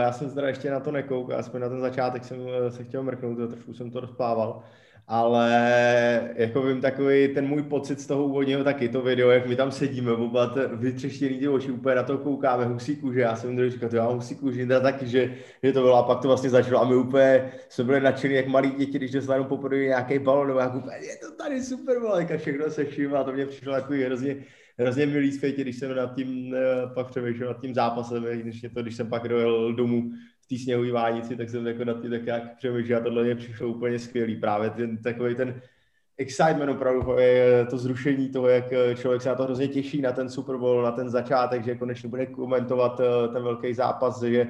já 0.00 0.12
jsem 0.12 0.34
teda 0.34 0.48
ještě 0.48 0.70
na 0.70 0.80
to 0.80 0.92
nekoukal, 0.92 1.38
aspoň 1.38 1.60
na 1.60 1.68
ten 1.68 1.80
začátek 1.80 2.24
jsem 2.24 2.46
eh, 2.48 2.70
se 2.70 2.84
chtěl 2.84 3.02
mrknout, 3.02 3.50
trošku 3.50 3.74
jsem 3.74 3.90
to 3.90 4.00
rozplával, 4.00 4.62
ale 5.08 6.34
jako 6.34 6.62
vím 6.62 6.80
takový 6.80 7.28
ten 7.28 7.46
můj 7.46 7.62
pocit 7.62 8.00
z 8.00 8.06
toho 8.06 8.24
úvodního 8.24 8.64
taky, 8.64 8.88
to 8.88 9.02
video, 9.02 9.30
jak 9.30 9.46
my 9.46 9.56
tam 9.56 9.70
sedíme, 9.70 10.12
oba 10.12 10.54
vytřeštěný 10.72 11.38
ty 11.38 11.48
oči, 11.48 11.70
úplně 11.70 11.94
na 11.94 12.02
to 12.02 12.18
koukáme, 12.18 12.64
husí 12.64 12.96
kůže, 12.96 13.20
já 13.20 13.36
jsem 13.36 13.56
druhý 13.56 13.70
říkal, 13.70 13.88
to 13.88 13.96
já 13.96 14.04
husí 14.04 14.34
kůži, 14.36 14.66
teda 14.66 14.80
taky, 14.80 15.06
že, 15.06 15.34
že 15.62 15.72
to 15.72 15.80
bylo. 15.80 15.94
A 15.94 16.02
pak 16.02 16.20
to 16.20 16.28
vlastně 16.28 16.50
začalo 16.50 16.80
a 16.80 16.88
my 16.88 16.96
úplně 16.96 17.52
jsme 17.68 17.84
byli 17.84 18.00
nadšení 18.00 18.34
jak 18.34 18.46
malí 18.46 18.70
děti, 18.70 18.98
když 18.98 19.10
dostanou 19.10 19.44
poprvé 19.44 19.76
nějaký 19.76 20.18
balon, 20.18 20.46
nebo 20.46 20.58
jak 20.58 20.74
úplně, 20.74 20.96
je 20.96 21.16
to 21.16 21.36
tady 21.36 21.62
super, 21.62 21.98
vole, 21.98 22.26
a 22.34 22.38
všechno 22.38 22.70
se 22.70 22.84
vším. 22.84 23.14
A 23.14 23.24
to 23.24 23.32
mě 23.32 23.46
přišlo 23.46 23.72
takový 23.72 24.02
hrozně, 24.02 24.36
hrozně 24.78 25.06
milý 25.06 25.32
zpětě, 25.32 25.62
když 25.62 25.78
jsem 25.78 25.96
nad 25.96 26.14
tím 26.14 26.54
eh, 26.54 26.60
pak 26.94 27.06
přemýšlel 27.06 27.48
nad 27.48 27.60
tím 27.60 27.74
zápasem, 27.74 28.24
když, 28.24 28.66
to, 28.74 28.82
když 28.82 28.96
jsem 28.96 29.08
pak 29.08 29.28
dojel 29.28 29.72
domů 29.72 30.10
té 30.48 30.58
sněhové 30.58 30.92
vánici, 30.92 31.36
tak 31.36 31.50
jsem 31.50 31.66
jako 31.66 31.84
nad 31.84 32.00
tím 32.02 32.10
tak 32.10 32.24
nějak 32.24 32.56
přemýšlel 32.56 32.98
a 32.98 33.02
tohle 33.02 33.24
mě 33.24 33.34
přišlo 33.34 33.68
úplně 33.68 33.98
skvělý. 33.98 34.36
Právě 34.36 34.70
ten 34.70 34.96
takový 34.96 35.34
ten 35.34 35.62
excitement 36.18 36.70
opravdu, 36.70 37.12
je 37.18 37.66
to 37.70 37.78
zrušení 37.78 38.28
toho, 38.28 38.48
jak 38.48 38.72
eh, 38.72 38.94
člověk 38.94 39.22
se 39.22 39.28
na 39.28 39.34
to 39.34 39.44
hrozně 39.44 39.68
těší, 39.68 40.00
na 40.00 40.12
ten 40.12 40.28
Super 40.28 40.56
Bowl, 40.56 40.82
na 40.82 40.92
ten 40.92 41.10
začátek, 41.10 41.64
že 41.64 41.74
konečně 41.74 42.08
bude 42.08 42.26
komentovat 42.26 43.00
eh, 43.00 43.28
ten 43.28 43.42
velký 43.42 43.74
zápas, 43.74 44.22
že 44.22 44.48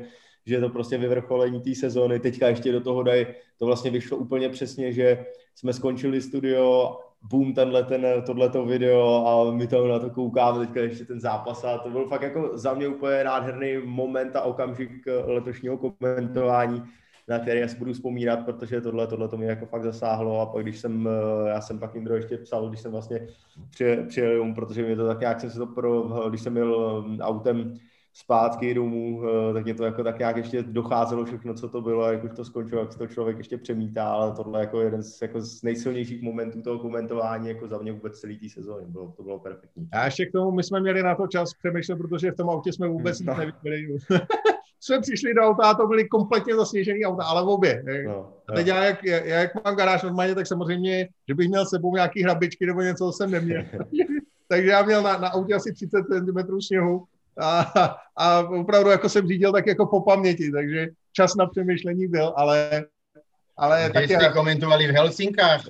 že 0.49 0.55
je 0.55 0.61
to 0.61 0.69
prostě 0.69 0.99
vyvrcholení 0.99 1.61
té 1.61 1.75
sezóny. 1.75 2.21
Teďka 2.21 2.49
ještě 2.49 2.73
do 2.73 2.81
toho 2.81 3.03
dají, 3.03 3.27
to 3.59 3.67
vlastně 3.67 3.91
vyšlo 3.91 4.17
úplně 4.17 4.49
přesně, 4.49 4.93
že 4.93 5.27
jsme 5.55 5.73
skončili 5.73 6.23
studio, 6.23 6.97
boom, 7.23 7.55
tenhle, 7.55 7.85
ten, 7.85 8.07
tohleto 8.27 8.65
video 8.67 9.27
a 9.27 9.51
my 9.53 9.67
tam 9.67 9.89
na 9.89 9.99
to 9.99 10.11
koukáme 10.11 10.67
teďka 10.67 10.81
ještě 10.81 11.05
ten 11.05 11.21
zápas 11.21 11.65
a 11.65 11.79
to 11.79 11.91
byl 11.91 12.07
fakt 12.07 12.23
jako 12.23 12.59
za 12.59 12.75
mě 12.75 12.89
úplně 12.89 13.25
nádherný 13.25 13.79
moment 13.85 14.37
a 14.37 14.43
okamžik 14.43 14.91
letošního 15.27 15.79
komentování, 15.79 16.83
na 17.29 17.39
který 17.39 17.61
já 17.61 17.69
si 17.69 17.77
budu 17.77 17.93
vzpomínat, 17.93 18.45
protože 18.45 18.81
tohle, 18.81 19.07
tohle 19.07 19.29
to 19.29 19.37
mě 19.37 19.47
jako 19.47 19.67
fakt 19.67 19.83
zasáhlo 19.83 20.41
a 20.41 20.47
pak 20.47 20.63
když 20.63 20.79
jsem, 20.79 21.09
já 21.47 21.61
jsem 21.61 21.79
pak 21.79 21.95
Indro 21.95 22.15
ještě 22.15 22.39
psal, 22.39 22.69
když 22.69 22.81
jsem 22.81 22.93
vlastně 22.93 23.27
přijel, 23.71 24.07
přijel 24.07 24.55
protože 24.55 24.83
mě 24.83 24.97
to 24.97 25.07
tak 25.07 25.21
nějak 25.21 25.41
jsem 25.41 25.51
se 25.51 25.59
to 25.59 25.67
pro, 25.67 26.03
když 26.29 26.43
jsem 26.43 26.57
jel 26.57 27.05
autem 27.21 27.75
zpátky 28.21 28.75
domů, 28.75 29.23
tak 29.55 29.65
mě 29.65 29.75
to 29.75 29.85
jako 29.85 30.05
tak 30.05 30.19
nějak 30.19 30.37
ještě 30.37 30.63
docházelo 30.63 31.25
všechno, 31.25 31.55
co 31.55 31.69
to 31.69 31.81
bylo, 31.81 32.13
jak 32.13 32.25
už 32.25 32.31
to 32.37 32.45
skončilo, 32.45 32.81
jak 32.81 32.95
to 32.95 33.07
člověk 33.07 33.39
ještě 33.39 33.59
přemítá, 33.59 34.09
ale 34.09 34.33
tohle 34.33 34.61
jako 34.61 34.81
jeden 34.81 35.03
z, 35.03 35.23
jako 35.23 35.41
z 35.41 35.63
nejsilnějších 35.63 36.23
momentů 36.23 36.63
toho 36.63 36.79
komentování, 36.79 37.49
jako 37.49 37.69
za 37.69 37.79
mě 37.79 37.93
vůbec 37.93 38.21
celý 38.21 38.39
té 38.39 38.49
sezóny, 38.49 38.87
bylo, 38.87 39.13
to 39.17 39.23
bylo 39.23 39.39
perfektní. 39.39 39.89
A 39.93 40.05
ještě 40.05 40.27
k 40.27 40.33
tomu, 40.33 40.51
my 40.51 40.63
jsme 40.63 40.81
měli 40.81 41.03
na 41.03 41.15
to 41.15 41.27
čas 41.27 41.55
přemýšlet, 41.55 41.97
protože 41.97 42.31
v 42.31 42.37
tom 42.37 42.51
autě 42.51 42.73
jsme 42.73 42.89
vůbec 42.89 43.21
No. 43.21 43.33
no. 43.33 43.39
neviděli. 43.39 43.99
jsme 44.81 45.01
přišli 45.01 45.35
do 45.35 45.43
auta 45.43 45.63
a 45.63 45.75
to 45.75 45.87
byly 45.87 46.09
kompletně 46.09 46.57
zasněžený 46.57 47.05
auta, 47.05 47.25
ale 47.25 47.43
v 47.45 47.49
obě. 47.49 47.85
No, 48.07 48.33
a 48.49 48.53
teď 48.53 48.67
já 48.67 48.85
jak, 48.85 49.05
já, 49.05 49.25
jak 49.25 49.65
mám 49.65 49.77
garáž 49.77 50.03
normálně, 50.03 50.35
tak 50.35 50.47
samozřejmě, 50.47 51.09
že 51.29 51.35
bych 51.35 51.49
měl 51.49 51.67
sebou 51.67 51.95
nějaký 51.95 52.23
hrabičky 52.23 52.67
nebo 52.67 52.81
něco, 52.81 53.07
co 53.07 53.13
jsem 53.13 53.31
neměl. 53.31 53.63
Takže 54.49 54.69
já 54.71 54.83
měl 54.83 55.03
na, 55.03 55.19
na 55.19 55.29
autě 55.29 55.55
asi 55.55 55.73
30 55.73 56.03
cm 56.03 56.61
sněhu 56.61 57.05
a, 57.41 57.73
a 58.17 58.39
opravdu 58.41 58.91
jako 58.91 59.09
jsem 59.09 59.29
řídil 59.29 59.53
tak 59.53 59.67
jako 59.67 59.87
po 59.87 60.01
paměti, 60.01 60.51
takže 60.53 60.89
čas 61.13 61.35
na 61.35 61.47
přemýšlení 61.47 62.07
byl, 62.07 62.33
ale 62.37 62.85
ale 63.59 63.91
taky... 63.91 64.15
jste 64.15 64.33
komentovali 64.33 64.87
v 64.87 64.91
Helsinkách. 64.91 65.65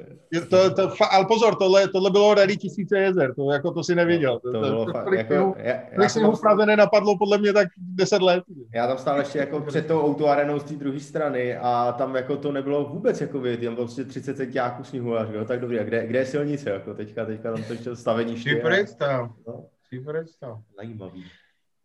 To, 0.50 0.70
to, 0.70 0.90
ale 1.10 1.26
pozor, 1.26 1.56
tohle, 1.56 1.88
tohle 1.88 2.10
bylo 2.10 2.34
rally 2.34 2.56
tisíce 2.56 2.98
jezer, 2.98 3.34
to, 3.34 3.52
jako 3.52 3.70
to 3.70 3.84
si 3.84 3.94
nevěděl. 3.94 4.38
To, 4.38 4.52
to, 4.52 4.60
to, 4.60 4.84
to, 4.84 4.92
to 4.92 5.14
jako, 5.14 5.54
já, 5.58 6.08
sněhu 6.08 6.32
v 6.32 6.40
Praze 6.40 6.66
nenapadlo 6.66 7.18
podle 7.18 7.38
mě 7.38 7.52
tak 7.52 7.68
10 7.78 8.22
let. 8.22 8.44
Já 8.74 8.86
tam 8.86 8.98
stál 8.98 9.18
ještě 9.18 9.38
jako 9.38 9.60
před 9.60 9.86
tou 9.86 10.02
autoarenou 10.02 10.58
z 10.58 10.64
té 10.64 10.74
druhé 10.74 11.00
strany 11.00 11.56
a 11.56 11.94
tam 11.98 12.14
jako 12.14 12.36
to 12.36 12.52
nebylo 12.52 12.84
vůbec 12.84 13.20
jako 13.20 13.40
vidět, 13.40 13.66
tam 13.66 13.76
prostě 13.76 14.04
30 14.04 14.36
centiáků 14.36 14.84
sněhu, 14.84 15.16
až, 15.16 15.28
jo, 15.32 15.44
tak 15.44 15.60
dobrý, 15.60 15.80
a 15.80 15.84
kde, 15.84 16.06
kde 16.06 16.18
je 16.18 16.26
silnice, 16.26 16.70
jako 16.70 16.94
teďka, 16.94 17.24
teďka 17.24 17.52
tam 17.52 17.62
to 17.62 17.72
ještě 17.72 17.96
stavení. 17.96 18.38
Si 18.38 18.56
představ, 18.56 19.30
no. 19.46 19.64
si 19.88 20.00
představ. 20.00 20.58
Zajímavý. 20.76 21.24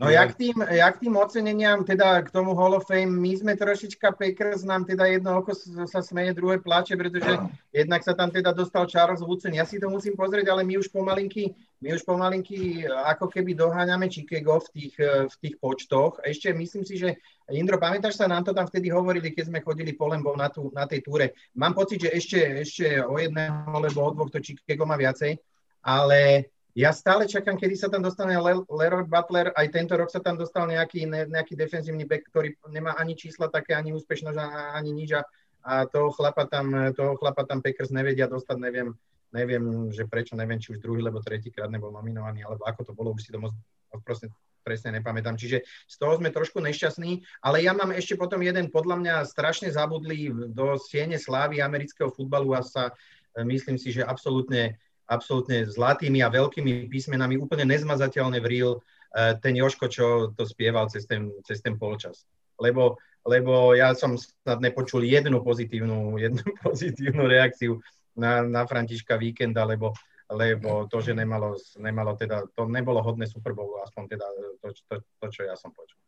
No 0.02 0.10
jak 0.10 0.34
tým, 0.36 0.58
jak 0.58 0.98
tým 0.98 1.16
oceneniam, 1.16 1.86
teda 1.86 2.26
k 2.26 2.34
tomu 2.34 2.58
Hall 2.58 2.76
of 2.76 2.90
Fame, 2.90 3.14
my 3.14 3.30
sme 3.38 3.54
trošička 3.54 4.18
Packers, 4.18 4.66
nám 4.66 4.90
teda 4.90 5.06
jedno 5.06 5.38
oko 5.38 5.54
sa 5.86 6.02
smeje, 6.02 6.34
druhé 6.34 6.58
plače, 6.58 6.98
pretože 6.98 7.30
jednak 7.70 8.02
sa 8.02 8.18
tam 8.18 8.34
teda 8.34 8.58
dostal 8.58 8.90
Charles 8.90 9.22
Woodson. 9.22 9.54
Ja 9.54 9.70
si 9.70 9.78
to 9.78 9.94
musím 9.94 10.18
pozrieť, 10.18 10.50
ale 10.50 10.66
my 10.66 10.82
už 10.82 10.90
pomalinky, 10.90 11.54
my 11.78 11.94
už 11.94 12.02
pomalinky 12.10 12.90
ako 12.90 13.30
keby 13.30 13.54
doháňame 13.54 14.10
Chicago 14.10 14.66
v 14.66 14.70
tých, 14.74 14.96
v 15.30 15.36
tých 15.38 15.56
počtoch. 15.62 16.20
Ešte 16.26 16.50
myslím 16.58 16.84
si, 16.84 16.98
že 16.98 17.22
Indro, 17.54 17.78
pamätáš 17.78 18.18
sa, 18.18 18.26
nám 18.26 18.50
to 18.50 18.52
tam 18.56 18.66
vtedy 18.66 18.90
hovorili, 18.90 19.30
keď 19.30 19.54
sme 19.54 19.62
chodili 19.62 19.94
po 19.94 20.10
Lembov 20.10 20.34
na, 20.40 20.50
tú, 20.50 20.74
na 20.74 20.90
tej 20.90 21.06
túre. 21.06 21.38
Mám 21.54 21.78
pocit, 21.78 22.02
že 22.02 22.10
ešte, 22.10 22.40
ešte 22.66 22.86
o 23.04 23.14
jedného 23.22 23.70
alebo 23.70 24.10
o 24.10 24.14
dvoch 24.16 24.32
to 24.34 24.42
Chicago 24.42 24.90
má 24.90 24.98
viacej, 24.98 25.38
ale 25.84 26.50
ja 26.74 26.90
stále 26.90 27.30
čakám, 27.30 27.54
kedy 27.54 27.78
sa 27.78 27.86
tam 27.86 28.02
dostane 28.02 28.34
Leroy 28.66 29.06
Butler, 29.06 29.54
aj 29.54 29.68
tento 29.70 29.94
rok 29.94 30.10
sa 30.10 30.18
tam 30.18 30.42
dostal 30.42 30.66
nejaký, 30.66 31.06
nejaký 31.06 31.54
defenzívny 31.54 32.10
back, 32.10 32.26
ktorý 32.34 32.58
nemá 32.74 32.98
ani 32.98 33.14
čísla 33.14 33.46
také, 33.46 33.78
ani 33.78 33.94
úspešnosť, 33.94 34.38
ani 34.74 34.90
nič 34.90 35.14
a, 35.14 35.22
a 35.62 35.86
toho, 35.86 36.10
chlapa 36.10 36.50
tam, 36.50 36.74
toho 36.98 37.14
chlapa 37.22 37.46
tam 37.46 37.62
Packers 37.62 37.94
nevedia 37.94 38.26
dostať, 38.26 38.58
neviem, 38.58 38.90
neviem, 39.30 39.94
že 39.94 40.10
prečo, 40.10 40.34
neviem, 40.34 40.58
či 40.58 40.74
už 40.74 40.82
druhý, 40.82 41.06
lebo 41.06 41.22
tretíkrát 41.22 41.70
nebol 41.70 41.94
nominovaný, 41.94 42.42
alebo 42.42 42.66
ako 42.66 42.82
to 42.90 42.94
bolo, 42.98 43.14
už 43.14 43.22
si 43.22 43.30
to 43.30 43.38
moc, 43.38 43.54
proste 44.02 44.34
presne 44.64 44.98
nepamätám. 44.98 45.36
Čiže 45.36 45.62
z 45.68 45.96
toho 46.00 46.18
sme 46.18 46.32
trošku 46.32 46.58
nešťastní, 46.64 47.22
ale 47.44 47.62
ja 47.62 47.76
mám 47.76 47.92
ešte 47.92 48.16
potom 48.16 48.40
jeden, 48.42 48.72
podľa 48.72 48.96
mňa 48.98 49.16
strašne 49.30 49.70
zabudlý 49.70 50.50
do 50.56 50.80
siene 50.80 51.20
slávy 51.20 51.60
amerického 51.60 52.10
futbalu 52.10 52.56
a 52.58 52.64
sa 52.64 52.96
myslím 53.38 53.76
si, 53.76 53.92
že 53.92 54.08
absolútne 54.08 54.80
absolútne 55.08 55.68
zlatými 55.68 56.24
a 56.24 56.32
veľkými 56.32 56.88
písmenami, 56.88 57.40
úplne 57.40 57.68
nezmazateľne 57.68 58.40
vril 58.40 58.80
eh, 59.16 59.36
ten 59.40 59.56
Joško, 59.56 59.88
čo 59.92 60.06
to 60.36 60.44
spieval 60.48 60.88
cez 60.88 61.06
ten, 61.06 61.32
cez 61.44 61.60
ten 61.60 61.76
polčas. 61.76 62.24
Lebo, 62.60 62.98
lebo 63.26 63.74
ja 63.74 63.92
som 63.98 64.16
snad 64.16 64.62
nepočul 64.64 65.04
jednu 65.04 65.44
pozitívnu, 65.44 66.16
jednu 66.26 66.44
pozitívnu 66.64 67.28
reakciu 67.28 67.84
na, 68.16 68.42
na 68.46 68.64
Františka 68.66 69.18
Víkenda, 69.18 69.66
lebo, 69.66 69.94
lebo 70.30 70.88
to, 70.88 71.02
že 71.02 71.14
nemalo, 71.14 71.58
nemalo 71.78 72.16
teda, 72.16 72.46
to 72.56 72.70
nebolo 72.70 73.02
hodné 73.02 73.28
Super 73.28 73.54
Bowlu, 73.54 73.82
aspoň 73.84 74.04
teda 74.08 74.26
to, 74.62 74.68
to, 74.90 74.96
to, 75.20 75.26
čo 75.30 75.42
ja 75.44 75.58
som 75.58 75.74
počul. 75.74 76.00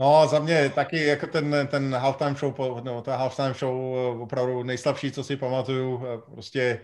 No, 0.00 0.26
za 0.26 0.38
mě 0.38 0.72
taky 0.74 1.06
jako 1.06 1.26
ten, 1.26 1.68
ten 1.70 1.94
halftime 1.94 2.34
show, 2.34 2.80
no, 2.84 3.02
ta 3.02 3.16
halftime 3.16 3.54
show 3.54 3.76
opravdu 4.22 4.62
nejslabší, 4.62 5.12
co 5.12 5.24
si 5.24 5.36
pamatuju, 5.36 6.02
prostě 6.34 6.80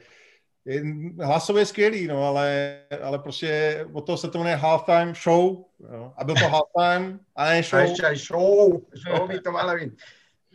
hlasově 1.23 1.67
skvělý, 1.67 2.07
no, 2.07 2.23
ale, 2.23 2.79
ale 3.03 3.19
prostě 3.19 3.81
od 3.93 4.07
toho 4.07 4.19
se 4.19 4.31
to 4.31 4.39
jmenuje 4.39 4.57
halftime 4.57 5.13
show, 5.23 5.65
jo, 5.93 6.13
a 6.17 6.25
byl 6.25 6.35
to 6.35 6.49
halftime 6.49 7.19
a 7.37 7.45
ne 7.45 7.63
show. 7.63 7.81
A 7.81 7.85
ešte 7.85 8.07
aj 8.07 8.17
show, 8.17 8.83
show 8.95 9.29
by 9.29 9.39
to 9.39 9.53
malo 9.53 9.73
byť. 9.79 9.91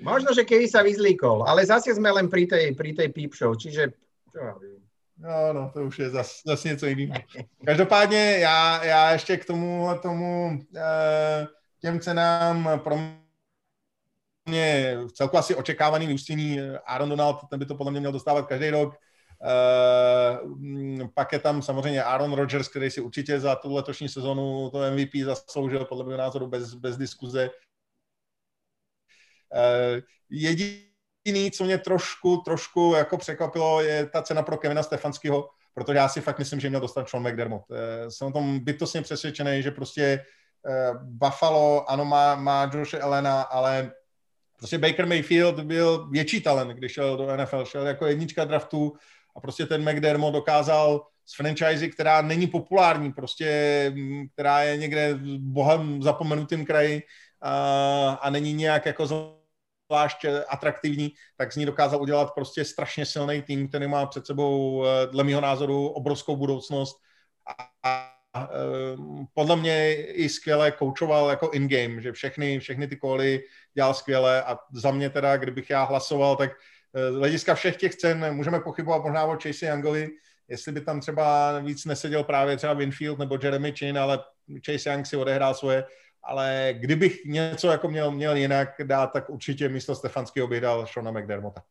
Možno, 0.01 0.33
že 0.33 0.43
keby 0.43 0.65
sa 0.65 0.81
vyzlíkol, 0.81 1.45
ale 1.45 1.61
zase 1.61 1.93
sme 1.93 2.09
len 2.11 2.25
pri 2.25 2.49
tej, 2.49 2.73
pri 2.73 2.91
tej 2.97 3.07
peep 3.13 3.31
show, 3.37 3.55
čiže 3.55 3.93
No, 5.21 5.53
no, 5.53 5.71
to 5.73 5.85
už 5.85 5.99
je 5.99 6.09
zase 6.09 6.41
zas 6.45 6.63
něco 6.63 6.85
jiného. 6.85 7.13
Každopádně 7.65 8.37
já, 8.39 8.83
já 8.83 9.11
ještě 9.11 9.37
k 9.37 9.45
tomu, 9.45 9.89
tomu 10.01 10.59
eh, 10.75 11.47
těm 11.81 11.99
cenám 11.99 12.79
pro 12.83 12.97
mě 14.49 14.97
celku 15.13 15.37
asi 15.37 15.55
očekávaný 15.55 16.07
vyústění 16.07 16.59
Aaron 16.85 17.09
Donald, 17.09 17.39
ten 17.49 17.59
by 17.59 17.65
to 17.65 17.75
podle 17.75 17.91
mě 17.91 17.99
měl 17.99 18.11
dostávat 18.11 18.47
každý 18.47 18.69
rok. 18.69 18.97
Uh, 19.41 21.07
pak 21.13 21.33
je 21.33 21.39
tam 21.39 21.61
samozřejmě 21.61 22.03
Aaron 22.03 22.33
Rodgers, 22.33 22.67
který 22.67 22.91
si 22.91 23.01
určitě 23.01 23.39
za 23.39 23.55
tu 23.55 23.73
letošní 23.73 24.09
sezonu 24.09 24.69
to 24.69 24.91
MVP 24.91 25.15
zasloužil, 25.25 25.85
podle 25.85 26.05
mého 26.05 26.17
názoru 26.17 26.47
bez, 26.47 26.73
bez 26.73 26.97
diskuze. 26.97 27.49
Uh, 29.53 30.01
jediný, 30.29 31.51
co 31.51 31.63
mě 31.63 31.77
trošku, 31.77 32.37
trošku 32.37 32.93
jako 32.97 33.17
překvapilo, 33.17 33.81
je 33.81 34.05
ta 34.05 34.21
cena 34.21 34.43
pro 34.43 34.57
Kevina 34.57 34.83
Stefanského, 34.83 35.49
protože 35.73 35.97
já 35.97 36.09
si 36.09 36.21
fakt 36.21 36.39
myslím, 36.39 36.59
že 36.59 36.69
měl 36.69 36.81
dostat 36.81 37.09
Sean 37.09 37.27
McDermott. 37.27 37.63
Uh, 37.69 37.77
jsem 38.09 38.27
o 38.27 38.31
tom 38.31 38.59
bytostně 38.59 39.01
přesvědčený, 39.01 39.63
že 39.63 39.71
prostě 39.71 40.25
Buffalo, 41.01 41.89
ano, 41.89 42.05
má, 42.05 42.35
má 42.35 42.69
Josh 42.73 42.93
Elena, 42.93 43.41
ale 43.41 43.91
prostě 44.57 44.77
Baker 44.77 45.07
Mayfield 45.07 45.59
byl 45.59 46.09
větší 46.09 46.41
talent, 46.41 46.71
když 46.71 46.91
šel 46.91 47.17
do 47.17 47.37
NFL, 47.37 47.65
šel 47.65 47.87
jako 47.87 48.05
jednička 48.05 48.45
draftu, 48.45 48.93
a 49.35 49.39
prostě 49.39 49.65
ten 49.65 49.89
McDermott 49.89 50.33
dokázal 50.33 51.07
z 51.25 51.35
franchise, 51.35 51.87
která 51.87 52.21
není 52.21 52.47
populární, 52.47 53.13
prostě, 53.13 53.93
která 54.33 54.63
je 54.63 54.77
někde 54.77 55.19
bohem 55.37 56.03
zapomenutým 56.03 56.65
kraji 56.65 57.03
a, 57.41 58.09
a 58.21 58.29
není 58.29 58.53
nějak 58.53 58.85
jako 58.85 59.07
zvlášť 59.91 60.25
atraktivní, 60.49 61.11
tak 61.37 61.53
z 61.53 61.55
ní 61.55 61.65
dokázal 61.65 62.01
udělat 62.01 62.33
prostě 62.35 62.65
strašně 62.65 63.05
silný 63.05 63.41
tým, 63.41 63.67
který 63.67 63.87
má 63.87 64.05
před 64.05 64.25
sebou, 64.25 64.85
eh, 64.85 65.07
dle 65.07 65.23
mého 65.23 65.41
názoru, 65.41 65.87
obrovskou 65.87 66.35
budoucnost. 66.35 66.97
A, 67.47 67.67
a 67.83 68.17
eh, 68.35 68.97
podle 69.33 69.55
mě 69.55 69.95
i 69.95 70.29
skvěle 70.29 70.71
koučoval 70.71 71.29
jako 71.29 71.49
in-game, 71.49 72.01
že 72.01 72.11
všechny, 72.11 72.59
všechny 72.59 72.87
ty 72.87 72.97
koly 72.97 73.43
dělal 73.73 73.93
skvěle. 73.93 74.43
A 74.43 74.57
za 74.73 74.91
mě 74.91 75.09
teda, 75.09 75.37
kdybych 75.37 75.69
já 75.69 75.83
hlasoval, 75.83 76.35
tak 76.35 76.51
z 76.93 77.15
hlediska 77.15 77.55
všech 77.55 77.75
těch 77.75 77.95
cen 77.95 78.33
můžeme 78.33 78.59
pochybovat 78.59 79.03
možná 79.03 79.25
o 79.25 79.37
Chase 79.43 79.65
Youngovi, 79.65 80.09
jestli 80.47 80.71
by 80.71 80.81
tam 80.81 80.99
třeba 80.99 81.59
víc 81.59 81.85
neseděl 81.85 82.23
právě 82.23 82.57
třeba 82.57 82.73
Winfield 82.73 83.19
nebo 83.19 83.37
Jeremy 83.43 83.71
Chin, 83.71 83.97
ale 83.97 84.19
Chase 84.65 84.89
Young 84.89 85.05
si 85.05 85.17
odehrál 85.17 85.53
svoje, 85.53 85.85
ale 86.23 86.73
kdybych 86.79 87.25
něco 87.25 87.71
jako 87.71 87.89
měl, 87.89 88.11
měl 88.11 88.35
jinak 88.35 88.69
dát, 88.83 89.07
tak 89.07 89.29
určitě 89.29 89.69
místo 89.69 89.95
Stefanského 89.95 90.47
bych 90.47 90.61
dal 90.61 90.85
Shona 90.85 91.11
McDermotta. 91.11 91.63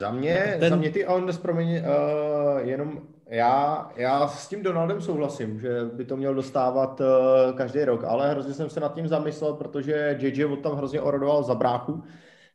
Za 0.00 0.10
mě, 0.10 0.56
Ten... 0.60 0.70
za 0.70 0.76
mě 0.76 0.90
ty 0.90 1.06
on, 1.06 1.38
promiň, 1.42 1.68
uh, 1.68 2.68
jenom 2.68 3.08
já, 3.30 3.90
já 3.96 4.28
s 4.28 4.48
tím 4.48 4.62
Donaldem 4.62 5.00
souhlasím, 5.00 5.60
že 5.60 5.84
by 5.92 6.04
to 6.04 6.16
měl 6.16 6.34
dostávat 6.34 7.00
uh, 7.00 7.06
každý 7.56 7.84
rok, 7.84 8.04
ale 8.04 8.30
hrozně 8.30 8.54
jsem 8.54 8.70
se 8.70 8.80
nad 8.80 8.94
tím 8.94 9.08
zamyslel, 9.08 9.54
protože 9.54 10.18
JJ 10.20 10.44
od 10.44 10.60
tam 10.60 10.76
hrozně 10.76 11.00
orodoval 11.00 11.42
za 11.42 11.54
bráchu 11.54 12.02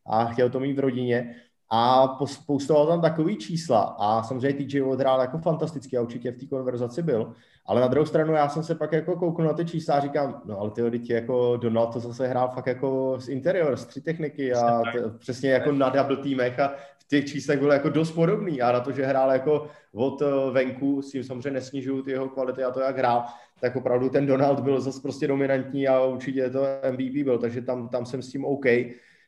a 0.05 0.25
chtěl 0.25 0.49
to 0.49 0.59
mít 0.59 0.73
v 0.73 0.79
rodině. 0.79 1.35
A 1.69 2.07
postoval 2.47 2.87
tam 2.87 3.01
takový 3.01 3.37
čísla 3.37 3.81
a 3.99 4.23
samozřejmě 4.23 4.65
TJ 4.65 4.81
odhrál 4.81 5.21
jako 5.21 5.37
fantasticky 5.37 5.97
a 5.97 6.01
určitě 6.01 6.31
v 6.31 6.37
té 6.37 6.45
konverzaci 6.45 7.01
byl, 7.01 7.33
ale 7.65 7.81
na 7.81 7.87
druhou 7.87 8.05
stranu 8.05 8.33
já 8.33 8.49
jsem 8.49 8.63
se 8.63 8.75
pak 8.75 8.91
jako 8.91 9.15
kouknul 9.15 9.47
na 9.47 9.53
ty 9.53 9.65
čísla 9.65 9.95
a 9.95 9.99
říkám, 9.99 10.41
no 10.45 10.59
ale 10.59 10.71
ty 10.71 10.91
teď 10.91 11.09
jako 11.09 11.57
Donald 11.57 11.93
to 11.93 11.99
zase 11.99 12.27
hrál 12.27 12.49
fakt 12.49 12.67
jako 12.67 13.15
z 13.19 13.29
interior, 13.29 13.77
z 13.77 13.85
tři 13.85 14.01
techniky 14.01 14.53
a 14.53 14.81
t- 14.81 15.09
přesně 15.19 15.49
jako 15.49 15.71
na 15.71 15.89
double 15.89 16.17
týmech 16.17 16.59
a 16.59 16.73
v 17.05 17.07
těch 17.07 17.25
číslech 17.25 17.59
bylo 17.59 17.73
jako 17.73 17.89
dost 17.89 18.11
podobný 18.11 18.61
a 18.61 18.71
na 18.71 18.79
to, 18.79 18.91
že 18.91 19.05
hrál 19.05 19.31
jako 19.31 19.67
od 19.93 20.21
eh, 20.21 20.51
venku, 20.51 21.01
s 21.01 21.11
tím 21.11 21.23
samozřejmě 21.23 21.51
nesnižuju 21.51 22.01
ty 22.01 22.11
jeho 22.11 22.29
kvality 22.29 22.63
a 22.63 22.71
to, 22.71 22.79
jak 22.79 22.97
hrál, 22.97 23.23
tak 23.59 23.75
opravdu 23.75 24.09
ten 24.09 24.25
Donald 24.25 24.59
byl 24.59 24.81
zase 24.81 25.01
prostě 25.01 25.27
dominantní 25.27 25.87
a 25.87 26.01
určitě 26.01 26.49
to 26.49 26.65
MVP 26.91 27.23
byl, 27.23 27.37
takže 27.37 27.61
tam, 27.61 27.89
tam 27.89 28.05
jsem 28.05 28.21
s 28.21 28.31
tím 28.31 28.45
OK. 28.45 28.65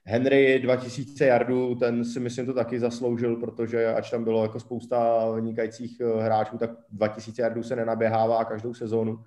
Henry 0.03 0.59
2000 0.59 1.25
yardů, 1.25 1.75
ten 1.75 2.05
si 2.05 2.19
myslím 2.19 2.45
to 2.45 2.53
taky 2.53 2.79
zasloužil, 2.79 3.35
protože 3.35 3.87
ač 3.93 4.09
tam 4.09 4.23
bylo 4.23 4.43
jako 4.43 4.59
spousta 4.59 5.31
vynikajících 5.31 6.01
eh, 6.01 6.23
hráčů, 6.23 6.57
tak 6.57 6.71
2000 6.89 7.41
yardů 7.41 7.63
se 7.63 7.75
nenaběhává 7.75 8.45
každou 8.45 8.73
sezónu. 8.73 9.19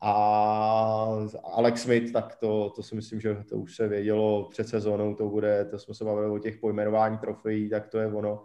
A 0.00 1.28
Alex 1.44 1.82
Smith, 1.82 2.12
tak 2.12 2.36
to, 2.36 2.72
to 2.76 2.82
si 2.82 2.94
myslím, 2.94 3.20
že 3.20 3.36
to 3.48 3.56
už 3.56 3.76
se 3.76 3.88
vědělo 3.88 4.48
před 4.50 4.68
sezónou, 4.68 5.14
to 5.14 5.28
bude, 5.28 5.64
to 5.64 5.78
jsme 5.78 5.94
se 5.94 6.04
bavili 6.04 6.30
o 6.30 6.38
těch 6.38 6.56
pojmenování 6.56 7.18
trofejí, 7.18 7.70
tak 7.70 7.88
to 7.88 7.98
je 7.98 8.06
ono. 8.06 8.44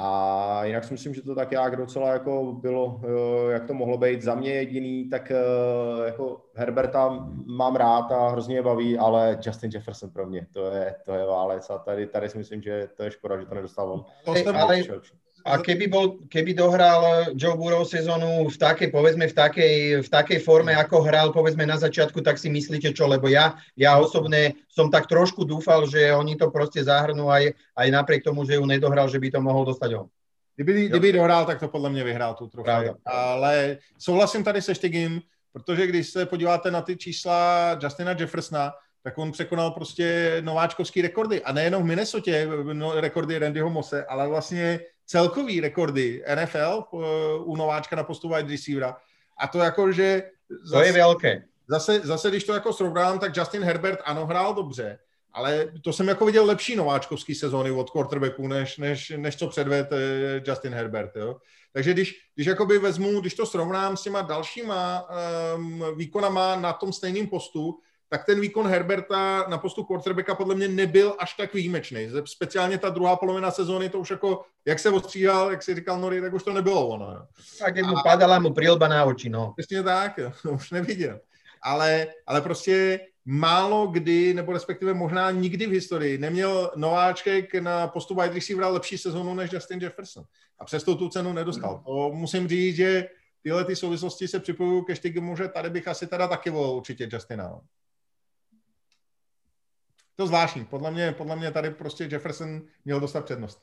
A 0.00 0.64
jinak 0.64 0.84
si 0.84 0.92
myslím, 0.92 1.14
že 1.14 1.22
to 1.22 1.34
tak 1.34 1.52
jak 1.52 1.76
docela 1.76 2.12
jako 2.12 2.52
bylo, 2.52 3.00
eh, 3.04 3.52
jak 3.52 3.66
to 3.66 3.74
mohlo 3.74 3.98
být. 3.98 4.22
Za 4.22 4.34
mě 4.34 4.54
jediný, 4.54 5.08
tak 5.08 5.30
eh, 5.30 6.06
jako 6.06 6.44
Herberta 6.54 7.28
mám 7.46 7.76
rád 7.76 8.12
a 8.12 8.28
hrozně 8.28 8.56
je 8.56 8.62
baví, 8.62 8.98
ale 8.98 9.38
Justin 9.46 9.70
Jefferson 9.74 10.10
pro 10.10 10.26
mě, 10.26 10.46
to 10.52 10.70
je, 10.70 10.94
to 11.04 11.14
je 11.14 11.26
válec 11.26 11.70
a 11.70 11.78
tady, 11.78 12.06
tady 12.06 12.28
si 12.28 12.38
myslím, 12.38 12.62
že 12.62 12.88
to 12.96 13.02
je 13.02 13.10
škoda, 13.10 13.40
že 13.40 13.46
to 13.46 13.54
nedostal 13.54 13.92
on. 13.92 14.04
Hey, 14.34 14.44
ale, 14.46 14.82
a 15.44 15.58
keby, 15.58 15.86
bol, 15.86 16.18
keby 16.28 16.54
dohral 16.54 17.30
Joe 17.34 17.56
Burrow 17.56 17.86
sezónu 17.86 18.48
v 18.48 18.56
takej, 18.58 18.88
povedzme, 18.90 19.28
v 19.30 19.34
takej, 19.34 19.74
v 20.02 20.08
takej 20.08 20.38
forme, 20.42 20.74
ako 20.74 21.02
hral, 21.06 21.28
povedzme, 21.32 21.66
na 21.66 21.78
začiatku, 21.78 22.20
tak 22.20 22.38
si 22.38 22.50
myslíte 22.50 22.90
čo? 22.92 23.06
Lebo 23.06 23.30
ja, 23.30 23.54
ja 23.78 23.96
osobne 23.98 24.58
som 24.68 24.90
tak 24.90 25.06
trošku 25.06 25.44
dúfal, 25.44 25.86
že 25.86 26.14
oni 26.14 26.36
to 26.36 26.50
prostě 26.50 26.84
zahrnú 26.84 27.30
aj, 27.30 27.54
aj 27.76 27.88
napriek 27.90 28.24
tomu, 28.24 28.44
že 28.44 28.54
ju 28.54 28.66
nedohral, 28.66 29.08
že 29.08 29.18
by 29.18 29.30
to 29.30 29.40
mohl 29.40 29.64
dostať 29.64 29.94
on. 29.94 30.08
Kdyby, 30.56 30.88
kdyby 30.88 31.12
dohrál, 31.12 31.46
tak 31.46 31.60
to 31.60 31.68
podle 31.68 31.90
mě 31.90 32.04
vyhrál 32.04 32.34
tu 32.34 32.46
trochu. 32.46 32.70
Ale 33.06 33.78
souhlasím 33.98 34.44
tady 34.44 34.62
se 34.62 34.74
Štegim, 34.74 35.22
protože 35.52 35.86
když 35.86 36.08
se 36.08 36.26
podíváte 36.26 36.70
na 36.70 36.82
ty 36.82 36.96
čísla 36.96 37.78
Justina 37.82 38.12
Jeffersona, 38.18 38.72
tak 39.02 39.18
on 39.18 39.32
překonal 39.32 39.70
prostě 39.70 40.36
nováčkovský 40.40 41.02
rekordy. 41.02 41.42
A 41.42 41.52
nejenom 41.52 41.82
v 41.82 41.86
Minnesotě 41.86 42.48
no, 42.72 43.00
rekordy 43.00 43.38
Randyho 43.38 43.70
Mose, 43.70 44.04
ale 44.04 44.28
vlastně 44.28 44.80
celkový 45.08 45.60
rekordy 45.60 46.24
NFL 46.34 46.84
u 47.44 47.56
nováčka 47.56 47.96
na 47.96 48.04
postu 48.04 48.28
wide 48.28 48.52
receivera. 48.52 48.96
A 49.38 49.48
to 49.48 49.58
jako, 49.58 49.92
že... 49.92 50.22
Zase, 50.62 50.82
to 50.82 50.82
je 50.82 50.92
velké. 50.92 51.42
Zase, 51.68 52.00
zase, 52.04 52.30
když 52.30 52.44
to 52.44 52.54
jako 52.54 52.72
srovnám, 52.72 53.18
tak 53.18 53.36
Justin 53.36 53.62
Herbert 53.62 53.98
ano, 54.04 54.26
hrál 54.26 54.54
dobře, 54.54 54.98
ale 55.32 55.72
to 55.84 55.92
jsem 55.92 56.08
jako 56.08 56.26
viděl 56.26 56.44
lepší 56.44 56.76
nováčkovský 56.76 57.34
sezóny 57.34 57.70
od 57.70 57.90
quarterbacku, 57.90 58.48
než, 58.48 58.78
než, 58.78 59.12
než 59.16 59.36
co 59.36 59.48
předved 59.48 59.92
eh, 59.92 60.42
Justin 60.46 60.72
Herbert. 60.72 61.16
Jo? 61.16 61.36
Takže 61.72 61.92
když, 61.92 62.14
když 62.34 62.46
jakoby 62.46 62.78
vezmu, 62.78 63.20
když 63.20 63.34
to 63.34 63.46
srovnám 63.46 63.96
s 63.96 64.02
těma 64.02 64.22
dalšíma 64.22 65.08
um, 65.56 65.84
výkonama 65.96 66.56
na 66.56 66.72
tom 66.72 66.92
stejném 66.92 67.26
postu, 67.26 67.78
tak 68.08 68.24
ten 68.24 68.40
výkon 68.40 68.66
Herberta 68.66 69.44
na 69.48 69.58
postu 69.58 69.84
quarterbacka 69.84 70.34
podle 70.34 70.54
mě 70.54 70.68
nebyl 70.68 71.14
až 71.18 71.34
tak 71.34 71.54
výjimečný. 71.54 72.08
Speciálně 72.24 72.78
ta 72.78 72.88
druhá 72.88 73.16
polovina 73.16 73.50
sezóny, 73.50 73.88
to 73.88 73.98
už 73.98 74.10
jako, 74.10 74.42
jak 74.64 74.78
se 74.78 74.90
ostříhal, 74.90 75.50
jak 75.50 75.62
si 75.62 75.74
říkal 75.74 76.00
Nori, 76.00 76.20
tak 76.20 76.32
už 76.32 76.42
to 76.42 76.52
nebylo 76.52 76.88
ono. 76.88 77.12
Jo. 77.12 77.22
Tak 77.58 77.76
jak 77.76 77.86
mu 77.86 77.94
padala 78.04 78.38
mu 78.38 78.54
prilba 78.54 78.88
na 78.88 79.04
oči, 79.04 79.28
no. 79.28 79.54
Přesně 79.56 79.82
tak, 79.82 80.18
jo, 80.18 80.32
už 80.50 80.70
neviděl. 80.70 81.20
Ale, 81.62 82.06
ale 82.26 82.40
prostě 82.40 83.00
málo 83.24 83.86
kdy, 83.86 84.34
nebo 84.34 84.52
respektive 84.52 84.94
možná 84.94 85.30
nikdy 85.30 85.66
v 85.66 85.70
historii, 85.70 86.18
neměl 86.18 86.70
nováček 86.76 87.54
na 87.54 87.88
postu 87.88 88.14
wide 88.14 88.34
receivera 88.34 88.68
lepší 88.68 88.98
sezónu 88.98 89.34
než 89.34 89.52
Justin 89.52 89.80
Jefferson. 89.82 90.24
A 90.58 90.64
přesto 90.64 90.94
tu 90.94 91.08
cenu 91.08 91.32
nedostal. 91.32 91.82
To 91.86 92.10
musím 92.14 92.48
říct, 92.48 92.76
že 92.76 93.08
tyhle 93.42 93.64
ty 93.64 93.76
souvislosti 93.76 94.28
se 94.28 94.40
připojují 94.40 94.84
ke 94.84 94.96
Štygimu, 94.96 95.36
že 95.36 95.48
tady 95.48 95.70
bych 95.70 95.88
asi 95.88 96.06
teda 96.06 96.28
taky 96.28 96.50
volil 96.50 96.70
určitě 96.70 97.08
Justina. 97.12 97.60
To 100.18 100.26
zvláštní. 100.26 100.64
Podle 100.64 100.90
mě, 100.90 101.12
podle 101.12 101.36
mě 101.36 101.50
tady 101.50 101.70
prostě 101.70 102.08
Jefferson 102.12 102.62
měl 102.84 103.00
dostat 103.00 103.24
přednost. 103.24 103.62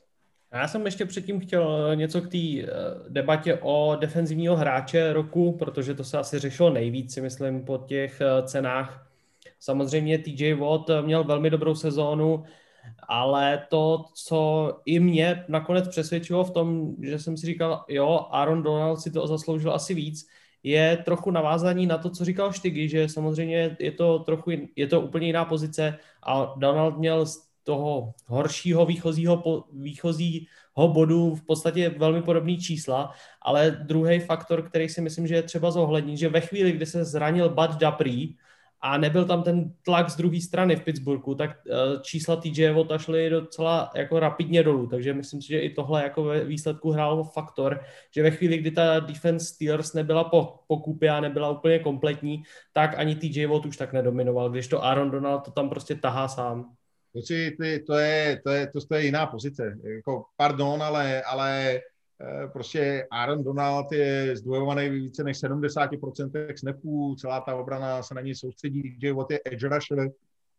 Já 0.52 0.68
jsem 0.68 0.84
ještě 0.84 1.06
předtím 1.06 1.40
chtěl 1.40 1.88
eh, 1.92 1.96
něco 1.96 2.20
k 2.20 2.28
té 2.28 2.38
eh, 2.38 2.66
debatě 3.08 3.58
o 3.62 3.96
defenzivního 4.00 4.56
hráče 4.56 5.12
roku, 5.12 5.52
protože 5.52 5.94
to 5.94 6.04
se 6.04 6.18
asi 6.18 6.38
řešilo 6.38 6.70
nejvíc, 6.70 7.14
si 7.14 7.20
myslím, 7.20 7.64
po 7.64 7.78
těch 7.78 8.20
eh, 8.20 8.42
cenách. 8.42 9.10
Samozřejmě 9.60 10.18
TJ 10.18 10.54
Watt 10.54 10.90
měl 11.02 11.24
velmi 11.24 11.50
dobrou 11.50 11.74
sezónu, 11.74 12.44
ale 13.08 13.66
to, 13.68 14.04
co 14.14 14.72
i 14.84 15.00
mě 15.00 15.44
nakonec 15.48 15.88
přesvědčilo 15.88 16.44
v 16.44 16.50
tom, 16.50 16.96
že 17.02 17.18
jsem 17.18 17.36
si 17.36 17.46
říkal, 17.46 17.84
jo, 17.88 18.26
Aaron 18.30 18.62
Donald 18.62 19.00
si 19.00 19.10
to 19.10 19.26
zasloužil 19.26 19.74
asi 19.74 19.94
víc, 19.94 20.28
je 20.62 20.96
trochu 21.04 21.30
navázání 21.30 21.86
na 21.86 21.98
to, 21.98 22.10
co 22.10 22.24
říkal 22.24 22.52
Štygy, 22.52 22.88
že 22.88 23.08
samozřejmě 23.08 23.76
je 23.78 23.92
to 23.92 24.18
trochu, 24.18 24.50
je 24.76 24.86
to 24.86 25.00
úplně 25.00 25.26
jiná 25.26 25.44
pozice 25.44 25.98
a 26.22 26.54
Donald 26.56 26.98
měl 26.98 27.26
z 27.26 27.46
toho 27.64 28.14
horšího 28.26 28.86
výchozího, 28.86 29.64
výchozího 29.72 30.88
bodu 30.88 31.34
v 31.34 31.42
podstatě 31.46 31.88
velmi 31.88 32.22
podobný 32.22 32.58
čísla, 32.58 33.12
ale 33.42 33.70
druhý 33.70 34.18
faktor, 34.18 34.62
který 34.62 34.88
si 34.88 35.00
myslím, 35.00 35.26
že 35.26 35.34
je 35.34 35.42
třeba 35.42 35.70
zohlednit, 35.70 36.18
že 36.18 36.28
ve 36.28 36.40
chvíli, 36.40 36.72
kdy 36.72 36.86
se 36.86 37.04
zranil 37.04 37.48
Bud 37.48 37.70
Dupree, 37.70 38.26
a 38.86 38.96
nebyl 38.96 39.24
tam 39.24 39.42
ten 39.42 39.72
tlak 39.82 40.10
z 40.10 40.16
druhé 40.16 40.40
strany 40.40 40.76
v 40.76 40.84
Pittsburghu, 40.84 41.34
tak 41.34 41.50
eh, 41.50 41.72
čísla 42.02 42.36
TJ 42.36 42.70
Vota 42.70 42.98
šly 42.98 43.30
docela 43.30 43.90
jako 43.96 44.20
rapidně 44.20 44.62
dolů, 44.62 44.86
takže 44.86 45.14
myslím 45.14 45.42
si, 45.42 45.48
že 45.48 45.60
i 45.60 45.74
tohle 45.74 46.02
jako 46.02 46.24
ve 46.24 46.44
výsledku 46.44 46.90
hrál 46.90 47.24
faktor, 47.24 47.80
že 48.14 48.22
ve 48.22 48.30
chvíli, 48.30 48.58
kdy 48.58 48.70
ta 48.70 49.00
defense 49.00 49.46
Steelers 49.46 49.92
nebyla 49.92 50.24
po, 50.24 50.58
po 50.66 50.76
kupě 50.76 51.10
a 51.10 51.20
nebyla 51.20 51.50
úplně 51.50 51.78
kompletní, 51.78 52.42
tak 52.72 52.98
ani 52.98 53.14
TJ 53.14 53.46
Watt 53.46 53.66
už 53.66 53.76
tak 53.76 53.92
nedominoval, 53.92 54.50
když 54.50 54.68
to 54.68 54.84
Aaron 54.84 55.10
Donald 55.10 55.40
to 55.44 55.50
tam 55.50 55.68
prostě 55.68 55.94
tahá 55.94 56.28
sám. 56.28 56.72
Kluci, 57.12 57.56
ty, 57.60 57.84
to, 57.86 57.94
je, 57.94 58.40
to, 58.44 58.50
je, 58.50 58.66
to, 58.66 58.80
to 58.80 58.94
je 58.94 59.04
jiná 59.04 59.26
pozice. 59.26 59.78
Jako, 59.96 60.24
pardon, 60.36 60.82
ale, 60.82 61.22
ale 61.22 61.80
prostě 62.52 63.06
Aaron 63.10 63.44
Donald 63.44 63.92
je 63.92 64.36
zdvojovaný 64.36 64.88
více 64.88 65.24
než 65.24 65.42
70% 65.42 66.54
snapů, 66.56 67.16
celá 67.18 67.40
ta 67.40 67.54
obrana 67.54 68.02
se 68.02 68.14
na 68.14 68.20
něj 68.20 68.34
soustředí, 68.34 68.82
DJ 68.82 69.12
Watt 69.12 69.30
je 69.30 69.40
edge 69.44 69.68
rusher, 69.68 70.10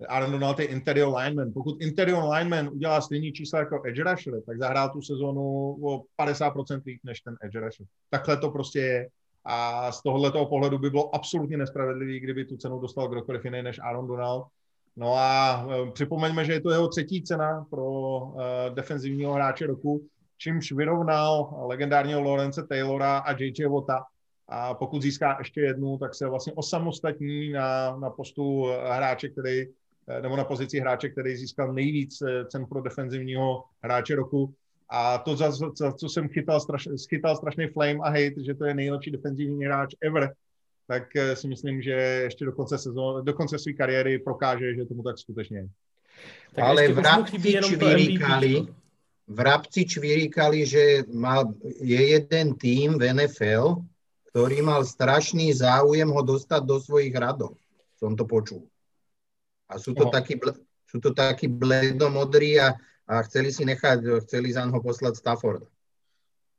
Aaron 0.08 0.32
Donald 0.32 0.60
je 0.60 0.66
interior 0.66 1.18
lineman. 1.18 1.54
Pokud 1.54 1.82
interior 1.82 2.24
lineman 2.24 2.70
udělá 2.70 3.02
stejný 3.02 3.32
čísla 3.32 3.60
jako 3.60 3.82
edge 3.86 4.04
rusher, 4.04 4.42
tak 4.42 4.58
zahrál 4.58 4.90
tu 4.90 5.02
sezónu 5.02 5.42
o 5.82 6.04
50% 6.22 6.82
líp 6.86 7.02
než 7.04 7.22
ten 7.22 7.38
edge 7.42 7.60
rusher. 7.60 7.86
Takhle 8.10 8.38
to 8.38 8.50
prostě 8.50 8.80
je. 8.80 9.08
A 9.46 9.92
z 9.92 10.04
tohoto 10.04 10.46
pohledu 10.46 10.78
by 10.78 10.90
bylo 10.90 11.16
absolutně 11.16 11.58
nespravedlivý, 11.58 12.20
kdyby 12.20 12.46
tu 12.46 12.58
cenu 12.58 12.80
dostal 12.80 13.08
kdokoliv 13.08 13.46
jiný 13.46 13.64
než 13.64 13.80
Aaron 13.80 14.08
Donald. 14.08 14.48
No 14.96 15.14
a 15.14 15.66
eh, 15.70 15.92
připomeňme, 15.92 16.46
že 16.46 16.54
je 16.54 16.62
to 16.62 16.72
jeho 16.72 16.88
třetí 16.88 17.24
cena 17.24 17.66
pro 17.70 18.20
uh, 18.20 18.42
defenzivního 18.74 19.34
hráče 19.34 19.68
roku 19.68 20.08
čímž 20.38 20.72
vyrovnal 20.72 21.58
legendárního 21.68 22.22
Lorence 22.22 22.64
Taylora 22.64 23.18
a 23.18 23.32
JJ 23.32 23.66
Vota. 23.66 24.04
A 24.48 24.74
pokud 24.74 25.02
získá 25.02 25.36
ještě 25.40 25.62
jednu, 25.62 25.98
tak 25.98 26.16
se 26.16 26.28
vlastně 26.28 26.54
osamostatní 26.54 27.52
na, 27.52 27.98
na 27.98 28.10
postu 28.10 28.66
hráče, 28.66 29.30
který, 29.30 29.66
nebo 30.22 30.36
na 30.36 30.44
pozici 30.44 30.80
hráče, 30.80 31.10
který 31.10 31.36
získal 31.36 31.74
nejvíc 31.74 32.24
cen 32.48 32.66
pro 32.66 32.82
defenzivního 32.82 33.64
hráče 33.84 34.16
roku. 34.16 34.54
A 34.90 35.18
to, 35.18 35.36
za, 35.36 35.52
za 35.52 35.94
co 35.94 36.10
jsem 36.10 36.30
chytal, 36.30 36.60
straš, 36.60 36.88
schytal 36.96 37.36
strašný 37.36 37.68
flame 37.68 38.00
a 38.04 38.10
hate, 38.10 38.44
že 38.46 38.54
to 38.54 38.66
je 38.66 38.74
nejlepší 38.74 39.12
defenzivní 39.12 39.66
hráč 39.66 39.96
ever, 40.02 40.34
tak 40.88 41.16
eh, 41.16 41.36
si 41.36 41.48
myslím, 41.48 41.82
že 41.82 41.92
ještě 41.92 42.46
do 42.46 42.52
konce, 42.52 42.78
sezon, 42.78 43.26
do 43.26 43.34
konce 43.34 43.60
své 43.60 43.74
kariéry 43.74 44.20
prokáže, 44.20 44.76
že 44.76 44.86
tomu 44.86 45.04
tak 45.04 45.20
skutečně 45.20 45.58
je. 45.58 45.68
Tak 46.54 46.66
Ale 46.66 46.88
v 46.88 47.00
rámci 47.00 47.38
čvíríkali, 47.64 48.68
vrabci 49.28 49.84
čvíríkali, 49.84 50.64
že 50.64 51.04
mal, 51.12 51.52
je 51.84 52.00
jeden 52.00 52.56
tým 52.56 52.96
v 52.96 53.12
NFL, 53.12 53.84
ktorý 54.32 54.58
mal 54.64 54.88
strašný 54.88 55.52
záujem 55.52 56.08
ho 56.08 56.22
dostať 56.24 56.62
do 56.64 56.80
svojich 56.80 57.12
radov. 57.12 57.60
Som 58.00 58.16
to 58.16 58.24
počul. 58.24 58.64
A 59.68 59.76
sú 59.76 59.92
to, 59.92 60.08
takí, 60.08 60.40
sú 60.88 61.04
to 61.04 61.12
takí 61.12 61.52
bledomodrí 61.52 62.56
a, 62.56 62.80
a 63.04 63.20
chceli 63.28 63.52
si 63.52 63.68
nechať, 63.68 64.24
chceli 64.24 64.56
za 64.56 64.64
ho 64.64 64.80
poslať 64.80 65.20
Stafford. 65.20 65.68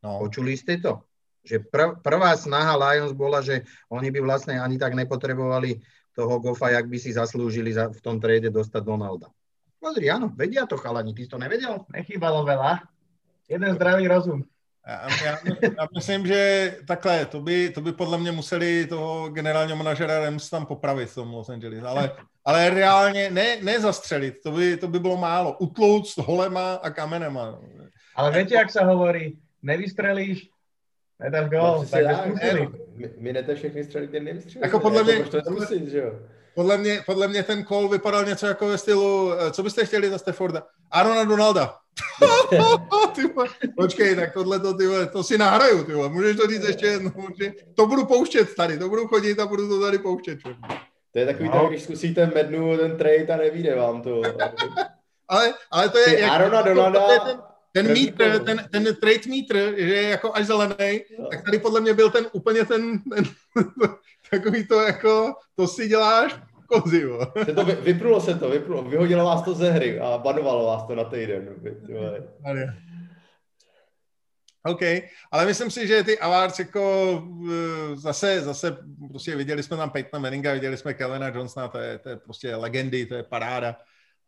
No. 0.05 0.20
Počuli 0.20 0.53
ste 0.55 0.77
to? 0.77 1.01
Že 1.49 1.65
prv, 1.73 2.05
prvá 2.05 2.36
snaha 2.36 2.77
Lions 2.77 3.16
bola, 3.16 3.40
že 3.40 3.65
oni 3.89 4.12
by 4.12 4.20
vlastne 4.20 4.61
ani 4.61 4.77
tak 4.77 4.93
nepotrebovali 4.93 5.81
toho 6.12 6.36
Goffa, 6.43 6.77
jak 6.77 6.90
by 6.90 6.99
si 7.01 7.16
zaslúžili 7.16 7.73
za, 7.73 7.89
v 7.89 8.01
tom 8.05 8.20
trade 8.20 8.53
dostať 8.53 8.82
Donalda. 8.85 9.32
Pozri, 9.79 10.11
áno, 10.11 10.35
vedia 10.35 10.67
to 10.67 10.75
chalani, 10.75 11.15
ty 11.15 11.23
si 11.23 11.31
to 11.31 11.39
nevedel? 11.39 11.87
Nechýbalo 11.95 12.43
veľa. 12.43 12.83
Jeden 13.47 13.75
zdravý 13.75 14.11
rozum. 14.11 14.43
Já, 14.87 15.09
já, 15.25 15.39
já 15.79 15.87
myslím, 15.95 16.27
že 16.27 16.77
takhle, 16.87 17.27
to 17.27 17.41
by, 17.41 17.71
to 17.71 17.81
by 17.81 17.93
podle 17.93 18.19
mě 18.19 18.33
museli 18.33 18.87
toho 18.87 19.29
generálního 19.29 19.77
manažera 19.77 20.21
Rams 20.21 20.51
tam 20.51 20.67
popravit 20.67 21.11
v 21.11 21.15
tom 21.15 21.35
Los 21.35 21.49
Angeles, 21.49 21.85
ale, 21.85 22.11
ale 22.45 22.71
reálně 22.71 23.31
ne, 23.31 23.57
ne 23.63 23.81
zastřelit, 23.81 24.35
to 24.43 24.51
by, 24.51 24.77
to 24.77 24.89
by 24.89 24.99
bylo 24.99 25.17
málo. 25.17 25.57
Utlouct 25.59 26.19
holema 26.19 26.75
a 26.75 26.91
kamenema. 26.91 27.59
Ale 28.17 28.31
viete, 28.31 28.55
jak 28.55 28.71
sa 28.71 28.83
hovorí, 28.83 29.39
nevystrelíš, 29.63 30.51
nedáš 31.21 31.51
gol, 31.51 31.63
no, 31.63 31.87
takže 31.87 32.15
skúsili. 32.15 32.69
My, 32.97 33.07
my 33.19 33.33
ne 33.33 33.55
všechny 33.55 33.85
střelit, 33.85 34.15
jen 34.15 34.25
nevystřelíš. 34.25 34.65
Jako 34.65 34.81
podle 34.81 35.05
mě, 35.05 35.25
to 35.25 35.41
zkusit, 35.41 35.89
že 35.89 35.99
jo? 35.99 36.19
Podle 36.59 36.78
mě, 36.78 37.02
podle 37.06 37.28
mě 37.28 37.43
ten 37.43 37.64
call 37.64 37.89
vypadal 37.89 38.24
něco 38.24 38.47
jako 38.47 38.68
ve 38.68 38.78
stylu, 38.78 39.32
eh, 39.32 39.51
co 39.51 39.62
byste 39.62 39.86
chtěli 39.86 40.10
za 40.10 40.18
Stafforda? 40.18 40.62
Arona 40.90 41.24
Donalda. 41.24 41.74
Počkej, 43.76 44.16
tak 44.16 44.32
tohle 44.32 44.60
to, 44.60 44.74
tyhle, 44.74 45.06
to 45.06 45.22
si 45.22 45.39
nahraju, 45.39 45.85
tyhle. 45.85 46.09
můžeš 46.09 46.36
to 46.36 46.47
říct 46.47 46.64
ještě 46.68 46.86
jednou, 46.86 47.10
to 47.74 47.86
budu 47.86 48.06
pouštět 48.06 48.55
tady, 48.55 48.78
to 48.78 48.89
budu 48.89 49.06
chodit 49.06 49.40
a 49.40 49.47
budu 49.47 49.68
to 49.68 49.80
tady 49.80 49.98
pouštět. 49.98 50.39
Čo? 50.40 50.48
To 51.12 51.18
je 51.18 51.26
takový 51.26 51.48
no. 51.48 51.60
tak, 51.60 51.68
když 51.68 51.82
zkusíte 51.82 52.26
mednu 52.35 52.76
ten 52.76 52.97
trade 52.97 53.35
a 53.35 53.36
nevíde 53.36 53.74
vám 53.74 54.02
to. 54.02 54.22
ale, 55.28 55.55
ale 55.70 55.89
to 55.89 55.98
je... 55.98 56.05
Ty 56.05 56.20
jak, 56.20 56.30
Arona 56.30 56.62
Donalda... 56.62 57.01
To 57.01 57.12
je 57.12 57.20
ten, 57.20 57.43
ten 57.72 57.93
mítr, 57.93 58.44
ten, 58.44 58.68
ten 58.72 58.85
trade 58.85 59.28
mítr, 59.28 59.74
že 59.76 59.94
je 59.94 60.09
jako 60.09 60.35
až 60.35 60.47
zelený, 60.47 61.01
tak 61.30 61.44
tady 61.44 61.59
podle 61.59 61.80
mě 61.80 61.94
byl 61.94 62.10
ten 62.10 62.26
úplně 62.32 62.64
ten, 62.64 62.98
ten 62.98 63.24
takový 64.30 64.66
to 64.66 64.80
jako, 64.80 65.35
to 65.56 65.68
si 65.68 65.89
děláš 65.89 66.48
kozy, 66.69 67.05
Se 67.45 67.53
to, 67.53 67.65
vypnulo 67.65 68.20
se 68.20 68.35
to, 68.35 68.51
vypnulo, 68.51 68.82
vyhodilo 68.82 69.24
vás 69.24 69.43
to 69.43 69.55
ze 69.55 69.70
hry 69.70 70.01
a 70.01 70.19
banovalo 70.19 70.66
vás 70.66 70.86
to 70.86 70.95
na 70.95 71.05
týden. 71.05 71.49
OK, 74.65 74.82
ale 75.32 75.47
myslím 75.47 75.70
si, 75.70 75.86
že 75.86 76.05
ty 76.05 76.19
awards 76.19 76.59
jako 76.59 76.82
eh, 77.53 77.97
zase, 77.97 78.40
zase 78.40 78.77
prostě 79.09 79.36
viděli 79.36 79.62
jsme 79.62 79.77
tam 79.77 79.90
Peytona 79.90 80.20
Manninga, 80.20 80.53
viděli 80.53 80.77
jsme 80.77 80.95
Kelvina 80.95 81.28
Johnsona, 81.28 81.69
to 81.69 81.78
je, 81.78 81.99
to 81.99 82.09
je 82.09 82.16
prostě 82.16 82.57
legendy, 82.57 83.07
to 83.07 83.15
je 83.15 83.23
paráda 83.23 83.77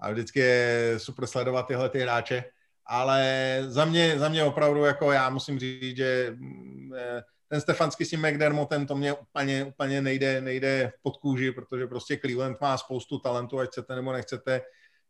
a 0.01 0.11
vždycky 0.11 0.41
je 0.41 0.95
super 0.97 1.27
sledovat 1.27 1.67
tyhle 1.67 1.89
ty 1.89 2.01
hráče, 2.01 2.45
ale 2.87 3.57
za 3.67 3.85
mě, 3.85 4.19
za 4.19 4.29
mě 4.29 4.45
opravdu 4.45 4.85
jako 4.85 5.13
já 5.13 5.31
musím 5.31 5.59
říct, 5.59 5.97
že 5.97 6.33
mm, 6.37 6.93
eh, 6.97 7.23
ten 7.51 7.61
Stefanský 7.61 8.05
s 8.05 8.11
tím 8.11 8.23
McDermottem, 8.23 8.87
to 8.87 8.95
mě 8.95 9.13
úplně, 9.13 9.65
úplně 9.65 10.03
nejde, 10.03 10.41
nejde 10.41 10.93
pod 11.03 11.17
kůži, 11.17 11.53
protože 11.53 11.87
prostě 11.87 12.17
Cleveland 12.17 12.61
má 12.61 12.79
spoustu 12.79 13.19
talentu, 13.19 13.59
ať 13.59 13.69
chcete 13.69 13.95
nebo 13.97 14.13
nechcete, 14.13 14.63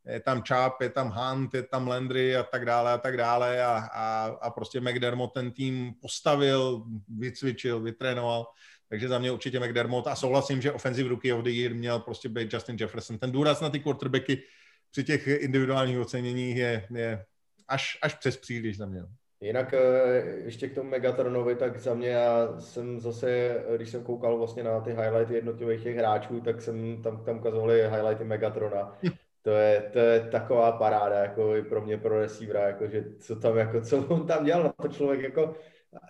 je 0.05 0.19
tam 0.19 0.41
Chap, 0.47 0.81
je 0.81 0.89
tam 0.89 1.09
Hunt, 1.09 1.53
je 1.53 1.63
tam 1.63 1.87
Landry 1.87 2.35
a 2.35 2.43
tak 2.43 2.65
dále 2.65 2.93
a 2.93 2.97
tak 2.97 3.17
dále 3.17 3.63
a, 3.63 3.89
a, 3.93 4.25
a 4.41 4.49
prostě 4.49 4.81
McDermott 4.81 5.33
ten 5.33 5.51
tým 5.51 5.93
postavil, 6.01 6.83
vycvičil, 7.17 7.79
vytrénoval, 7.79 8.45
takže 8.89 9.07
za 9.07 9.19
mě 9.19 9.31
určitě 9.31 9.59
McDermott 9.59 10.07
a 10.07 10.15
souhlasím, 10.15 10.61
že 10.61 10.71
offensive 10.71 11.09
rookie 11.09 11.33
of 11.33 11.43
the 11.43 11.49
year 11.49 11.73
měl 11.73 11.99
prostě 11.99 12.29
být 12.29 12.53
Justin 12.53 12.77
Jefferson. 12.79 13.19
Ten 13.19 13.31
důraz 13.31 13.61
na 13.61 13.69
ty 13.69 13.79
quarterbacky 13.79 14.43
při 14.91 15.03
těch 15.03 15.27
individuálních 15.27 15.99
oceněních 15.99 16.57
je, 16.57 16.87
je 16.95 17.25
až, 17.67 17.97
až 18.01 18.13
přes 18.13 18.37
příliš 18.37 18.77
za 18.77 18.85
mě. 18.85 19.01
Jinak 19.41 19.73
eh, 19.73 20.23
ještě 20.45 20.67
k 20.69 20.75
tomu 20.75 20.89
Megatronovi, 20.89 21.55
tak 21.55 21.79
za 21.79 21.93
mě 21.93 22.09
já 22.09 22.59
jsem 22.59 22.99
zase, 22.99 23.57
když 23.75 23.89
jsem 23.89 24.03
koukal 24.03 24.37
vlastně 24.37 24.63
na 24.63 24.79
ty 24.81 24.89
highlighty 24.89 25.33
jednotlivých 25.33 25.83
těch 25.83 25.97
hráčů, 25.97 26.41
tak 26.41 26.61
jsem 26.61 27.01
tam, 27.03 27.23
tam 27.23 27.37
ukazovali 27.37 27.81
highlighty 27.81 28.23
Megatrona. 28.23 28.97
To 29.43 29.49
je, 29.49 29.89
to 29.93 29.99
je 29.99 30.19
taková 30.19 30.71
paráda, 30.71 31.15
jako 31.15 31.55
i 31.55 31.63
pro 31.63 31.81
mě, 31.81 31.97
pro 31.97 32.19
receivera, 32.19 32.67
jako, 32.67 32.87
že 32.87 33.05
co 33.19 33.35
tam, 33.35 33.57
jako, 33.57 33.81
co 33.81 34.07
on 34.07 34.27
tam 34.27 34.45
dělal, 34.45 34.63
na 34.63 34.73
to 34.81 34.87
člověk, 34.87 35.21
jako, 35.21 35.55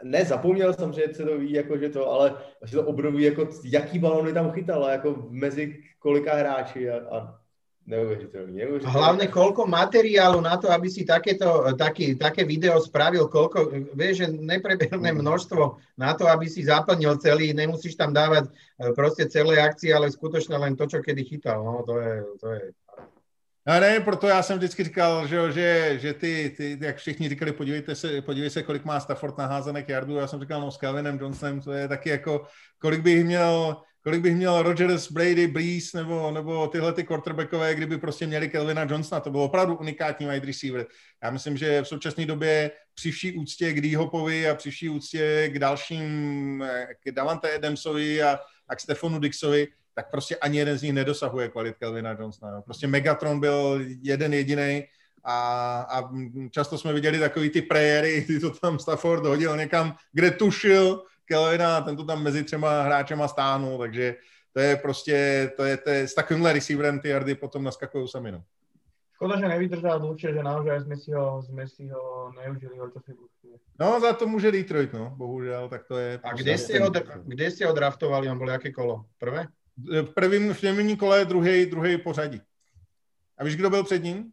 ne, 0.04 0.26
zapomněl 0.26 0.74
že 0.94 1.14
se 1.14 1.26
to 1.26 1.38
ví, 1.38 1.52
jako, 1.52 1.78
že 1.78 1.90
to, 1.90 2.12
ale 2.12 2.36
že 2.66 2.78
to 2.78 2.86
obnoví, 2.86 3.24
jako, 3.24 3.48
jaký 3.64 4.00
balony 4.00 4.34
tam 4.34 4.52
chytal, 4.52 4.90
jako 4.90 5.26
mezi 5.30 5.84
kolika 6.00 6.36
hráči 6.36 6.90
a, 6.90 7.18
a 7.18 7.41
Neuveriteľný, 7.92 8.54
neuveriteľný. 8.56 8.96
Hlavne 8.96 9.28
koľko 9.28 9.68
materiálu 9.68 10.40
na 10.40 10.56
to, 10.56 10.72
aby 10.72 10.88
si 10.88 11.04
takéto, 11.04 11.68
taký, 11.76 12.16
také 12.16 12.48
video 12.48 12.80
spravil, 12.80 13.28
koľko, 13.28 13.92
vieš, 13.92 14.24
že 14.24 14.28
nepreberné 14.32 15.12
mm. 15.12 15.20
množstvo 15.20 15.76
na 16.00 16.16
to, 16.16 16.24
aby 16.32 16.48
si 16.48 16.64
zaplnil 16.64 17.20
celý, 17.20 17.52
nemusíš 17.52 18.00
tam 18.00 18.16
dávať 18.16 18.48
e, 18.48 18.52
proste 18.96 19.28
celé 19.28 19.60
akcie, 19.60 19.92
ale 19.92 20.08
skutočne 20.08 20.56
len 20.56 20.80
to, 20.80 20.88
čo 20.88 21.04
kedy 21.04 21.28
chytal, 21.28 21.60
no 21.68 21.84
to 21.84 22.00
je, 22.00 22.14
to 22.40 22.48
je 22.56 22.64
a 23.66 23.80
ne, 23.80 24.00
proto 24.00 24.28
já 24.28 24.44
jsem 24.44 24.58
vždycky 24.58 24.84
říkal, 24.84 25.28
že, 25.28 25.52
že, 25.52 26.00
že 26.00 26.14
ty, 26.14 26.54
ty, 26.58 26.78
jak 26.82 26.98
všichni 26.98 27.30
říkali, 27.30 27.52
podívejte 27.52 27.96
se, 27.96 28.22
podívej 28.22 28.50
se, 28.50 28.64
kolik 28.64 28.86
má 28.86 29.00
Stafford 29.00 29.38
naházenek 29.38 29.90
jardů. 29.90 30.16
Já 30.16 30.28
jsem 30.28 30.40
říkal, 30.40 30.62
no 30.62 30.72
s 30.72 30.78
Calvinem 30.78 31.20
Johnsonem, 31.20 31.62
to 31.62 31.72
je 31.72 31.88
taky 31.88 32.10
jako, 32.10 32.46
kolik 32.80 33.02
bych 33.02 33.26
měl, 33.26 33.82
kolik 34.04 34.22
bych 34.22 34.36
měl 34.36 34.62
Rodgers, 34.62 35.12
Brady, 35.12 35.48
Breeze 35.48 35.98
nebo, 35.98 36.32
nebo 36.32 36.68
tyhle 36.68 36.94
ty 36.94 37.04
quarterbackové, 37.04 37.76
kdyby 37.76 37.98
prostě 37.98 38.28
měli 38.28 38.50
Kelvina 38.50 38.88
Johnsona. 38.90 39.20
To 39.20 39.30
byl 39.30 39.42
opravdu 39.42 39.76
unikátní 39.76 40.28
wide 40.28 40.46
receiver. 40.46 40.86
Já 41.24 41.32
myslím, 41.32 41.58
že 41.58 41.82
v 41.82 41.88
současné 41.88 42.26
době 42.26 42.72
při 42.94 43.12
vší 43.12 43.38
úctě 43.38 43.74
k 43.74 43.82
D-Hopovi 43.82 44.50
a 44.50 44.56
při 44.56 44.72
vší 44.72 44.90
úctě 44.90 45.50
k 45.54 45.60
dalším, 45.60 46.66
k 47.04 47.12
Davante 47.12 47.56
Adamsovi 47.56 48.24
a, 48.24 48.40
a 48.70 48.76
k 48.76 48.80
Stefanu 48.80 49.20
Dixovi, 49.20 49.68
tak 49.96 50.12
prostě 50.12 50.36
ani 50.36 50.58
jeden 50.58 50.78
z 50.78 50.82
nich 50.82 50.94
nedosahuje 50.94 51.50
kvalit 51.50 51.78
Kelvina 51.78 52.12
Johnsona. 52.20 52.62
Prostě 52.62 52.88
Megatron 52.88 53.40
byl 53.40 53.82
jeden 54.02 54.34
jediný 54.34 54.84
a, 55.24 55.82
a 55.90 56.10
často 56.52 56.78
jsme 56.78 56.94
viděli 56.94 57.20
takový 57.20 57.50
ty 57.50 57.62
prayery, 57.62 58.22
kdy 58.22 58.40
to 58.40 58.50
tam 58.50 58.80
Stafford 58.80 59.26
hodil 59.26 59.58
někam, 59.58 59.96
kde 60.14 60.32
tušil, 60.32 61.04
Kelvina, 61.32 61.82
ten 61.82 61.96
to 61.96 62.04
tam 62.04 62.24
mezi 62.24 62.44
třema 62.44 62.84
hráčema 62.84 63.28
stáhnul, 63.28 63.78
takže 63.78 64.16
to 64.54 64.60
je 64.60 64.76
prostě, 64.76 65.52
to 65.56 65.64
je, 65.64 65.78
to 65.78 65.90
je 65.90 66.08
s 66.08 66.14
takovýmhle 66.14 66.54
receiverem 66.54 67.00
ty 67.00 67.10
jardy 67.10 67.36
potom 67.36 67.64
naskakují 67.64 68.08
sami, 68.08 68.32
no. 68.32 68.44
Škoda, 69.16 69.40
že 69.40 69.48
nevydržel 69.48 70.00
dlhšie, 70.00 70.34
že 70.34 70.44
naozaj 70.44 70.82
sme 70.82 70.98
si 70.98 71.14
ho, 71.14 71.46
sme 71.46 71.64
si 71.70 71.86
ho 71.88 72.34
neužili 72.36 72.74
ho, 72.82 72.90
čo 72.90 73.00
si 73.00 73.14
No, 73.80 74.00
za 74.00 74.14
to 74.14 74.28
může 74.28 74.52
Detroit, 74.52 74.94
no, 74.94 75.14
bohužel, 75.18 75.70
tak 75.70 75.84
to 75.88 75.98
je... 75.98 76.20
A 76.24 76.34
kde 76.34 76.58
ste, 76.58 76.80
ho, 76.80 76.90
kde 77.26 77.52
ste 77.52 77.66
ho 77.66 77.74
draftovali, 77.74 78.30
on 78.30 78.38
bol 78.38 78.50
jaké 78.50 78.72
kolo? 78.72 79.06
Prvé? 79.18 79.48
V 79.78 80.14
prvním, 80.14 80.54
v 80.54 80.62
prvním 80.62 80.98
kole 80.98 81.26
druhý, 81.26 81.66
druhý 81.66 81.98
pořadí. 81.98 82.42
A 83.38 83.44
víš, 83.44 83.56
kdo 83.56 83.70
byl 83.70 83.84
před 83.84 84.04
ním? 84.04 84.32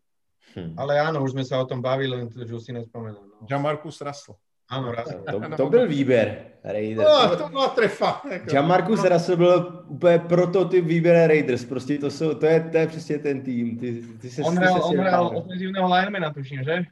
Hm. 0.57 0.75
Ale 0.77 1.01
áno, 1.01 1.21
už 1.25 1.33
sme 1.33 1.45
sa 1.45 1.61
o 1.61 1.69
tom 1.69 1.85
bavili, 1.85 2.29
to, 2.29 2.45
už 2.45 2.65
si 2.65 2.73
nespomenul. 2.73 3.25
No. 3.41 3.47
Jamarcus 3.51 4.01
Russell. 4.01 4.37
Ano, 4.69 4.93
to, 5.31 5.57
to 5.57 5.67
byl 5.67 5.89
výběr 5.89 6.39
Raiders. 6.65 7.09
No, 7.09 7.37
to 7.37 7.49
byla 7.49 7.69
trefa. 7.69 8.23
Jako. 8.31 8.47
Jamarcus 8.55 9.03
no. 9.03 9.09
Russell 9.09 9.37
byl 9.37 9.85
úplně 9.87 10.19
prototyp 10.19 10.85
výběr 10.85 11.29
Raiders. 11.29 11.65
Prostě 11.65 11.99
to, 11.99 12.11
jsou, 12.11 12.35
to, 12.35 12.47
je, 12.47 12.61
to 12.61 12.77
je 12.77 12.87
přesně 12.87 13.19
ten 13.19 13.43
tým. 13.43 13.79
Ty, 13.79 14.03
ty 14.21 14.31
se, 14.31 14.43
on 14.43 14.57
hrál, 14.57 14.83
on 14.85 14.99
hrál 14.99 15.31
ofenzivného 15.37 15.95
linemana, 15.95 16.33
tuším, 16.33 16.65
že? 16.65 16.85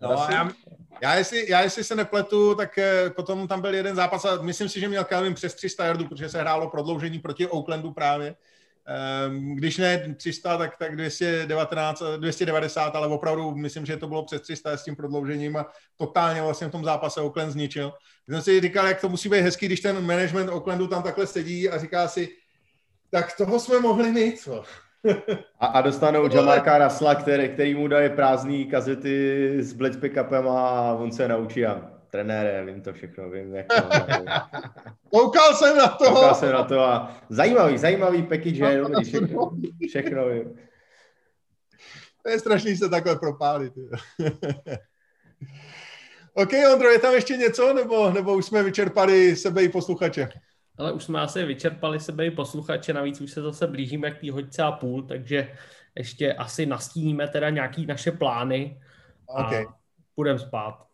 No, 0.00 0.26
já, 0.30 0.50
já, 1.02 1.14
jestli, 1.14 1.50
já 1.50 1.60
jestli 1.60 1.84
se 1.84 1.94
nepletu, 1.94 2.54
tak 2.54 2.78
eh, 2.78 3.10
potom 3.10 3.48
tam 3.48 3.60
byl 3.60 3.74
jeden 3.74 3.96
zápas 3.96 4.24
a 4.24 4.42
myslím 4.42 4.68
si, 4.68 4.80
že 4.80 4.88
měl 4.88 5.04
Calvin 5.04 5.34
přes 5.34 5.54
300 5.54 5.86
yardů, 5.86 6.04
protože 6.08 6.28
se 6.28 6.40
hrálo 6.40 6.70
prodloužení 6.70 7.18
proti 7.18 7.46
Oaklandu 7.46 7.92
právě. 7.92 8.34
Ehm, 8.86 9.54
když 9.54 9.78
ne 9.78 10.14
300, 10.16 10.58
tak, 10.58 10.76
tak 10.76 10.96
219, 10.96 12.02
290, 12.16 12.96
ale 12.96 13.08
opravdu 13.08 13.54
myslím, 13.54 13.86
že 13.86 13.96
to 13.96 14.08
bylo 14.08 14.24
přes 14.24 14.42
300 14.42 14.76
s 14.76 14.84
tím 14.84 14.96
prodloužením 14.96 15.56
a 15.56 15.66
totálně 15.96 16.42
vlastně 16.42 16.66
v 16.66 16.70
tom 16.70 16.84
zápase 16.84 17.20
Oakland 17.20 17.52
zničil. 17.52 17.92
Jsem 18.28 18.42
si 18.42 18.60
říkal, 18.60 18.86
jak 18.86 19.00
to 19.00 19.08
musí 19.08 19.28
být 19.28 19.40
hezký, 19.40 19.66
když 19.66 19.80
ten 19.80 20.06
management 20.06 20.48
Oaklandu 20.48 20.86
tam 20.86 21.02
takhle 21.02 21.26
sedí 21.26 21.70
a 21.70 21.78
říká 21.78 22.08
si, 22.08 22.28
tak 23.10 23.36
toho 23.36 23.60
jsme 23.60 23.80
mohli 23.80 24.12
mít, 24.12 24.40
co? 24.40 24.62
a, 25.60 25.66
a 25.66 25.80
dostanou 25.80 26.36
Jamarka 26.36 26.78
Rasla, 26.78 27.14
který, 27.14 27.48
který 27.48 27.74
mu 27.74 27.88
daje 27.88 28.10
prázdný 28.10 28.66
kazety 28.66 29.50
s 29.62 29.72
blitz 29.72 29.96
pickupem 29.96 30.48
a 30.48 30.92
on 30.92 31.12
se 31.12 31.28
naučí 31.28 31.66
a 31.66 31.93
trenére, 32.14 32.64
vím 32.64 32.82
to 32.82 32.92
všechno, 32.92 33.30
vím, 33.30 33.54
jak 33.54 33.66
to... 33.66 33.74
Koukal 35.10 35.54
jsem 35.54 35.76
na 35.76 35.88
to! 35.88 36.04
Koukal 36.04 36.34
jsem 36.34 36.52
na 36.52 36.64
to 36.64 36.80
a 36.80 37.16
zajímavý, 37.28 37.78
zajímavý 37.78 38.22
package, 38.22 38.64
je 38.64 38.78
dobrý, 38.78 39.04
všechno, 39.08 39.50
všechno 39.88 40.28
vím. 40.28 40.58
To 42.22 42.30
je 42.30 42.38
strašný 42.38 42.76
se 42.76 42.88
takhle 42.88 43.16
propálit. 43.16 43.72
OK, 46.34 46.50
Ondro, 46.72 46.88
je 46.88 46.98
tam 46.98 47.14
ještě 47.14 47.36
něco, 47.36 47.74
nebo, 47.74 48.10
nebo 48.10 48.36
už 48.36 48.44
jsme 48.44 48.62
vyčerpali 48.62 49.36
sebe 49.36 49.62
i 49.62 49.68
posluchače? 49.68 50.28
Ale 50.78 50.92
už 50.92 51.04
jsme 51.04 51.20
asi 51.20 51.44
vyčerpali 51.44 52.00
sebe 52.00 52.26
i 52.26 52.30
posluchače, 52.30 52.92
navíc 52.92 53.20
už 53.20 53.30
se 53.30 53.42
zase 53.42 53.66
blížíme 53.66 54.10
k 54.10 54.20
té 54.20 54.32
hoďce 54.32 54.62
a 54.62 54.72
půl, 54.72 55.02
takže 55.02 55.56
ještě 55.94 56.32
asi 56.32 56.66
nastíníme 56.66 57.28
teda 57.28 57.50
nějaký 57.50 57.86
naše 57.86 58.12
plány 58.12 58.80
a 59.28 59.46
okay. 59.46 59.66
půjdeme 60.14 60.38
spát. 60.38 60.93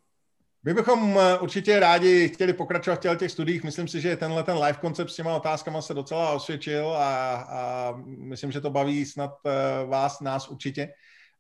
My 0.65 0.75
bychom 0.75 1.19
eh, 1.19 1.39
určitě 1.39 1.81
rádi 1.81 2.29
chtěli 2.29 2.53
pokračovat 2.53 3.05
v 3.05 3.17
těch 3.17 3.31
studiích. 3.31 3.65
Myslím 3.65 3.89
si, 3.89 4.01
že 4.01 4.17
tenhle 4.17 4.43
ten 4.43 4.57
live 4.57 4.79
koncept 4.81 5.11
s 5.11 5.17
těma 5.17 5.37
otázkama 5.37 5.83
se 5.83 5.95
docela 5.95 6.31
osvědčil 6.31 6.97
a, 6.97 7.35
a 7.35 7.95
myslím, 8.07 8.53
že 8.53 8.61
to 8.61 8.71
baví 8.71 9.07
snad 9.07 9.31
eh, 9.47 9.87
vás, 9.87 10.21
nás 10.21 10.49
určitě. 10.49 10.93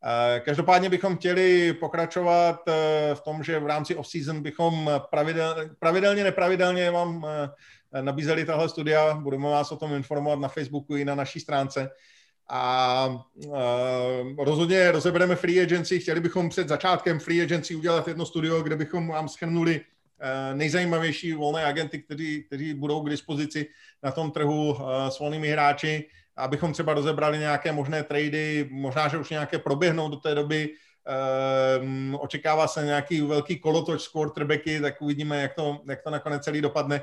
Eh, 0.04 0.40
každopádně 0.40 0.88
bychom 0.88 1.16
chtěli 1.16 1.72
pokračovat 1.72 2.60
v 3.14 3.20
tom, 3.20 3.42
že 3.42 3.58
v 3.58 3.66
rámci 3.66 3.94
off-season 3.94 4.42
bychom 4.42 4.90
pravidelně, 5.10 5.70
pravidelně, 5.78 6.24
nepravidelně 6.24 6.90
vám 6.90 7.26
nabízeli 8.00 8.44
tahle 8.44 8.68
studia. 8.68 9.14
Budeme 9.14 9.48
vás 9.48 9.72
o 9.72 9.76
tom 9.76 9.92
informovat 9.92 10.38
na 10.38 10.48
Facebooku 10.48 10.96
i 10.96 11.04
na 11.04 11.14
naší 11.14 11.40
stránce 11.40 11.90
a 12.50 13.06
uh, 13.34 13.52
rozhodně 14.38 14.92
rozebereme 14.92 15.36
free 15.36 15.60
agency. 15.60 16.00
Chtěli 16.00 16.20
bychom 16.20 16.48
před 16.48 16.68
začátkem 16.68 17.18
free 17.18 17.42
agency 17.42 17.74
udělat 17.74 18.08
jedno 18.08 18.26
studio, 18.26 18.62
kde 18.62 18.76
bychom 18.76 19.08
vám 19.08 19.28
schrnuli 19.28 19.80
uh, 19.80 20.56
nejzajímavější 20.56 21.32
volné 21.32 21.64
agenty, 21.64 22.02
kteří, 22.02 22.42
kteří 22.42 22.74
budou 22.74 23.00
k 23.00 23.10
dispozici 23.10 23.66
na 24.02 24.10
tom 24.10 24.30
trhu 24.30 24.70
uh, 24.70 24.78
s 25.08 25.18
volnými 25.18 25.48
hráči, 25.48 26.08
abychom 26.36 26.72
třeba 26.72 26.94
rozebrali 26.94 27.38
nějaké 27.38 27.72
možné 27.72 28.02
trady, 28.02 28.68
možná, 28.70 29.08
že 29.08 29.18
už 29.18 29.30
nějaké 29.30 29.58
proběhnou 29.58 30.08
do 30.08 30.16
té 30.16 30.34
doby, 30.34 30.68
uh, 30.68 32.22
očekává 32.22 32.68
se 32.68 32.84
nějaký 32.84 33.20
velký 33.20 33.58
kolotoč 33.58 34.02
z 34.02 34.08
quarterbacky, 34.08 34.80
tak 34.80 35.02
uvidíme, 35.02 35.42
jak 35.42 35.54
to, 35.54 35.80
jak 35.88 36.02
to 36.02 36.10
nakonec 36.10 36.44
celý 36.44 36.60
dopadne. 36.60 37.00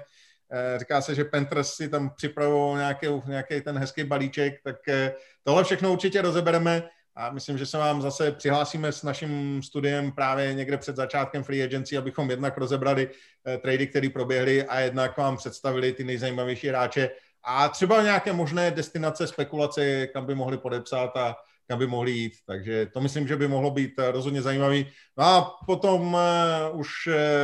Eh, 0.51 0.79
říká 0.79 1.01
se, 1.01 1.15
že 1.15 1.25
Panthers 1.25 1.73
si 1.73 1.89
tam 1.89 2.09
připravují 2.09 2.77
nějaký, 2.77 3.07
nějaký 3.27 3.61
ten 3.61 3.77
hezký 3.77 4.03
balíček, 4.03 4.53
tak 4.63 4.87
eh, 4.87 5.13
tohle 5.43 5.63
všechno 5.63 5.91
určitě 5.93 6.21
rozebereme 6.21 6.83
a 7.15 7.31
myslím, 7.31 7.57
že 7.57 7.65
se 7.65 7.77
vám 7.77 8.01
zase 8.01 8.31
přihlásíme 8.31 8.91
s 8.91 9.03
naším 9.03 9.63
studiem 9.63 10.11
právě 10.11 10.53
někde 10.53 10.77
před 10.77 10.95
začátkem 10.95 11.43
free 11.43 11.63
agency, 11.63 11.97
abychom 11.97 12.29
jednak 12.29 12.57
rozebrali 12.57 13.09
eh, 13.47 13.57
trady, 13.57 13.87
které 13.87 14.09
proběhly 14.09 14.63
a 14.63 14.79
jednak 14.79 15.17
vám 15.17 15.37
představili 15.37 15.93
ty 15.93 16.03
nejzajímavější 16.03 16.67
hráče 16.67 17.09
a 17.43 17.69
třeba 17.69 18.03
nějaké 18.03 18.33
možné 18.33 18.71
destinace, 18.71 19.27
spekulace, 19.27 20.07
kam 20.07 20.25
by 20.25 20.35
mohli 20.35 20.57
podepsat 20.57 21.17
a 21.17 21.35
kam 21.67 21.79
by 21.79 21.87
mohli 21.87 22.11
jít. 22.11 22.33
Takže 22.45 22.85
to 22.85 23.01
myslím, 23.01 23.27
že 23.27 23.35
by 23.35 23.47
mohlo 23.47 23.71
být 23.71 23.91
rozhodně 24.11 24.41
zajímavý. 24.41 24.87
No 25.17 25.23
a 25.23 25.57
potom 25.65 26.17
už 26.73 26.89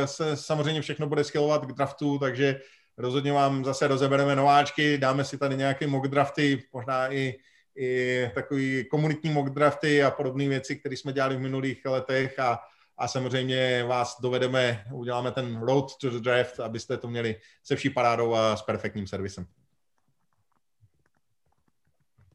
se 0.04 0.36
samozřejmě 0.36 0.82
všechno 0.82 1.06
bude 1.06 1.24
schylovat 1.24 1.64
k 1.64 1.72
draftu, 1.72 2.18
takže 2.18 2.60
rozhodně 2.98 3.32
vám 3.32 3.64
zase 3.64 3.88
rozebereme 3.88 4.36
nováčky, 4.36 4.98
dáme 4.98 5.24
si 5.24 5.38
tady 5.38 5.56
nějaké 5.56 5.86
mock 5.86 6.08
drafty, 6.08 6.62
možná 6.72 7.12
i 7.12 7.34
i 7.76 8.30
takový 8.34 8.84
komunitní 8.84 9.30
mock 9.30 9.50
drafty 9.50 10.02
a 10.02 10.10
podobné 10.10 10.48
věci, 10.48 10.76
které 10.76 10.96
jsme 10.96 11.12
dělali 11.12 11.36
v 11.36 11.40
minulých 11.40 11.84
letech 11.84 12.38
a, 12.38 12.58
a 12.98 13.08
samozřejmě 13.08 13.84
vás 13.84 14.20
dovedeme, 14.20 14.84
uděláme 14.92 15.32
ten 15.32 15.60
road 15.60 15.96
to 15.96 16.10
the 16.10 16.18
draft, 16.18 16.60
abyste 16.60 16.96
to 16.96 17.08
měli 17.08 17.40
se 17.62 17.76
vší 17.76 17.90
parádou 17.90 18.34
a 18.34 18.56
s 18.56 18.62
perfektním 18.62 19.06
servisem. 19.06 19.46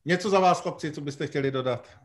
Něco 0.05 0.29
za 0.29 0.39
vás, 0.39 0.61
chlapci, 0.61 0.91
co 0.91 1.01
byste 1.01 1.27
chtěli 1.27 1.51
dodat? 1.51 1.99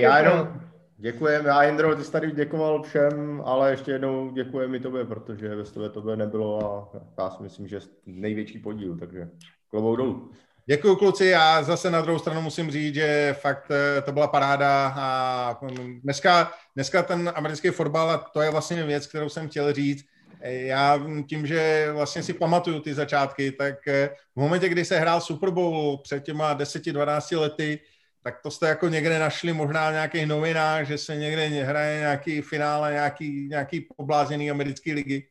Já 0.00 0.18
jenom 0.18 0.70
děkujem. 0.98 1.46
Já, 1.46 1.62
Jindro, 1.62 1.96
ty 1.96 2.04
jsi 2.04 2.12
tady 2.12 2.32
děkoval 2.32 2.82
všem, 2.82 3.42
ale 3.44 3.70
ještě 3.70 3.90
jednou 3.90 4.30
děkujem 4.30 4.74
i 4.74 4.80
tobě, 4.80 5.04
protože 5.04 5.56
bez 5.56 5.72
tebe 5.72 5.88
to 5.88 6.00
by 6.00 6.16
nebylo 6.16 6.66
a 6.66 6.98
já 7.18 7.30
si 7.30 7.42
myslím, 7.42 7.68
že 7.68 7.80
největší 8.06 8.58
podíl, 8.58 8.96
takže 8.98 9.28
klobouk 9.70 9.96
dolů. 9.96 10.30
Děkuji 10.70 10.96
kluci, 10.96 11.26
já 11.26 11.62
zase 11.62 11.90
na 11.90 12.00
druhou 12.00 12.18
stranu 12.18 12.40
musím 12.40 12.70
říct, 12.70 12.94
že 12.94 13.36
fakt 13.40 13.70
eh, 13.70 14.02
to 14.02 14.12
byla 14.12 14.26
paráda 14.26 14.94
a 14.96 15.58
mm, 15.62 16.00
dneska, 16.00 16.52
dneska 16.74 17.02
ten 17.02 17.32
americký 17.34 17.68
fotbal, 17.68 18.10
a 18.10 18.18
to 18.18 18.40
je 18.40 18.50
vlastně 18.50 18.82
věc, 18.82 19.06
kterou 19.06 19.28
jsem 19.28 19.48
chtěl 19.48 19.72
říct, 19.72 20.04
eh, 20.40 20.52
já 20.52 21.00
tím, 21.28 21.46
že 21.46 21.88
vlastně 21.92 22.22
si 22.22 22.32
pamatuju 22.32 22.80
ty 22.80 22.94
začátky, 22.94 23.52
tak 23.52 23.88
eh, 23.88 24.10
v 24.36 24.40
momentě, 24.40 24.68
kdy 24.68 24.84
se 24.84 24.98
hrál 24.98 25.20
Super 25.20 25.50
Bowl 25.50 25.98
před 25.98 26.24
těma 26.24 26.54
10-12 26.54 27.40
lety, 27.40 27.80
tak 28.28 28.42
to 28.42 28.50
jste 28.50 28.68
jako 28.68 28.88
někde 28.88 29.18
našli 29.18 29.52
možná 29.52 29.90
v 29.90 29.92
nějakých 29.92 30.26
novinách, 30.26 30.86
že 30.86 30.98
se 30.98 31.16
někde 31.16 31.48
hraje 31.48 31.98
nějaký 31.98 32.40
finále, 32.40 32.92
nějaký, 32.92 33.48
nějaký 33.48 33.80
poblázněný 33.96 34.50
americký 34.50 34.92
ligy. 34.92 35.28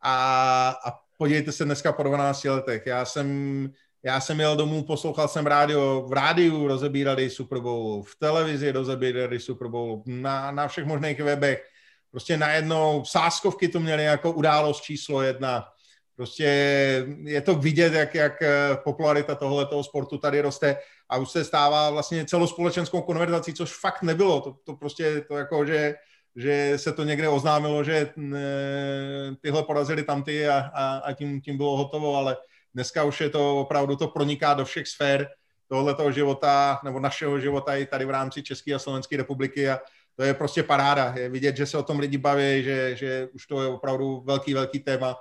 A, 0.00 0.68
a 0.86 0.92
podívejte 1.16 1.52
se 1.52 1.64
dneska 1.64 1.92
po 1.92 2.02
12 2.02 2.44
letech. 2.44 2.86
Já 2.86 3.04
jsem 3.04 3.28
já 4.02 4.20
jsem 4.20 4.40
jel 4.40 4.56
domů, 4.56 4.82
poslouchal 4.82 5.28
jsem 5.28 5.46
rádio, 5.46 6.06
v 6.08 6.12
rádiu 6.12 6.68
rozebírali 6.68 7.30
Super 7.30 7.58
Bowl, 7.58 8.02
v 8.02 8.16
televizi 8.18 8.72
rozebírali 8.72 9.40
Super 9.40 9.68
Bowl, 9.68 10.02
na, 10.06 10.50
na 10.50 10.68
všech 10.68 10.84
možných 10.86 11.20
webech. 11.20 11.64
Prostě 12.10 12.36
najednou 12.36 13.04
sáskovky 13.04 13.68
to 13.68 13.80
měly 13.80 14.04
jako 14.04 14.32
událost 14.32 14.82
číslo 14.82 15.22
jedna. 15.22 15.68
Prostě 16.16 16.44
je 17.24 17.40
to 17.40 17.54
vidět, 17.54 17.92
jak, 17.92 18.14
jak 18.14 18.42
eh, 18.42 18.76
popularita 18.84 19.34
tohoto 19.34 19.84
sportu 19.84 20.18
tady 20.18 20.40
roste 20.40 20.76
a 21.08 21.16
už 21.16 21.30
se 21.30 21.44
stává 21.44 21.90
vlastně 21.90 22.24
celospolečenskou 22.24 23.02
konverzací, 23.02 23.54
což 23.54 23.72
fakt 23.80 24.02
nebylo. 24.02 24.40
To, 24.40 24.56
to 24.64 24.76
prostě 24.76 25.20
to 25.20 25.36
jako, 25.36 25.66
že, 25.66 25.94
že 26.36 26.72
se 26.76 26.92
to 26.92 27.04
někde 27.04 27.28
oznámilo, 27.28 27.84
že 27.84 28.12
eh, 28.18 29.36
tyhle 29.40 29.62
porazili 29.62 30.02
tamty 30.02 30.48
a, 30.48 30.70
a, 30.74 30.96
a 30.96 31.12
tím, 31.12 31.40
tím 31.40 31.56
bylo 31.56 31.76
hotovo, 31.76 32.16
ale 32.16 32.36
Dneska 32.74 33.04
už 33.04 33.20
je 33.20 33.30
to 33.30 33.60
opravdu, 33.60 33.96
to 33.96 34.08
proniká 34.08 34.54
do 34.54 34.64
všech 34.64 34.88
sfér 34.88 35.28
tohoto 35.68 36.12
života, 36.12 36.80
nebo 36.84 37.00
našeho 37.00 37.40
života 37.40 37.76
i 37.76 37.86
tady 37.86 38.04
v 38.04 38.10
rámci 38.10 38.42
České 38.42 38.74
a 38.74 38.78
Slovenské 38.78 39.16
republiky 39.16 39.70
a 39.70 39.80
to 40.16 40.22
je 40.22 40.34
prostě 40.34 40.62
paráda. 40.62 41.14
Je 41.16 41.28
vidět, 41.28 41.56
že 41.56 41.66
se 41.66 41.78
o 41.78 41.82
tom 41.82 41.98
lidi 41.98 42.18
baví, 42.18 42.62
že, 42.62 42.96
že 42.96 43.28
už 43.34 43.46
to 43.46 43.62
je 43.62 43.68
opravdu 43.68 44.20
velký, 44.26 44.54
velký 44.54 44.78
téma. 44.78 45.16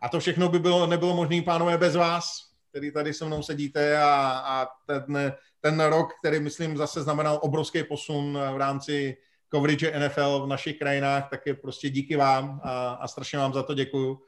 A 0.00 0.08
to 0.08 0.20
všechno 0.20 0.48
by 0.48 0.58
bylo, 0.58 0.86
nebylo 0.86 1.16
možné, 1.16 1.42
pánové, 1.42 1.78
bez 1.78 1.96
vás, 1.96 2.49
který 2.70 2.92
tady 2.92 3.14
se 3.14 3.24
mnou 3.24 3.42
sedíte 3.42 3.98
a, 3.98 4.42
a 4.44 4.66
ten, 4.86 5.32
ten 5.60 5.80
rok, 5.80 6.08
který, 6.18 6.40
myslím, 6.40 6.76
zase 6.76 7.02
znamenal 7.02 7.40
obrovský 7.42 7.82
posun 7.84 8.38
v 8.54 8.56
rámci 8.56 9.16
coverage 9.54 9.98
NFL 9.98 10.42
v 10.44 10.48
našich 10.48 10.78
krajinách, 10.78 11.30
tak 11.30 11.46
je 11.46 11.54
prostě 11.54 11.90
díky 11.90 12.16
vám 12.16 12.60
a, 12.64 12.90
a 12.90 13.08
strašně 13.08 13.38
vám 13.38 13.52
za 13.52 13.62
to 13.62 13.74
děkuju 13.74 14.20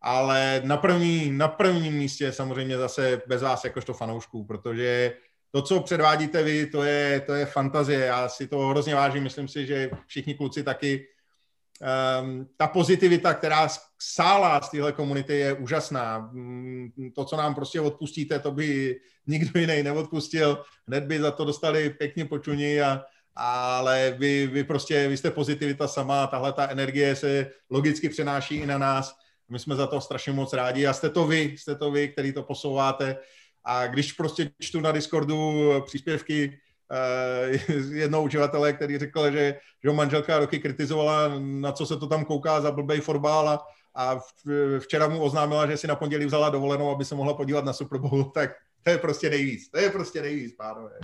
ale 0.00 0.62
na, 0.64 0.76
první, 0.76 1.30
na 1.30 1.48
prvním 1.48 1.94
místě 1.94 2.32
samozřejmě 2.32 2.78
zase 2.78 3.22
bez 3.26 3.42
vás 3.42 3.64
jakožto 3.64 3.94
fanoušků, 3.94 4.44
protože 4.44 5.12
to, 5.50 5.62
co 5.62 5.80
předvádíte 5.80 6.42
vy, 6.42 6.66
to 6.66 6.82
je, 6.82 7.20
to 7.20 7.34
je 7.34 7.46
fantazie. 7.46 8.04
Já 8.04 8.28
si 8.28 8.46
to 8.46 8.58
hrozně 8.58 8.94
vážím, 8.94 9.22
myslím 9.22 9.48
si, 9.48 9.66
že 9.66 9.90
všichni 10.06 10.34
kluci 10.34 10.62
taky. 10.62 11.06
Um, 12.22 12.48
ta 12.56 12.66
pozitivita, 12.66 13.34
která 13.34 13.68
sála 13.98 14.60
z 14.60 14.70
téhle 14.70 14.92
komunity, 14.92 15.38
je 15.38 15.52
úžasná. 15.52 16.18
Mm, 16.32 16.90
to, 17.14 17.24
co 17.24 17.36
nám 17.36 17.54
prostě 17.54 17.80
odpustíte, 17.80 18.38
to 18.38 18.50
by 18.50 19.00
nikdo 19.26 19.60
jiný 19.60 19.82
neodpustil. 19.82 20.62
Hned 20.88 21.04
by 21.04 21.20
za 21.20 21.30
to 21.30 21.44
dostali 21.44 21.90
pěkně 21.90 22.24
počuní, 22.24 22.80
a, 22.80 23.04
ale 23.36 24.14
vy, 24.18 24.46
vy 24.46 24.64
prostě, 24.64 25.08
vy 25.08 25.16
jste 25.16 25.30
pozitivita 25.30 25.88
sama, 25.88 26.26
tahle 26.26 26.52
ta 26.52 26.68
energie 26.68 27.16
se 27.16 27.50
logicky 27.70 28.08
přenáší 28.08 28.56
i 28.56 28.66
na 28.66 28.78
nás 28.78 29.14
my 29.48 29.58
jsme 29.58 29.74
za 29.74 29.86
to 29.86 30.00
strašně 30.00 30.32
moc 30.32 30.52
rádi 30.52 30.86
a 30.86 30.92
jste 30.92 31.10
to 31.10 31.26
vy, 31.26 31.54
jste 31.58 31.74
to 31.74 31.90
vy, 31.90 32.08
který 32.08 32.32
to 32.32 32.42
posouváte. 32.42 33.16
A 33.64 33.86
když 33.86 34.12
prostě 34.12 34.50
čtu 34.60 34.80
na 34.80 34.92
Discordu 34.92 35.52
příspěvky 35.86 36.58
jednoho 37.92 38.22
uživatele, 38.22 38.72
který 38.72 38.98
řekl, 38.98 39.30
že, 39.30 39.54
že 39.82 39.88
ho 39.88 39.94
manželka 39.94 40.38
roky 40.38 40.58
kritizovala, 40.58 41.30
na 41.38 41.72
co 41.72 41.86
se 41.86 41.96
to 41.96 42.06
tam 42.06 42.24
kouká 42.24 42.60
za 42.60 42.70
blbej 42.70 43.00
fotbal 43.00 43.48
a, 43.48 43.66
a 43.94 44.20
včera 44.78 45.08
mu 45.08 45.22
oznámila, 45.22 45.66
že 45.66 45.76
si 45.76 45.86
na 45.86 45.96
pondělí 45.96 46.26
vzala 46.26 46.50
dovolenou, 46.50 46.90
aby 46.90 47.04
se 47.04 47.14
mohla 47.14 47.34
podívat 47.34 47.64
na 47.64 47.72
Super 47.72 47.98
Bowl, 47.98 48.24
tak 48.34 48.50
to 48.82 48.90
je 48.90 48.98
prostě 48.98 49.30
nejvíc. 49.30 49.68
To 49.70 49.78
je 49.78 49.90
prostě 49.90 50.22
nejvíc, 50.22 50.54
pánové. 50.56 50.98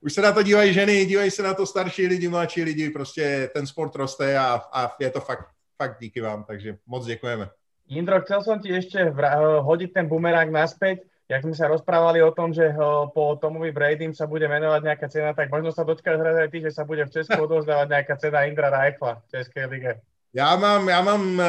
Už 0.00 0.12
se 0.12 0.22
na 0.22 0.32
to 0.32 0.42
dívají 0.42 0.72
ženy, 0.72 1.06
dívají 1.06 1.30
se 1.30 1.42
na 1.42 1.54
to 1.54 1.66
starší 1.66 2.06
lidi, 2.06 2.28
mladší 2.28 2.62
lidi, 2.62 2.90
prostě 2.90 3.50
ten 3.54 3.66
sport 3.66 3.94
roste 3.94 4.38
a, 4.38 4.60
a 4.72 4.92
je 5.00 5.10
to 5.10 5.20
fakt, 5.20 5.46
fakt 5.82 5.96
díky 6.00 6.20
vám, 6.20 6.44
takže 6.44 6.76
moc 6.86 7.06
děkujeme. 7.06 7.48
Indro, 7.88 8.16
chcel 8.24 8.40
som 8.40 8.56
ti 8.64 8.72
ešte 8.72 9.12
vra- 9.12 9.60
hodiť 9.60 9.92
ten 9.92 10.08
bumerang 10.08 10.48
naspäť. 10.48 11.04
Jak 11.24 11.40
sme 11.40 11.56
sa 11.56 11.72
rozprávali 11.72 12.20
o 12.20 12.36
tom, 12.36 12.52
že 12.52 12.76
po 13.16 13.40
Tomovi 13.40 13.72
Bradym 13.72 14.12
sa 14.12 14.28
bude 14.28 14.44
menovať 14.44 14.80
nejaká 14.84 15.08
cena, 15.08 15.32
tak 15.32 15.48
možno 15.48 15.72
sa 15.72 15.80
dočkáš 15.80 16.20
hrať 16.20 16.36
aj 16.36 16.48
ty, 16.52 16.58
že 16.60 16.70
sa 16.70 16.84
bude 16.84 17.00
v 17.00 17.12
Česku 17.16 17.48
odozdávať 17.48 17.88
nejaká 17.88 18.14
cena 18.20 18.44
Indra 18.44 18.68
Rajchla 18.68 19.24
v 19.24 19.28
České 19.32 19.66
lige. 19.66 20.00
Já 20.36 20.56
mám, 20.56 20.88
já 20.88 21.00
mám 21.00 21.40
e, 21.40 21.46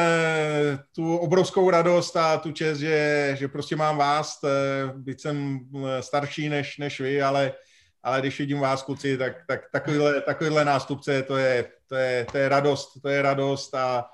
tu 0.94 1.16
obrovskou 1.16 1.70
radost 1.70 2.16
a 2.16 2.36
tu 2.36 2.52
čest, 2.52 2.78
že, 2.78 3.30
že 3.38 3.48
prostě 3.48 3.76
mám 3.76 3.96
vás, 3.96 4.38
e, 4.44 4.48
byť 4.96 5.20
jsem 5.20 5.58
eh, 5.58 6.02
starší 6.02 6.48
než, 6.48 6.78
než 6.78 7.00
vy, 7.00 7.22
ale, 7.22 7.52
ale 8.02 8.20
když 8.20 8.38
vidím 8.38 8.60
vás, 8.60 8.82
kluci, 8.82 9.18
tak, 9.18 9.32
tak 9.46 9.60
takovýhle, 9.72 10.20
takovýhle 10.20 10.64
nástupce, 10.64 11.22
to 11.22 11.36
je, 11.36 11.64
to, 11.88 11.94
je, 11.94 12.26
to 12.32 12.38
je 12.38 12.48
radost, 12.48 13.02
to 13.02 13.08
je 13.08 13.22
radost 13.22 13.74
a, 13.74 14.06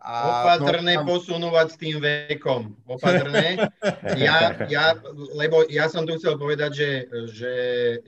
a 0.00 0.12
Opatrné 0.56 0.96
no, 0.96 1.04
tam... 1.04 1.08
posunúvať 1.12 1.66
s 1.72 1.76
tým 1.76 1.96
vekom. 2.00 2.72
Opatrné. 2.88 3.56
Ja, 4.16 4.56
ja, 4.68 4.96
lebo 5.36 5.64
ja 5.68 5.88
som 5.88 6.08
tu 6.08 6.16
chcel 6.16 6.36
povedať, 6.40 6.70
že, 6.72 6.90
že 7.32 7.52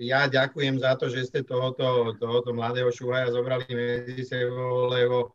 ja 0.01 0.25
ďakujem 0.29 0.81
za 0.81 0.97
to, 0.97 1.13
že 1.13 1.29
ste 1.29 1.41
tohoto, 1.45 2.17
tohoto 2.17 2.53
mladého 2.53 2.89
šuhaja 2.89 3.33
zobrali 3.33 3.69
medzi 3.73 4.25
sebou, 4.25 4.89
lebo, 4.89 5.33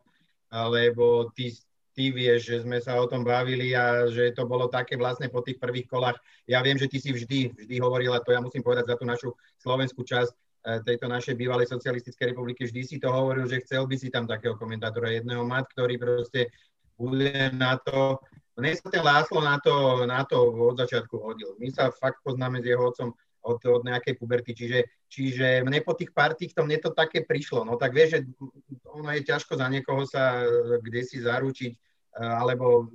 lebo 0.50 1.30
ty, 1.34 1.54
ty 1.94 2.10
vieš, 2.14 2.54
že 2.54 2.58
sme 2.66 2.78
sa 2.82 2.98
o 2.98 3.10
tom 3.10 3.26
bavili 3.26 3.74
a 3.74 4.10
že 4.10 4.34
to 4.34 4.46
bolo 4.46 4.70
také 4.70 4.98
vlastne 4.98 5.30
po 5.30 5.42
tých 5.42 5.58
prvých 5.58 5.90
kolách. 5.90 6.18
Ja 6.46 6.62
viem, 6.62 6.78
že 6.78 6.90
ty 6.90 7.02
si 7.02 7.10
vždy, 7.14 7.58
vždy 7.58 7.76
hovorila, 7.82 8.22
to 8.22 8.34
ja 8.34 8.42
musím 8.42 8.62
povedať 8.62 8.94
za 8.94 8.96
tú 8.98 9.06
našu 9.06 9.30
slovenskú 9.62 10.06
časť, 10.06 10.34
tejto 10.84 11.07
našej 11.07 11.39
bývalej 11.39 11.72
socialistickej 11.72 12.35
republiky, 12.35 12.68
vždy 12.68 12.81
si 12.84 12.98
to 12.99 13.07
hovoril, 13.07 13.48
že 13.48 13.64
chcel 13.64 13.88
by 13.88 13.95
si 13.95 14.11
tam 14.11 14.27
takého 14.27 14.60
komentátora 14.60 15.15
jedného 15.15 15.48
mať, 15.48 15.64
ktorý 15.72 15.95
proste 15.95 16.52
bude 16.99 17.31
na 17.56 17.80
to, 17.80 18.19
mne 18.57 18.73
sa 18.73 18.89
ten 18.89 19.06
Láslo 19.06 19.39
na 19.39 19.61
to, 19.61 20.03
na 20.10 20.26
to 20.26 20.49
od 20.49 20.81
začiatku 20.81 21.14
hodil. 21.22 21.53
My 21.61 21.69
sa 21.69 21.94
fakt 21.94 22.26
poznáme 22.26 22.57
s 22.60 22.65
jeho 22.65 22.89
otcom 22.89 23.14
od, 23.45 23.61
od 23.64 23.81
nejakej 23.85 24.18
puberty, 24.18 24.52
čiže, 24.52 24.80
čiže 25.07 25.61
mne 25.64 25.80
po 25.85 25.94
tých 25.94 26.11
pár 26.11 26.34
týchto, 26.34 26.65
mne 26.65 26.81
to 26.81 26.91
také 26.91 27.23
prišlo. 27.23 27.64
No 27.64 27.77
tak 27.80 27.94
vieš, 27.94 28.18
že 28.18 28.19
ono 28.89 29.14
je 29.14 29.23
ťažko 29.23 29.56
za 29.56 29.68
niekoho 29.69 30.03
sa 30.03 30.44
kde 30.84 31.02
si 31.06 31.22
zaručiť, 31.22 31.72
e, 31.72 31.77
alebo 32.18 32.91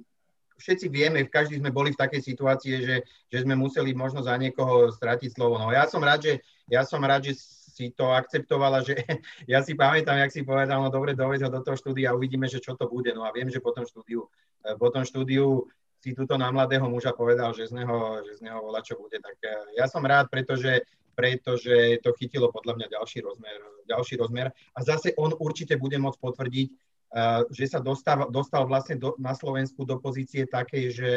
všetci 0.61 0.86
vieme, 0.90 1.24
každý 1.31 1.59
sme 1.62 1.74
boli 1.74 1.94
v 1.94 2.01
takej 2.03 2.23
situácii, 2.23 2.70
že, 2.85 2.97
že 3.31 3.39
sme 3.43 3.55
museli 3.55 3.94
možno 3.94 4.20
za 4.20 4.35
niekoho 4.36 4.90
stratiť 4.93 5.31
slovo. 5.35 5.57
No 5.62 5.70
ja 5.70 5.86
som 5.86 6.03
rád, 6.03 6.27
že, 6.27 6.35
ja 6.70 6.82
som 6.86 7.01
rád, 7.03 7.32
že 7.32 7.39
si 7.73 7.89
to 7.97 8.12
akceptovala, 8.12 8.85
že 8.85 9.01
ja 9.53 9.65
si 9.65 9.73
pamätám, 9.73 10.20
jak 10.20 10.32
si 10.32 10.44
povedal, 10.44 10.85
no 10.85 10.93
dobre, 10.93 11.16
doveď 11.16 11.49
ho 11.49 11.51
do 11.51 11.65
toho 11.65 11.77
štúdia 11.81 12.12
a 12.12 12.16
uvidíme, 12.16 12.44
že 12.44 12.61
čo 12.61 12.77
to 12.77 12.85
bude. 12.85 13.09
No 13.16 13.24
a 13.24 13.32
viem, 13.32 13.49
že 13.49 13.65
po 13.65 13.73
tom 13.73 13.89
štúdiu, 13.89 14.28
eh, 14.69 14.77
po 14.77 14.93
tom 14.93 15.09
štúdiu 15.09 15.65
si 16.03 16.12
túto 16.12 16.36
na 16.36 16.53
mladého 16.53 16.85
muža 16.90 17.16
povedal, 17.16 17.57
že 17.57 17.70
z 17.70 17.78
neho, 17.81 18.20
že 18.27 18.36
z 18.36 18.40
neho 18.44 18.61
volá, 18.61 18.85
čo 18.85 19.01
bude. 19.01 19.16
Tak 19.16 19.36
eh, 19.40 19.81
ja 19.81 19.89
som 19.89 20.05
rád, 20.05 20.28
pretože 20.28 20.85
pretože 21.12 22.01
to 22.01 22.16
chytilo 22.16 22.49
podľa 22.49 22.81
mňa 22.81 22.86
ďalší 22.99 23.20
rozmer, 23.20 23.61
ďalší 23.85 24.16
rozmer. 24.16 24.49
A 24.73 24.78
zase 24.81 25.12
on 25.20 25.36
určite 25.36 25.77
bude 25.77 26.01
môcť 26.01 26.19
potvrdiť, 26.19 26.69
uh, 26.73 27.44
že 27.53 27.69
sa 27.69 27.85
dostal, 27.85 28.32
dostal 28.32 28.65
vlastne 28.65 28.97
do, 28.97 29.12
na 29.20 29.36
Slovensku 29.36 29.85
do 29.85 30.01
pozície 30.01 30.49
takej, 30.49 30.85
že, 30.89 31.12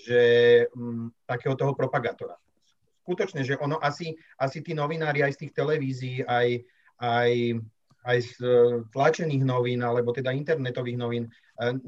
že 0.00 0.20
um, 0.72 1.12
takého 1.28 1.54
toho 1.54 1.76
propagátora. 1.76 2.40
Skutočne, 3.04 3.44
že 3.44 3.60
ono 3.60 3.76
asi, 3.84 4.16
asi 4.40 4.64
tí 4.64 4.72
novinári 4.72 5.20
aj 5.20 5.36
z 5.36 5.40
tých 5.46 5.52
televízií, 5.52 6.24
aj, 6.24 6.64
aj 7.04 7.30
aj 8.04 8.18
z 8.20 8.30
e, 8.44 8.56
tlačených 8.92 9.42
novín, 9.42 9.80
alebo 9.80 10.12
teda 10.12 10.28
internetových 10.28 11.00
novín, 11.00 11.24
e, 11.24 11.30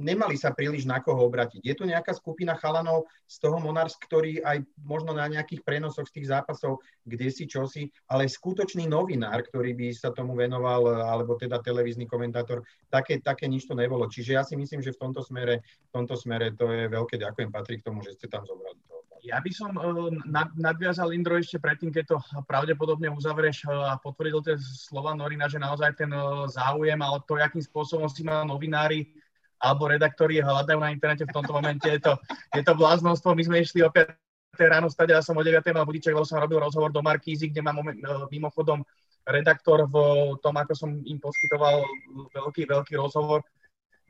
nemali 0.01 0.32
sa 0.40 0.51
príliš 0.56 0.88
na 0.88 1.05
koho 1.05 1.28
obratiť. 1.28 1.60
Je 1.60 1.76
tu 1.76 1.84
nejaká 1.84 2.16
skupina 2.16 2.56
chalanov 2.56 3.05
z 3.28 3.36
toho 3.44 3.60
Monars, 3.60 4.01
ktorí 4.01 4.40
aj 4.40 4.64
možno 4.80 5.12
na 5.12 5.28
nejakých 5.28 5.60
prenosoch 5.60 6.09
z 6.09 6.20
tých 6.20 6.32
zápasov, 6.32 6.80
kde 7.05 7.28
si 7.28 7.44
čosi, 7.44 7.93
ale 8.09 8.32
skutočný 8.32 8.88
novinár, 8.88 9.44
ktorý 9.44 9.76
by 9.76 9.86
sa 9.93 10.09
tomu 10.10 10.32
venoval, 10.32 10.88
e, 10.88 10.93
alebo 11.05 11.36
teda 11.36 11.60
televízny 11.60 12.09
komentátor, 12.09 12.64
také, 12.88 13.20
také 13.20 13.44
nič 13.44 13.68
to 13.68 13.76
nebolo. 13.76 14.09
Čiže 14.09 14.32
ja 14.32 14.43
si 14.43 14.56
myslím, 14.56 14.80
že 14.80 14.97
v 14.97 15.01
tomto 15.05 15.20
smere, 15.20 15.60
v 15.60 15.90
tomto 15.93 16.16
smere 16.16 16.56
to 16.56 16.72
je 16.72 16.88
veľké 16.88 17.20
ďakujem 17.20 17.52
Patrik 17.52 17.84
tomu, 17.84 18.01
že 18.01 18.16
ste 18.16 18.32
tam 18.32 18.48
zobrali 18.48 18.80
toho. 18.88 18.95
Ja 19.27 19.43
by 19.43 19.51
som 19.51 19.74
uh, 19.74 20.07
nadviazal 20.55 21.11
Indro 21.11 21.35
ešte 21.35 21.59
predtým, 21.59 21.90
keď 21.90 22.15
to 22.15 22.16
pravdepodobne 22.47 23.11
uzavrieš 23.11 23.66
uh, 23.66 23.90
a 23.90 23.93
potvrdil 23.98 24.39
tie 24.47 24.55
slova 24.62 25.19
Norina, 25.19 25.51
že 25.51 25.59
naozaj 25.59 25.98
ten 25.98 26.15
uh, 26.15 26.47
záujem, 26.47 26.98
ale 27.03 27.19
to, 27.27 27.35
akým 27.35 27.59
spôsobom 27.59 28.07
si 28.07 28.23
ma 28.23 28.47
novinári 28.47 29.11
alebo 29.59 29.90
redaktori 29.90 30.39
hľadajú 30.39 30.78
na 30.78 30.93
internete 30.93 31.24
v 31.27 31.35
tomto 31.35 31.51
momente, 31.57 31.89
je 31.89 31.98
to, 31.98 32.15
je 32.55 32.62
to 32.62 32.77
bláznostvo. 32.77 33.35
My 33.35 33.43
sme 33.43 33.65
išli 33.65 33.82
o 33.82 33.90
5 33.90 34.15
ráno 34.62 34.86
stať, 34.86 35.16
ja 35.16 35.24
som 35.24 35.35
o 35.35 35.43
9 35.43 35.65
mal 35.73 35.89
budiček, 35.89 36.12
lebo 36.12 36.28
som 36.28 36.39
robil 36.39 36.61
rozhovor 36.61 36.93
do 36.93 37.03
Markízy, 37.03 37.51
kde 37.51 37.65
mám 37.65 37.81
mimochodom 38.28 38.85
redaktor 39.27 39.90
v 39.90 39.97
tom, 40.39 40.55
ako 40.55 40.73
som 40.77 40.90
im 41.03 41.19
poskytoval 41.19 41.82
veľký, 42.31 42.69
veľký 42.69 42.94
rozhovor, 42.94 43.43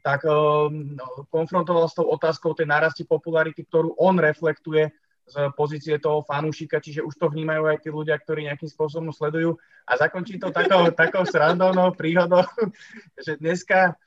tak 0.04 0.22
um, 0.28 0.94
konfrontoval 1.32 1.88
s 1.88 1.96
tou 1.96 2.06
otázkou 2.06 2.54
tej 2.54 2.68
nárasti 2.68 3.02
popularity, 3.02 3.64
ktorú 3.66 3.96
on 3.98 4.20
reflektuje 4.20 4.92
z 5.26 5.50
pozície 5.58 5.98
toho 5.98 6.22
fanúšika, 6.22 6.78
čiže 6.78 7.02
už 7.02 7.18
to 7.18 7.26
vnímajú 7.26 7.66
aj 7.66 7.82
tí 7.82 7.90
ľudia, 7.90 8.14
ktorí 8.14 8.46
nejakým 8.46 8.70
spôsobom 8.70 9.10
sledujú. 9.10 9.58
A 9.82 9.98
zakončím 9.98 10.38
to 10.38 10.54
takou, 10.54 10.86
takou 11.02 11.26
srandovnou 11.26 11.90
príhodou, 11.98 12.46
že 13.26 13.34
dneska 13.34 13.98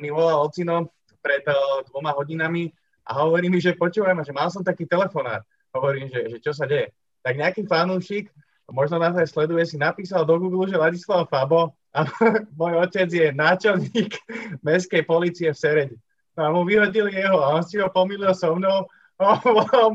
mi 0.00 0.12
volal 0.12 0.44
Ocino 0.44 0.92
pred 1.24 1.44
dvoma 1.88 2.12
hodinami 2.12 2.72
a 3.08 3.24
hovorí 3.24 3.48
mi, 3.48 3.60
že 3.60 3.76
počúvaj 3.76 4.16
že 4.24 4.36
mal 4.36 4.52
som 4.52 4.60
taký 4.60 4.84
telefonát. 4.84 5.44
Hovorím, 5.72 6.08
že, 6.08 6.28
že 6.32 6.38
čo 6.40 6.52
sa 6.56 6.64
deje. 6.64 6.92
Tak 7.20 7.36
nejaký 7.36 7.68
fanúšik, 7.68 8.32
možno 8.70 9.00
nás 9.00 9.16
aj 9.16 9.28
sleduje, 9.28 9.64
si 9.64 9.76
napísal 9.76 10.24
do 10.24 10.36
Google, 10.40 10.68
že 10.68 10.80
Ladislav 10.80 11.28
Fabo 11.28 11.76
a 11.92 12.04
môj 12.60 12.84
otec 12.84 13.08
je 13.08 13.28
náčelník 13.32 14.12
mestskej 14.60 15.02
policie 15.08 15.48
v 15.52 15.60
Seredi. 15.60 15.96
No 16.36 16.40
a 16.44 16.48
mu 16.52 16.68
vyhodili 16.68 17.16
jeho 17.16 17.40
a 17.40 17.56
on 17.56 17.64
si 17.64 17.80
ho 17.80 17.88
pomýlil 17.88 18.36
so 18.36 18.52
mnou 18.52 18.84
Oh, 19.16 19.40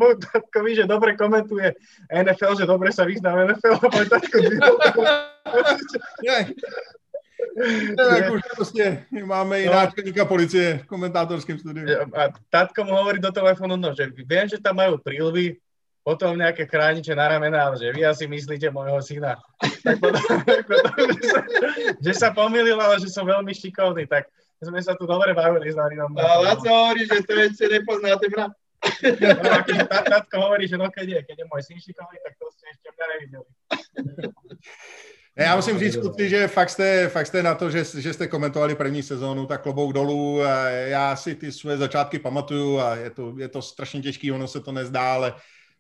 môj 0.02 0.18
tatko 0.18 0.66
ví, 0.66 0.74
že 0.74 0.90
dobre 0.90 1.14
komentuje 1.14 1.78
NFL, 2.10 2.58
že 2.58 2.66
dobre 2.66 2.90
sa 2.90 3.06
vyzná 3.06 3.38
v 3.38 3.54
NFL 3.54 3.78
a 3.78 3.88
môj 3.94 4.06
tatko 4.10 4.38
Tak 7.98 8.32
už 8.32 8.42
prostě 8.56 9.06
máme 9.24 9.62
i 9.62 9.66
no. 9.66 9.74
náčelníka 9.74 10.26
policie 10.26 10.80
v 10.84 10.88
komentátorském 10.88 11.60
studiu. 11.60 11.86
A 12.16 12.30
tatko 12.50 12.84
mu 12.84 12.94
hovorí 12.96 13.20
do 13.20 13.32
telefónu, 13.32 13.76
no, 13.78 13.94
že 13.94 14.08
viem, 14.26 14.50
že 14.50 14.62
tam 14.62 14.76
majú 14.76 14.98
prílvy, 14.98 15.58
potom 16.02 16.34
nejaké 16.34 16.66
chrániče 16.66 17.14
na 17.14 17.30
ramená, 17.30 17.78
že 17.78 17.94
vy 17.94 18.02
asi 18.06 18.26
myslíte 18.26 18.74
môjho 18.74 19.02
syna. 19.06 19.38
Tak 19.86 20.02
potom, 20.02 20.22
potom 20.70 21.08
že, 21.14 21.24
sa, 21.30 21.40
že 22.02 22.14
sa 22.18 22.30
pomýlil, 22.34 22.78
ale 22.82 22.98
že 22.98 23.14
som 23.14 23.22
veľmi 23.22 23.54
šikovný, 23.54 24.10
tak 24.10 24.26
sme 24.62 24.82
sa 24.82 24.98
tu 24.98 25.06
dobre 25.06 25.34
bavili 25.34 25.70
s 25.70 25.78
Narinom. 25.78 26.14
A 26.18 26.42
Laco 26.42 26.70
hovorí, 26.70 27.06
že 27.06 27.22
to 27.26 27.34
ešte 27.38 27.66
nepoznáte 27.70 28.30
mňa. 28.30 28.46
No, 29.44 29.52
akože 29.52 29.84
tá, 29.86 30.26
hovorí, 30.42 30.68
že 30.68 30.78
no 30.78 30.90
keď 30.90 31.08
je, 31.10 31.20
keď 31.24 31.38
je 31.40 31.46
môj 31.54 31.62
syn 31.62 31.78
šikovný, 31.78 32.18
tak 32.26 32.34
to 32.38 32.46
ste 32.50 32.66
ešte 32.74 32.90
mňa 32.90 33.06
nevideli. 33.14 33.50
Já 35.36 35.56
musím 35.56 35.80
říct, 35.80 35.98
kluci, 35.98 36.30
že 36.30 36.48
fakt 36.48 36.70
jste, 36.70 37.10
fakt 37.10 37.28
jste 37.28 37.44
na 37.44 37.56
to, 37.56 37.70
že, 37.70 37.84
že 37.84 38.14
jste 38.14 38.28
komentovali 38.28 38.76
první 38.76 39.04
sezónu, 39.04 39.46
tak 39.46 39.62
klobouk 39.62 39.94
dolů. 39.94 40.40
Já 40.86 41.16
si 41.16 41.36
ty 41.36 41.52
své 41.52 41.78
začátky 41.78 42.20
pamatuju 42.20 42.80
a 42.80 42.96
je 42.96 43.10
to, 43.10 43.34
je 43.38 43.48
to 43.48 43.62
strašně 43.62 44.02
těžký, 44.02 44.32
ono 44.32 44.48
se 44.48 44.60
to 44.60 44.72
nezdá, 44.72 45.14
ale 45.14 45.34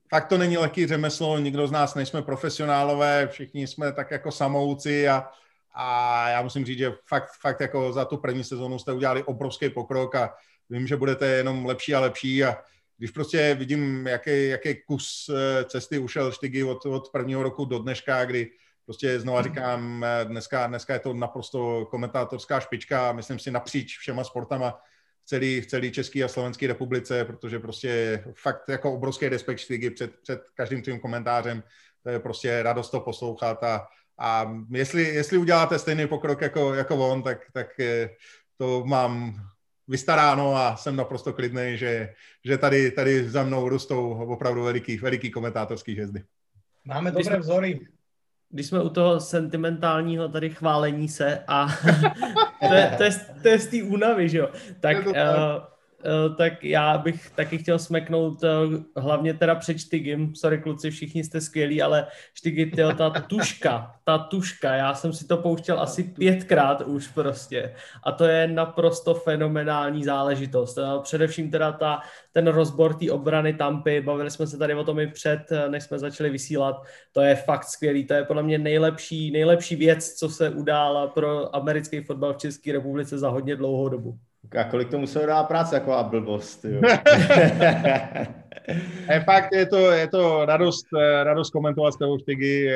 fakt 0.09 0.27
to 0.27 0.37
není 0.37 0.57
lehký 0.57 0.87
řemeslo, 0.87 1.39
nikdo 1.39 1.67
z 1.67 1.71
nás 1.71 1.95
nejsme 1.95 2.21
profesionálové, 2.21 3.27
všichni 3.27 3.67
jsme 3.67 3.91
tak 3.91 4.11
jako 4.11 4.31
samouci 4.31 5.09
a, 5.09 5.27
a 5.75 6.29
já 6.29 6.41
musím 6.41 6.65
říct, 6.65 6.77
že 6.77 6.93
fakt, 7.07 7.31
fakt 7.41 7.59
jako 7.59 7.93
za 7.93 8.05
tu 8.05 8.17
první 8.17 8.43
sezónu 8.43 8.79
jste 8.79 8.93
udělali 8.93 9.23
obrovský 9.23 9.69
pokrok 9.69 10.15
a 10.15 10.33
vím, 10.69 10.87
že 10.87 10.97
budete 10.97 11.27
jenom 11.27 11.65
lepší 11.65 11.95
a 11.95 11.99
lepší 11.99 12.43
a 12.43 12.57
když 13.01 13.11
prostě 13.11 13.55
vidím, 13.55 14.07
jaký, 14.07 14.47
jaký 14.47 14.75
kus 14.87 15.29
eh, 15.29 15.65
cesty 15.65 15.99
ušel 15.99 16.31
Štygy 16.31 16.63
od, 16.63 16.85
od 16.85 17.09
prvního 17.09 17.43
roku 17.43 17.65
do 17.65 17.79
dneška, 17.79 18.25
kdy 18.25 18.51
prostě 18.85 19.19
znova 19.19 19.41
mhm. 19.41 19.49
říkám, 19.49 20.03
eh, 20.03 20.25
dneska, 20.25 20.67
dneska 20.67 20.93
je 20.93 20.99
to 20.99 21.13
naprosto 21.13 21.85
komentátorská 21.85 22.59
špička, 22.59 23.11
myslím 23.11 23.39
si 23.39 23.51
napříč 23.51 23.97
všema 23.97 24.23
sportama 24.23 24.71
v 25.23 25.25
celé, 25.25 25.61
v 25.61 25.65
celé 25.65 25.89
České 25.89 26.23
a 26.23 26.27
Slovenské 26.27 26.67
republice, 26.67 27.25
protože 27.25 27.59
prostě 27.59 28.23
fakt 28.37 28.69
jako 28.69 28.93
obrovský 28.93 29.29
respekt 29.29 29.57
Štygy 29.57 29.89
před, 29.89 30.11
před 30.21 30.41
každým 30.53 30.81
tvým 30.81 30.99
komentářem, 30.99 31.63
to 32.03 32.09
je 32.09 32.19
prostě 32.19 32.63
radost 32.63 32.89
to 32.89 32.99
poslouchat 32.99 33.63
a, 33.63 33.87
a 34.19 34.51
jestli, 34.71 35.03
jestli 35.03 35.37
uděláte 35.37 35.79
stejný 35.79 36.07
pokrok 36.07 36.41
jako, 36.41 36.73
jako 36.73 37.09
on, 37.09 37.23
tak, 37.23 37.37
tak 37.53 37.79
eh, 37.79 38.09
to 38.57 38.83
mám 38.85 39.41
vystaráno 39.91 40.55
a 40.55 40.75
jsem 40.75 40.95
naprosto 40.95 41.33
klidný, 41.33 41.77
že, 41.77 42.13
že 42.45 42.57
tady, 42.57 42.91
tady 42.91 43.29
za 43.29 43.43
mnou 43.43 43.69
rostou 43.69 44.09
opravdu 44.13 44.63
veliký, 44.63 44.97
veliký 44.97 45.31
komentátorský 45.31 45.93
hvězdy. 45.93 46.23
Máme 46.85 47.11
dobré 47.11 47.39
vzory. 47.39 47.79
Když 48.49 48.65
jsme 48.67 48.81
u 48.83 48.89
toho 48.89 49.19
sentimentálního 49.19 50.29
tady 50.29 50.49
chválení 50.49 51.09
se 51.09 51.43
a 51.47 51.67
to, 52.67 52.73
je, 52.73 52.93
to, 52.97 53.03
je, 53.03 53.11
to 53.41 53.47
je 53.47 53.59
z 53.59 53.67
té 53.67 53.83
únavy, 53.83 54.29
že 54.29 54.37
jo, 54.37 54.49
tak, 54.79 55.07
uh, 55.07 55.13
Uh, 55.13 55.70
tak 56.37 56.63
já 56.63 56.97
bych 56.97 57.29
taky 57.29 57.57
chtěl 57.57 57.79
smeknout 57.79 58.43
uh, 58.43 58.73
hlavně 58.97 59.33
teda 59.33 59.55
před 59.55 59.77
Štygim, 59.77 60.35
sorry 60.35 60.57
kluci, 60.57 60.91
všichni 60.91 61.23
jste 61.23 61.41
skvělí, 61.41 61.81
ale 61.81 62.07
Štygy, 62.33 62.65
tyjo, 62.65 62.93
ta 62.93 63.09
tuška, 63.09 63.95
ta 64.03 64.17
tuška, 64.17 64.73
já 64.73 64.93
jsem 64.93 65.13
si 65.13 65.27
to 65.27 65.37
pouštěl 65.37 65.79
asi 65.79 66.03
pětkrát 66.03 66.81
už 66.81 67.07
prostě. 67.07 67.75
A 68.03 68.11
to 68.11 68.25
je 68.25 68.47
naprosto 68.47 69.13
fenomenální 69.13 70.03
záležitost. 70.03 70.77
Uh, 70.77 71.01
především 71.01 71.51
teda 71.51 71.71
ta, 71.71 71.99
ten 72.33 72.47
rozbor 72.47 72.93
té 72.93 73.11
obrany 73.11 73.53
Tampy, 73.53 74.01
bavili 74.01 74.31
jsme 74.31 74.47
se 74.47 74.57
tady 74.57 74.75
o 74.75 74.83
tom 74.83 74.99
i 74.99 75.07
před, 75.07 75.39
než 75.67 75.83
jsme 75.83 75.99
začali 75.99 76.29
vysílat, 76.29 76.83
to 77.11 77.21
je 77.21 77.35
fakt 77.35 77.63
skvělý, 77.63 78.05
to 78.05 78.13
je 78.13 78.23
podle 78.23 78.43
mě 78.43 78.57
nejlepší, 78.57 79.31
nejlepší 79.31 79.75
věc, 79.75 80.13
co 80.13 80.29
se 80.29 80.49
udála 80.49 81.07
pro 81.07 81.55
americký 81.55 82.01
fotbal 82.01 82.33
v 82.33 82.37
České 82.37 82.71
republice 82.71 83.17
za 83.17 83.29
hodně 83.29 83.55
dlouhou 83.55 83.89
dobu. 83.89 84.19
A 84.57 84.63
kolik 84.63 84.89
to 84.89 84.97
muselo 84.97 85.25
dát 85.25 85.43
práce, 85.43 85.75
jako 85.75 86.05
blbost, 86.09 86.65
jo. 86.65 86.81
je 89.11 89.19
fakt, 89.25 89.53
je 89.53 89.65
to, 89.65 89.91
je 89.91 90.07
to 90.07 90.45
radost, 90.45 90.87
radost 91.23 91.49
komentovat 91.49 91.91
s 91.91 91.97
tebou 91.97 92.19
Štygy. 92.19 92.69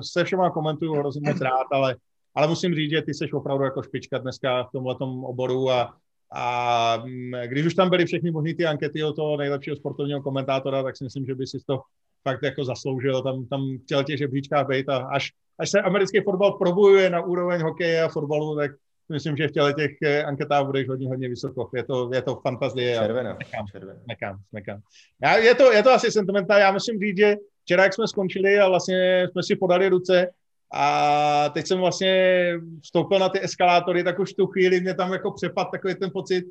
Se 0.00 0.24
všema 0.24 0.50
komentuju 0.50 0.94
hrozně 0.94 1.30
moc 1.30 1.40
rád, 1.40 1.66
ale, 1.72 1.96
ale 2.34 2.48
musím 2.48 2.74
říct, 2.74 2.90
že 2.90 3.02
ty 3.02 3.14
jsi 3.14 3.30
opravdu 3.32 3.64
jako 3.64 3.82
špička 3.82 4.18
dneska 4.18 4.64
v 4.64 4.72
tomhle 4.72 4.96
oboru 5.22 5.70
a, 5.70 5.94
a 6.32 6.96
mm, 6.96 7.32
když 7.46 7.66
už 7.66 7.74
tam 7.74 7.90
byly 7.90 8.06
všechny 8.06 8.30
možný 8.30 8.54
ty 8.54 8.66
ankety 8.66 9.04
o 9.04 9.12
toho 9.12 9.36
nejlepšího 9.36 9.76
sportovního 9.76 10.22
komentátora, 10.22 10.82
tak 10.82 10.96
si 10.96 11.04
myslím, 11.04 11.26
že 11.26 11.34
by 11.34 11.46
si 11.46 11.58
to 11.66 11.80
fakt 12.22 12.42
jako 12.42 12.64
zasloužil. 12.64 13.22
Tam, 13.22 13.46
tam 13.46 13.78
chtěl 13.84 14.04
těch 14.04 14.18
žebříčkách 14.18 14.66
být 14.66 14.88
a 14.88 14.96
až, 14.96 15.32
až 15.58 15.70
se 15.70 15.80
americký 15.80 16.20
fotbal 16.20 16.52
probujuje 16.52 17.10
na 17.10 17.20
úroveň 17.20 17.62
hokeje 17.62 18.02
a 18.02 18.08
fotbalu, 18.08 18.56
tak 18.56 18.70
myslím, 19.08 19.36
že 19.36 19.48
v 19.48 19.52
těle 19.52 19.74
těch 19.74 19.90
eh, 20.02 20.24
anketách 20.24 20.66
budeš 20.66 20.88
hodně, 20.88 21.08
hodně 21.08 21.28
vysoko. 21.28 21.70
Je 21.74 21.84
to, 21.84 22.10
je 22.14 22.22
to 22.22 22.36
fantazie. 22.36 22.98
Červená. 22.98 23.36
Nekám, 23.38 23.66
červená. 23.66 24.00
nekám, 24.08 24.38
nekám. 24.52 24.80
Já, 25.22 25.36
je, 25.36 25.54
to, 25.54 25.72
je 25.72 25.82
to 25.82 25.90
asi 25.90 26.10
sentimentál. 26.10 26.58
Já 26.58 26.72
musím 26.72 27.00
říct, 27.00 27.18
že 27.18 27.36
včera, 27.62 27.82
jak 27.84 27.94
jsme 27.94 28.08
skončili 28.08 28.58
a 28.58 28.68
vlastně 28.68 29.28
jsme 29.30 29.42
si 29.42 29.56
podali 29.56 29.88
ruce 29.88 30.28
a 30.72 31.48
teď 31.48 31.66
jsem 31.66 31.78
vlastně 31.78 32.52
vstoupil 32.82 33.18
na 33.18 33.28
ty 33.28 33.44
eskalátory, 33.44 34.04
tak 34.04 34.18
už 34.18 34.32
tu 34.32 34.46
chvíli 34.46 34.80
mě 34.80 34.94
tam 34.94 35.12
jako 35.12 35.30
přepad 35.30 35.68
takový 35.72 35.94
ten 35.94 36.10
pocit, 36.10 36.44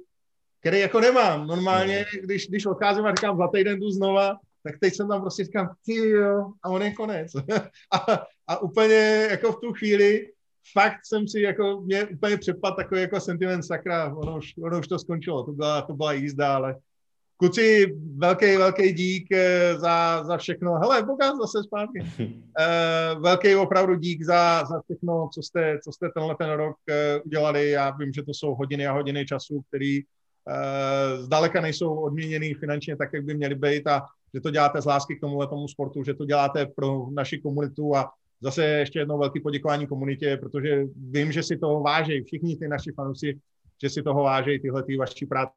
který 0.59 0.79
jako 0.79 0.99
nemám. 0.99 1.47
Normálně, 1.47 2.05
když, 2.21 2.47
když 2.47 2.65
odcházím 2.65 3.05
a 3.05 3.15
říkám, 3.15 3.37
za 3.37 3.47
týden 3.47 3.79
jdu 3.79 3.89
znova, 3.91 4.37
tak 4.63 4.79
teď 4.79 4.95
jsem 4.95 5.07
tam 5.07 5.21
prostě 5.21 5.43
říkám, 5.43 5.75
ty 5.85 6.09
jo, 6.09 6.51
a 6.63 6.69
on 6.69 6.81
je 6.81 6.91
konec. 6.91 7.31
a, 7.93 8.25
a 8.47 8.61
úplně 8.61 9.27
jako 9.31 9.51
v 9.51 9.59
tu 9.59 9.73
chvíli 9.73 10.32
fakt 10.73 11.05
jsem 11.05 11.27
si 11.27 11.41
jako, 11.41 11.81
mě 11.81 12.05
úplně 12.05 12.37
přepad 12.37 12.75
takový 12.75 13.01
jako 13.01 13.19
sentiment 13.19 13.65
sakra, 13.65 14.15
ono 14.15 14.37
už, 14.37 14.53
ono 14.63 14.79
už 14.79 14.87
to 14.87 14.99
skončilo, 14.99 15.43
to 15.43 15.51
byla, 15.51 15.81
to 15.81 15.93
byla 15.93 16.13
jízda, 16.13 16.55
ale 16.55 16.75
Kuci, 17.37 17.95
velký, 18.17 18.57
velký 18.57 18.93
dík 18.93 19.31
eh, 19.31 19.75
za, 19.77 20.23
za 20.23 20.37
všechno. 20.37 20.73
Hele, 20.73 21.03
Boga, 21.03 21.35
zase 21.35 21.63
zpátky. 21.63 21.99
Uh, 22.19 23.21
velký 23.23 23.55
opravdu 23.55 23.95
dík 23.95 24.23
za, 24.23 24.65
za 24.65 24.81
všechno, 24.81 25.29
co 25.33 25.41
jste, 25.43 25.79
co 25.83 25.91
jste 25.91 26.09
tenhle 26.09 26.35
ten 26.35 26.49
rok 26.49 26.75
uh, 26.89 27.25
udělali. 27.25 27.69
Já 27.69 27.89
vím, 27.91 28.13
že 28.13 28.23
to 28.23 28.33
jsou 28.33 28.55
hodiny 28.55 28.87
a 28.87 28.93
hodiny 28.93 29.25
času, 29.25 29.61
který 29.67 30.03
uh, 30.03 31.23
zdaleka 31.23 31.61
nejsou 31.61 31.95
odměněný 31.95 32.53
finančně 32.53 32.95
tak, 32.95 33.09
jak 33.13 33.23
by 33.23 33.33
měly 33.33 33.55
být 33.55 33.87
a 33.87 34.01
že 34.33 34.41
to 34.41 34.51
děláte 34.51 34.81
z 34.81 34.85
lásky 34.85 35.15
k 35.15 35.21
tomuhle 35.21 35.47
tomu 35.47 35.67
sportu, 35.67 36.03
že 36.03 36.13
to 36.13 36.25
děláte 36.25 36.65
pro 36.65 37.07
naši 37.11 37.37
komunitu 37.37 37.95
a 37.95 38.11
zase 38.43 38.65
ještě 38.65 38.99
jednou 38.99 39.19
velký 39.19 39.39
poděkování 39.39 39.87
komunitě, 39.87 40.37
protože 40.37 40.83
vím, 40.95 41.31
že 41.31 41.43
si 41.43 41.57
toho 41.57 41.81
vážejí 41.81 42.23
všichni 42.23 42.57
ty 42.57 42.67
naši 42.67 42.91
fanoušci, 42.91 43.39
že 43.81 43.89
si 43.89 44.03
toho 44.03 44.23
vážejí 44.23 44.59
tyhle 44.59 44.83
ty 44.83 44.97
vaší 44.97 45.25
práce 45.25 45.53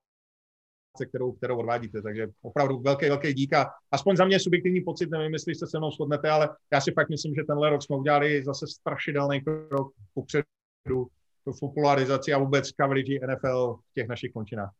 kterou, 1.08 1.32
kterou 1.32 1.58
odvádíte. 1.58 2.02
Takže 2.02 2.28
opravdu 2.42 2.80
velký, 2.80 3.08
velký 3.08 3.34
dík 3.34 3.52
a 3.52 3.70
aspoň 3.90 4.16
za 4.16 4.24
mě 4.24 4.40
subjektivní 4.40 4.80
pocit, 4.80 5.10
nevím, 5.10 5.32
jestli 5.32 5.54
se 5.54 5.66
se 5.66 5.78
mnou 5.78 5.90
shodnete, 5.90 6.30
ale 6.30 6.48
já 6.72 6.80
si 6.80 6.92
fakt 6.92 7.08
myslím, 7.08 7.34
že 7.34 7.44
tenhle 7.44 7.70
rok 7.70 7.82
jsme 7.82 7.96
udělali 7.96 8.44
zase 8.44 8.66
strašidelný 8.66 9.40
krok 9.40 9.92
kupředu 10.14 11.06
v 11.46 11.60
popularizaci 11.60 12.32
a 12.32 12.38
vůbec 12.38 12.68
coverage 12.68 13.26
NFL 13.26 13.74
v 13.90 13.94
těch 13.94 14.08
našich 14.08 14.32
končinách. 14.32 14.70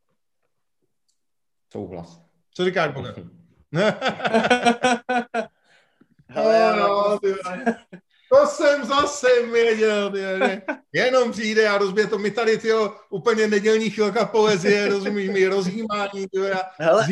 Souhlas. 1.73 2.23
Co 2.51 2.65
říkáš, 2.65 2.95
Boga? 2.95 3.15
Hele, 6.28 6.77
no, 6.77 7.19
to 8.37 8.47
jsem 8.47 8.85
zase 8.85 9.27
věděl, 9.53 10.11
tyjo, 10.11 10.29
jenom 10.93 11.33
přijde 11.33 11.69
a 11.69 11.79
rozbije 11.79 12.07
to. 12.07 12.19
My 12.19 12.31
tady, 12.31 12.59
tyjo, 12.59 12.95
úplně 13.11 13.47
nedělní 13.47 13.91
chvilka 13.91 14.25
poezie, 14.25 14.89
rozumíš 14.89 15.31
mi, 15.31 15.47
rozjímání, 15.47 16.27
tyjo, 16.33 16.55
a 16.55 17.05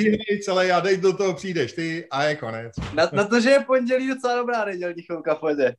celé 0.44 0.72
a 0.72 0.80
teď 0.80 1.00
do 1.00 1.16
toho 1.16 1.34
přijdeš 1.34 1.72
ty 1.72 2.06
a 2.10 2.24
je 2.24 2.36
konec. 2.36 2.72
Na, 2.94 3.10
na 3.12 3.24
to, 3.24 3.40
že 3.40 3.50
je 3.50 3.60
pondělí 3.60 4.08
docela 4.08 4.36
dobrá 4.36 4.64
nedělní 4.64 5.02
chvilka 5.02 5.34
poezie. 5.34 5.74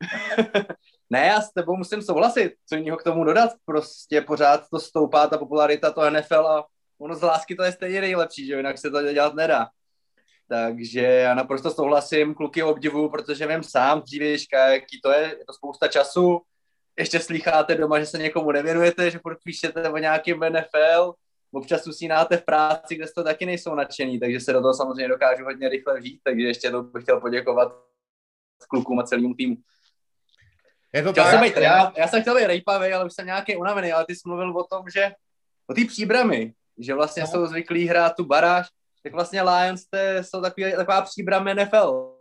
ne, 1.10 1.26
já 1.26 1.42
s 1.42 1.54
tebou 1.54 1.76
musím 1.76 2.02
souhlasit, 2.02 2.52
co 2.70 2.76
jiného 2.76 2.98
k 2.98 3.04
tomu 3.04 3.24
dodat, 3.24 3.52
prostě 3.66 4.22
pořád 4.22 4.70
to 4.70 4.80
stoupá 4.80 5.28
ta 5.28 5.38
popularita, 5.38 5.92
to 5.92 6.10
NFL 6.10 6.48
a 6.48 6.66
ono 7.00 7.16
z 7.16 7.22
lásky 7.22 7.56
to 7.56 7.64
je 7.64 7.72
stejně 7.72 8.02
nejlepší, 8.02 8.48
že 8.48 8.56
jinak 8.56 8.78
se 8.78 8.92
to 8.92 9.14
dělat 9.14 9.36
nedá. 9.36 9.68
Takže 10.48 11.02
já 11.02 11.36
naprosto 11.36 11.72
souhlasím, 11.72 12.34
kluky 12.34 12.64
obdivu, 12.64 13.10
protože 13.10 13.48
vím 13.48 13.64
sám 13.64 14.02
dřívějška, 14.02 14.68
jaký 14.68 15.02
to 15.02 15.12
je, 15.12 15.22
je 15.22 15.46
to 15.46 15.54
spousta 15.54 15.88
času, 15.88 16.42
ještě 17.00 17.20
slycháte 17.20 17.76
doma, 17.76 18.00
že 18.00 18.06
se 18.06 18.18
někomu 18.18 18.52
nevěnujete, 18.52 19.12
že 19.12 19.20
furt 19.20 19.38
píšete 19.44 19.90
o 19.90 19.98
nějakém 19.98 20.40
NFL, 20.40 21.14
občas 21.52 21.88
usínáte 21.88 22.38
v 22.38 22.46
práci, 22.46 22.96
kde 22.96 23.06
to 23.16 23.24
taky 23.24 23.46
nejsou 23.46 23.76
nadšení, 23.76 24.20
takže 24.20 24.40
se 24.40 24.54
do 24.54 24.62
toho 24.62 24.74
samozřejmě 24.74 25.08
dokážu 25.08 25.44
hodně 25.44 25.70
rychle 25.70 26.00
vžít, 26.00 26.20
takže 26.24 26.46
ještě 26.46 26.68
jednou 26.68 26.84
bych 26.84 27.04
chtěl 27.04 27.22
poděkovat 27.22 27.86
klukům 28.70 29.00
a 29.00 29.04
celému 29.04 29.34
týmu. 29.34 29.56
Je 30.94 31.04
to 31.04 31.12
chtěl 31.12 31.24
tak, 31.24 31.34
jsem 31.34 31.44
být, 31.44 31.58
já... 31.58 31.94
já, 31.98 32.08
jsem 32.08 32.22
chtěl 32.22 32.36
být 32.36 32.46
rejpavý, 32.46 32.94
ale 32.94 33.06
už 33.06 33.14
jsem 33.14 33.26
nějaký 33.26 33.56
unavený, 33.56 33.92
ale 33.92 34.06
ty 34.06 34.16
jsi 34.16 34.22
mluvil 34.26 34.58
o 34.58 34.64
tom, 34.64 34.90
že 34.94 35.12
o 35.68 35.74
té 35.74 35.86
příbramy, 35.86 36.54
že 36.78 36.94
vlastně 36.94 37.24
no. 37.24 37.28
jsou 37.28 37.46
zvyklí 37.48 37.86
hrát 37.86 38.16
tu 38.16 38.26
baráž, 38.26 38.68
tak 39.06 39.14
vlastně 39.14 39.42
Lions 39.42 39.86
te, 39.86 40.24
jsou 40.24 40.42
takový, 40.42 40.74
taková 40.76 41.02
příbram 41.02 41.46
NFL. 41.46 42.18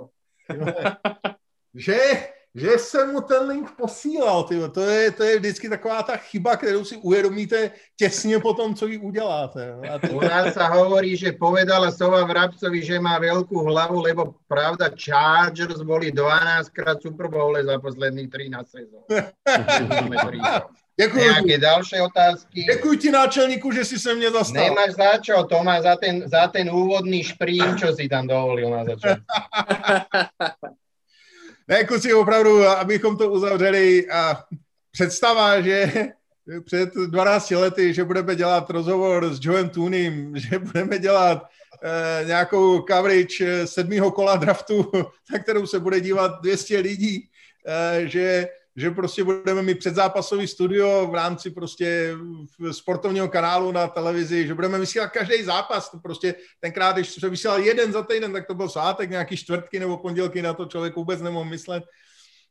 že, 1.75 1.99
že 2.55 2.71
jsem 2.79 3.13
mu 3.13 3.21
ten 3.21 3.49
link 3.49 3.71
posílal, 3.77 4.45
tyjo. 4.45 4.69
To, 4.69 4.81
je, 4.81 5.11
to 5.11 5.23
je 5.23 5.39
vždycky 5.39 5.69
taková 5.69 6.03
ta 6.03 6.17
chyba, 6.17 6.57
kterou 6.57 6.85
si 6.85 6.97
uvědomíte 6.97 7.71
těsně 7.97 8.39
po 8.39 8.55
tom, 8.55 8.75
co 8.75 8.87
ji 8.87 8.99
uděláte. 8.99 9.77
A 9.91 9.99
to... 9.99 10.13
U 10.13 10.21
nás 10.21 10.55
sa 10.55 10.69
hovorí, 10.69 11.17
že 11.17 11.33
povedala 11.33 11.89
Sova 11.89 12.21
Vrabcovi, 12.29 12.85
že 12.85 13.01
má 13.01 13.17
veľkú 13.17 13.65
hlavu, 13.65 14.05
lebo 14.05 14.37
pravda 14.45 14.93
Chargers 14.93 15.81
boli 15.81 16.13
12 16.13 16.69
krát 16.69 17.01
Super 17.01 17.33
Bowle 17.33 17.65
za 17.65 17.81
posledných 17.81 18.29
13 18.29 18.69
sezón. 18.69 19.09
Děkuji. 21.01 21.21
Nějaké 21.21 21.59
další 21.59 22.01
otázky? 22.01 22.63
Děkuji 22.63 22.99
ti, 22.99 23.11
náčelníku, 23.11 23.73
že 23.73 23.85
si 23.85 23.99
se 23.99 24.15
mě 24.15 24.31
zastal. 24.31 24.65
Nemáš 24.65 24.91
za 24.91 25.19
čo, 25.19 25.45
Tomáš, 25.45 25.83
za 25.83 25.97
ten, 25.97 26.29
za 26.29 26.49
ten 26.49 26.71
úvodný 26.71 27.25
šprím, 27.25 27.77
čo 27.79 27.93
si 27.93 28.09
tam 28.09 28.27
dovolil 28.27 28.71
na 28.71 28.85
začátku. 28.85 29.25
ne, 31.69 31.85
kuci, 31.85 32.15
opravdu, 32.15 32.67
abychom 32.67 33.17
to 33.17 33.31
uzavřeli, 33.31 34.11
a 34.11 34.45
představa, 34.93 35.61
že 35.61 35.93
před 36.65 36.95
12 36.95 37.51
lety, 37.51 37.95
že 37.95 38.05
budeme 38.05 38.37
dělat 38.37 38.71
rozhovor 38.71 39.35
s 39.35 39.39
Joem 39.43 39.69
Toonym, 39.69 40.37
že 40.37 40.59
budeme 40.59 40.99
dělat 40.99 41.47
eh, 41.83 42.25
nějakou 42.25 42.83
coverage 42.83 43.67
sedmého 43.67 44.11
kola 44.11 44.37
draftu, 44.37 44.91
na 45.33 45.39
kterou 45.39 45.67
se 45.67 45.81
bude 45.81 46.01
dívat 46.01 46.43
200 46.43 46.79
lidí, 46.79 47.29
eh, 47.67 48.09
že 48.09 48.49
že 48.77 48.91
prostě 48.91 49.25
budeme 49.25 49.63
mít 49.63 49.79
předzápasový 49.79 50.47
studio 50.47 51.07
v 51.07 51.15
rámci 51.15 51.51
prostě 51.51 52.15
sportovního 52.71 53.29
kanálu 53.29 53.73
na 53.73 53.89
televizi, 53.89 54.47
že 54.47 54.55
budeme 54.55 54.79
vysílat 54.79 55.11
každý 55.11 55.43
zápas, 55.43 55.91
to 55.91 55.99
prostě 55.99 56.35
tenkrát, 56.61 56.97
když 56.97 57.09
se 57.09 57.29
vysílal 57.29 57.59
jeden 57.61 57.93
za 57.93 58.03
týden, 58.03 58.33
tak 58.33 58.47
to 58.47 58.55
byl 58.55 58.69
svátek, 58.69 59.11
nějaký 59.11 59.37
čtvrtky 59.37 59.81
nebo 59.81 59.97
pondělky, 59.97 60.43
na 60.43 60.55
to 60.55 60.67
člověk 60.67 60.97
vůbec 60.97 61.23
nemohl 61.23 61.51
myslet. 61.51 61.85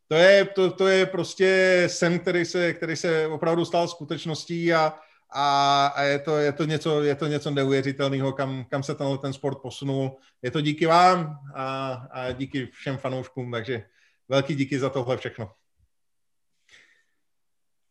To 0.08 0.16
je, 0.16 0.46
to, 0.46 0.72
to 0.72 0.88
je 0.88 1.06
prostě 1.06 1.84
sen, 1.88 2.20
který 2.20 2.46
se, 2.46 2.74
který 2.74 2.96
se 2.96 3.28
opravdu 3.28 3.66
stal 3.66 3.88
skutečností 3.88 4.74
a, 4.74 4.94
a, 5.32 5.86
a 5.96 6.02
je, 6.02 6.20
to, 6.20 6.38
je, 6.38 6.52
to 6.52 6.66
něco, 6.66 7.04
je 7.04 7.16
to 7.16 7.28
něco 7.28 7.52
neuvěřitelného, 7.52 8.34
kam, 8.34 8.66
kam 8.70 8.84
se 8.84 8.96
tenhle 8.96 9.18
ten 9.18 9.34
sport 9.34 9.58
posunul. 9.62 10.18
Je 10.42 10.52
to 10.52 10.62
díky 10.62 10.86
vám 10.86 11.40
a, 11.56 11.94
a 12.12 12.32
díky 12.32 12.66
všem 12.66 12.98
fanouškům, 12.98 13.52
takže 13.52 13.84
velký 14.30 14.56
díky 14.56 14.80
za 14.80 14.90
tohle 14.90 15.18
všechno. 15.18 15.52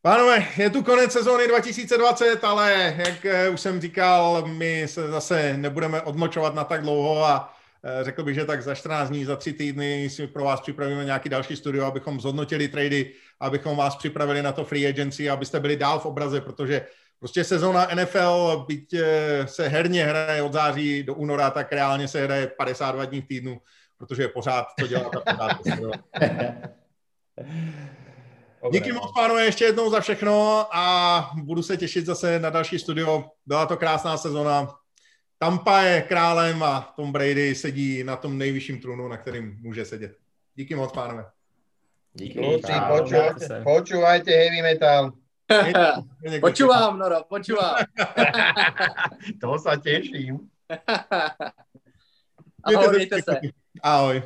Pánové, 0.05 0.47
je 0.57 0.69
tu 0.69 0.83
konec 0.83 1.11
sezóny 1.11 1.47
2020, 1.47 2.43
ale 2.43 2.95
jak 2.97 3.25
eh, 3.25 3.49
už 3.49 3.61
jsem 3.61 3.81
říkal, 3.81 4.45
my 4.47 4.87
se 4.87 5.07
zase 5.07 5.57
nebudeme 5.57 6.01
odmočovat 6.01 6.55
na 6.55 6.63
tak 6.63 6.81
dlouho 6.81 7.25
a 7.25 7.53
eh, 7.83 8.03
řekl 8.03 8.23
bych, 8.23 8.35
že 8.35 8.45
tak 8.45 8.63
za 8.63 8.75
14 8.75 9.09
dní, 9.09 9.25
za 9.25 9.35
3 9.35 9.53
týdny 9.53 10.09
si 10.09 10.27
pro 10.27 10.43
vás 10.43 10.61
připravíme 10.61 11.05
nějaký 11.05 11.29
další 11.29 11.55
studio, 11.55 11.85
abychom 11.85 12.19
zhodnotili 12.19 12.67
trady, 12.67 13.13
abychom 13.39 13.77
vás 13.77 13.95
připravili 13.95 14.41
na 14.41 14.51
to 14.51 14.63
free 14.63 14.87
agency, 14.87 15.29
abyste 15.29 15.59
byli 15.59 15.77
dál 15.77 15.99
v 15.99 16.05
obraze, 16.05 16.41
protože 16.41 16.85
prostě 17.19 17.43
sezóna 17.43 17.87
NFL, 17.95 18.65
byť 18.67 18.93
eh, 18.93 19.47
se 19.47 19.67
herně 19.67 20.05
hraje 20.05 20.41
od 20.41 20.53
září 20.53 21.03
do 21.03 21.15
února, 21.15 21.49
tak 21.49 21.71
reálně 21.71 22.07
se 22.07 22.23
hraje 22.23 22.47
52 22.47 23.05
dní 23.05 23.21
v 23.21 23.27
týdnu, 23.27 23.61
protože 23.97 24.27
pořád 24.27 24.65
to 24.79 24.87
dělá. 24.87 25.11
Dobré, 28.63 28.79
Díky 28.79 28.91
moc, 28.91 29.11
pánové, 29.15 29.45
ještě 29.45 29.65
jednou 29.65 29.89
za 29.89 29.99
všechno 29.99 30.67
a 30.71 31.31
budu 31.43 31.63
se 31.63 31.77
těšit 31.77 32.05
zase 32.05 32.39
na 32.39 32.49
další 32.49 32.79
studio. 32.79 33.25
Byla 33.45 33.65
to 33.65 33.77
krásná 33.77 34.17
sezona. 34.17 34.75
Tampa 35.37 35.81
je 35.81 36.01
králem 36.01 36.63
a 36.63 36.93
Tom 36.95 37.11
Brady 37.11 37.55
sedí 37.55 38.03
na 38.03 38.15
tom 38.15 38.37
nejvyšším 38.37 38.81
trůnu, 38.81 39.07
na 39.07 39.17
kterým 39.17 39.57
může 39.61 39.85
sedět. 39.85 40.17
Díky 40.55 40.75
moc, 40.75 40.91
pánové. 40.91 41.25
Díky. 42.13 42.39
Kluci, 42.39 42.71
počúvajte, 42.87 43.63
počúvajte 43.63 44.31
heavy 44.31 44.61
metal. 44.61 45.11
Počúvam, 46.41 46.97
Noro, 46.97 47.23
počúvam. 47.29 47.75
to 49.41 49.59
sa 49.59 49.75
teším. 49.75 50.39
Ahoj, 52.63 52.95
mějte 52.95 53.21
se. 53.21 53.39
Ahoj. 53.83 54.23